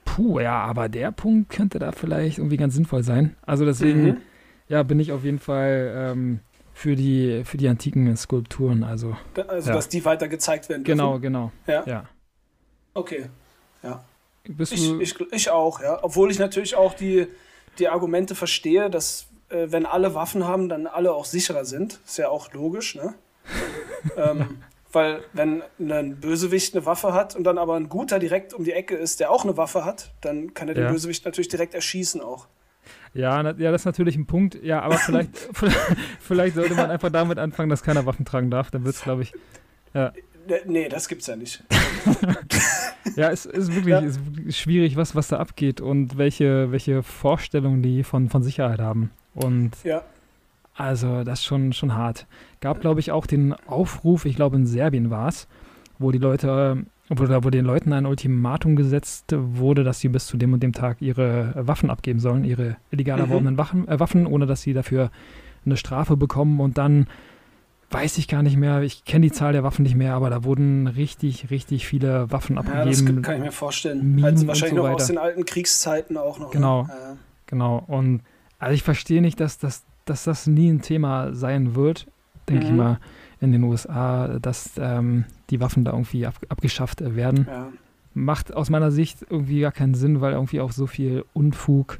puh, 0.04 0.40
ja, 0.40 0.58
aber 0.64 0.88
der 0.88 1.12
Punkt 1.12 1.50
könnte 1.50 1.78
da 1.78 1.92
vielleicht 1.92 2.38
irgendwie 2.38 2.56
ganz 2.56 2.74
sinnvoll 2.74 3.02
sein. 3.02 3.36
Also 3.42 3.64
deswegen, 3.64 4.02
Mhm. 4.04 4.16
ja, 4.68 4.82
bin 4.82 4.98
ich 5.00 5.12
auf 5.12 5.24
jeden 5.24 5.38
Fall 5.38 5.92
ähm, 5.96 6.40
für, 6.72 6.96
die, 6.96 7.42
für 7.44 7.56
die 7.56 7.68
antiken 7.68 8.16
Skulpturen. 8.16 8.82
Also 8.84 9.16
Also, 9.48 9.68
Ja. 9.70 9.74
dass 9.76 9.88
die 9.88 10.04
weiter 10.04 10.28
gezeigt 10.28 10.68
werden 10.68 10.84
dürfen. 10.84 10.98
genau, 10.98 11.18
genau. 11.18 11.52
Ja. 11.66 11.84
Ja. 11.86 12.04
Okay. 12.94 13.26
Ja. 13.82 14.04
Bist 14.48 14.72
Ich, 14.72 14.90
ich, 15.00 15.14
ich 15.32 15.50
auch, 15.50 15.80
ja. 15.82 15.98
Obwohl 16.02 16.30
ich 16.30 16.38
natürlich 16.38 16.76
auch 16.76 16.94
die, 16.94 17.26
die 17.78 17.88
Argumente 17.88 18.34
verstehe, 18.34 18.88
dass 18.90 19.26
äh, 19.48 19.66
wenn 19.70 19.86
alle 19.86 20.14
Waffen 20.14 20.46
haben, 20.46 20.68
dann 20.68 20.86
alle 20.86 21.12
auch 21.12 21.24
sicherer 21.24 21.64
sind. 21.64 22.00
Ist 22.06 22.18
ja 22.18 22.28
auch 22.28 22.52
logisch, 22.52 22.94
ne? 22.94 23.14
ähm, 24.16 24.58
weil 24.92 25.20
wenn 25.32 25.62
ein 25.78 26.16
Bösewicht 26.20 26.74
eine 26.74 26.86
Waffe 26.86 27.12
hat 27.12 27.36
und 27.36 27.44
dann 27.44 27.58
aber 27.58 27.74
ein 27.76 27.88
Guter 27.88 28.18
direkt 28.18 28.54
um 28.54 28.64
die 28.64 28.72
Ecke 28.72 28.96
ist, 28.96 29.20
der 29.20 29.30
auch 29.30 29.44
eine 29.44 29.56
Waffe 29.56 29.84
hat, 29.84 30.12
dann 30.22 30.54
kann 30.54 30.68
er 30.68 30.74
den 30.74 30.84
Ja. 30.84 30.90
Bösewicht 30.90 31.24
natürlich 31.24 31.48
direkt 31.48 31.74
erschießen 31.74 32.20
auch. 32.20 32.46
ja, 33.14 33.42
na, 33.42 33.50
ja, 33.58 33.70
das 33.72 33.82
ist 33.82 33.86
natürlich 33.86 34.16
ein 34.16 34.26
Punkt. 34.26 34.62
Ja, 34.62 34.80
aber 34.82 34.96
vielleicht, 34.98 35.30
vielleicht 36.20 36.54
sollte 36.56 36.74
man 36.74 36.90
einfach 36.90 37.10
damit 37.10 37.38
anfangen, 37.38 37.68
dass 37.68 37.82
keiner 37.82 38.06
Waffen 38.06 38.24
tragen 38.24 38.50
darf. 38.50 38.70
Dann 38.70 38.84
wird 38.84 38.94
es, 38.94 39.02
glaube 39.02 39.22
ich, 39.22 39.32
Ne- 39.94 40.12
Nee, 40.64 40.88
das 40.88 41.08
gibt's 41.08 41.26
ja 41.26 41.34
nicht. 41.34 41.64
Ja, 43.16 43.30
es 43.30 43.46
ist 43.46 43.68
wirklich, 43.74 43.92
Ja. 43.92 43.98
ist 44.00 44.24
wirklich 44.36 44.56
schwierig, 44.56 44.96
was, 44.96 45.14
was 45.14 45.28
da 45.28 45.38
abgeht 45.38 45.80
und 45.80 46.18
welche, 46.18 46.70
welche 46.70 47.02
Vorstellungen 47.02 47.82
die 47.82 48.02
von, 48.04 48.28
von 48.28 48.42
Sicherheit 48.42 48.78
haben. 48.80 49.10
Und 49.36 49.70
Ja. 49.84 50.02
also 50.74 51.22
das 51.24 51.40
ist 51.40 51.44
schon, 51.44 51.72
schon 51.72 51.94
hart. 51.94 52.26
Gab, 52.60 52.80
glaube 52.80 53.00
ich, 53.00 53.12
auch 53.12 53.26
den 53.26 53.54
Aufruf, 53.66 54.24
ich 54.24 54.36
glaube 54.36 54.56
in 54.56 54.66
Serbien 54.66 55.10
war 55.10 55.28
es, 55.28 55.46
wo 55.98 56.10
die 56.10 56.18
Leute, 56.18 56.84
wo, 57.08 57.44
wo 57.44 57.50
den 57.50 57.64
Leuten 57.64 57.92
ein 57.92 58.06
Ultimatum 58.06 58.76
gesetzt 58.76 59.26
wurde, 59.36 59.84
dass 59.84 60.00
sie 60.00 60.08
bis 60.08 60.26
zu 60.26 60.36
dem 60.36 60.52
und 60.52 60.62
dem 60.62 60.72
Tag 60.72 61.00
ihre 61.00 61.52
Waffen 61.56 61.90
abgeben 61.90 62.18
sollen, 62.18 62.44
ihre 62.44 62.76
illegal 62.90 63.18
Mhm. 63.18 63.24
erworbenen 63.24 63.58
Waffen, 63.58 63.86
äh, 63.88 64.00
Waffen, 64.00 64.26
ohne 64.26 64.46
dass 64.46 64.62
sie 64.62 64.72
dafür 64.72 65.10
eine 65.64 65.76
Strafe 65.76 66.16
bekommen 66.16 66.60
und 66.60 66.78
dann 66.78 67.06
weiß 67.90 68.18
ich 68.18 68.26
gar 68.26 68.42
nicht 68.42 68.56
mehr, 68.56 68.82
ich 68.82 69.04
kenne 69.04 69.26
die 69.26 69.32
Zahl 69.32 69.52
der 69.52 69.62
Waffen 69.62 69.84
nicht 69.84 69.94
mehr, 69.94 70.14
aber 70.14 70.28
da 70.28 70.42
wurden 70.42 70.88
richtig, 70.88 71.50
richtig 71.50 71.86
viele 71.86 72.30
Waffen 72.32 72.56
Ja, 72.56 72.62
das 72.62 72.98
abgegeben. 72.98 73.22
kann 73.22 73.36
ich 73.36 73.42
mir 73.42 73.52
vorstellen. 73.52 74.14
Minen 74.14 74.24
Also 74.24 74.46
wahrscheinlich 74.48 74.76
so 74.78 74.82
noch 74.86 74.92
aus 74.94 75.06
den 75.06 75.18
alten 75.18 75.44
Kriegszeiten 75.44 76.16
auch 76.16 76.38
noch. 76.40 76.50
Genau. 76.50 76.82
Ne? 76.82 76.88
Ja. 76.88 77.16
Genau. 77.46 77.84
Und 77.86 78.22
also 78.58 78.74
ich 78.74 78.82
verstehe 78.82 79.20
nicht, 79.22 79.40
dass, 79.40 79.58
dass, 79.58 79.84
dass 80.04 80.24
das 80.24 80.46
nie 80.46 80.70
ein 80.70 80.82
Thema 80.82 81.32
sein 81.34 81.74
wird, 81.74 82.06
denke 82.48 82.64
ich 82.64 82.70
Mhm. 82.70 82.76
mal, 82.76 82.98
in 83.40 83.52
den 83.52 83.62
USA, 83.64 84.38
dass 84.38 84.72
ähm, 84.78 85.24
die 85.50 85.60
Waffen 85.60 85.84
da 85.84 85.92
irgendwie 85.92 86.26
ab, 86.26 86.34
abgeschafft 86.48 87.00
äh, 87.02 87.14
werden. 87.16 87.46
Ja. 87.48 87.68
Macht 88.14 88.54
aus 88.54 88.70
meiner 88.70 88.90
Sicht 88.90 89.18
irgendwie 89.28 89.60
gar 89.60 89.72
keinen 89.72 89.94
Sinn, 89.94 90.20
weil 90.22 90.32
irgendwie 90.32 90.60
auch 90.60 90.72
so 90.72 90.86
viel 90.86 91.24
Unfug 91.34 91.98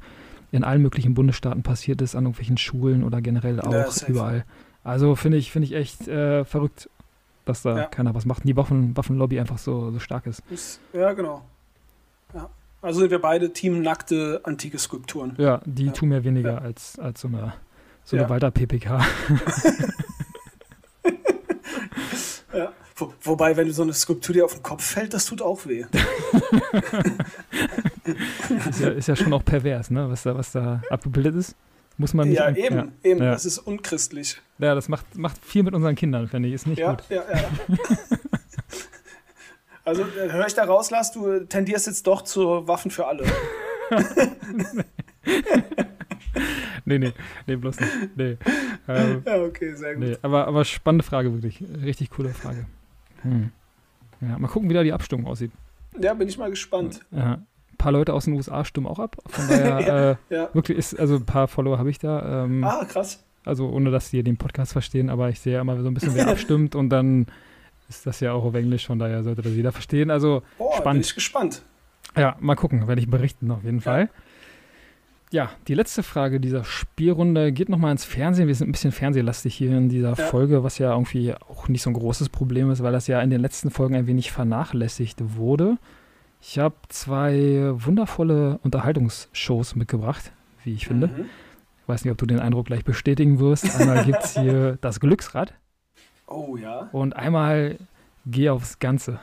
in 0.51 0.65
allen 0.65 0.81
möglichen 0.81 1.13
Bundesstaaten 1.15 1.63
passiert 1.63 2.01
ist, 2.01 2.15
an 2.15 2.25
irgendwelchen 2.25 2.57
Schulen 2.57 3.05
oder 3.05 3.21
generell 3.21 3.61
auch 3.61 3.73
Ja, 3.73 4.09
überall. 4.09 4.45
Also 4.83 5.15
finde 5.17 5.37
ich, 5.37 5.51
finde 5.51 5.67
ich 5.67 5.75
echt 5.75 6.09
äh, 6.09 6.45
verrückt, 6.45 6.89
dass 7.45 7.63
da 7.63 7.79
Ja. 7.81 7.85
keiner 7.87 8.15
was 8.15 8.25
macht 8.25 8.41
und 8.43 8.47
die 8.49 8.57
Waffen, 8.57 8.97
Waffenlobby 8.97 9.39
einfach 9.41 9.59
so, 9.59 9.91
so 9.91 9.99
stark 9.99 10.27
ist. 10.27 10.43
Ist, 10.51 10.81
ja, 10.95 11.13
genau. 11.13 11.45
Also 12.83 13.01
sind 13.01 13.11
wir 13.11 13.21
beide 13.21 13.53
Team 13.53 13.83
nackte 13.83 14.41
antike 14.45 14.79
Skulpturen. 14.79 15.35
Ja, 15.39 15.61
die 15.65 15.87
Ja. 15.87 15.93
tun 15.93 16.09
mir 16.11 16.23
weniger 16.25 16.53
Ja. 16.53 16.59
als, 16.59 16.99
als 16.99 17.21
so 17.21 17.29
eine, 17.29 17.53
so 18.05 18.17
eine 18.17 18.29
weiter 18.29 18.51
PPK. 18.51 19.05
Ja. 22.55 22.73
Wo, 22.97 23.13
wobei, 23.23 23.57
wenn 23.57 23.67
du 23.67 23.73
so 23.75 23.83
eine 23.83 23.93
Skulptur 23.93 24.33
dir 24.33 24.45
auf 24.47 24.55
den 24.55 24.63
Kopf 24.63 24.83
fällt, 24.83 25.13
das 25.13 25.27
tut 25.27 25.43
auch 25.43 25.67
weh. 25.67 25.85
ist, 28.71 28.81
ja, 28.81 28.89
ist 28.89 29.09
ja 29.09 29.17
schon 29.17 29.33
auch 29.35 29.45
pervers, 29.45 29.91
ne? 29.91 30.09
Was 30.09 30.23
da, 30.23 30.35
was 30.37 30.53
da 30.53 30.81
abgebildet 30.89 31.35
ist. 31.35 31.55
Muss 31.99 32.15
man 32.15 32.29
nicht. 32.29 32.39
ja, 32.39 32.49
eben, 32.55 32.77
Ja, 32.77 32.87
eben. 33.03 33.23
Ja. 33.23 33.33
Das 33.33 33.45
ist 33.45 33.59
unchristlich. 33.59 34.41
ja 34.59 34.75
das 34.75 34.89
macht, 34.89 35.17
macht 35.17 35.43
viel 35.45 35.63
mit 35.63 35.75
unseren 35.75 35.95
Kindern, 35.95 36.29
finde 36.29 36.49
ich. 36.49 36.55
Ist 36.55 36.67
nicht 36.67 36.79
Ja, 36.79 36.93
gut. 36.95 37.05
ja, 37.11 37.23
ja. 37.31 37.51
Also 39.87 40.03
äh, 40.03 40.31
höre 40.31 40.47
ich 40.47 40.55
da 40.55 40.65
raus, 40.65 40.91
Lars, 40.91 41.13
du 41.13 41.41
tendierst 41.47 41.87
jetzt 41.87 42.07
doch 42.07 42.23
zu 42.23 42.69
Waffen 42.69 42.91
für 42.91 43.07
alle. 43.07 43.25
Nee, 46.89 46.99
nee, 47.01 47.13
nee, 47.47 47.57
bloß 47.57 47.81
nicht. 47.81 47.93
Nee. 48.17 48.37
Ähm, 48.87 49.23
Ja, 49.27 49.43
okay, 49.43 49.75
sehr 49.75 49.95
gut. 49.97 50.05
nee. 50.05 50.17
Aber, 50.23 50.47
aber 50.47 50.65
spannende 50.65 51.05
Frage, 51.05 51.33
wirklich. 51.33 51.61
Richtig 51.83 52.11
coole 52.11 52.29
Frage. 52.29 52.67
Hm. 53.23 53.51
Ja, 54.21 54.39
mal 54.39 54.47
gucken, 54.47 54.71
wie 54.71 54.75
da 54.75 54.85
die 54.85 54.93
Abstimmung 54.93 55.27
aussieht. 55.27 55.51
Ja, 55.99 56.15
bin 56.15 56.29
ich 56.29 56.39
mal 56.39 56.51
gespannt. 56.51 57.01
Ja. 57.11 57.33
Ein 57.35 57.77
paar 57.79 57.91
Leute 57.91 58.13
aus 58.15 58.27
den 58.27 58.35
USA 58.35 58.65
stimmen 58.65 58.87
auch 58.87 59.01
ab. 59.01 59.17
Von 59.27 59.49
daher, 59.49 60.19
äh, 60.31 60.35
Ja. 60.35 60.49
wirklich 60.53 60.79
ist, 60.79 60.97
also 60.99 61.17
ein 61.17 61.27
paar 61.27 61.49
Follower 61.49 61.79
habe 61.79 61.91
ich 61.91 61.99
da. 61.99 62.45
Ähm, 62.45 62.63
Ah, 62.63 62.85
krass. 62.85 63.25
Also 63.45 63.69
ohne, 63.69 63.91
dass 63.91 64.11
die 64.11 64.23
den 64.23 64.37
Podcast 64.37 64.73
verstehen, 64.73 65.11
aber 65.11 65.29
ich 65.29 65.41
sehe 65.41 65.55
ja 65.55 65.61
immer 65.63 65.81
so 65.81 65.89
ein 65.89 65.95
bisschen, 65.95 66.15
wer 66.15 66.29
abstimmt 66.29 66.77
und 66.77 66.91
dann 66.91 67.27
ist 67.89 68.07
das 68.07 68.21
ja 68.21 68.33
auch 68.33 68.45
auf 68.45 68.55
Englisch, 68.55 68.87
von 68.87 68.99
daher 68.99 69.23
sollte 69.23 69.43
das 69.43 69.53
jeder 69.53 69.73
verstehen. 69.73 70.11
Also 70.11 70.43
bin 70.59 70.67
Spannend. 70.77 71.05
ich 71.07 71.15
gespannt. 71.15 71.63
ja, 72.17 72.37
mal 72.41 72.55
gucken, 72.57 72.87
werde 72.89 73.01
ich 73.01 73.09
berichten 73.11 73.51
auf 73.51 73.63
jeden 73.65 73.79
Ja. 73.79 73.83
Fall. 73.83 74.11
Ja, 75.33 75.51
die 75.67 75.75
letzte 75.75 76.05
Frage 76.05 76.39
dieser 76.39 76.63
Spielrunde 76.63 77.51
geht 77.51 77.69
nochmal 77.69 77.91
ins 77.91 78.05
Fernsehen. 78.05 78.47
Wir 78.47 78.55
sind 78.55 78.69
ein 78.69 78.73
bisschen 78.73 78.93
fernsehlastig 78.93 79.55
hier 79.57 79.77
in 79.77 79.89
dieser 79.89 80.11
Ja. 80.11 80.15
Folge, 80.15 80.63
was 80.63 80.79
ja 80.79 80.93
irgendwie 80.93 81.35
auch 81.35 81.69
nicht 81.69 81.83
so 81.83 81.91
ein 81.91 81.95
großes 81.95 82.29
Problem 82.29 82.71
ist, 82.71 82.83
weil 82.83 82.93
das 82.93 83.09
ja 83.09 83.21
in 83.21 83.31
den 83.31 83.41
letzten 83.41 83.71
Folgen 83.71 83.97
ein 83.97 84.07
wenig 84.07 84.31
vernachlässigt 84.31 85.19
wurde. 85.37 85.79
Ich 86.41 86.61
habe 86.61 86.77
zwei 86.91 87.73
wundervolle 87.75 88.59
Unterhaltungsshows 88.63 89.75
mitgebracht, 89.75 90.31
wie 90.63 90.75
ich 90.75 90.87
finde. 90.87 91.09
Mhm. 91.09 91.25
Ich 91.83 91.89
weiß 91.89 92.05
nicht, 92.05 92.13
ob 92.13 92.19
du 92.19 92.27
den 92.27 92.39
Eindruck 92.39 92.67
gleich 92.67 92.85
bestätigen 92.85 93.41
wirst. 93.41 93.81
Einmal 93.81 94.05
gibt 94.05 94.23
es 94.23 94.39
hier 94.39 94.77
das 94.81 95.01
Glücksrad 95.01 95.55
Oh 96.27 96.57
ja. 96.57 96.89
und 96.93 97.15
einmal 97.17 97.79
Geh 98.27 98.49
aufs 98.51 98.79
Ganze. 98.81 99.21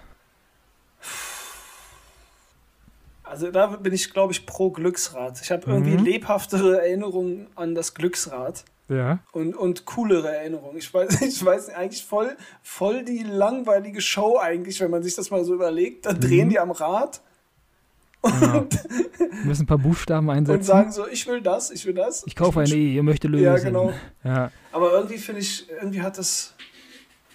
Also 3.23 3.51
da 3.51 3.67
bin 3.67 3.93
ich, 3.93 4.13
glaube 4.13 4.31
ich, 4.33 4.45
pro 4.45 4.69
Glücksrad. 4.71 5.41
Ich 5.41 5.51
habe 5.51 5.63
irgendwie 5.69 5.97
Mhm. 5.97 6.03
lebhaftere 6.05 6.79
Erinnerungen 6.81 7.47
an 7.55 7.73
das 7.73 7.93
Glücksrad 7.93 8.63
Ja. 8.89 9.19
und, 9.31 9.55
und 9.55 9.85
coolere 9.85 10.35
Erinnerungen. 10.35 10.77
Ich 10.77 10.93
weiß, 10.93 11.21
ich 11.21 11.43
weiß 11.43 11.69
eigentlich 11.69 12.03
voll, 12.05 12.35
voll 12.61 13.03
die 13.03 13.23
langweilige 13.23 14.01
Show 14.01 14.37
eigentlich, 14.39 14.79
wenn 14.81 14.91
man 14.91 15.03
sich 15.03 15.15
das 15.15 15.31
mal 15.31 15.43
so 15.45 15.53
überlegt. 15.53 16.05
Da 16.05 16.13
drehen 16.13 16.47
Mhm. 16.47 16.49
die 16.51 16.59
am 16.59 16.71
Rad. 16.71 17.21
Wir 18.21 18.67
müssen 19.43 19.63
ein 19.63 19.67
paar 19.67 19.77
Buchstaben 19.79 20.29
und 20.29 20.35
einsetzen. 20.35 20.63
sagen 20.63 20.91
so, 20.91 21.07
ich 21.07 21.27
will 21.27 21.41
das, 21.41 21.71
ich 21.71 21.85
will 21.85 21.93
das. 21.93 22.23
ich 22.25 22.35
kaufe 22.35 22.59
eine 22.61 22.69
will- 22.69 22.77
E, 22.77 22.95
ihr 22.95 23.03
möchte 23.03 23.27
lösen. 23.27 23.43
Ja, 23.43 23.57
genau. 23.57 23.91
Ja, 24.23 24.51
Aber 24.71 24.91
irgendwie 24.93 25.17
finde 25.17 25.41
ich, 25.41 25.67
irgendwie 25.69 26.01
hat 26.01 26.17
das, 26.17 26.53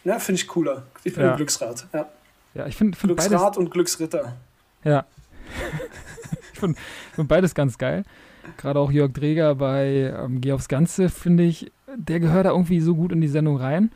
na, 0.04 0.18
finde 0.18 0.40
ich 0.40 0.48
cooler. 0.48 0.84
Ich 1.04 1.14
bin 1.14 1.24
Ja. 1.24 1.32
ein 1.32 1.36
Glücksrad. 1.36 1.86
Ja. 1.92 2.06
ja 2.54 2.66
ich 2.66 2.76
finde 2.76 2.96
find 2.96 3.16
beides, 3.16 3.28
Glücksrad 3.28 3.56
und 3.56 3.70
Glücksritter. 3.70 4.36
ja. 4.84 5.04
ich 6.52 6.60
finde 6.60 6.78
find 7.14 7.28
beides 7.28 7.54
ganz 7.54 7.78
geil. 7.78 8.04
Gerade 8.56 8.80
auch 8.80 8.90
Jörg 8.90 9.12
Dreger 9.12 9.54
bei 9.54 10.14
ähm, 10.16 10.40
Geh 10.40 10.52
aufs 10.52 10.68
Ganze, 10.68 11.08
finde 11.08 11.44
ich, 11.44 11.70
der 11.96 12.20
gehört 12.20 12.46
da 12.46 12.50
irgendwie 12.50 12.80
so 12.80 12.94
gut 12.94 13.12
in 13.12 13.20
die 13.20 13.28
Sendung 13.28 13.56
rein. 13.56 13.90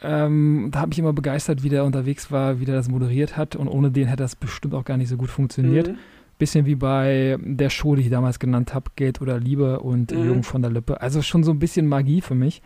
Ähm, 0.00 0.68
da 0.70 0.80
habe 0.80 0.92
ich 0.92 0.98
immer 0.98 1.12
begeistert, 1.12 1.62
wie 1.62 1.68
der 1.68 1.84
unterwegs 1.84 2.30
war, 2.30 2.60
wie 2.60 2.64
der 2.64 2.76
das 2.76 2.88
moderiert 2.88 3.36
hat. 3.36 3.56
Und 3.56 3.68
ohne 3.68 3.90
den 3.90 4.06
hätte 4.06 4.22
das 4.22 4.36
bestimmt 4.36 4.74
auch 4.74 4.84
gar 4.84 4.96
nicht 4.96 5.08
so 5.08 5.16
gut 5.16 5.30
funktioniert. 5.30 5.88
Mhm. 5.88 5.98
Bisschen 6.38 6.66
wie 6.66 6.76
bei 6.76 7.36
der 7.40 7.68
Show, 7.68 7.96
die 7.96 8.02
ich 8.02 8.10
damals 8.10 8.38
genannt 8.38 8.74
habe, 8.74 8.90
Geld 8.94 9.20
oder 9.20 9.40
Liebe 9.40 9.80
und 9.80 10.12
mhm. 10.12 10.26
Jung 10.26 10.42
von 10.44 10.62
der 10.62 10.70
Lippe. 10.70 11.00
Also 11.00 11.20
schon 11.22 11.42
so 11.42 11.50
ein 11.50 11.58
bisschen 11.58 11.88
Magie 11.88 12.20
für 12.20 12.36
mich. 12.36 12.62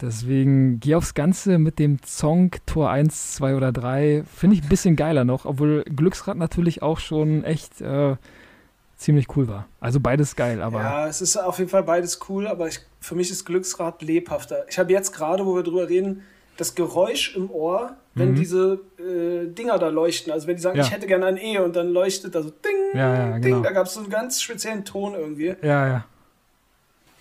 Deswegen 0.00 0.80
geh 0.80 0.94
aufs 0.94 1.14
Ganze 1.14 1.58
mit 1.58 1.78
dem 1.78 1.98
Song 2.04 2.50
Tor 2.66 2.90
1, 2.90 3.34
2 3.34 3.56
oder 3.56 3.72
3. 3.72 4.24
Finde 4.24 4.56
ich 4.56 4.62
ein 4.62 4.68
bisschen 4.68 4.96
geiler 4.96 5.24
noch, 5.24 5.44
obwohl 5.44 5.84
Glücksrad 5.84 6.36
natürlich 6.36 6.82
auch 6.82 6.98
schon 6.98 7.44
echt 7.44 7.80
äh, 7.80 8.16
ziemlich 8.96 9.36
cool 9.36 9.48
war. 9.48 9.66
Also 9.80 10.00
beides 10.00 10.36
geil, 10.36 10.62
aber. 10.62 10.80
Ja, 10.80 11.06
es 11.06 11.20
ist 11.20 11.36
auf 11.36 11.58
jeden 11.58 11.70
Fall 11.70 11.82
beides 11.82 12.20
cool, 12.28 12.46
aber 12.46 12.68
ich, 12.68 12.80
für 13.00 13.14
mich 13.14 13.30
ist 13.30 13.44
Glücksrad 13.44 14.02
lebhafter. 14.02 14.64
Ich 14.68 14.78
habe 14.78 14.92
jetzt 14.92 15.12
gerade, 15.12 15.44
wo 15.44 15.54
wir 15.54 15.62
drüber 15.62 15.88
reden, 15.88 16.22
das 16.56 16.74
Geräusch 16.74 17.34
im 17.36 17.50
Ohr, 17.50 17.96
wenn 18.14 18.32
mhm. 18.32 18.34
diese 18.36 18.80
äh, 18.98 19.46
Dinger 19.48 19.78
da 19.78 19.88
leuchten. 19.88 20.32
Also 20.32 20.46
wenn 20.46 20.56
die 20.56 20.62
sagen, 20.62 20.76
ja. 20.76 20.84
ich 20.84 20.90
hätte 20.90 21.06
gerne 21.06 21.26
ein 21.26 21.38
E 21.38 21.58
und 21.58 21.74
dann 21.74 21.90
leuchtet 21.90 22.34
da 22.34 22.42
so 22.42 22.50
Ding, 22.50 22.98
ja, 22.98 23.14
ja, 23.14 23.32
Ding, 23.38 23.42
genau. 23.42 23.60
da 23.60 23.72
gab 23.72 23.86
es 23.86 23.94
so 23.94 24.00
einen 24.00 24.10
ganz 24.10 24.42
speziellen 24.42 24.84
Ton 24.84 25.14
irgendwie. 25.14 25.54
Ja, 25.62 25.86
ja. 25.88 26.04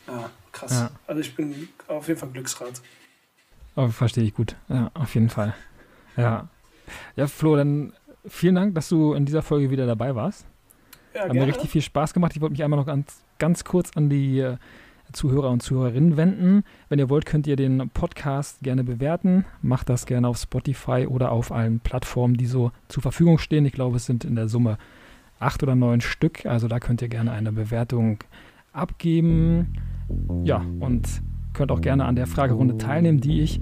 Ja, 0.07 0.29
krass. 0.51 0.71
Ja. 0.71 0.91
Also 1.07 1.21
ich 1.21 1.35
bin 1.35 1.67
auf 1.87 2.07
jeden 2.07 2.19
Fall 2.19 2.29
Glücksrad. 2.29 2.81
Oh, 3.75 3.87
verstehe 3.87 4.23
ich 4.23 4.33
gut. 4.33 4.55
Ja, 4.67 4.91
auf 4.93 5.13
jeden 5.15 5.29
Fall. 5.29 5.55
Ja. 6.17 6.47
Ja, 7.15 7.27
Flo, 7.27 7.55
dann 7.55 7.93
vielen 8.25 8.55
Dank, 8.55 8.75
dass 8.75 8.89
du 8.89 9.13
in 9.13 9.25
dieser 9.25 9.41
Folge 9.41 9.69
wieder 9.69 9.85
dabei 9.85 10.15
warst. 10.15 10.45
Ja, 11.13 11.21
Hat 11.21 11.31
gerne. 11.31 11.39
mir 11.45 11.47
richtig 11.47 11.69
viel 11.69 11.81
Spaß 11.81 12.13
gemacht. 12.13 12.33
Ich 12.35 12.41
wollte 12.41 12.53
mich 12.53 12.63
einmal 12.63 12.79
noch 12.79 12.85
ganz, 12.85 13.23
ganz 13.37 13.63
kurz 13.63 13.95
an 13.95 14.09
die 14.09 14.39
äh, 14.39 14.57
Zuhörer 15.11 15.49
und 15.49 15.61
Zuhörerinnen 15.63 16.17
wenden. 16.17 16.63
Wenn 16.87 16.99
ihr 16.99 17.09
wollt, 17.09 17.25
könnt 17.25 17.47
ihr 17.47 17.55
den 17.55 17.89
Podcast 17.89 18.59
gerne 18.61 18.83
bewerten. 18.83 19.45
Macht 19.61 19.89
das 19.89 20.05
gerne 20.05 20.27
auf 20.27 20.37
Spotify 20.37 21.07
oder 21.07 21.31
auf 21.31 21.51
allen 21.51 21.79
Plattformen, 21.79 22.35
die 22.37 22.45
so 22.45 22.71
zur 22.89 23.01
Verfügung 23.01 23.37
stehen. 23.37 23.65
Ich 23.65 23.73
glaube, 23.73 23.97
es 23.97 24.05
sind 24.05 24.23
in 24.25 24.35
der 24.35 24.47
Summe 24.47 24.77
acht 25.39 25.63
oder 25.63 25.75
neun 25.75 26.01
Stück. 26.01 26.45
Also 26.45 26.67
da 26.67 26.79
könnt 26.79 27.01
ihr 27.01 27.07
gerne 27.09 27.31
eine 27.31 27.51
Bewertung 27.51 28.19
abgeben. 28.71 29.73
Ja, 30.43 30.61
und 30.79 31.21
könnt 31.53 31.71
auch 31.71 31.81
gerne 31.81 32.05
an 32.05 32.15
der 32.15 32.27
Fragerunde 32.27 32.77
teilnehmen, 32.77 33.19
die 33.19 33.41
ich 33.41 33.59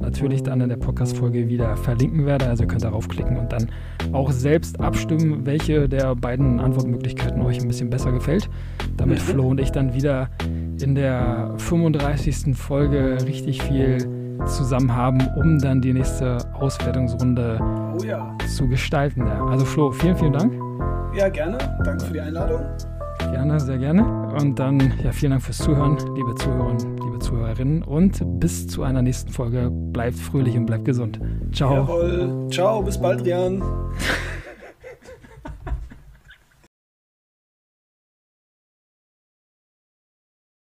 natürlich 0.00 0.42
dann 0.42 0.60
in 0.60 0.68
der 0.68 0.76
Podcast-Folge 0.76 1.48
wieder 1.48 1.76
verlinken 1.76 2.24
werde. 2.26 2.46
Also 2.46 2.64
ihr 2.64 2.68
könnt 2.68 2.84
darauf 2.84 3.08
klicken 3.08 3.36
und 3.36 3.52
dann 3.52 3.68
auch 4.12 4.32
selbst 4.32 4.80
abstimmen, 4.80 5.44
welche 5.44 5.88
der 5.88 6.14
beiden 6.16 6.58
Antwortmöglichkeiten 6.58 7.42
euch 7.42 7.60
ein 7.60 7.68
bisschen 7.68 7.90
besser 7.90 8.12
gefällt. 8.12 8.48
Damit 8.96 9.18
mhm. 9.18 9.22
Flo 9.22 9.48
und 9.48 9.60
ich 9.60 9.70
dann 9.70 9.94
wieder 9.94 10.30
in 10.80 10.94
der 10.94 11.54
35. 11.58 12.56
Folge 12.56 13.18
richtig 13.26 13.62
viel 13.62 14.08
zusammen 14.46 14.94
haben, 14.94 15.20
um 15.36 15.58
dann 15.58 15.82
die 15.82 15.92
nächste 15.92 16.38
Auswertungsrunde 16.54 17.58
oh 17.60 18.02
ja. 18.04 18.34
zu 18.56 18.66
gestalten. 18.68 19.22
Also 19.22 19.66
Flo, 19.66 19.90
vielen, 19.90 20.16
vielen 20.16 20.32
Dank. 20.32 20.52
Ja, 21.14 21.28
gerne. 21.28 21.58
Danke 21.84 22.06
für 22.06 22.12
die 22.14 22.20
Einladung. 22.20 22.60
Gerne, 23.30 23.60
sehr 23.60 23.78
gerne. 23.78 24.32
Und 24.40 24.58
dann, 24.58 24.92
ja, 25.02 25.12
vielen 25.12 25.30
Dank 25.30 25.42
fürs 25.42 25.58
Zuhören, 25.58 25.96
liebe 26.14 26.34
Zuhörer, 26.34 26.76
liebe 27.04 27.18
Zuhörerinnen. 27.20 27.82
Und 27.82 28.20
bis 28.40 28.66
zu 28.66 28.82
einer 28.82 29.02
nächsten 29.02 29.30
Folge. 29.30 29.70
Bleibt 29.70 30.16
fröhlich 30.16 30.56
und 30.56 30.66
bleibt 30.66 30.84
gesund. 30.84 31.20
Ciao. 31.52 31.74
Jawohl. 31.74 32.48
Ciao, 32.50 32.82
bis 32.82 32.98
bald, 33.00 33.24
Rian. 33.24 33.62